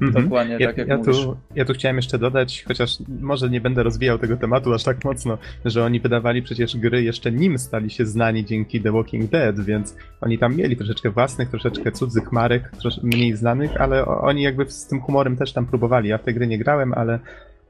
Mhm. 0.02 0.23
Dokładnie 0.23 0.57
ja, 0.60 0.68
tak 0.68 0.78
jak 0.78 0.88
ja 0.88 0.98
mówisz. 0.98 1.23
Tu, 1.23 1.38
ja 1.56 1.65
tu 1.65 1.73
chciałem 1.73 1.95
jeszcze 1.95 2.19
dodać, 2.19 2.64
chociaż 2.68 2.98
może 3.22 3.49
nie 3.49 3.61
będę 3.61 3.84
rozwijał 3.84 4.18
tego 4.19 4.38
tematu 4.38 4.73
aż 4.73 4.84
tak 4.84 5.06
mocno, 5.06 5.38
że 5.65 5.86
oni 5.86 5.99
wydawali 5.99 6.41
przecież 6.41 6.78
gry 6.78 7.03
jeszcze 7.03 7.32
nim 7.32 7.57
stali 7.57 7.90
się 7.90 8.06
znani 8.06 8.45
dzięki 8.45 8.82
The 8.82 8.91
Walking 8.91 9.30
Dead, 9.30 9.60
więc 9.60 9.95
oni 10.22 10.38
tam 10.38 10.56
mieli 10.56 10.78
troszeczkę 10.78 11.10
własnych, 11.10 11.49
troszeczkę 11.49 11.91
cudzych 11.91 12.32
marek, 12.32 12.72
trosz, 12.80 13.03
mniej 13.03 13.36
znanych, 13.36 13.82
ale 13.82 14.06
oni 14.06 14.41
jakby 14.41 14.69
z 14.69 14.88
tym 14.88 15.02
humorem 15.02 15.38
też 15.38 15.53
tam 15.53 15.65
próbowali. 15.65 16.10
Ja 16.10 16.18
w 16.18 16.23
tej 16.23 16.34
gry 16.34 16.48
nie 16.48 16.57
grałem, 16.57 16.94
ale 16.94 17.19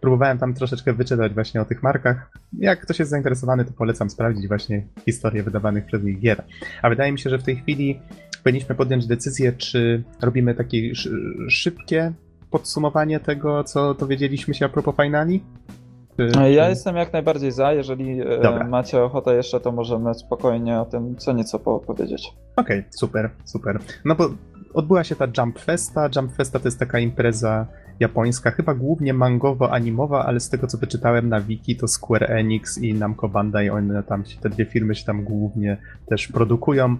próbowałem 0.02 0.38
tam 0.38 0.54
troszeczkę 0.54 0.94
wyczytać 0.94 1.34
właśnie 1.34 1.62
o 1.62 1.66
tych 1.66 1.84
markach. 1.84 2.32
Jak 2.60 2.82
ktoś 2.82 3.00
jest 3.00 3.12
zainteresowany, 3.12 3.66
to 3.66 3.72
polecam 3.72 4.10
sprawdzić 4.10 4.48
właśnie 4.48 4.84
historię 5.06 5.44
wydawanych 5.44 5.86
przez 5.86 6.04
nich 6.04 6.20
gier. 6.20 6.44
A 6.82 6.90
wydaje 6.90 7.12
mi 7.12 7.20
się, 7.20 7.30
że 7.30 7.38
w 7.38 7.44
tej 7.44 7.56
chwili 7.56 8.00
powinniśmy 8.44 8.76
podjąć 8.76 9.08
decyzję, 9.08 9.54
czy 9.54 10.04
robimy 10.22 10.56
takie 10.56 10.78
szybkie 11.50 12.14
podsumowanie 12.52 13.20
tego, 13.20 13.64
co 13.64 13.94
dowiedzieliśmy 13.94 14.54
się 14.54 14.66
a 14.66 14.70
propos 14.70 14.96
finali? 15.04 15.44
Czy, 16.18 16.32
Ja 16.50 16.64
czy... 16.64 16.70
jestem 16.70 16.96
jak 16.96 17.14
najbardziej 17.14 17.52
za. 17.52 17.74
Jeżeli 17.74 18.22
e, 18.22 18.26
Dobra. 18.42 18.68
macie 18.68 19.04
ochotę 19.04 19.36
jeszcze, 19.36 19.60
to 19.60 19.72
możemy 19.72 20.14
spokojnie 20.14 20.80
o 20.80 20.86
tym 20.86 21.16
co 21.16 21.34
nieco 21.34 21.60
po- 21.60 21.80
powiedzieć. 21.80 22.34
Okej, 22.56 22.84
super, 22.90 23.30
super. 23.46 23.80
No 24.06 24.16
bo 24.16 24.30
odbyła 24.74 25.04
się 25.04 25.16
ta 25.16 25.28
Jump 25.38 25.60
Festa. 25.60 26.10
Jump 26.16 26.32
Festa 26.36 26.60
to 26.60 26.68
jest 26.68 26.80
taka 26.80 27.00
impreza 27.00 27.68
japońska, 28.00 28.52
chyba 28.52 28.74
głównie 28.74 29.14
mangowo-animowa, 29.14 30.24
ale 30.26 30.40
z 30.40 30.50
tego 30.50 30.68
co 30.68 30.78
wyczytałem 30.78 31.30
na 31.30 31.42
wiki, 31.42 31.76
to 31.76 31.88
Square 31.88 32.32
Enix 32.32 32.78
i 32.78 32.94
Namco 32.94 33.30
Bandai, 33.30 33.70
one 33.70 34.04
tam 34.04 34.24
te 34.42 34.50
dwie 34.50 34.66
firmy 34.66 34.96
się 34.96 35.06
tam 35.06 35.24
głównie 35.24 35.78
też 36.10 36.28
produkują 36.28 36.86
e, 36.86 36.98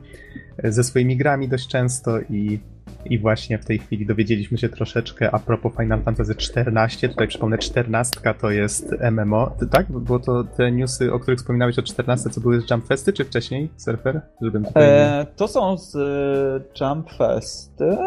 ze 0.64 0.84
swoimi 0.84 1.18
grami 1.18 1.48
dość 1.50 1.68
często 1.68 2.20
i, 2.20 2.60
i 3.06 3.20
właśnie 3.20 3.58
w 3.58 3.66
tej 3.66 3.80
chwili 3.80 4.06
dowiedzieliśmy 4.06 4.58
się 4.58 4.70
troszeczkę 4.70 5.32
a 5.32 5.40
propos 5.40 5.74
Final 5.80 6.02
Fantasy 6.02 6.34
XIV. 6.34 7.10
Tutaj 7.10 7.28
przypomnę, 7.28 7.58
14 7.58 8.20
to 8.42 8.52
jest 8.52 8.96
MMO, 9.12 9.56
tak? 9.72 9.92
Było 9.92 10.20
to 10.20 10.44
te 10.44 10.72
newsy, 10.72 11.14
o 11.14 11.20
których 11.20 11.40
wspominałeś 11.40 11.80
o 11.80 11.84
14, 11.84 12.30
co 12.30 12.42
były 12.42 12.62
z 12.62 12.72
Jump 12.72 12.88
Festy, 12.88 13.14
czy 13.14 13.26
wcześniej, 13.26 13.70
Surfer? 13.78 14.22
Żebym 14.42 14.66
tutaj... 14.66 14.84
E, 14.84 15.26
to 15.36 15.48
są 15.48 15.78
z 15.78 15.96
e, 15.96 16.86
Jump 16.86 17.12
Fest. 17.12 17.82
E, 17.82 17.98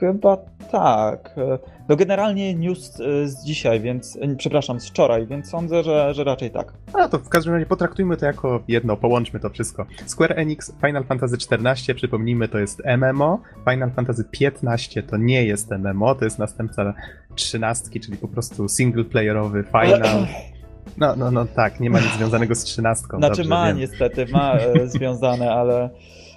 chyba 0.00 0.36
tak. 0.72 1.34
E, 1.36 1.58
No 1.88 1.96
generalnie 1.96 2.54
news 2.54 3.00
e, 3.00 3.28
z 3.28 3.44
dzisiaj, 3.44 3.80
więc 3.80 4.18
przepraszam, 4.36 4.80
z 4.80 4.88
wczoraj, 4.88 5.26
więc 5.26 5.48
sądzę, 5.48 5.82
że, 5.82 6.14
że 6.14 6.24
raczej 6.24 6.50
tak. 6.50 6.72
A 6.92 7.08
to 7.08 7.18
w 7.18 7.28
każdym 7.28 7.54
razie 7.54 7.66
potraktujmy 7.66 8.16
to 8.16 8.26
jako 8.26 8.60
jedno, 8.68 8.96
połączmy 8.96 9.40
to 9.40 9.50
wszystko. 9.50 9.86
Square 10.06 10.38
Enix, 10.38 10.72
Final 10.86 11.04
Fantasy 11.04 11.36
XIV, 11.36 11.63
przypomnijmy, 11.94 12.48
to 12.48 12.58
jest 12.58 12.82
MMO. 12.98 13.40
Final 13.70 13.90
Fantasy 13.90 14.24
XV 14.40 15.02
to 15.02 15.16
nie 15.16 15.44
jest 15.44 15.70
MMO, 15.70 16.14
to 16.14 16.24
jest 16.24 16.38
następca 16.38 16.94
trzynastki, 17.34 18.00
czyli 18.00 18.16
po 18.16 18.28
prostu 18.28 18.68
singleplayerowy 18.68 19.64
final. 19.64 20.26
No, 20.98 21.16
no, 21.16 21.30
no 21.30 21.44
tak, 21.44 21.80
nie 21.80 21.90
ma 21.90 22.00
nic 22.00 22.12
związanego 22.12 22.54
z 22.54 22.64
trzynastką. 22.64 23.18
Znaczy 23.18 23.36
dobrze 23.36 23.48
ma 23.48 23.66
wiem. 23.66 23.78
niestety, 23.78 24.26
ma 24.26 24.54
e, 24.54 24.88
związane, 24.96 25.52
ale 25.52 25.90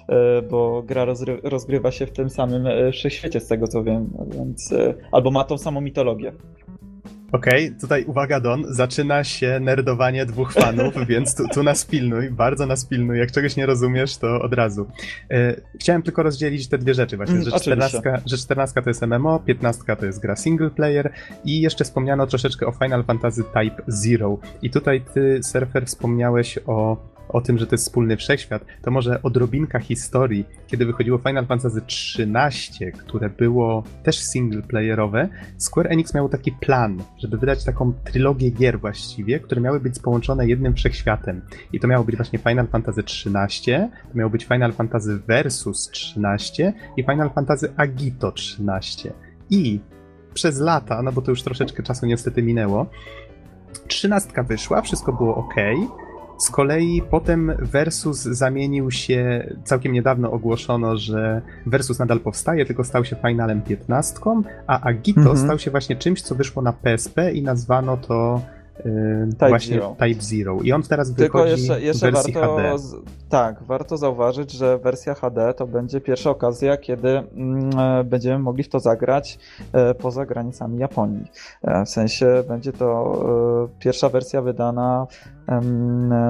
e, 0.08 0.42
bo 0.42 0.82
gra 0.82 1.04
rozry- 1.04 1.40
rozgrywa 1.42 1.90
się 1.90 2.06
w 2.06 2.12
tym 2.12 2.30
samym 2.30 2.66
e, 2.66 2.92
wszechświecie 2.92 3.40
z 3.40 3.46
tego 3.46 3.68
co 3.68 3.84
wiem, 3.84 4.10
więc 4.30 4.74
albo 5.12 5.30
ma 5.30 5.44
tą 5.44 5.58
samą 5.58 5.80
mitologię. 5.80 6.32
Okej, 7.32 7.72
tutaj 7.80 8.04
uwaga 8.04 8.40
Don, 8.40 8.64
zaczyna 8.68 9.24
się 9.24 9.60
nerdowanie 9.60 10.26
dwóch 10.26 10.52
fanów, 10.52 10.94
więc 11.08 11.34
tu, 11.34 11.48
tu 11.54 11.62
nas 11.62 11.84
pilnuj, 11.84 12.30
bardzo 12.30 12.66
nas 12.66 12.84
pilnuj, 12.84 13.18
jak 13.18 13.32
czegoś 13.32 13.56
nie 13.56 13.66
rozumiesz, 13.66 14.16
to 14.16 14.40
od 14.40 14.54
razu. 14.54 14.86
E, 15.30 15.60
chciałem 15.80 16.02
tylko 16.02 16.22
rozdzielić 16.22 16.68
te 16.68 16.78
dwie 16.78 16.94
rzeczy 16.94 17.16
właśnie, 17.16 17.34
Mm, 17.34 17.44
że, 17.44 17.56
oczywiście. 17.56 17.88
14, 17.88 18.22
że 18.26 18.36
14 18.36 18.82
to 18.82 18.90
jest 18.90 19.02
MMO, 19.02 19.38
15 19.38 19.96
to 19.96 20.06
jest 20.06 20.20
gra 20.20 20.36
single 20.36 20.70
player 20.70 21.12
i 21.44 21.60
jeszcze 21.60 21.84
wspomniano 21.84 22.26
troszeczkę 22.26 22.66
o 22.66 22.72
Final 22.72 23.04
Fantasy 23.04 23.44
Type 23.44 23.82
Zero 23.86 24.38
i 24.62 24.70
tutaj 24.70 25.02
ty, 25.14 25.40
Surfer, 25.42 25.86
wspomniałeś 25.86 26.58
o 26.66 26.96
o 27.28 27.40
tym, 27.40 27.58
że 27.58 27.66
to 27.66 27.74
jest 27.74 27.84
wspólny 27.84 28.16
wszechświat, 28.16 28.64
to 28.82 28.90
może 28.90 29.22
odrobinka 29.22 29.78
historii, 29.78 30.44
kiedy 30.66 30.86
wychodziło 30.86 31.18
Final 31.18 31.46
Fantasy 31.46 31.80
XIII, 31.88 32.92
które 32.92 33.30
było 33.30 33.82
też 34.02 34.18
singleplayerowe, 34.18 35.28
Square 35.58 35.92
Enix 35.92 36.14
miało 36.14 36.28
taki 36.28 36.52
plan, 36.52 37.02
żeby 37.18 37.38
wydać 37.38 37.64
taką 37.64 37.92
trylogię 38.04 38.50
gier 38.50 38.80
właściwie, 38.80 39.40
które 39.40 39.60
miały 39.60 39.80
być 39.80 39.98
połączone 39.98 40.48
jednym 40.48 40.74
wszechświatem. 40.74 41.40
I 41.72 41.80
to 41.80 41.88
miało 41.88 42.04
być 42.04 42.16
właśnie 42.16 42.38
Final 42.38 42.66
Fantasy 42.66 43.00
XIII, 43.00 43.76
to 44.12 44.18
miało 44.18 44.30
być 44.30 44.44
Final 44.44 44.72
Fantasy 44.72 45.18
Versus 45.26 45.90
XIII 46.16 46.72
i 46.96 47.02
Final 47.02 47.30
Fantasy 47.30 47.72
Agito 47.76 48.28
XIII. 48.28 49.12
I 49.50 49.80
przez 50.34 50.60
lata, 50.60 51.02
no 51.02 51.12
bo 51.12 51.22
to 51.22 51.30
już 51.30 51.42
troszeczkę 51.42 51.82
czasu 51.82 52.06
niestety 52.06 52.42
minęło, 52.42 52.86
trzynastka 53.88 54.42
wyszła, 54.42 54.82
wszystko 54.82 55.12
było 55.12 55.36
ok. 55.36 55.54
Z 56.38 56.50
kolei 56.50 57.02
potem 57.10 57.52
Versus 57.58 58.22
zamienił 58.22 58.90
się, 58.90 59.48
całkiem 59.64 59.92
niedawno 59.92 60.30
ogłoszono, 60.32 60.96
że 60.96 61.42
Versus 61.66 61.98
nadal 61.98 62.20
powstaje, 62.20 62.66
tylko 62.66 62.84
stał 62.84 63.04
się 63.04 63.16
finalem 63.26 63.62
15, 63.62 64.14
a 64.66 64.80
Agito 64.80 65.20
Mhm. 65.20 65.36
stał 65.38 65.58
się 65.58 65.70
właśnie 65.70 65.96
czymś, 65.96 66.22
co 66.22 66.34
wyszło 66.34 66.62
na 66.62 66.72
PSP 66.72 67.32
i 67.32 67.42
nazwano 67.42 67.96
to 67.96 68.40
yy, 68.84 69.26
Type 69.30 69.48
właśnie 69.48 69.74
Zero. 69.74 69.96
Type 69.98 70.22
Zero. 70.22 70.58
I 70.62 70.72
on 70.72 70.82
teraz 70.82 71.14
Tylko 71.14 71.38
wychodzi 71.38 71.62
jeszcze, 71.62 71.80
w 71.80 71.82
jeszcze 71.82 72.10
wersji 72.12 72.32
warto, 72.32 72.56
HD. 72.56 72.78
z, 72.78 72.94
tak, 73.28 73.62
warto 73.62 73.96
zauważyć, 73.96 74.52
że 74.52 74.78
wersja 74.78 75.14
HD 75.14 75.54
to 75.54 75.66
będzie 75.66 76.00
pierwsza 76.00 76.30
okazja, 76.30 76.76
kiedy 76.76 77.08
e, 77.08 77.24
będziemy 78.04 78.38
mogli 78.38 78.62
w 78.64 78.68
to 78.68 78.80
zagrać 78.80 79.38
e, 79.72 79.94
poza 79.94 80.26
granicami 80.26 80.78
Japonii. 80.78 81.26
W 81.86 81.88
sensie 81.88 82.44
będzie 82.48 82.72
to 82.72 83.68
pierwsza 83.78 84.08
wersja 84.08 84.42
wydana 84.42 85.06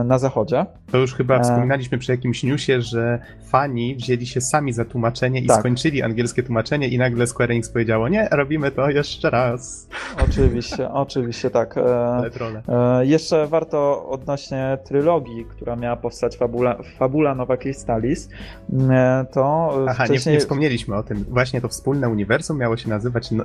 na 0.04 0.18
zachodzie. 0.18 0.66
To 0.92 0.98
już 0.98 1.14
chyba 1.14 1.36
E. 1.36 1.42
wspominaliśmy 1.42 1.98
przy 1.98 2.12
jakimś 2.12 2.42
newsie, 2.42 2.82
że 2.82 3.18
fani 3.48 3.96
wzięli 3.96 4.26
się 4.26 4.40
sami 4.40 4.72
za 4.72 4.84
tłumaczenie 4.84 5.40
i 5.40 5.46
Tak. 5.46 5.58
skończyli 5.60 6.02
angielskie 6.02 6.42
tłumaczenie 6.42 6.88
i 6.88 6.98
nagle 6.98 7.26
Square 7.26 7.50
Enix 7.50 7.70
powiedziało, 7.70 8.08
nie, 8.08 8.28
robimy 8.30 8.70
to 8.70 8.90
jeszcze 8.90 9.30
raz. 9.30 9.88
Oczywiście, 10.24 10.90
oczywiście 11.04 11.50
tak. 11.50 11.74
E. 11.78 12.30
E, 12.68 13.06
Jeszcze 13.06 13.46
warto 13.46 14.08
odnośnie 14.08 14.78
trylogii, 14.84 15.44
która 15.44 15.76
miała 15.76 15.96
powstać 15.96 16.36
Fabula, 16.36 16.76
Fabula 16.98 17.34
Nowa 17.34 17.56
Crystallis, 17.56 18.28
e, 18.90 19.26
to 19.32 19.70
Aha, 19.88 20.02
nie, 20.02 20.08
wcześniej... 20.08 20.34
nie 20.34 20.40
wspomnieliśmy 20.40 20.96
o 20.96 21.02
tym. 21.02 21.24
Właśnie 21.28 21.60
to 21.60 21.68
wspólne 21.68 22.08
uniwersum 22.08 22.58
miało 22.58 22.76
się 22.76 22.88
nazywać 22.88 23.30
no, 23.30 23.44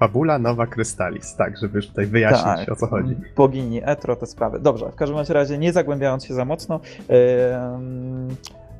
Fabula 0.00 0.38
Nowa 0.38 0.66
Krystalis, 0.66 1.36
tak, 1.36 1.58
żeby 1.58 1.78
już 1.78 1.86
tutaj 1.88 2.06
wyjaśnić 2.06 2.42
Tak, 2.44 2.68
o 2.72 2.76
co 2.76 2.86
chodzi. 2.86 3.16
Bogini 3.36 3.80
Etro, 3.84 4.16
te 4.16 4.26
sprawy. 4.26 4.60
Dobrze, 4.60 4.90
w 4.90 4.94
każdym 4.94 5.11
bądź 5.12 5.28
razie 5.28 5.58
nie 5.58 5.72
zagłębiając 5.72 6.24
się 6.24 6.34
za 6.34 6.44
mocno. 6.44 6.80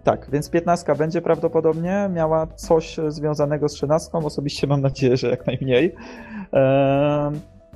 tak, 0.04 0.30
więc 0.32 0.50
15 0.50 0.94
będzie 0.94 1.22
prawdopodobnie 1.22 2.10
miała 2.12 2.46
coś 2.46 2.96
związanego 3.08 3.68
z 3.68 3.72
13. 3.72 4.10
Osobiście 4.12 4.66
mam 4.66 4.80
nadzieję, 4.80 5.16
że 5.16 5.28
jak 5.28 5.46
najmniej. 5.46 5.94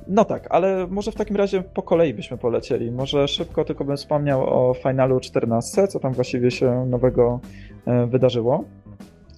No 0.07 0.25
tak, 0.25 0.47
ale 0.49 0.87
może 0.87 1.11
w 1.11 1.15
takim 1.15 1.35
razie 1.35 1.61
po 1.61 1.81
kolei 1.81 2.13
byśmy 2.13 2.37
polecieli. 2.37 2.91
Może 2.91 3.27
szybko 3.27 3.65
tylko 3.65 3.85
bym 3.85 3.97
wspomniał 3.97 4.69
o 4.69 4.73
finalu 4.73 5.19
14, 5.19 5.87
co 5.87 5.99
tam 5.99 6.13
właściwie 6.13 6.51
się 6.51 6.85
nowego 6.85 7.39
e, 7.85 8.07
wydarzyło. 8.07 8.63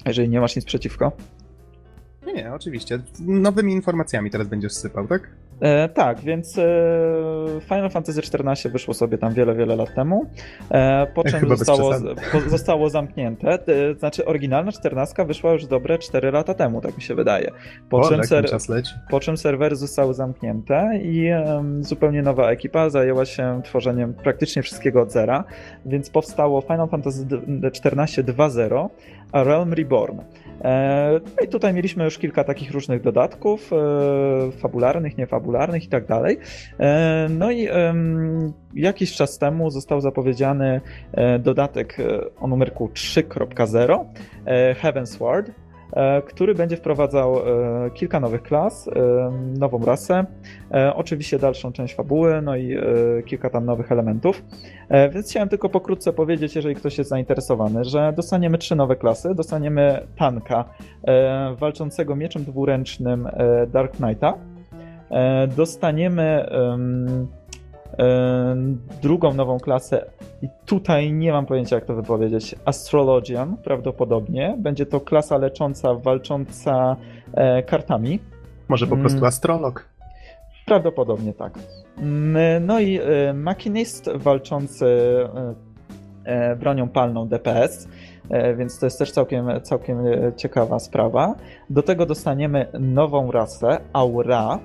Jeżeli 0.06 0.30
nie 0.30 0.41
masz 0.41 0.56
nic 0.56 0.66
przeciwko. 0.66 1.12
Nie, 2.36 2.54
oczywiście. 2.54 3.00
Nowymi 3.20 3.74
informacjami 3.74 4.32
teraz 4.32 4.48
będziesz 4.48 4.74
sypał, 4.74 5.08
tak? 5.08 5.30
E, 5.61 5.90
tak, 5.90 6.19
więc 6.19 6.57
e, 6.57 6.64
Final 7.61 7.90
Fantasy 7.90 8.22
XIV 8.22 8.72
wyszło 8.72 8.94
sobie 8.94 9.18
tam 9.18 9.34
wiele, 9.34 9.56
wiele 9.56 9.76
lat 9.76 9.95
temu, 9.95 10.26
e, 10.72 11.07
po 11.07 11.23
czym 11.23 11.40
Chyba 11.40 11.56
zostało, 11.56 11.94
po, 12.31 12.49
zostało 12.49 12.90
zamknięte. 12.90 13.48
E, 13.49 13.94
znaczy, 13.99 14.26
oryginalna 14.26 14.72
14 14.72 15.26
wyszła 15.26 15.52
już 15.52 15.65
dobre 15.65 15.98
4 15.98 16.31
lata 16.31 16.53
temu, 16.53 16.81
tak 16.81 16.95
mi 16.95 17.02
się 17.02 17.15
wydaje. 17.15 17.52
Po, 17.90 17.98
Boże, 17.98 18.10
czym, 18.10 18.18
ten 18.18 18.60
ser, 18.60 18.86
po 19.10 19.19
czym 19.19 19.38
serwery 19.38 19.76
zostały 19.76 20.14
zamknięte 20.14 20.99
i 21.03 21.30
zupełnie 21.81 22.22
nowa 22.22 22.49
ekipa 22.52 22.90
zajęła 22.90 23.26
się 23.26 23.61
tworzeniem 23.64 24.14
praktycznie 24.14 24.61
wszystkiego 24.61 25.02
od 25.02 25.11
zera, 25.11 25.44
więc 25.86 26.10
powstało 26.10 26.61
Final 26.61 26.90
Fantasy 26.90 27.26
XIV 27.64 28.26
2.0, 28.26 28.90
a 29.31 29.44
Realm 29.44 29.73
Reborn. 29.73 30.19
E, 30.61 31.19
No 31.38 31.45
i 31.45 31.48
tutaj 31.48 31.73
mieliśmy 31.73 32.03
już 32.03 32.18
kilka 32.18 32.44
takich 32.44 32.72
różnych 32.72 33.02
dodatków, 33.02 33.72
e, 33.73 34.52
fabularnych, 34.52 35.18
niefabularnych 35.18 35.84
i 35.84 35.88
tak 35.88 36.06
dalej. 36.06 36.38
E, 36.80 37.27
No 37.30 37.52
i 37.52 37.68
jakiś 38.73 39.15
czas 39.15 39.38
temu 39.38 39.69
został 39.69 40.02
zapowiedziany 40.02 40.81
dodatek 41.40 41.98
o 42.40 42.48
numerku 42.48 42.90
3.0 42.94 44.06
e, 44.45 44.76
Heavensward, 44.76 45.49
e, 45.49 45.69
który 46.26 46.56
będzie 46.56 46.78
wprowadzał 46.78 47.36
e, 47.38 47.91
kilka 47.91 48.20
nowych 48.20 48.44
klas, 48.44 48.88
e, 48.88 48.91
nową 49.60 49.86
rasę, 49.86 50.26
e, 50.72 50.95
oczywiście 50.95 51.40
dalszą 51.40 51.72
część 51.72 51.95
fabuły, 51.95 52.41
no 52.41 52.56
i 52.56 52.74
e, 52.74 52.84
kilka 53.26 53.49
tam 53.49 53.66
nowych 53.66 53.91
elementów. 53.91 54.44
E, 54.90 55.10
Więc 55.10 55.30
chciałem 55.30 55.49
tylko 55.49 55.70
pokrótce 55.70 56.14
powiedzieć, 56.14 56.56
jeżeli 56.56 56.76
ktoś 56.76 56.98
jest 56.98 57.10
zainteresowany, 57.10 57.84
że 57.84 58.14
dostaniemy 58.16 58.57
trzy 58.57 58.76
nowe 58.76 58.95
klasy. 58.95 59.36
Dostaniemy 59.36 60.07
tanka 60.18 60.66
e, 61.07 61.56
walczącego 61.56 62.16
mieczem 62.16 62.44
dwuręcznym 62.44 63.28
e, 63.28 63.68
Dark 63.68 63.98
Knighta. 63.98 64.34
E, 65.11 65.48
dostaniemy 65.48 66.45
em, 66.49 67.07
em, 67.07 67.28
drugą 69.02 69.34
nową 69.34 69.60
klasę 69.60 70.06
i 70.42 70.48
tutaj 70.66 71.14
nie 71.14 71.32
mam 71.32 71.46
pojęcia 71.46 71.76
jak 71.76 71.86
to 71.86 71.96
wypowiedzieć. 71.96 72.56
Astrologian 72.66 73.58
prawdopodobnie. 73.58 74.56
Będzie 74.58 74.86
to 74.86 75.00
klasa 75.00 75.38
lecząca, 75.38 75.94
walcząca 75.94 76.96
e, 77.34 77.64
kartami. 77.64 78.20
Może 78.68 78.88
po 78.88 78.98
prostu 78.98 79.18
Mm. 79.18 79.28
astrolog. 79.28 79.86
Prawdopodobnie 80.66 81.34
tak. 81.34 81.54
Mm, 81.98 82.66
No 82.66 82.80
i 82.80 83.00
e, 83.00 83.34
machinist 83.34 84.10
walczący 84.16 84.86
e, 86.26 86.56
bronią 86.56 86.90
palną 86.90 87.28
DPS, 87.28 87.88
więc 88.58 88.80
to 88.80 88.86
jest 88.86 89.00
też 89.00 89.12
całkiem, 89.12 89.48
całkiem 89.64 89.98
ciekawa 90.38 90.80
sprawa. 90.80 91.36
Do 91.70 91.84
tego 91.84 92.06
dostaniemy 92.06 92.66
nową 92.80 93.32
rasę, 93.32 93.78
Aura, 93.94 94.60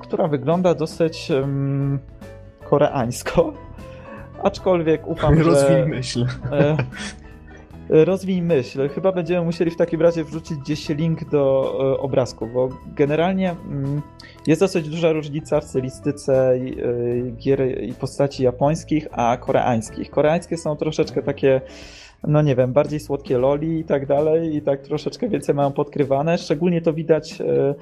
która 0.00 0.28
wygląda 0.28 0.74
dosyć 0.74 1.32
koreańsko. 2.64 3.52
Aczkolwiek 4.42 5.06
ufam, 5.06 5.36
że... 5.36 5.50
Rozwij 5.50 5.86
myśl. 5.86 6.26
E, 6.52 6.76
rozwij 8.04 8.42
myśl. 8.42 8.88
Chyba 8.88 9.12
będziemy 9.12 9.44
musieli 9.44 9.70
w 9.70 9.76
takim 9.76 10.02
razie 10.02 10.24
wrzucić 10.24 10.58
gdzieś 10.58 10.88
link 10.88 11.30
do 11.30 11.74
e, 11.80 12.00
obrazku, 12.00 12.46
bo 12.46 12.68
generalnie 12.86 13.50
mm, 13.50 14.02
jest 14.46 14.60
dosyć 14.60 14.88
duża 14.88 15.12
różnica 15.12 15.60
w 15.60 15.64
stylistyce 15.64 16.52
e, 16.52 16.60
gier 17.30 17.82
i 17.82 17.92
postaci 17.94 18.42
japońskich, 18.42 19.08
a 19.12 19.36
koreańskich. 19.36 20.10
Koreańskie 20.10 20.56
są 20.56 20.76
troszeczkę 20.76 21.22
takie 21.22 21.60
no 22.26 22.42
nie 22.42 22.56
wiem, 22.56 22.72
bardziej 22.72 23.00
słodkie 23.00 23.38
loli 23.38 23.78
i 23.78 23.84
tak 23.84 24.06
dalej 24.06 24.56
i 24.56 24.62
tak 24.62 24.82
troszeczkę 24.82 25.28
więcej 25.28 25.54
mają 25.54 25.72
podkrywane. 25.72 26.38
Szczególnie 26.38 26.80
to 26.80 26.92
widać 26.92 27.40
e, 27.40 27.74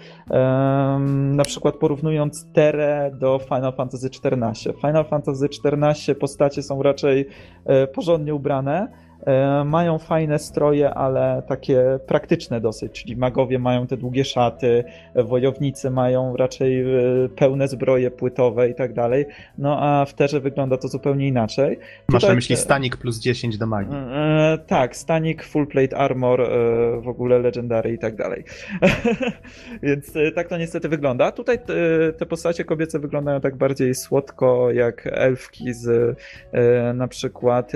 na 1.34 1.44
przykład 1.44 1.76
porównując 1.76 2.52
Terę 2.52 3.10
do 3.18 3.38
Final 3.38 3.72
Fantasy 3.72 4.06
XIV. 4.06 4.74
Final 4.80 5.04
Fantasy 5.04 5.46
XIV 5.64 6.14
postacie 6.14 6.62
są 6.62 6.82
raczej 6.82 7.26
e, 7.64 7.86
porządnie 7.86 8.34
ubrane, 8.34 8.88
mają 9.64 9.98
fajne 9.98 10.38
stroje, 10.38 10.94
ale 10.94 11.42
takie 11.48 11.98
praktyczne 12.06 12.60
dosyć, 12.60 12.92
czyli 12.92 13.16
magowie 13.16 13.58
mają 13.58 13.86
te 13.86 13.96
długie 13.96 14.24
szaty, 14.24 14.84
wojownicy 15.14 15.90
mają 15.90 16.36
raczej 16.36 16.80
e, 16.80 17.28
pełne 17.28 17.68
zbroje 17.68 18.10
płytowe 18.10 18.68
i 18.68 18.74
tak 18.74 18.92
dalej. 18.92 19.26
No 19.58 19.78
a 19.80 20.04
w 20.04 20.14
Terze 20.14 20.40
wygląda 20.40 20.76
to 20.76 20.88
zupełnie 20.88 21.28
inaczej. 21.28 21.78
Masz 22.08 22.20
Tutaj... 22.20 22.30
na 22.30 22.34
myśli 22.34 22.56
stanik 22.56 22.96
plus 22.96 23.20
10 23.20 23.58
do 23.58 23.66
magii. 23.66 23.96
E, 23.96 24.58
tak, 24.66 24.96
stanik, 24.96 25.42
full 25.42 25.66
plate 25.66 25.96
armor, 25.96 26.40
e, 26.40 26.46
w 27.00 27.08
ogóle 27.08 27.38
legendary 27.38 27.92
i 27.92 27.98
tak 27.98 28.16
dalej. 28.16 28.44
Więc 29.82 30.16
e, 30.16 30.32
tak 30.32 30.48
to 30.48 30.56
niestety 30.56 30.88
wygląda. 30.88 31.32
Tutaj 31.32 31.58
te, 32.18 32.26
postacie 32.26 32.64
kobiece 32.64 32.98
wyglądają 32.98 33.40
tak 33.40 33.56
bardziej 33.56 33.94
słodko 33.94 34.70
jak 34.70 35.06
elfki 35.06 35.74
z 35.74 36.16
e, 36.52 36.92
na 36.94 37.08
przykład 37.08 37.72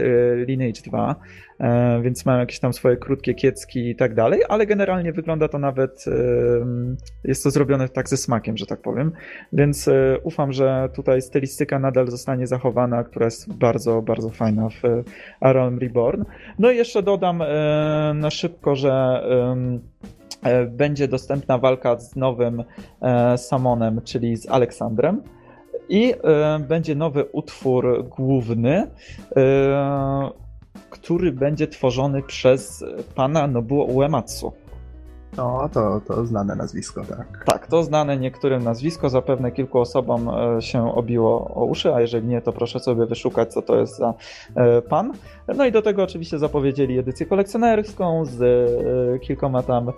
Lineage 0.47 0.81
2. 0.83 1.16
E, 1.60 2.01
więc 2.02 2.27
mają 2.27 2.39
jakieś 2.39 2.60
tam 2.60 2.73
swoje 2.73 2.97
krótkie 2.97 3.35
kiecki 3.35 3.90
i 3.90 3.97
tak 3.97 4.15
dalej, 4.15 4.40
ale 4.48 4.66
generalnie 4.66 5.12
wygląda 5.12 5.48
to 5.48 5.59
nawet, 5.59 6.05
jest 7.24 7.44
to 7.44 7.51
zrobione 7.51 7.89
tak 7.89 8.09
ze 8.09 8.16
smakiem, 8.16 8.56
że 8.56 8.66
tak 8.66 8.82
powiem, 8.82 9.12
więc 9.52 9.89
e, 9.89 10.19
ufam, 10.23 10.52
że 10.52 10.89
tutaj 10.94 11.23
stylistyka 11.23 11.78
nadal 11.78 12.09
zostanie 12.10 12.47
zachowana, 12.47 13.05
która 13.05 13.24
jest 13.24 13.52
bardzo, 13.52 14.02
bardzo 14.02 14.31
fajna 14.31 14.69
w 14.69 14.82
Aron 15.40 15.78
Reborn. 15.78 16.24
No 16.59 16.70
i 16.70 16.77
jeszcze 16.77 17.02
dodam 17.02 17.43
e, 17.43 17.47
na 18.15 18.31
szybko, 18.31 18.77
że 18.77 19.23
będzie 20.69 21.09
dostępna 21.09 21.59
walka 21.59 21.98
z 21.98 22.16
nowym 22.16 22.65
Samonem, 23.36 24.01
czyli 24.05 24.36
z 24.36 24.48
Aleksandrem. 24.48 25.23
I 25.89 26.15
będzie 26.69 26.94
nowy 26.94 27.24
utwór 27.24 28.09
główny 28.09 28.86
który 30.90 31.32
będzie 31.32 31.68
tworzony 31.68 32.22
przez 32.22 32.84
pana 33.14 33.46
Nobuo 33.46 33.84
Uematsu. 33.84 34.52
No, 35.36 35.68
to, 35.72 36.00
to 36.06 36.26
znane 36.26 36.56
nazwisko, 36.56 37.05
tak. 37.05 37.44
Tak, 37.44 37.66
to 37.66 37.82
znane 37.82 38.16
niektórym 38.16 38.64
nazwisko, 38.64 39.09
zapewne 39.09 39.52
kilku 39.52 39.78
osobom 39.78 40.28
e, 40.28 40.62
się 40.62 40.94
obiło 40.94 41.55
o 41.55 41.64
uszy, 41.64 41.94
a 41.94 42.00
jeżeli 42.00 42.26
nie, 42.26 42.42
to 42.42 42.52
proszę 42.52 42.80
sobie 42.80 43.06
wyszukać, 43.06 43.52
co 43.52 43.62
to 43.62 43.76
jest 43.76 43.96
za 43.96 44.14
e, 44.55 44.82
pan. 44.82 45.12
No 45.57 45.66
i 45.66 45.73
do 45.73 45.83
tego 45.83 46.03
oczywiście 46.03 46.39
zapowiedzieli 46.39 46.99
edycję 46.99 47.27
kolekcjonerską 47.27 48.25
z 48.25 48.43
e, 48.43 49.19
kilkoma 49.19 49.62
tam 49.62 49.93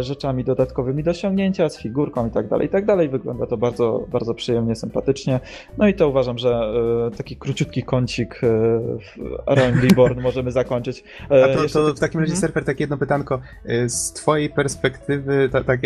rzeczami 0.00 0.44
dodatkowymi 0.44 1.02
do 1.02 1.10
osiągnięcia, 1.10 1.68
z 1.68 1.78
figurką 1.78 2.28
i 2.28 2.30
tak 2.30 2.48
dalej, 2.48 2.66
i 2.66 2.70
tak 2.70 2.86
dalej. 2.86 3.08
Wygląda 3.08 3.46
to 3.46 3.56
bardzo, 3.56 4.06
bardzo 4.12 4.34
przyjemnie, 4.34 4.74
sympatycznie. 4.74 5.40
No 5.78 5.88
i 5.88 5.94
to 5.94 6.08
uważam, 6.08 6.38
że 6.38 6.72
taki 7.16 7.36
króciutki 7.36 7.82
kącik 7.82 8.40
w 8.40 9.38
Around 9.46 9.84
Reborn 9.84 10.20
możemy 10.28 10.52
zakończyć. 10.52 11.04
A 11.28 11.56
to, 11.56 11.68
to 11.68 11.94
w 11.94 12.00
takim 12.00 12.20
razie, 12.20 12.32
mhm. 12.32 12.40
Serper, 12.40 12.64
takie 12.64 12.82
jedno 12.82 12.96
pytanko. 12.96 13.40
Z 13.86 14.12
twojej 14.12 14.50
perspektywy 14.50 15.48
tak, 15.66 15.80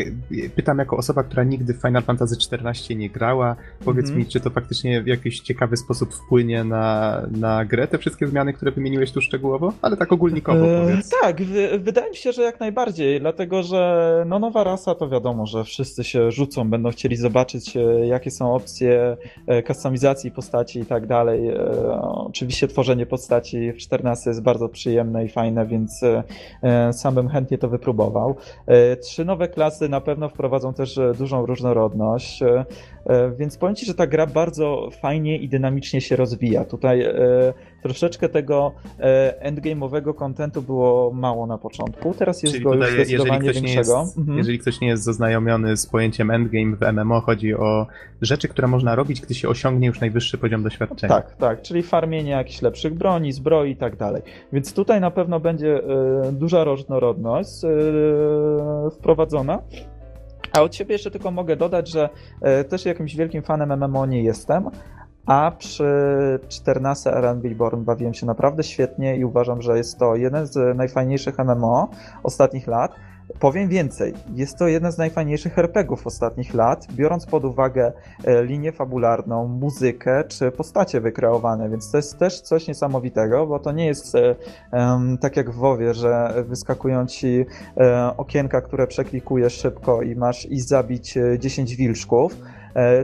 pytam 0.56 0.78
jako 0.78 0.96
osoba, 0.96 1.22
która 1.22 1.44
nigdy 1.44 1.74
w 1.74 1.82
Final 1.82 2.02
Fantasy 2.02 2.36
XIV 2.52 2.96
nie 2.96 3.10
grała, 3.10 3.56
powiedz 3.84 4.06
mm 4.06 4.16
-hmm. 4.16 4.24
mi, 4.24 4.26
czy 4.26 4.40
to 4.40 4.50
faktycznie 4.50 5.02
w 5.02 5.06
jakiś 5.06 5.40
ciekawy 5.40 5.76
sposób 5.76 6.14
wpłynie 6.14 6.64
na, 6.64 7.22
na 7.30 7.64
grę, 7.64 7.88
te 7.88 7.98
wszystkie 7.98 8.26
zmiany, 8.26 8.52
które 8.52 8.72
wymieniłeś 8.72 8.95
tu 9.14 9.20
szczegółowo? 9.20 9.72
Ale 9.82 9.96
tak 9.96 10.12
ogólnikowo 10.12 10.66
e, 10.66 10.80
powiedz. 10.80 11.10
tak, 11.22 11.42
wydaje 11.78 12.10
mi 12.10 12.16
się, 12.16 12.32
że 12.32 12.42
jak 12.42 12.60
najbardziej, 12.60 13.20
dlatego 13.20 13.62
że 13.62 14.22
no, 14.26 14.38
nowa 14.38 14.64
rasa 14.64 14.94
to 14.94 15.08
wiadomo, 15.08 15.46
że 15.46 15.64
wszyscy 15.64 16.04
się 16.04 16.30
rzucą, 16.30 16.70
będą 16.70 16.90
chcieli 16.90 17.16
zobaczyć, 17.16 17.76
e, 17.76 18.06
jakie 18.06 18.30
są 18.30 18.54
opcje 18.54 19.16
e, 19.46 19.62
kustomizacji 19.62 20.30
postaci 20.30 20.80
i 20.80 20.86
tak 20.86 21.06
dalej. 21.06 21.50
Oczywiście 22.00 22.68
tworzenie 22.68 23.06
postaci 23.06 23.72
w 23.72 23.76
14 23.76 24.30
jest 24.30 24.42
bardzo 24.42 24.68
przyjemne 24.68 25.24
i 25.24 25.28
fajne, 25.28 25.66
więc 25.66 26.00
sam 26.92 27.14
bym 27.14 27.28
chętnie 27.28 27.58
to 27.58 27.68
wypróbował. 27.68 28.36
E, 28.66 28.96
trzy 28.96 29.24
nowe 29.24 29.48
klasy 29.48 29.88
na 29.88 30.00
pewno 30.00 30.28
wprowadzą 30.28 30.74
też 30.74 30.98
e, 30.98 31.14
dużą 31.14 31.46
różnorodność, 31.46 32.42
e, 32.42 32.64
więc 33.38 33.58
powiem 33.58 33.76
Ci, 33.76 33.86
że 33.86 33.94
ta 33.94 34.06
gra 34.06 34.26
bardzo 34.26 34.88
fajnie 35.00 35.38
i 35.38 35.48
dynamicznie 35.48 36.00
się 36.00 36.16
rozwija. 36.16 36.64
Tutaj 36.64 37.06
troszeczkę 37.82 38.28
tego 38.28 38.72
endgame'owego 39.42 40.14
kontentu 40.14 40.62
było 40.62 41.12
mało 41.12 41.46
na 41.46 41.58
początku, 41.58 42.14
teraz 42.14 42.42
jest 42.42 42.54
Czyli 42.54 42.64
go 42.64 42.72
tutaj, 42.72 42.98
już 42.98 43.10
jeżeli 43.10 43.38
ktoś, 43.38 43.62
nie 43.62 43.74
jest, 43.74 43.92
mhm. 44.18 44.38
jeżeli 44.38 44.58
ktoś 44.58 44.80
nie 44.80 44.88
jest 44.88 45.04
zaznajomiony 45.04 45.76
z 45.76 45.86
pojęciem 45.86 46.30
endgame 46.30 46.76
w 46.76 46.92
MMO, 46.92 47.20
chodzi 47.20 47.54
o 47.54 47.86
rzeczy, 48.22 48.48
które 48.48 48.68
można 48.68 48.94
robić, 48.94 49.20
gdy 49.20 49.34
się 49.34 49.48
osiągnie 49.48 49.86
już 49.86 50.00
najwyższy 50.00 50.38
poziom 50.38 50.62
doświadczenia. 50.62 51.14
Tak, 51.14 51.36
tak, 51.36 51.62
czyli 51.62 51.82
farmienie 51.82 52.30
jakichś 52.30 52.62
lepszych 52.62 52.94
broni, 52.94 53.32
zbroi 53.32 53.70
i 53.70 53.76
tak 53.76 53.96
dalej. 53.96 54.22
Więc 54.52 54.72
tutaj 54.72 55.00
na 55.00 55.10
pewno 55.10 55.40
będzie 55.40 55.80
duża 56.32 56.64
różnorodność 56.64 57.50
wprowadzona. 58.92 59.62
A 60.52 60.62
od 60.62 60.74
siebie 60.74 60.92
jeszcze 60.92 61.10
tylko 61.10 61.30
mogę 61.30 61.56
dodać, 61.56 61.90
że 61.90 62.08
e, 62.42 62.64
też 62.64 62.84
jakimś 62.84 63.16
wielkim 63.16 63.42
fanem 63.42 63.84
MMO 63.84 64.06
nie 64.06 64.22
jestem, 64.22 64.70
a 65.26 65.52
przy 65.58 65.84
14 66.48 67.12
R&B 67.12 67.50
Born 67.50 67.84
bawiłem 67.84 68.14
się 68.14 68.26
naprawdę 68.26 68.62
świetnie 68.62 69.16
i 69.16 69.24
uważam, 69.24 69.62
że 69.62 69.76
jest 69.76 69.98
to 69.98 70.16
jeden 70.16 70.46
z 70.46 70.76
najfajniejszych 70.76 71.38
MMO 71.38 71.88
ostatnich 72.22 72.66
lat. 72.66 72.92
Powiem 73.40 73.68
więcej, 73.68 74.14
jest 74.34 74.58
to 74.58 74.68
jeden 74.68 74.92
z 74.92 74.98
najfajniejszych 74.98 75.58
RPGów 75.58 76.06
ostatnich 76.06 76.54
lat, 76.54 76.86
biorąc 76.92 77.26
pod 77.26 77.44
uwagę 77.44 77.92
e, 78.24 78.44
linię 78.44 78.72
fabularną, 78.72 79.48
muzykę 79.48 80.24
czy 80.24 80.50
postacie 80.50 81.00
wykreowane, 81.00 81.70
więc 81.70 81.90
to 81.90 81.96
jest 81.96 82.18
też 82.18 82.40
coś 82.40 82.68
niesamowitego, 82.68 83.46
bo 83.46 83.58
to 83.58 83.72
nie 83.72 83.86
jest 83.86 84.14
um, 84.72 85.18
tak 85.18 85.36
jak 85.36 85.50
w 85.50 85.54
WoWie, 85.54 85.94
że 85.94 86.34
wyskakują 86.48 87.06
ci 87.06 87.46
um, 87.74 87.86
okienka, 88.16 88.60
które 88.60 88.86
przeklikujesz 88.86 89.52
szybko 89.52 90.02
i 90.02 90.16
masz 90.16 90.46
i 90.46 90.60
zabić 90.60 91.18
10 91.38 91.76
wilczków, 91.76 92.36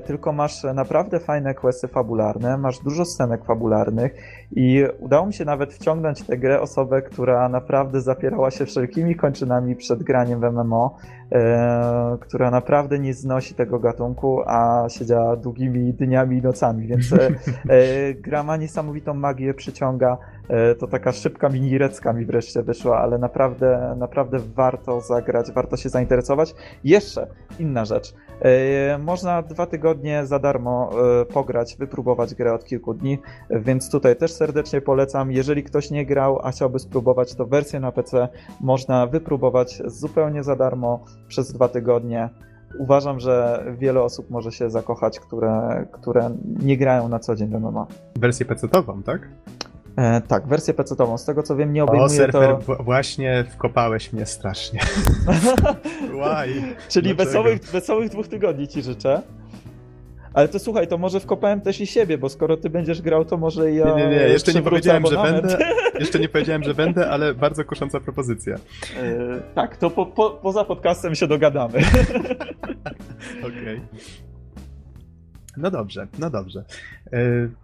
tylko 0.05 0.32
masz 0.32 0.65
naprawdę 0.65 1.20
fajne 1.20 1.55
questy 1.55 1.89
fabularne, 1.89 2.59
masz 2.59 2.78
dużo 2.78 3.05
scenek 3.05 3.44
fabularnych 3.44 4.15
i 4.57 4.85
udało 4.99 5.27
mi 5.27 5.35
się 5.35 5.44
nawet 5.44 5.74
wciągnąć 5.74 6.23
tę 6.23 6.39
grę 6.39 6.61
osobę, 6.61 7.03
która 7.03 7.49
naprawdę 7.49 8.01
zapierała 8.01 8.51
się 8.51 8.66
wszelkimi 8.66 9.16
kończynami 9.16 9.77
przed 9.77 10.03
graniem 10.03 10.40
w 10.40 10.44
MMO, 10.44 10.97
e, 11.32 12.16
która 12.20 12.51
naprawdę 12.51 12.99
nie 12.99 13.15
znosi 13.15 13.55
tego 13.55 13.78
gatunku, 13.78 14.43
a 14.47 14.86
siedziała 14.89 15.36
długimi 15.36 15.93
dniami 15.93 16.39
i 16.39 16.43
nocami, 16.43 16.86
więc 16.86 17.12
e, 17.12 18.15
gra 18.15 18.43
ma 18.43 18.57
niesamowitą 18.57 19.15
magię, 19.15 19.55
przyciąga 19.55 20.19
to 20.79 20.87
taka 20.87 21.12
szybka 21.12 21.49
minirecka 21.49 22.12
mi 22.12 22.27
wreszcie 22.27 22.62
wyszła, 22.62 22.99
ale 22.99 23.19
naprawdę, 23.19 23.95
naprawdę 23.99 24.39
warto 24.55 25.01
zagrać, 25.01 25.53
warto 25.53 25.77
się 25.77 25.89
zainteresować. 25.89 26.55
Jeszcze 26.85 27.27
inna 27.59 27.85
rzecz. 27.85 28.15
Można 28.99 29.43
dwa 29.43 29.66
tygodnie 29.66 30.27
za 30.27 30.39
darmo 30.39 30.91
pograć, 31.35 31.77
wypróbować 31.77 32.35
grę 32.35 32.53
od 32.53 32.65
kilku 32.65 32.95
dni, 32.95 33.19
więc 33.51 33.91
tutaj 33.91 34.16
też 34.16 34.33
serdecznie 34.33 34.81
polecam. 34.81 35.33
Jeżeli 35.33 35.62
ktoś 35.62 35.91
nie 35.91 36.07
grał, 36.07 36.39
a 36.43 36.51
chciałby 36.51 36.79
spróbować, 36.79 37.35
to 37.35 37.47
wersję 37.47 37.81
na 37.81 37.93
PC 37.93 38.29
można 38.61 39.07
wypróbować 39.07 39.83
zupełnie 39.87 40.43
za 40.43 40.57
darmo 40.57 41.05
przez 41.29 41.53
dwa 41.53 41.69
tygodnie. 41.69 42.29
Uważam, 42.79 43.20
że 43.20 43.65
wiele 43.79 44.03
osób 44.03 44.31
może 44.31 44.53
się 44.53 44.70
zakochać, 44.70 45.20
które, 45.20 45.87
które 45.93 46.31
nie 46.62 46.77
grają 46.77 47.09
na 47.09 47.19
co 47.19 47.37
dzień 47.37 47.49
w 47.49 47.61
MMA. 47.61 47.87
Wersję 48.16 48.47
PC-ową, 48.47 49.03
tak? 49.03 49.29
E, 49.97 50.20
tak, 50.20 50.47
wersję 50.47 50.74
PC-ową. 50.74 51.19
Z 51.19 51.24
tego 51.24 51.43
co 51.43 51.56
wiem, 51.56 51.73
nie 51.73 51.85
obejmuje 51.85 52.06
o, 52.06 52.09
surfer, 52.09 52.56
to... 52.66 52.82
właśnie 52.82 53.44
wkopałeś 53.51 54.12
mnie 54.12 54.27
strasznie. 54.27 54.81
Why? 56.20 56.62
Czyli 56.89 57.14
wesołych, 57.14 57.62
wesołych 57.62 58.10
dwóch 58.10 58.28
tygodni 58.28 58.69
ci 58.69 58.82
życzę. 58.82 59.23
Ale 60.35 60.48
to 60.48 60.59
słuchaj, 60.59 60.89
to 60.89 60.98
może 60.98 61.20
wkopałem 61.20 61.60
też 61.60 61.81
i 61.81 61.86
siebie, 61.86 62.19
bo 62.19 62.28
skoro 62.28 62.56
ty 62.56 62.70
będziesz 62.70 63.02
grał, 63.02 63.24
to 63.24 63.36
może 63.36 63.73
ja. 63.73 63.94
Nie, 63.94 63.94
nie, 63.94 64.09
nie, 64.09 64.16
jeszcze 64.16 64.52
nie 64.52 64.62
powiedziałem, 64.62 65.06
abonament. 65.06 65.51
że 65.51 65.59
będę. 65.59 65.73
Jeszcze 66.01 66.19
nie 66.19 66.28
powiedziałem, 66.28 66.62
że 66.62 66.74
będę, 66.74 67.10
ale 67.10 67.35
bardzo 67.35 67.64
kusząca 67.64 68.01
propozycja. 68.01 68.55
Yy, 68.55 69.43
tak, 69.55 69.77
to 69.77 69.90
po, 69.90 70.06
po, 70.06 70.31
poza 70.31 70.64
podcastem 70.64 71.14
się 71.14 71.27
dogadamy. 71.27 71.78
Okej. 73.47 73.81
Okay. 73.81 73.81
No 75.57 75.70
dobrze, 75.70 76.07
no 76.19 76.31
dobrze. 76.31 76.65
E, 77.12 77.19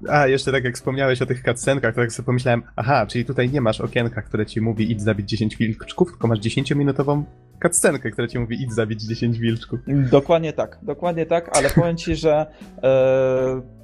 a, 0.09 0.27
jeszcze 0.27 0.53
tak 0.53 0.65
jak 0.65 0.75
wspomniałeś 0.75 1.23
o 1.23 1.27
tych 1.27 1.43
cutscenkach, 1.43 1.95
to 1.95 2.01
tak 2.01 2.13
sobie 2.13 2.27
pomyślałem, 2.27 2.63
aha, 2.77 3.07
czyli 3.07 3.25
tutaj 3.25 3.51
nie 3.51 3.61
masz 3.61 3.81
okienka, 3.81 4.23
które 4.23 4.47
ci 4.47 4.61
mówi 4.61 4.93
idź 4.93 5.03
zabić 5.03 5.29
10 5.29 5.57
wilczków, 5.57 6.11
tylko 6.11 6.29
masz 6.29 6.39
10-minutową 6.39 7.23
cutscenkę, 7.63 8.11
która 8.11 8.29
ci 8.29 8.39
mówi 8.39 8.63
idź 8.63 8.73
zabić 8.73 9.03
10 9.03 9.39
wilczków. 9.39 9.81
Dokładnie 10.11 10.53
tak, 10.53 10.79
dokładnie 10.83 11.27
tak, 11.27 11.57
ale 11.57 11.71
powiem 11.71 11.97
ci, 11.97 12.17
że 12.17 12.47
e, 12.83 13.78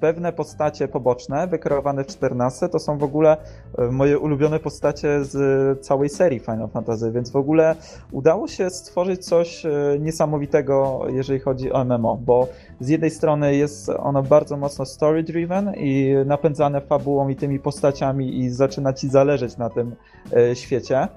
pewne 0.00 0.32
postacie 0.32 0.88
poboczne, 0.88 1.46
wykreowane 1.46 2.04
w 2.04 2.06
14, 2.06 2.68
to 2.68 2.78
są 2.78 2.98
w 2.98 3.02
ogóle 3.02 3.36
e, 3.78 3.90
moje 3.90 4.18
ulubione 4.18 4.60
postacie 4.60 5.24
z 5.24 5.36
całej 5.86 6.08
serii 6.08 6.40
Final 6.40 6.68
Fantasy, 6.68 7.12
więc 7.12 7.30
w 7.30 7.36
ogóle 7.36 7.74
udało 8.12 8.48
się 8.48 8.70
stworzyć 8.70 9.24
coś 9.24 9.66
e, 9.66 9.70
niesamowitego, 10.00 11.06
jeżeli 11.08 11.40
chodzi 11.40 11.72
o 11.72 11.84
MMO, 11.84 12.16
bo 12.16 12.48
z 12.80 12.88
jednej 12.88 13.10
strony 13.10 13.56
jest 13.56 13.88
ono 13.88 14.22
bardzo 14.22 14.56
mocno 14.56 14.84
story-driven 14.84 15.72
i 15.76 16.14
napędzane 16.26 16.80
fabułą 16.80 17.28
i 17.28 17.36
tymi 17.36 17.58
postaciami 17.60 18.38
i 18.38 18.50
zaczyna 18.50 18.92
ci 18.92 19.08
zależeć 19.08 19.56
na 19.56 19.70
tym 19.70 19.96
e, 20.32 20.56
świecie 20.56 21.08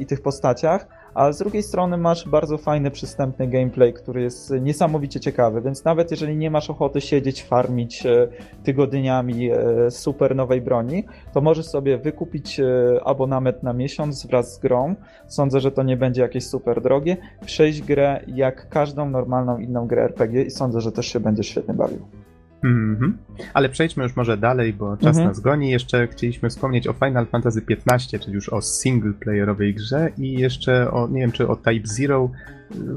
i 0.00 0.06
tych 0.06 0.22
postaciach, 0.22 0.86
a 1.14 1.32
z 1.32 1.38
drugiej 1.38 1.62
strony 1.62 1.96
masz 1.96 2.28
bardzo 2.28 2.58
fajny, 2.58 2.90
przystępny 2.90 3.48
gameplay, 3.48 3.92
który 3.92 4.22
jest 4.22 4.50
niesamowicie 4.60 5.20
ciekawy, 5.20 5.62
więc 5.62 5.84
nawet 5.84 6.10
jeżeli 6.10 6.36
nie 6.36 6.50
masz 6.50 6.70
ochoty 6.70 7.00
siedzieć, 7.00 7.42
farmić 7.42 8.06
e, 8.06 8.28
tygodniami 8.64 9.50
e, 9.50 9.90
super 9.90 10.36
nowej 10.36 10.60
broni, 10.60 11.04
to 11.32 11.40
możesz 11.40 11.66
sobie 11.66 11.98
wykupić 11.98 12.60
e, 12.60 12.64
abonament 13.04 13.62
na 13.62 13.72
miesiąc 13.72 14.26
wraz 14.26 14.54
z 14.54 14.58
grą. 14.58 14.94
Sądzę, 15.26 15.60
że 15.60 15.72
to 15.72 15.82
nie 15.82 15.96
będzie 15.96 16.22
jakieś 16.22 16.46
super 16.46 16.82
drogie. 16.82 17.16
Przejść 17.46 17.82
grę 17.82 18.20
jak 18.26 18.68
każdą 18.68 19.10
normalną 19.10 19.58
inną 19.58 19.86
grę 19.86 20.02
RPG 20.02 20.42
i 20.42 20.50
sądzę, 20.50 20.80
że 20.80 20.92
też 20.92 21.06
się 21.06 21.20
będziesz 21.20 21.46
świetnie 21.46 21.74
bawił. 21.74 22.23
Mm 22.64 22.96
-hmm. 22.96 23.12
Ale 23.54 23.68
przejdźmy 23.68 24.02
już 24.02 24.16
może 24.16 24.36
dalej, 24.36 24.72
bo 24.72 24.96
czas 24.96 25.16
mm 25.16 25.26
-hmm. 25.26 25.28
nas 25.28 25.40
goni. 25.40 25.70
Jeszcze 25.70 26.06
chcieliśmy 26.06 26.50
wspomnieć 26.50 26.88
o 26.88 26.92
Final 26.92 27.26
Fantasy 27.26 27.62
XV, 27.70 28.20
czyli 28.20 28.34
już 28.34 28.48
o 28.48 28.58
single-playerowej 28.58 29.74
grze 29.74 30.10
i 30.18 30.32
jeszcze 30.32 30.90
o, 30.90 31.08
nie 31.08 31.20
wiem, 31.20 31.32
czy 31.32 31.48
o 31.48 31.56
Type 31.56 31.86
Zero, 31.86 32.30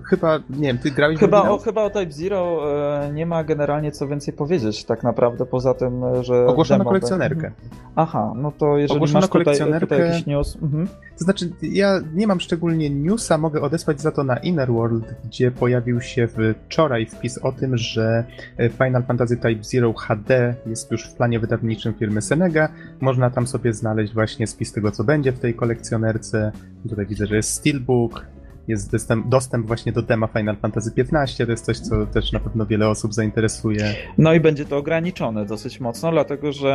Chyba, 0.04 0.40
nie 0.50 0.68
wiem, 0.68 0.78
ty 0.78 0.92
grałeś 0.92 1.20
chyba 1.20 1.50
o, 1.50 1.58
chyba 1.58 1.84
o 1.84 1.90
Type 1.90 2.12
Zero 2.12 2.62
e, 3.06 3.14
nie 3.14 3.26
ma 3.26 3.44
generalnie 3.44 3.92
co 3.92 4.08
więcej 4.08 4.34
powiedzieć 4.34 4.84
tak 4.84 5.04
naprawdę, 5.04 5.46
poza 5.46 5.74
tym, 5.74 6.02
że... 6.22 6.46
Ogłoszono 6.46 6.86
kolekcjonerkę. 6.86 7.52
Aha, 7.96 8.34
no 8.36 8.52
to 8.52 8.78
jeżeli 8.78 8.98
Ogłoszono 8.98 9.20
masz 9.20 9.30
kolekcjonerkę, 9.30 9.80
tutaj, 9.80 9.98
tutaj 9.98 10.12
jakiś 10.12 10.28
news... 10.28 10.58
Mhm. 10.62 10.88
To 10.88 11.24
znaczy, 11.24 11.50
ja 11.62 12.00
nie 12.14 12.28
mam 12.28 12.40
szczególnie 12.40 12.90
newsa, 12.90 13.38
mogę 13.38 13.62
odesłać 13.62 14.02
za 14.02 14.12
to 14.12 14.24
na 14.24 14.38
Inner 14.38 14.72
World, 14.72 15.16
gdzie 15.26 15.52
pojawił 15.52 16.02
się 16.02 16.28
wczoraj 16.68 17.06
wpis 17.06 17.38
o 17.38 17.52
tym, 17.52 17.78
że 17.78 18.24
e, 18.58 18.70
Final 18.70 19.04
Fantasy 19.04 19.38
Type 19.38 19.64
Zero 19.64 19.94
HD 19.94 20.56
jest 20.66 20.92
już 20.92 21.10
w 21.10 21.14
planie 21.14 21.40
wydawniczym 21.40 21.94
firmy 21.94 22.22
Senega. 22.22 22.70
Można 23.02 23.30
tam 23.30 23.48
sobie 23.48 23.74
znaleźć 23.74 24.14
właśnie 24.14 24.48
spis 24.48 24.74
tego, 24.74 24.92
co 24.92 25.04
będzie 25.04 25.32
w 25.32 25.40
tej 25.40 25.54
kolekcjonerce. 25.54 26.52
Tutaj 26.90 27.06
widzę, 27.06 27.28
że 27.28 27.36
jest 27.36 27.54
Steelbook, 27.54 28.26
jest 28.68 28.92
dostęp, 28.92 29.28
dostęp 29.28 29.68
właśnie 29.68 29.92
do 29.92 30.02
dema 30.02 30.28
Final 30.28 30.56
Fantasy 30.56 30.92
XV, 30.98 31.46
to 31.46 31.52
jest 31.52 31.66
coś, 31.66 31.80
co 31.80 32.06
też 32.06 32.32
na 32.32 32.40
pewno 32.40 32.66
wiele 32.66 32.90
osób 32.90 33.14
zainteresuje. 33.14 33.96
No 34.18 34.34
i 34.34 34.40
będzie 34.40 34.66
to 34.66 34.78
ograniczone 34.78 35.46
dosyć 35.46 35.80
mocno, 35.80 36.12
dlatego 36.12 36.52
że 36.52 36.74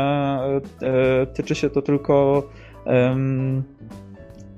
e, 0.83 1.27
tyczy 1.27 1.55
się 1.55 1.71
to 1.71 1.83
tylko 1.83 2.43
e, 2.87 3.17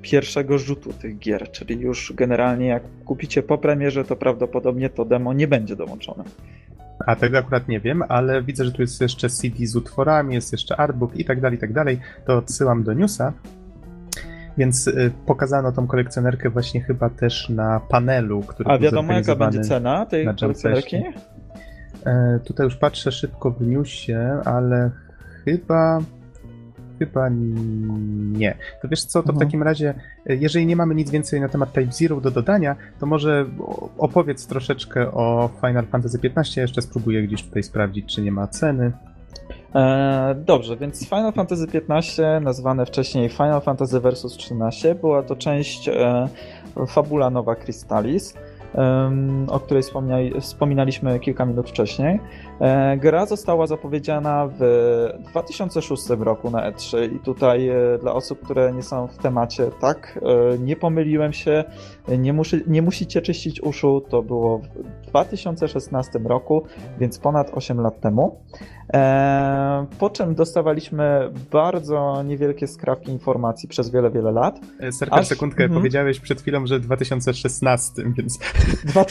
pierwszego 0.02 0.58
rzutu 0.58 0.92
tych 0.92 1.18
gier, 1.18 1.50
czyli 1.50 1.80
już 1.80 2.12
generalnie 2.16 2.66
jak 2.66 2.82
kupicie 3.04 3.42
po 3.42 3.58
premierze, 3.58 4.04
to 4.04 4.16
prawdopodobnie 4.16 4.90
to 4.90 5.04
demo 5.04 5.32
nie 5.32 5.48
będzie 5.48 5.76
dołączone. 5.76 6.24
A 7.06 7.16
tego 7.16 7.38
akurat 7.38 7.68
nie 7.68 7.80
wiem, 7.80 8.02
ale 8.08 8.42
widzę, 8.42 8.64
że 8.64 8.72
tu 8.72 8.82
jest 8.82 9.00
jeszcze 9.00 9.28
CD 9.28 9.66
z 9.66 9.76
utworami, 9.76 10.34
jest 10.34 10.52
jeszcze 10.52 10.76
artbook 10.76 11.16
i 11.16 11.24
tak 11.24 11.40
dalej, 11.40 11.58
i 11.58 11.60
tak 11.60 11.72
dalej. 11.72 12.00
To 12.26 12.36
odsyłam 12.36 12.82
do 12.82 12.92
newsa. 12.92 13.32
Więc 14.58 14.86
y, 14.86 15.12
pokazano 15.26 15.72
tą 15.72 15.86
kolekcjonerkę 15.86 16.50
właśnie 16.50 16.80
chyba 16.80 17.10
też 17.10 17.48
na 17.48 17.80
panelu, 17.80 18.40
który 18.40 18.70
A 18.70 18.78
wiadomo 18.78 19.12
jaka 19.12 19.36
będzie 19.36 19.60
cena 19.60 20.06
tej 20.06 20.26
kolekcjonerki? 20.40 21.02
E, 22.06 22.40
tutaj 22.44 22.64
już 22.64 22.76
patrzę 22.76 23.12
szybko 23.12 23.50
w 23.50 23.66
newsie, 23.66 24.40
ale 24.44 24.90
chyba 25.44 26.00
chyba 26.98 27.28
nie. 27.28 28.56
To 28.82 28.88
wiesz 28.88 29.04
co, 29.04 29.22
to 29.22 29.28
mhm. 29.28 29.36
w 29.36 29.38
takim 29.38 29.62
razie, 29.62 29.94
e, 30.26 30.36
jeżeli 30.36 30.66
nie 30.66 30.76
mamy 30.76 30.94
nic 30.94 31.10
więcej 31.10 31.40
na 31.40 31.48
temat 31.48 31.72
Type 31.72 31.92
Zero 31.92 32.20
do 32.20 32.30
dodania, 32.30 32.76
to 33.00 33.06
może 33.06 33.46
opowiedz 33.98 34.46
troszeczkę 34.46 35.12
o 35.12 35.50
Final 35.60 35.86
Fantasy 35.86 36.18
XV. 36.24 36.60
Jeszcze 36.60 36.82
spróbuję 36.82 37.22
gdzieś 37.22 37.42
tutaj 37.42 37.62
sprawdzić, 37.62 38.14
czy 38.14 38.22
nie 38.22 38.32
ma 38.32 38.46
ceny. 38.46 38.92
E, 39.74 40.34
dobrze, 40.38 40.76
więc 40.76 41.08
Final 41.08 41.32
Fantasy 41.32 41.66
XV, 41.74 42.40
nazwane 42.40 42.86
wcześniej 42.86 43.28
Final 43.28 43.60
Fantasy 43.60 44.00
Versus 44.00 44.36
13, 44.36 44.94
była 44.94 45.22
to 45.22 45.36
część 45.36 45.88
e, 45.88 46.28
fabula 46.86 47.30
Nowa 47.30 47.54
Crystallis, 47.54 48.34
o 49.48 49.60
której 49.60 49.82
wspominaliśmy 50.40 51.20
kilka 51.20 51.46
minut 51.46 51.68
wcześniej. 51.70 52.20
E, 52.60 52.96
gra 52.96 53.26
została 53.26 53.66
zapowiedziana 53.66 54.48
w 54.58 54.60
2006 55.30 56.08
roku 56.18 56.50
na 56.50 56.70
E3 56.70 57.14
i 57.16 57.18
tutaj 57.18 57.70
dla 58.00 58.12
osób, 58.12 58.40
które 58.44 58.72
nie 58.72 58.82
są 58.82 59.06
w 59.06 59.18
temacie, 59.18 59.70
tak, 59.80 60.18
nie 60.58 60.76
pomyliłem 60.76 61.32
się, 61.32 61.64
nie, 62.08 62.32
muszy, 62.32 62.64
nie 62.66 62.82
musicie 62.82 63.22
czyścić 63.22 63.60
uszu, 63.60 64.02
to 64.08 64.22
było 64.22 64.58
w 65.02 65.06
2016 65.06 66.18
roku, 66.24 66.62
więc 67.00 67.18
ponad 67.18 67.50
8 67.54 67.80
lat 67.80 68.00
temu. 68.00 68.40
E, 68.94 69.86
po 69.98 70.10
czym 70.10 70.34
dostawaliśmy 70.34 71.30
bardzo 71.52 72.22
niewielkie 72.22 72.66
skrawki 72.66 73.12
informacji 73.12 73.68
przez 73.68 73.90
wiele, 73.90 74.10
wiele 74.10 74.32
lat. 74.32 74.60
E, 74.80 74.92
Serka, 74.92 75.16
aż... 75.16 75.26
sekundkę, 75.26 75.64
mhm. 75.64 75.80
powiedziałeś 75.80 76.20
przed 76.20 76.40
chwilą, 76.40 76.66
że 76.66 76.78
w 76.78 76.82
2016, 76.82 77.92
więc... 78.16 78.38
Dwa... 78.84 79.04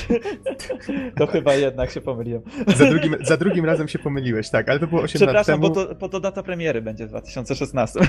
to 1.18 1.28
chyba 1.28 1.53
jednak 1.53 1.91
się 1.91 2.02
pomyliłem. 2.02 2.41
za, 2.78 2.86
drugim, 2.86 3.15
za 3.22 3.38
drugim 3.38 3.65
razem 3.65 3.88
się 3.88 3.99
pomyliłeś, 3.99 4.49
tak, 4.49 4.70
ale 4.70 4.80
to 4.80 4.88
było 4.88 5.02
8 5.02 5.22
lat 5.22 5.45
temu. 5.45 5.60
Przepraszam, 5.60 5.60
bo 5.61 5.70
to, 5.70 5.95
bo 5.95 6.10
to 6.10 6.20
data 6.20 6.44
premiery 6.44 6.82
będzie 6.82 7.06
w 7.06 7.10
2016. 7.10 7.99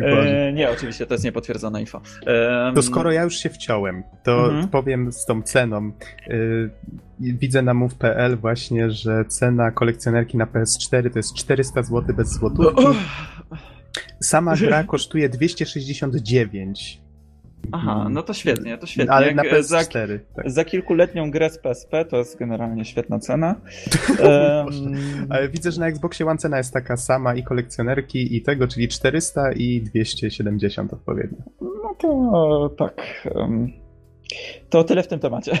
e, 0.00 0.41
nie, 0.52 0.70
oczywiście, 0.70 1.06
to 1.06 1.14
jest 1.14 1.24
niepotwierdzona 1.24 1.80
info. 1.80 2.00
to 2.74 2.82
skoro 2.82 3.12
ja 3.12 3.22
już 3.22 3.36
się 3.36 3.50
wciąłem, 3.50 4.02
to 4.22 4.44
mhm. 4.44 4.68
powiem 4.68 5.12
z 5.12 5.24
tą 5.24 5.42
ceną. 5.42 5.92
E, 6.28 6.32
widzę 7.20 7.62
na 7.62 7.74
move.pl 7.74 8.36
właśnie, 8.36 8.90
że 8.90 9.24
cena 9.24 9.70
kolekcjonerki 9.70 10.36
na 10.36 10.46
PS4 10.46 11.12
to 11.12 11.18
jest 11.18 11.34
400 11.34 11.82
zł 11.82 12.16
bez 12.16 12.32
złotówki. 12.32 12.84
Sama 14.20 14.56
gra 14.56 14.84
kosztuje 14.84 15.28
269. 15.28 17.01
Aha, 17.72 18.08
no 18.10 18.22
to 18.22 18.34
świetnie, 18.34 18.78
to 18.78 18.86
świetnie. 18.86 19.12
Ale 19.12 19.34
na 19.34 19.42
PS4. 19.42 19.62
Za, 19.62 19.84
tak. 20.36 20.50
za 20.50 20.64
kilkuletnią 20.64 21.30
grę 21.30 21.50
z 21.50 21.58
PSP 21.58 22.04
to 22.04 22.16
jest 22.16 22.38
generalnie 22.38 22.84
świetna 22.84 23.18
cena. 23.18 23.54
um... 24.64 25.26
Ale 25.30 25.48
widzę, 25.48 25.72
że 25.72 25.80
na 25.80 25.86
Xboxie 25.86 26.26
One 26.26 26.38
cena 26.38 26.58
jest 26.58 26.72
taka 26.72 26.96
sama 26.96 27.34
i 27.34 27.42
kolekcjonerki 27.42 28.36
i 28.36 28.42
tego, 28.42 28.68
czyli 28.68 28.88
400 28.88 29.52
i 29.52 29.80
270 29.80 30.92
odpowiednio. 30.92 31.42
No 31.60 31.94
to 31.98 32.74
tak. 32.78 33.28
Um... 33.34 33.72
To 34.70 34.84
tyle 34.84 35.02
w 35.02 35.08
tym 35.08 35.18
temacie. 35.18 35.52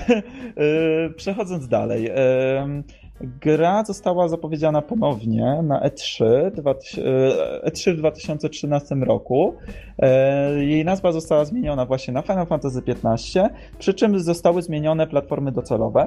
Y, 1.08 1.14
przechodząc 1.16 1.68
dalej. 1.68 2.10
Gra 3.22 3.84
została 3.84 4.28
zapowiedziana 4.28 4.82
ponownie 4.82 5.62
na 5.62 5.80
E3, 5.80 6.50
E3 7.66 7.90
y, 7.90 7.94
w 7.94 7.96
2013 7.96 8.94
roku. 8.94 9.54
Y, 10.58 10.64
jej 10.64 10.84
nazwa 10.84 11.12
została 11.12 11.44
zmieniona 11.44 11.86
właśnie 11.86 12.14
na 12.14 12.22
Final 12.22 12.46
Fantasy 12.46 12.82
XV, 12.86 13.48
przy 13.78 13.94
czym 13.94 14.20
zostały 14.20 14.62
zmienione 14.62 15.06
platformy 15.06 15.52
docelowe. 15.52 16.06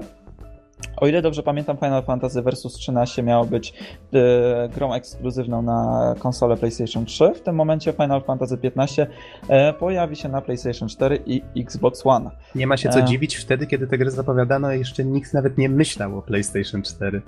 O 0.97 1.07
ile 1.07 1.22
dobrze 1.22 1.43
pamiętam, 1.43 1.77
Final 1.77 2.03
Fantasy 2.03 2.41
Versus 2.41 2.73
13 2.73 3.23
miało 3.23 3.45
być 3.45 3.73
e, 4.14 4.69
grą 4.69 4.93
ekskluzywną 4.93 5.61
na 5.61 6.15
konsolę 6.19 6.57
PlayStation 6.57 7.06
3. 7.06 7.34
W 7.35 7.41
tym 7.41 7.56
momencie 7.56 7.93
Final 7.93 8.23
Fantasy 8.23 8.57
15 8.57 9.07
e, 9.47 9.73
pojawi 9.73 10.15
się 10.15 10.30
na 10.30 10.41
PlayStation 10.41 10.89
4 10.89 11.19
i 11.26 11.43
Xbox 11.57 12.06
One. 12.06 12.31
Nie 12.56 12.68
ma 12.68 12.77
się 12.77 12.89
co 12.89 12.99
e... 12.99 13.03
dziwić, 13.03 13.35
wtedy 13.35 13.68
kiedy 13.68 13.88
tę 13.88 13.97
grę 13.97 14.11
zapowiadano, 14.11 14.72
jeszcze 14.72 15.06
nikt 15.06 15.34
nawet 15.34 15.57
nie 15.57 15.69
myślał 15.69 16.18
o 16.18 16.22
PlayStation 16.22 16.81
4. 16.81 17.22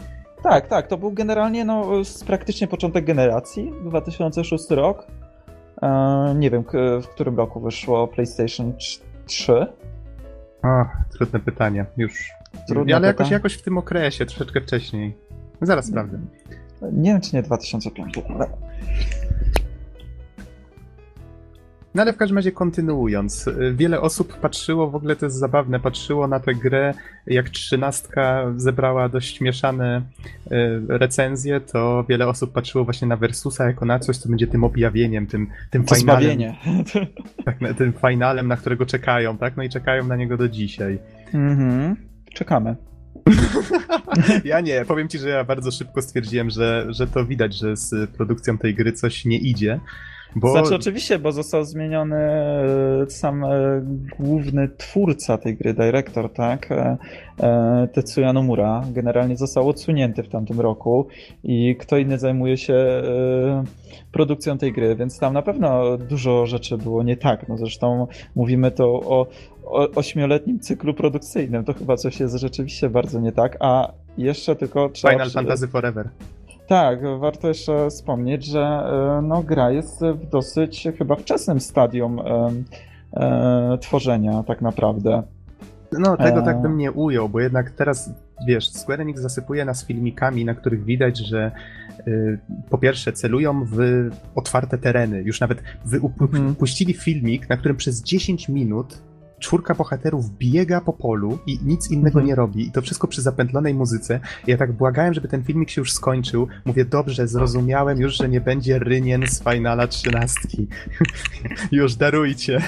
Tak, 0.43 0.67
tak, 0.67 0.87
to 0.87 0.97
był 0.97 1.11
generalnie 1.11 1.65
no, 1.65 1.85
praktycznie 2.27 2.67
początek 2.67 3.05
generacji, 3.05 3.73
2006 3.85 4.69
rok. 4.69 5.07
E, 5.81 6.35
nie 6.37 6.51
wiem, 6.51 6.63
w 7.01 7.07
którym 7.07 7.37
roku 7.37 7.59
wyszło 7.59 8.07
PlayStation 8.07 8.73
3. 9.25 9.67
O, 10.63 10.85
trudne 11.11 11.39
pytanie. 11.39 11.85
Już 11.97 12.36
Trudno 12.67 12.95
ale 12.95 13.07
jakoś, 13.07 13.31
jakoś 13.31 13.53
w 13.53 13.61
tym 13.61 13.77
okresie, 13.77 14.25
troszeczkę 14.25 14.61
wcześniej. 14.61 15.13
Zaraz 15.61 15.85
sprawdzę. 15.85 16.19
Nie 16.91 17.11
wiem, 17.11 17.21
czy 17.21 17.35
nie 17.35 17.43
2005. 17.43 18.13
Ale... 18.35 18.47
No 21.95 22.01
ale 22.01 22.13
w 22.13 22.17
każdym 22.17 22.37
razie 22.37 22.51
kontynuując, 22.51 23.49
wiele 23.73 24.01
osób 24.01 24.39
patrzyło, 24.39 24.89
w 24.89 24.95
ogóle 24.95 25.15
to 25.15 25.25
jest 25.25 25.37
zabawne, 25.37 25.79
patrzyło 25.79 26.27
na 26.27 26.39
tę 26.39 26.53
grę, 26.53 26.93
jak 27.27 27.49
trzynastka 27.49 28.53
zebrała 28.55 29.09
dość 29.09 29.41
mieszane 29.41 30.01
y, 30.51 30.81
recenzje, 30.87 31.59
to 31.59 32.05
wiele 32.09 32.27
osób 32.27 32.53
patrzyło 32.53 32.85
właśnie 32.85 33.07
na 33.07 33.17
Versusa 33.17 33.67
jako 33.67 33.85
na 33.85 33.99
coś, 33.99 34.17
co 34.17 34.29
będzie 34.29 34.47
tym 34.47 34.63
objawieniem, 34.63 35.27
tym, 35.27 35.47
tym 35.69 35.83
To 35.83 35.95
finalem, 35.95 36.21
zbawienie. 36.23 36.55
tak, 37.45 37.57
tym 37.77 37.93
finalem, 38.07 38.47
na 38.47 38.57
którego 38.57 38.85
czekają, 38.85 39.37
tak? 39.37 39.57
No 39.57 39.63
i 39.63 39.69
czekają 39.69 40.07
na 40.07 40.15
niego 40.15 40.37
do 40.37 40.49
dzisiaj. 40.49 40.99
Mhm. 41.33 41.95
Czekamy. 42.37 42.75
Ja 44.43 44.61
nie, 44.61 44.85
powiem 44.85 45.09
ci, 45.09 45.19
że 45.19 45.29
ja 45.29 45.43
bardzo 45.43 45.71
szybko 45.71 46.01
stwierdziłem, 46.01 46.49
że, 46.49 46.85
że 46.89 47.07
to 47.07 47.25
widać, 47.25 47.53
że 47.53 47.77
z 47.77 48.09
produkcją 48.11 48.57
tej 48.57 48.75
gry 48.75 48.93
coś 48.93 49.25
nie 49.25 49.37
idzie. 49.37 49.79
Bo 50.39 50.51
Znaczy 50.51 50.75
oczywiście, 50.75 51.19
bo 51.19 51.31
został 51.31 51.63
zmieniony 51.63 52.15
e, 52.15 53.05
sam 53.09 53.43
e, 53.43 53.49
główny 54.19 54.69
twórca 54.77 55.37
tej 55.37 55.57
gry, 55.57 55.73
dyrektor, 55.73 56.33
tak? 56.33 56.69
E, 56.71 56.97
Tetsuya 57.93 58.33
Nomura. 58.33 58.83
Generalnie 58.91 59.37
został 59.37 59.69
odsunięty 59.69 60.23
w 60.23 60.29
tamtym 60.29 60.61
roku 60.61 61.07
i 61.43 61.75
kto 61.79 61.97
inny 61.97 62.19
zajmuje 62.19 62.57
się 62.57 63.01
produkcją 64.11 64.57
tej 64.57 64.73
gry, 64.73 64.95
więc 64.95 65.19
tam 65.19 65.33
na 65.33 65.41
pewno 65.41 65.97
dużo 65.97 66.45
rzeczy 66.45 66.77
było 66.77 67.03
nie 67.03 67.17
tak. 67.17 67.49
No 67.49 67.57
zresztą 67.57 68.07
mówimy 68.35 68.71
to 68.71 68.85
o, 68.85 69.27
o 69.65 69.91
ośmioletnim 69.95 70.59
cyklu 70.59 70.93
produkcyjnym. 70.93 71.63
To 71.65 71.73
chyba 71.73 71.95
coś 71.97 72.19
jest 72.19 72.35
rzeczywiście 72.35 72.89
bardzo 72.89 73.19
nie 73.19 73.31
tak, 73.31 73.57
a 73.59 73.91
jeszcze 74.17 74.55
tylko 74.55 74.89
trzeba... 74.89 75.11
Final 75.11 75.27
przy- 75.27 75.33
Fantasy 75.33 75.67
Forever. 75.67 76.09
Tak, 76.67 76.99
warto 77.19 77.47
jeszcze 77.47 77.89
wspomnieć, 77.89 78.45
że 78.45 78.61
e, 78.61 79.21
no, 79.21 79.43
gra 79.43 79.71
jest 79.71 80.01
w 80.01 80.29
dosyć 80.29 80.87
chyba 80.97 81.15
wczesnym 81.15 81.59
stadium 81.59 82.19
e, 82.19 82.51
e, 83.13 83.77
tworzenia 83.81 84.43
tak 84.43 84.61
naprawdę. 84.61 85.23
No, 85.91 86.17
tego 86.17 86.39
Eee. 86.39 86.45
tak 86.45 86.61
bym 86.61 86.77
nie 86.77 86.91
ujął, 86.91 87.29
bo 87.29 87.39
jednak 87.39 87.71
teraz, 87.71 88.09
wiesz, 88.47 88.69
Square 88.71 89.01
Enix 89.01 89.21
zasypuje 89.21 89.65
nas 89.65 89.85
filmikami, 89.85 90.45
na 90.45 90.53
których 90.55 90.83
widać, 90.83 91.17
że 91.17 91.51
y, 92.07 92.39
po 92.69 92.77
pierwsze 92.77 93.13
celują 93.13 93.65
w 93.65 93.79
otwarte 94.35 94.77
tereny. 94.77 95.21
Już 95.21 95.41
nawet 95.41 95.63
wy, 95.85 95.99
upu- 95.99 96.21
Mhm. 96.21 96.55
puścili 96.55 96.93
filmik, 96.93 97.49
na 97.49 97.57
którym 97.57 97.77
przez 97.77 98.03
10 98.03 98.49
minut 98.49 99.01
czwórka 99.39 99.75
bohaterów 99.75 100.37
biega 100.37 100.81
po 100.81 100.93
polu 100.93 101.39
i 101.47 101.59
nic 101.65 101.91
innego 101.91 102.07
Mhm. 102.19 102.25
nie 102.25 102.35
robi. 102.35 102.67
I 102.67 102.71
to 102.71 102.81
wszystko 102.81 103.07
przy 103.07 103.21
zapętlonej 103.21 103.73
muzyce. 103.73 104.19
Ja 104.47 104.57
tak 104.57 104.71
błagałem, 104.73 105.13
żeby 105.13 105.27
ten 105.27 105.43
filmik 105.43 105.69
się 105.69 105.81
już 105.81 105.91
skończył. 105.91 106.47
Mówię, 106.65 106.85
dobrze, 106.85 107.27
zrozumiałem 107.27 107.99
już, 108.01 108.17
że 108.17 108.29
nie 108.29 108.41
będzie 108.41 108.79
rynien 108.79 109.27
z 109.27 109.43
Finala 109.43 109.87
13. 109.87 110.39
już 111.71 111.95
darujcie. 111.95 112.61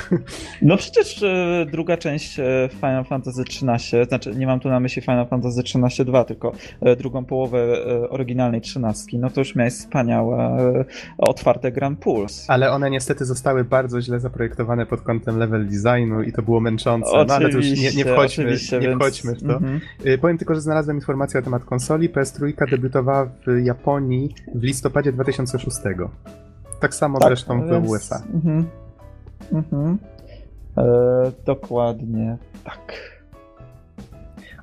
No 0.62 0.78
przecież 0.78 1.24
e, 1.24 1.66
druga 1.72 1.98
część 1.98 2.40
e, 2.40 2.70
Final 2.76 3.06
Fantasy 3.06 3.42
XIII, 3.42 4.06
znaczy 4.08 4.36
nie 4.36 4.48
mam 4.48 4.60
tu 4.60 4.70
na 4.70 4.80
myśli 4.80 5.02
Final 5.02 5.28
Fantasy 5.28 5.62
XIII 5.62 6.06
2, 6.06 6.24
tylko 6.24 6.52
e, 6.82 6.96
drugą 6.96 7.26
połowę 7.26 7.58
e, 7.60 8.10
oryginalnej 8.10 8.62
trzynastki, 8.62 9.20
no 9.20 9.30
to 9.30 9.42
już 9.42 9.56
miałeś 9.56 9.74
wspaniałe 9.74 10.38
e, 10.38 10.86
otwarte 11.18 11.72
Grand 11.72 12.00
Pulse. 12.00 12.52
Ale 12.52 12.72
one 12.72 12.90
niestety 12.90 13.26
zostały 13.26 13.64
bardzo 13.64 14.02
źle 14.02 14.20
zaprojektowane 14.20 14.86
pod 14.86 15.02
kątem 15.02 15.38
level 15.38 15.68
designu 15.68 16.22
i 16.22 16.32
to 16.32 16.42
było 16.42 16.59
męczące. 16.60 17.10
No 17.28 17.34
ale 17.34 17.50
to 17.50 17.58
już 17.58 17.66
nie, 17.66 17.92
nie 17.96 18.06
wchodźmy, 18.06 18.44
oczywiście, 18.44 18.80
nie 18.80 18.88
więc- 18.88 19.02
wchodźmy 19.02 19.36
w 19.36 19.44
to. 19.44 19.54
Mhm. 19.54 19.82
Y, 20.06 20.18
Powiem 20.18 20.38
tylko, 20.38 20.56
że 20.56 20.62
znalazłem 20.62 20.98
informację 20.98 21.40
na 21.40 21.44
temat 21.44 21.64
konsoli. 21.66 22.10
PS3 22.10 22.70
debiutowała 22.70 23.26
w 23.26 23.64
Japonii 23.64 24.36
w 24.56 24.64
listopadzie 24.64 25.12
2006. 25.12 25.78
Tak 26.80 26.96
samo 26.96 27.20
zresztą 27.28 27.62
w 27.62 27.70
więc- 27.72 27.90
USA. 27.90 28.24
Mhm. 28.34 28.66
Mhm. 29.52 29.98
E, 30.78 30.84
dokładnie 31.46 32.38
tak. 32.64 33.09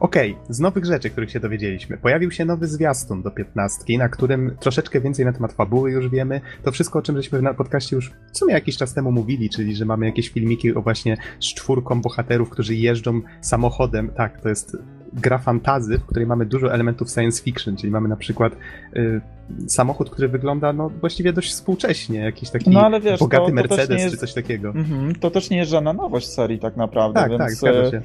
Okej, 0.01 0.37
z 0.49 0.61
nowych 0.61 0.85
rzeczy, 0.85 1.11
których 1.11 1.31
się 1.31 1.41
dowiedzieliśmy. 1.41 1.97
Pojawił 1.99 2.31
się 2.31 2.45
nowy 2.45 2.67
zwiastun 2.69 3.23
do 3.23 3.31
15, 3.31 3.99
na 3.99 4.09
którym 4.09 4.57
troszeczkę 4.61 5.01
więcej 5.01 5.25
na 5.25 5.33
temat 5.33 5.53
fabuły 5.53 5.91
już 5.91 6.09
wiemy. 6.09 6.41
To 6.63 6.73
wszystko, 6.73 6.99
o 6.99 7.03
czym 7.03 7.17
żeśmy 7.17 7.43
na 7.43 7.55
podcaście 7.55 7.97
już 7.97 8.13
w 8.33 8.39
sumie 8.39 8.55
jakiś 8.55 8.77
czas 8.77 8.95
temu 8.95 9.13
mówili, 9.13 9.51
czyli 9.51 9.77
że 9.77 9.85
mamy 9.85 10.07
jakieś 10.07 10.29
filmiki 10.29 10.75
o 10.75 10.83
właśnie 10.83 11.17
z 11.41 11.45
czwórką 11.55 12.01
bohaterów, 12.01 12.51
którzy 12.51 12.75
jeżdżą 12.75 13.21
samochodem. 13.41 14.09
Tak, 14.17 14.41
to 14.41 14.49
jest 14.49 14.77
gra 15.13 15.39
fantazy, 15.39 15.99
w 15.99 16.07
której 16.07 16.27
mamy 16.27 16.47
dużo 16.47 16.75
elementów 16.75 17.11
science 17.11 17.43
fiction, 17.43 17.77
czyli 17.77 17.91
mamy 17.93 18.09
na 18.09 18.17
przykład 18.17 18.53
y, 18.97 19.21
samochód, 19.69 20.11
który 20.11 20.29
wygląda 20.29 20.73
no 20.73 20.91
właściwie 21.01 21.33
dość 21.33 21.51
współcześnie, 21.51 22.19
jakiś 22.21 22.51
taki 22.51 22.71
No, 22.71 22.81
ale 22.81 23.01
wiesz, 23.01 23.21
bogaty 23.21 23.43
to- 23.43 23.49
to 23.49 23.55
Mercedes 23.55 24.01
jest- 24.03 24.15
czy 24.15 24.21
coś 24.21 24.35
takiego. 24.35 24.69
Mhm. 24.69 25.15
To 25.15 25.31
też 25.31 25.51
nie 25.51 25.57
jest 25.59 25.71
żadna 25.71 25.93
nowość 25.93 26.29
serii 26.29 26.59
tak 26.59 26.77
naprawdę, 26.77 27.21
Tak, 27.21 27.31
więc 27.31 27.41
tak, 27.43 27.53
zgadza 27.53 27.81
e, 27.81 27.91
się. 27.91 28.03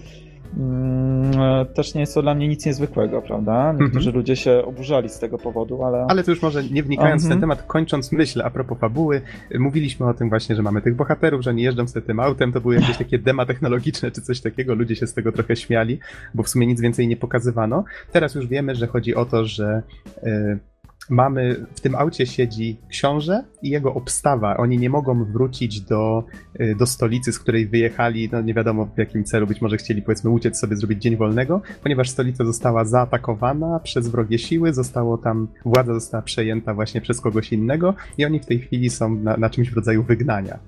Mm, 0.57 1.41
e, 1.41 1.65
też 1.65 1.93
nie 1.93 2.01
jest 2.01 2.13
to 2.13 2.21
dla 2.21 2.35
mnie 2.35 2.47
nic 2.47 2.65
niezwykłego, 2.65 3.21
prawda? 3.21 3.73
Niektórzy 3.79 4.11
ludzie 4.11 4.35
się 4.35 4.65
oburzali 4.65 5.09
z 5.09 5.19
tego 5.19 5.37
powodu, 5.37 5.83
ale. 5.83 5.97
Mhm. 5.97 6.11
Ale 6.11 6.23
to 6.23 6.31
już 6.31 6.41
może 6.41 6.63
nie 6.63 6.83
wnikając 6.83 7.21
w 7.21 7.25
ten 7.25 7.37
Mhm. 7.37 7.41
temat, 7.41 7.67
kończąc 7.67 8.11
myśl 8.11 8.41
a 8.41 8.49
propos 8.49 8.79
fabuły, 8.79 9.21
mówiliśmy 9.59 10.07
o 10.07 10.13
tym 10.13 10.29
właśnie, 10.29 10.55
że 10.55 10.63
mamy 10.63 10.81
tych 10.81 10.95
bohaterów, 10.95 11.41
że 11.41 11.49
oni 11.49 11.63
jeżdżą 11.63 11.87
sobie 11.87 12.05
tym 12.05 12.19
autem, 12.19 12.51
to 12.51 12.61
były 12.61 12.75
jakieś 12.75 12.97
takie 12.97 13.19
dema 13.19 13.45
technologiczne 13.45 14.11
czy 14.11 14.21
coś 14.21 14.41
takiego, 14.41 14.75
ludzie 14.75 14.95
się 14.95 15.07
z 15.07 15.13
tego 15.13 15.31
trochę 15.31 15.55
śmiali, 15.55 15.99
bo 16.33 16.43
w 16.43 16.49
sumie 16.49 16.67
nic 16.67 16.81
więcej 16.81 17.07
nie 17.07 17.17
pokazywano. 17.17 17.83
Teraz 18.11 18.35
już 18.35 18.47
wiemy, 18.47 18.75
że 18.75 18.87
chodzi 18.87 19.15
o 19.15 19.25
to, 19.25 19.45
że 19.45 19.83
y, 20.23 20.59
mamy, 21.09 21.65
w 21.75 21.81
tym 21.81 21.95
aucie 21.95 22.25
siedzi 22.25 22.77
książę 22.89 23.43
i 23.61 23.69
jego 23.69 23.93
obstawa. 23.93 24.57
Oni 24.57 24.77
nie 24.77 24.89
mogą 24.89 25.25
wrócić 25.25 25.81
do, 25.81 26.23
y, 26.61 26.75
do 26.75 26.85
stolicy, 26.85 27.33
z 27.33 27.39
której 27.39 27.67
wyjechali, 27.67 28.29
no 28.31 28.41
nie 28.41 28.53
wiadomo 28.53 28.85
w 28.85 28.97
jakim 28.97 29.23
celu, 29.23 29.47
być 29.47 29.61
może 29.61 29.77
chcieli 29.77 30.01
powiedzmy 30.01 30.29
uciec 30.29 30.59
sobie, 30.59 30.75
zrobić 30.75 31.01
dzień 31.01 31.17
wolnego, 31.17 31.61
ponieważ 31.83 32.09
stolica 32.09 32.45
została 32.45 32.85
zaatakowana 32.85 33.79
przez 33.79 34.07
wrogie 34.07 34.39
siły, 34.39 34.73
zostało 34.73 35.17
tam, 35.17 35.47
władza 35.65 35.93
została 35.93 36.23
przejęta 36.23 36.73
właśnie 36.73 37.01
przez 37.01 37.21
kogoś 37.21 37.53
innego 37.53 37.93
i 38.17 38.25
oni 38.25 38.39
w 38.39 38.45
tej 38.45 38.59
chwili 38.59 38.89
są 38.89 39.15
na, 39.15 39.37
na 39.37 39.49
czymś 39.49 39.69
w 39.69 39.75
rodzaju 39.75 40.03
wygnania. 40.03 40.59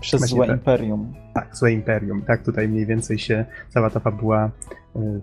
przez 0.00 0.20
właśnie 0.20 0.36
złe 0.36 0.46
tak. 0.46 0.56
imperium. 0.56 1.14
Tak, 1.34 1.56
złe 1.56 1.72
imperium. 1.72 2.22
Tak, 2.22 2.42
tutaj 2.42 2.68
mniej 2.68 2.86
więcej 2.86 3.18
się 3.18 3.44
cała 3.68 3.90
ta 3.90 4.00
fabuła 4.00 4.50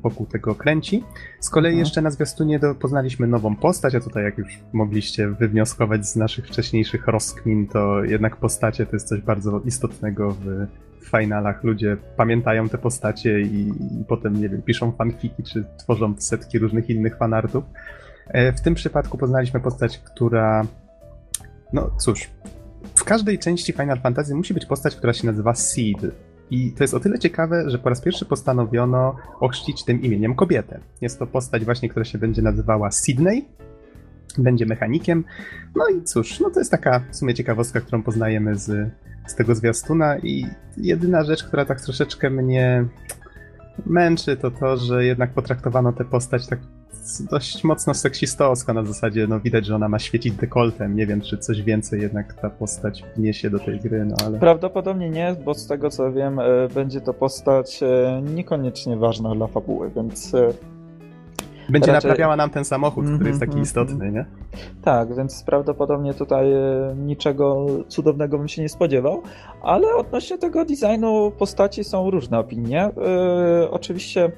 wokół 0.01 0.25
tego 0.25 0.55
kręci. 0.55 1.03
Z 1.39 1.49
kolei 1.49 1.71
Mhm. 1.71 1.79
jeszcze 1.79 2.01
na 2.01 2.11
zwiastunie 2.11 2.59
do, 2.59 2.75
poznaliśmy 2.75 3.27
nową 3.27 3.55
postać, 3.55 3.95
a 3.95 3.99
tutaj 3.99 4.23
jak 4.23 4.37
już 4.37 4.59
mogliście 4.73 5.27
wywnioskować 5.27 6.07
z 6.07 6.15
naszych 6.15 6.47
wcześniejszych 6.47 7.07
rozkmin, 7.07 7.67
to 7.67 8.03
jednak 8.03 8.35
postacie 8.35 8.85
to 8.85 8.95
jest 8.95 9.07
coś 9.07 9.21
bardzo 9.21 9.59
istotnego 9.65 10.31
w 10.31 10.67
w 11.01 11.17
finalach. 11.19 11.63
Ludzie 11.63 11.97
pamiętają 12.17 12.69
te 12.69 12.77
postacie 12.77 13.41
i, 13.41 13.69
i 14.01 14.05
potem, 14.07 14.41
nie 14.41 14.49
wiem, 14.49 14.61
piszą 14.61 14.91
fanfiki, 14.91 15.43
czy 15.43 15.65
tworzą 15.77 16.13
setki 16.17 16.59
różnych 16.59 16.89
innych 16.89 17.17
fanartów. 17.17 17.63
E, 18.27 18.53
W 18.53 18.61
tym 18.61 18.75
przypadku 18.75 19.17
poznaliśmy 19.17 19.59
postać, 19.59 19.97
która 19.97 20.65
no 21.73 21.91
cóż, 21.99 22.29
w 22.95 23.03
każdej 23.03 23.39
części 23.39 23.73
Final 23.73 23.99
Fantasy 23.99 24.35
musi 24.35 24.53
być 24.53 24.65
postać, 24.65 24.95
która 24.95 25.13
się 25.13 25.27
nazywa 25.27 25.55
Seed. 25.55 26.11
I 26.51 26.71
to 26.71 26.83
jest 26.83 26.93
o 26.93 26.99
tyle 26.99 27.19
ciekawe, 27.19 27.69
że 27.69 27.79
po 27.79 27.89
raz 27.89 28.01
pierwszy 28.01 28.25
postanowiono 28.25 29.15
ochrzcić 29.39 29.83
tym 29.83 30.01
imieniem 30.01 30.35
kobietę. 30.35 30.79
Jest 31.01 31.19
to 31.19 31.27
postać 31.27 31.65
właśnie, 31.65 31.89
która 31.89 32.05
się 32.05 32.17
będzie 32.17 32.41
nazywała 32.41 32.91
Sydney, 32.91 33.45
będzie 34.37 34.65
mechanikiem. 34.65 35.23
No 35.75 35.89
i 35.89 36.03
cóż, 36.03 36.39
no 36.39 36.49
to 36.49 36.59
jest 36.59 36.71
taka 36.71 37.01
w 37.11 37.15
sumie 37.15 37.33
ciekawostka, 37.33 37.81
którą 37.81 38.03
poznajemy 38.03 38.55
z, 38.55 38.89
z 39.27 39.35
tego 39.35 39.55
zwiastuna 39.55 40.17
i 40.17 40.45
jedyna 40.77 41.23
rzecz, 41.23 41.43
która 41.43 41.65
tak 41.65 41.81
troszeczkę 41.81 42.29
mnie 42.29 42.85
męczy, 43.85 44.37
to 44.37 44.51
to, 44.51 44.77
że 44.77 45.05
jednak 45.05 45.33
potraktowano 45.33 45.93
tę 45.93 46.05
postać 46.05 46.47
tak 46.47 46.59
dość 47.31 47.63
mocno 47.63 47.93
seksistowsko 47.93 48.73
na 48.73 48.83
zasadzie, 48.85 49.27
no 49.27 49.39
widać, 49.39 49.65
że 49.65 49.75
ona 49.75 49.89
ma 49.89 49.99
świecić 49.99 50.33
dekoltem. 50.35 50.95
Nie 50.95 51.07
wiem, 51.07 51.21
czy 51.21 51.37
coś 51.37 51.61
więcej 51.61 52.01
jednak 52.01 52.33
ta 52.33 52.49
postać 52.49 53.03
wniesie 53.17 53.49
do 53.49 53.59
tej 53.59 53.79
gry, 53.79 54.05
no 54.05 54.15
ale... 54.25 54.39
Prawdopodobnie 54.39 55.09
nie, 55.09 55.35
bo 55.45 55.53
z 55.53 55.67
tego 55.67 55.89
co 55.89 56.11
wiem, 56.11 56.39
e, 56.39 56.43
będzie 56.75 57.01
to 57.01 57.13
postać 57.13 57.83
e, 57.83 58.21
niekoniecznie 58.21 58.97
ważna 58.97 59.35
dla 59.35 59.47
fabuły, 59.47 59.91
więc 59.95 60.35
e, 60.35 60.47
Będzie 61.69 61.91
raczej- 61.91 61.93
naprawiała 62.09 62.35
nam 62.35 62.49
ten 62.49 62.65
samochód, 62.65 63.05
który 63.15 63.27
jest 63.27 63.39
taki 63.39 63.49
Mhm, 63.49 63.63
istotny, 63.63 64.11
nie? 64.11 64.25
tak, 64.83 65.15
więc 65.15 65.43
prawdopodobnie 65.43 66.13
tutaj 66.13 66.45
niczego 66.97 67.65
cudownego 67.87 68.37
bym 68.37 68.47
się 68.47 68.61
nie 68.61 68.69
spodziewał, 68.69 69.21
ale 69.63 69.95
odnośnie 69.95 70.37
tego 70.37 70.65
designu 70.65 71.31
postaci 71.39 71.83
są 71.83 72.09
różne 72.11 72.39
opinie. 72.39 72.81
E, 73.61 73.71
oczywiście 73.71 74.31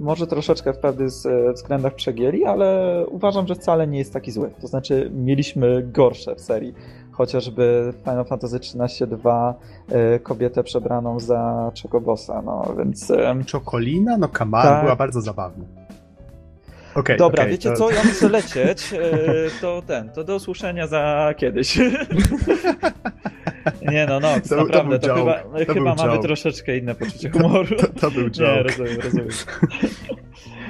może 0.00 0.26
troszeczkę 0.26 0.72
w 0.72 0.78
pewnych 0.78 1.08
względach 1.54 1.94
przegięli, 1.94 2.44
ale 2.44 2.96
uważam, 3.10 3.46
że 3.46 3.54
wcale 3.54 3.86
nie 3.86 3.98
jest 3.98 4.12
taki 4.12 4.30
zły. 4.30 4.50
To 4.60 4.66
znaczy 4.66 5.10
mieliśmy 5.14 5.82
gorsze 5.82 6.34
w 6.34 6.40
serii. 6.40 6.74
Chociażby 7.12 7.92
Final 8.04 8.24
Fantasy 8.24 8.56
XIII 8.56 9.08
2 9.10 9.54
e, 9.88 10.18
kobietę 10.18 10.62
przebraną 10.64 11.20
za 11.20 11.70
Chocobossa, 11.82 12.42
no 12.42 12.74
więc... 12.78 13.10
e, 13.10 13.34
Czokolina? 13.46 14.16
No 14.16 14.28
Kamal 14.28 14.62
Tak. 14.62 14.82
była 14.82 14.96
bardzo 14.96 15.20
zabawna. 15.20 15.64
Okej, 16.94 17.16
Dobra, 17.16 17.42
okej, 17.42 17.52
wiecie 17.52 17.70
to- 17.70 17.76
co, 17.76 17.90
ja 17.90 18.04
muszę 18.04 18.28
lecieć, 18.28 18.92
e, 18.92 19.00
to 19.60 19.82
ten, 19.86 20.10
to 20.10 20.24
do 20.24 20.36
usłyszenia 20.36 20.86
za 20.86 21.34
kiedyś. 21.36 21.78
Nie 23.92 24.06
no, 24.06 24.20
no, 24.20 24.28
to, 24.48 24.56
naprawdę, 24.56 24.98
to, 24.98 25.14
chyba, 25.14 25.42
to 25.66 25.74
chyba 25.74 25.94
mamy 25.94 26.18
troszeczkę 26.18 26.78
inne 26.78 26.94
poczucie 26.94 27.30
humoru. 27.30 27.76
To, 27.76 27.86
to, 27.86 28.10
był 28.10 28.30
joke. 28.30 28.52
Nie, 28.56 28.62
rozumiem, 28.62 29.00
rozumiem. 29.00 29.28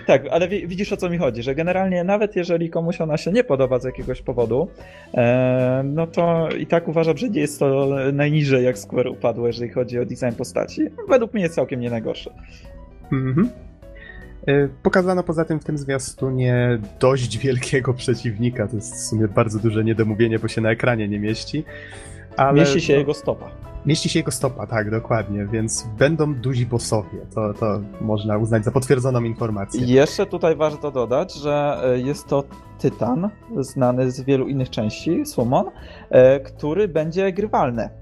Tak, 0.07 0.23
ale 0.31 0.49
widzisz 0.49 0.93
o 0.93 0.97
co 0.97 1.11
mi 1.11 1.19
chodzi, 1.19 1.43
że 1.43 1.55
generalnie 1.55 2.05
nawet 2.05 2.37
jeżeli 2.37 2.71
komuś 2.71 3.01
ona 3.01 3.17
się 3.17 3.33
nie 3.33 3.45
podoba 3.45 3.79
z 3.79 3.85
jakiegoś 3.85 4.23
powodu, 4.23 4.69
e, 5.15 5.83
no 5.85 6.07
to 6.07 6.49
i 6.59 6.67
tak 6.67 6.89
uważam, 6.89 7.17
że 7.17 7.29
nie 7.29 7.41
jest 7.41 7.59
to 7.59 7.89
najniżej 8.13 8.65
jak 8.65 8.79
Square 8.79 9.09
upadło, 9.09 9.47
jeżeli 9.47 9.71
chodzi 9.71 9.99
o 9.99 10.05
design 10.05 10.33
postaci. 10.39 10.83
Według 11.09 11.35
mnie 11.35 11.43
jest 11.43 11.55
całkiem 11.55 11.81
nie 11.81 11.91
najgorsze. 11.91 12.31
Mhm. 13.13 13.51
E, 14.47 14.69
pokazano 14.83 15.23
poza 15.23 15.45
tym 15.45 15.61
w 15.61 15.65
tym 15.65 15.79
zwiastunie 15.79 16.79
dość 17.01 17.39
wielkiego 17.39 17.95
przeciwnika. 17.95 18.69
To 18.69 18.77
jest 18.77 18.95
w 18.95 18.99
sumie 18.99 19.29
bardzo 19.29 19.59
duże 19.59 19.85
niedomówienie, 19.85 20.39
bo 20.39 20.49
się 20.49 20.61
na 20.61 20.71
ekranie 20.71 21.09
nie 21.09 21.21
mieści. 21.21 21.65
Ale... 22.37 22.61
Mieści 22.61 22.81
się 22.81 22.93
jego 22.93 23.15
stopa. 23.15 23.51
Mieści 23.87 24.09
się 24.09 24.19
jego 24.19 24.31
stopa, 24.31 24.67
tak, 24.67 24.91
dokładnie, 24.91 25.47
więc 25.47 25.89
będą 25.99 26.35
duzi 26.35 26.67
bossowie. 26.67 27.27
To, 27.35 27.55
to 27.55 27.81
można 28.01 28.39
uznać 28.39 28.65
za 28.65 28.71
potwierdzoną 28.71 29.25
informację. 29.25 29.87
Jeszcze 29.87 30.27
tutaj 30.27 30.57
warto 30.57 30.91
dodać, 30.91 31.35
że 31.35 31.81
e, 31.85 31.99
jest 31.99 32.27
to 32.27 32.45
Tytan, 32.79 33.31
znany 33.59 34.11
z 34.11 34.21
wielu 34.21 34.49
innych 34.49 34.71
części, 34.71 35.27
Summon, 35.27 35.71
e, 36.11 36.41
który 36.41 36.89
będzie 36.89 37.33
grywalny. 37.33 38.00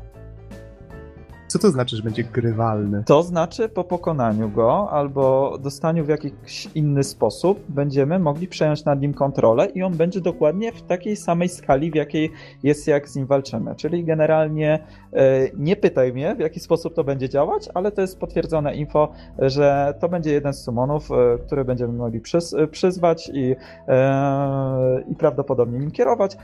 Co 1.49 1.59
to 1.59 1.71
znaczy, 1.71 1.97
że 1.97 2.03
będzie 2.03 2.25
grywalny? 2.25 3.03
To 3.07 3.23
znaczy, 3.23 3.69
po 3.69 3.85
pokonaniu 3.85 4.51
go 4.51 4.91
albo 4.91 5.59
dostaniu 5.59 6.05
w 6.05 6.09
jakiś 6.09 6.69
inny 6.75 7.05
sposób, 7.05 7.61
będziemy 7.69 8.19
mogli 8.19 8.49
przejąć 8.49 8.85
nad 8.85 9.01
nim 9.01 9.15
kontrolę 9.15 9.67
i 9.67 9.83
on 9.83 9.97
będzie 9.97 10.21
dokładnie 10.21 10.73
w 10.73 10.83
takiej 10.83 11.17
samej 11.17 11.49
skali, 11.49 11.91
w 11.91 11.95
jakiej 11.95 12.31
jest, 12.63 12.87
jak 12.87 13.09
z 13.09 13.17
nim 13.17 13.27
walczymy. 13.27 13.75
Czyli 13.75 14.05
generalnie 14.05 14.85
e, 15.13 15.51
nie 15.57 15.77
pytaj 15.77 16.13
mnie, 16.13 16.35
w 16.35 16.41
jaki 16.41 16.61
sposób 16.61 16.95
to 16.95 17.05
będzie 17.05 17.29
działać, 17.29 17.69
ale 17.75 17.93
to 17.93 18.01
jest 18.01 18.19
potwierdzone 18.19 18.75
info, 18.75 19.13
że 19.39 19.95
to 20.01 20.09
będzie 20.09 20.33
jeden 20.33 20.53
z 20.53 20.63
summonów, 20.65 21.11
e, 21.11 21.39
które 21.47 21.65
będziemy 21.65 21.93
mogli 21.93 22.21
przyz, 22.21 22.57
przyzwać 22.71 23.31
i, 23.35 23.57
e, 23.89 25.05
i 25.11 25.15
prawdopodobnie 25.15 25.79
nim 25.79 25.91
kierować 25.91 26.37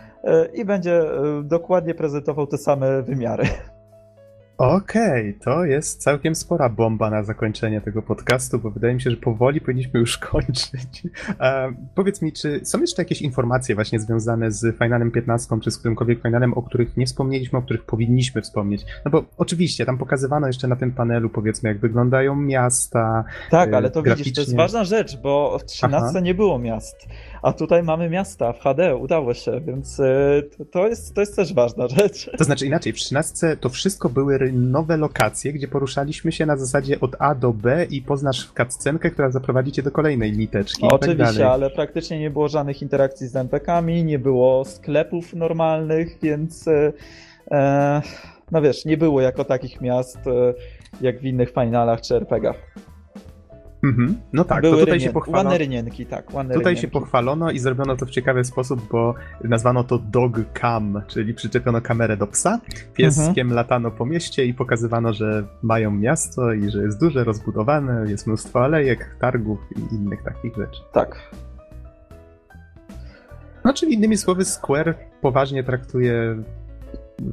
i 0.54 0.64
będzie 0.64 1.02
dokładnie 1.42 1.94
prezentował 1.94 2.46
te 2.46 2.58
same 2.58 3.02
wymiary. 3.02 3.44
Okej, 4.58 5.30
okay, 5.30 5.40
to 5.44 5.64
jest 5.64 6.02
całkiem 6.02 6.34
spora 6.34 6.68
bomba 6.68 7.10
na 7.10 7.22
zakończenie 7.22 7.80
tego 7.80 8.02
podcastu, 8.02 8.58
bo 8.58 8.70
wydaje 8.70 8.94
mi 8.94 9.00
się, 9.00 9.10
że 9.10 9.16
powoli 9.16 9.60
powinniśmy 9.60 10.00
już 10.00 10.18
kończyć. 10.32 11.02
E, 11.40 11.72
powiedz 11.94 12.22
mi, 12.22 12.32
czy 12.32 12.60
są 12.64 12.80
jeszcze 12.80 13.02
jakieś 13.02 13.22
informacje 13.22 13.74
właśnie 13.74 14.00
związane 14.00 14.52
z 14.52 14.78
Finalem 14.78 15.10
15, 15.10 15.60
czy 15.60 15.70
z 15.70 15.78
którymkolwiek 15.78 16.22
Finalem, 16.22 16.54
o 16.54 16.62
których 16.62 16.96
nie 16.96 17.06
wspomnieliśmy, 17.06 17.58
o 17.58 17.62
których 17.62 17.84
powinniśmy 17.84 18.42
wspomnieć? 18.42 18.86
No 19.04 19.10
bo 19.10 19.24
oczywiście, 19.36 19.86
tam 19.86 19.98
pokazywano 19.98 20.46
jeszcze 20.46 20.68
na 20.68 20.76
tym 20.76 20.92
panelu, 20.92 21.30
powiedzmy, 21.30 21.68
jak 21.68 21.78
wyglądają 21.78 22.36
miasta. 22.36 23.24
Tak, 23.50 23.74
ale 23.74 23.90
to 23.90 24.02
graficznie. 24.02 24.24
widzisz, 24.24 24.34
to 24.34 24.40
jest 24.40 24.56
ważna 24.56 24.84
rzecz, 24.84 25.20
bo 25.20 25.58
w 25.58 25.64
13 25.64 26.08
Aha. 26.10 26.20
nie 26.20 26.34
było 26.34 26.58
miast 26.58 27.06
a 27.44 27.52
tutaj 27.52 27.82
mamy 27.82 28.10
miasta 28.10 28.52
w 28.52 28.60
HD, 28.60 28.96
udało 28.96 29.34
się, 29.34 29.60
więc 29.60 30.00
e, 30.00 30.42
to 30.70 30.88
jest, 30.88 31.14
to 31.14 31.20
jest 31.20 31.36
też 31.36 31.54
ważna 31.54 31.88
rzecz. 31.88 32.30
To 32.38 32.44
znaczy 32.44 32.66
inaczej, 32.66 32.92
w 32.92 32.96
13 32.96 33.56
to 33.60 33.68
wszystko 33.68 34.08
były 34.08 34.52
nowe 34.52 34.96
lokacje, 34.96 35.52
gdzie 35.52 35.68
poruszaliśmy 35.68 36.32
się 36.32 36.46
na 36.46 36.56
zasadzie 36.56 37.00
od 37.00 37.16
A 37.18 37.34
do 37.34 37.52
B 37.52 37.86
i 37.90 38.02
poznasz 38.02 38.52
cutscenkę, 38.56 39.10
która 39.10 39.30
zaprowadzi 39.30 39.72
cię 39.72 39.82
do 39.82 39.90
kolejnej 39.90 40.32
liteczki. 40.32 40.82
Tak 40.82 40.92
Oczywiście, 40.92 41.38
tak 41.38 41.52
ale 41.52 41.70
praktycznie 41.70 42.18
nie 42.18 42.30
było 42.30 42.48
żadnych 42.48 42.82
interakcji 42.82 43.28
z 43.28 43.36
NPK-ami, 43.36 44.04
nie 44.04 44.18
było 44.18 44.64
sklepów 44.64 45.34
normalnych, 45.34 46.18
więc 46.22 46.68
e, 46.68 46.92
e, 47.50 48.02
no 48.50 48.62
wiesz, 48.62 48.84
nie 48.84 48.96
było 48.96 49.20
jako 49.20 49.44
takich 49.44 49.80
miast 49.80 50.18
e, 50.26 50.54
jak 51.00 51.18
w 51.18 51.24
innych 51.24 51.50
finalach 51.50 52.00
czy 52.00 52.16
RPGach. 52.16 52.74
Mhm. 53.84 54.16
No 54.32 54.44
tak, 54.44 54.62
Były 54.62 54.72
to 54.72 54.80
tutaj 54.80 54.94
rynien... 54.94 55.08
się 55.08 55.12
pochwalono. 55.12 55.50
Ładne 55.50 55.58
rynienki, 55.58 56.06
tak. 56.06 56.26
Tutaj 56.26 56.48
rynienki. 56.48 56.80
się 56.80 56.88
pochwalono 56.88 57.50
i 57.50 57.58
zrobiono 57.58 57.96
to 57.96 58.06
w 58.06 58.10
ciekawy 58.10 58.44
sposób, 58.44 58.88
bo 58.92 59.14
nazwano 59.44 59.84
to 59.84 59.98
dog 59.98 60.32
cam, 60.60 61.02
czyli 61.06 61.34
przyczepiono 61.34 61.80
kamerę 61.80 62.16
do 62.16 62.26
psa, 62.26 62.60
pieskiem 62.94 63.46
mhm. 63.46 63.52
latano 63.52 63.90
po 63.90 64.06
mieście 64.06 64.44
i 64.44 64.54
pokazywano, 64.54 65.12
że 65.12 65.44
mają 65.62 65.90
miasto 65.90 66.52
i 66.52 66.70
że 66.70 66.82
jest 66.82 67.00
duże, 67.00 67.24
rozbudowane, 67.24 68.10
jest 68.10 68.26
mnóstwo 68.26 68.64
alejek, 68.64 69.16
targów 69.20 69.58
i 69.76 69.94
innych 69.94 70.22
takich 70.22 70.56
rzeczy. 70.56 70.80
Tak. 70.92 71.30
No, 73.64 73.72
czyli 73.72 73.94
innymi 73.94 74.16
słowy, 74.16 74.44
Square 74.44 74.94
poważnie 75.20 75.64
traktuje 75.64 76.42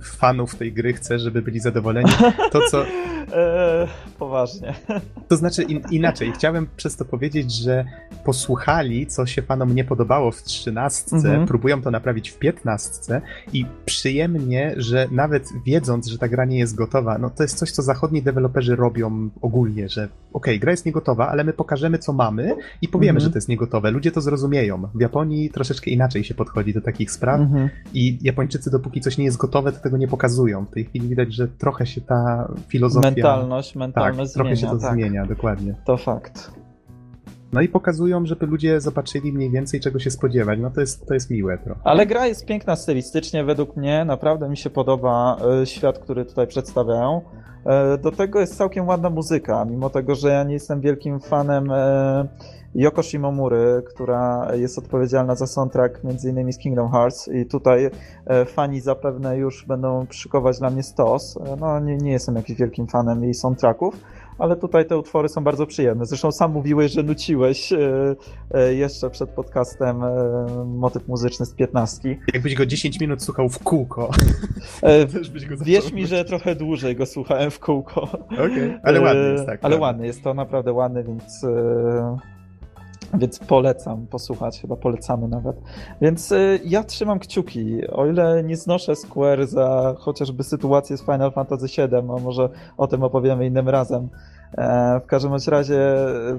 fanów 0.01 0.55
tej 0.55 0.73
gry 0.73 0.93
chce, 0.93 1.19
żeby 1.19 1.41
byli 1.41 1.59
zadowoleni. 1.59 2.11
To, 2.51 2.59
co. 2.71 2.85
Eee, 3.33 3.87
poważnie. 4.19 4.73
To 5.27 5.37
znaczy 5.37 5.63
in, 5.63 5.81
inaczej. 5.91 6.31
Chciałem 6.31 6.67
przez 6.77 6.95
to 6.95 7.05
powiedzieć, 7.05 7.53
że 7.53 7.85
posłuchali, 8.25 9.07
co 9.07 9.25
się 9.25 9.41
fanom 9.41 9.75
nie 9.75 9.83
podobało 9.83 10.31
w 10.31 10.43
trzynastce, 10.43 11.15
mhm. 11.15 11.47
próbują 11.47 11.81
to 11.81 11.91
naprawić 11.91 12.29
w 12.29 12.39
piętnastce 12.39 13.21
i 13.53 13.65
przyjemnie, 13.85 14.73
że 14.77 15.07
nawet 15.11 15.49
wiedząc, 15.65 16.07
że 16.07 16.17
ta 16.17 16.27
gra 16.27 16.45
nie 16.45 16.59
jest 16.59 16.75
gotowa, 16.75 17.17
no 17.17 17.29
to 17.29 17.43
jest 17.43 17.57
coś, 17.57 17.71
co 17.71 17.81
zachodni 17.81 18.21
deweloperzy 18.21 18.75
robią 18.75 19.29
ogólnie, 19.41 19.89
że 19.89 20.03
okej, 20.03 20.53
okay, 20.53 20.59
gra 20.59 20.71
jest 20.71 20.85
niegotowa, 20.85 21.27
ale 21.27 21.43
my 21.43 21.53
pokażemy, 21.53 21.99
co 21.99 22.13
mamy 22.13 22.55
i 22.81 22.87
powiemy, 22.87 23.17
mhm. 23.17 23.23
że 23.23 23.29
to 23.29 23.37
jest 23.37 23.49
niegotowe. 23.49 23.91
Ludzie 23.91 24.11
to 24.11 24.21
zrozumieją. 24.21 24.87
W 24.95 25.01
Japonii 25.01 25.49
troszeczkę 25.49 25.91
inaczej 25.91 26.23
się 26.23 26.33
podchodzi 26.33 26.73
do 26.73 26.81
takich 26.81 27.11
spraw 27.11 27.39
mhm. 27.39 27.69
i 27.93 28.19
Japończycy, 28.21 28.71
dopóki 28.71 29.01
coś 29.01 29.17
nie 29.17 29.25
jest 29.25 29.37
gotowe, 29.37 29.71
to 29.71 29.79
tego 29.79 29.97
nie 29.97 30.07
pokazują. 30.07 30.65
W 30.65 30.69
tej 30.69 30.85
chwili 30.85 31.09
widać, 31.09 31.33
że 31.33 31.47
trochę 31.47 31.85
się 31.85 32.01
ta 32.01 32.51
filozofia... 32.67 33.20
Mentalność, 33.23 33.75
mentalność 33.75 34.33
tak, 34.33 34.43
zmienia. 34.43 34.55
trochę 34.55 34.73
się 34.73 34.79
to 34.79 34.87
tak. 34.87 34.93
zmienia, 34.93 35.25
dokładnie. 35.25 35.75
To 35.85 35.97
fakt. 35.97 36.51
No 37.53 37.61
i 37.61 37.67
pokazują, 37.67 38.25
żeby 38.25 38.45
ludzie 38.45 38.81
zobaczyli 38.81 39.33
mniej 39.33 39.51
więcej 39.51 39.79
czego 39.79 39.99
się 39.99 40.11
spodziewać. 40.11 40.59
No 40.59 40.71
to 40.71 40.81
jest, 40.81 41.07
to 41.07 41.13
jest 41.13 41.29
miłe 41.29 41.57
trochę. 41.57 41.81
Ale 41.83 42.05
gra 42.05 42.27
jest 42.27 42.45
piękna 42.45 42.75
stylistycznie, 42.75 43.43
według 43.43 43.77
mnie. 43.77 44.05
Naprawdę 44.05 44.49
mi 44.49 44.57
się 44.57 44.69
podoba 44.69 45.37
e, 45.61 45.65
świat, 45.65 45.99
który 45.99 46.25
tutaj 46.25 46.47
przedstawiają. 46.47 47.21
E, 47.65 47.97
do 47.97 48.11
tego 48.11 48.39
jest 48.39 48.57
całkiem 48.57 48.87
ładna 48.87 49.09
muzyka, 49.09 49.65
mimo 49.65 49.89
tego, 49.89 50.15
że 50.15 50.29
ja 50.29 50.43
nie 50.43 50.53
jestem 50.53 50.81
wielkim 50.81 51.19
fanem 51.19 51.71
e, 51.71 52.27
Yoko 52.75 53.03
Shimomury, 53.03 53.83
która 53.85 54.47
jest 54.55 54.77
odpowiedzialna 54.77 55.35
za 55.35 55.47
soundtrack 55.47 55.99
m.in. 56.03 56.53
z 56.53 56.57
Kingdom 56.57 56.91
Hearts 56.91 57.27
i 57.27 57.45
tutaj 57.45 57.89
e, 58.25 58.45
fani 58.45 58.81
zapewne 58.81 59.37
już 59.37 59.65
będą 59.65 60.05
szykować 60.09 60.59
dla 60.59 60.69
mnie 60.69 60.83
stos. 60.83 61.37
E, 61.37 61.55
no 61.59 61.79
nie, 61.79 61.97
nie 61.97 62.11
jestem 62.11 62.35
jakimś 62.35 62.59
wielkim 62.59 62.87
fanem 62.87 63.23
jej 63.23 63.33
soundtracków, 63.33 63.95
ale 64.39 64.55
tutaj 64.55 64.85
te 64.85 64.97
utwory 64.97 65.29
są 65.29 65.43
bardzo 65.43 65.67
przyjemne. 65.67 66.05
Zresztą 66.05 66.31
sam 66.31 66.51
mówiłeś, 66.51 66.91
że 66.91 67.03
nuciłeś 67.03 67.73
e, 67.73 68.73
jeszcze 68.73 69.09
przed 69.09 69.29
podcastem 69.29 70.01
motyw 70.65 71.07
muzyczny 71.07 71.45
z 71.45 71.53
piętnastki. 71.53 72.17
Jakbyś 72.33 72.55
go 72.55 72.65
10 72.65 72.99
minut 72.99 73.23
słuchał 73.23 73.49
w 73.49 73.59
kółko. 73.59 74.09
Wierz 75.65 75.93
mi, 75.93 76.07
że 76.07 76.25
trochę 76.25 76.55
dłużej 76.55 76.95
go 76.95 77.05
słuchałem 77.05 77.51
w 77.51 77.59
kółko. 77.59 78.01
Okej, 78.01 78.45
okay. 78.45 78.79
ale 78.83 79.01
ładny 79.01 79.31
jest, 79.31 79.45
tak. 79.45 79.59
Ale 79.63 79.77
ładny 79.77 80.07
jest, 80.07 80.23
to 80.23 80.33
naprawdę 80.33 80.73
ładny, 80.73 81.03
więc 81.03 81.45
więc 83.13 83.39
polecam 83.39 84.07
posłuchać, 84.07 84.61
chyba 84.61 84.75
polecamy 84.75 85.27
nawet. 85.27 85.61
Więc 86.01 86.31
y, 86.31 86.59
ja 86.65 86.83
trzymam 86.83 87.19
kciuki. 87.19 87.87
O 87.87 88.05
ile 88.05 88.43
nie 88.43 88.57
znoszę 88.57 88.95
Square 88.95 89.47
za 89.47 89.95
chociażby 89.97 90.43
sytuację 90.43 90.97
z 90.97 91.01
Final 91.01 91.31
Fantasy 91.31 91.65
VII, 91.67 91.95
a 91.95 92.01
może 92.01 92.49
o 92.77 92.87
tym 92.87 93.03
opowiemy 93.03 93.45
innym 93.45 93.69
razem. 93.69 94.09
E, 94.57 95.01
w 95.03 95.05
każdym 95.05 95.31
razie 95.47 95.79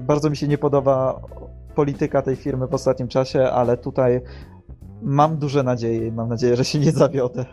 bardzo 0.01 0.29
mi 0.29 0.37
się 0.37 0.47
nie 0.47 0.57
podoba 0.57 1.21
polityka 1.75 2.21
tej 2.21 2.35
firmy 2.35 2.67
w 2.67 2.73
ostatnim 2.73 3.07
czasie, 3.07 3.43
ale 3.43 3.77
tutaj 3.77 4.21
mam 5.01 5.37
duże 5.37 5.63
nadzieje 5.63 6.07
i 6.07 6.11
mam 6.11 6.29
nadzieję, 6.29 6.55
że 6.55 6.65
się 6.65 6.79
nie 6.79 6.91
zawiodę. 6.91 7.45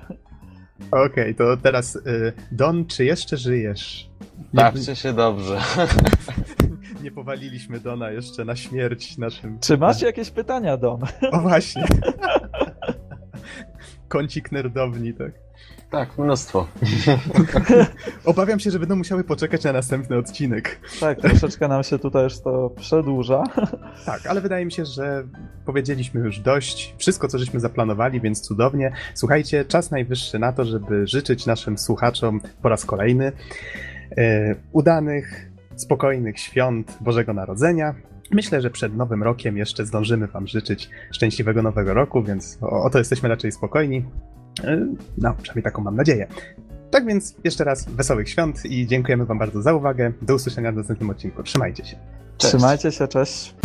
Okej, 0.91 1.07
okay, 1.07 1.35
to 1.35 1.57
teraz 1.63 1.97
y, 1.97 2.33
Don, 2.53 2.87
czy 2.87 3.05
jeszcze 3.05 3.37
żyjesz? 3.37 4.11
Bawcie 4.55 4.97
się 4.97 5.13
dobrze. 5.13 5.59
nie 7.03 7.11
powaliliśmy 7.11 7.81
Dona 7.81 8.11
jeszcze 8.11 8.45
na 8.45 8.57
śmierć 8.57 9.19
naszym. 9.19 9.59
Czy 9.59 9.79
masz 9.79 10.03
jakieś 10.03 10.31
pytania, 10.31 10.77
Don? 10.77 11.01
O 11.33 11.41
właśnie. 11.41 11.85
Kącik 14.09 14.53
nerdowni, 14.53 15.15
tak. 15.15 15.33
Tak, 15.91 16.19
mnóstwo. 16.19 16.67
Obawiam 18.25 18.61
się, 18.61 18.71
że 18.71 18.79
będą 18.79 18.97
musiały 18.97 19.25
poczekać 19.25 19.65
na 19.65 19.73
następny 19.73 20.17
odcinek. 20.17 20.81
Tak, 21.01 21.21
troszeczkę 21.21 21.69
nam 21.69 21.83
się 21.83 21.99
tutaj 21.99 22.25
już 22.25 22.41
to 22.41 22.71
przedłuża. 22.71 23.45
Tak, 24.07 24.27
ale 24.27 24.41
wydaje 24.41 24.65
mi 24.65 24.73
się, 24.73 24.85
że 24.85 25.25
powiedzieliśmy 25.65 26.21
już 26.21 26.39
dość. 26.39 26.95
Wszystko, 26.99 27.29
co 27.29 27.39
żeśmy 27.39 27.61
zaplanowali, 27.61 28.21
więc 28.21 28.41
cudownie. 28.41 28.93
Słuchajcie, 29.15 29.65
czas 29.65 29.91
najwyższy 29.91 30.39
na 30.39 30.53
to, 30.53 30.65
żeby 30.65 31.07
życzyć 31.07 31.47
naszym 31.47 31.79
słuchaczom 31.79 32.41
po 32.63 32.69
raz 32.69 32.85
kolejny 32.85 33.33
e, 34.19 34.55
udanych, 34.73 35.50
spokojnych 35.81 36.39
świąt 36.39 36.99
Bożego 37.01 37.33
Narodzenia. 37.33 37.95
Myślę, 38.31 38.61
że 38.61 38.71
przed 38.71 38.97
Nowym 38.97 39.23
Rokiem 39.23 39.57
jeszcze 39.57 39.87
zdążymy 39.87 40.27
Wam 40.27 40.47
życzyć 40.47 40.91
szczęśliwego 41.13 41.63
Nowego 41.63 41.95
Roku, 41.95 42.23
więc 42.23 42.59
o, 42.61 42.83
o 42.83 42.91
to 42.91 42.99
jesteśmy 42.99 43.29
raczej 43.29 43.53
spokojni. 43.53 44.05
E, 44.65 44.87
no, 45.19 45.35
przynajmniej 45.35 45.63
taką 45.63 45.83
mam 45.83 45.97
nadzieję. 45.97 46.27
Tak 46.91 47.07
więc 47.07 47.37
jeszcze 47.45 47.65
raz 47.65 47.89
wesołych 47.89 48.29
świąt 48.29 48.65
i 48.65 48.87
dziękujemy 48.87 49.27
Wam 49.27 49.39
bardzo 49.39 49.63
za 49.63 49.75
uwagę. 49.75 50.13
Do 50.23 50.35
usłyszenia 50.35 50.73
w 50.73 50.77
następnym 50.77 51.11
odcinku. 51.11 51.43
Trzymajcie 51.43 51.85
się. 51.85 51.97
Cześć. 52.39 52.55
Trzymajcie 52.55 52.93
się, 52.93 53.09
cześć. 53.09 53.60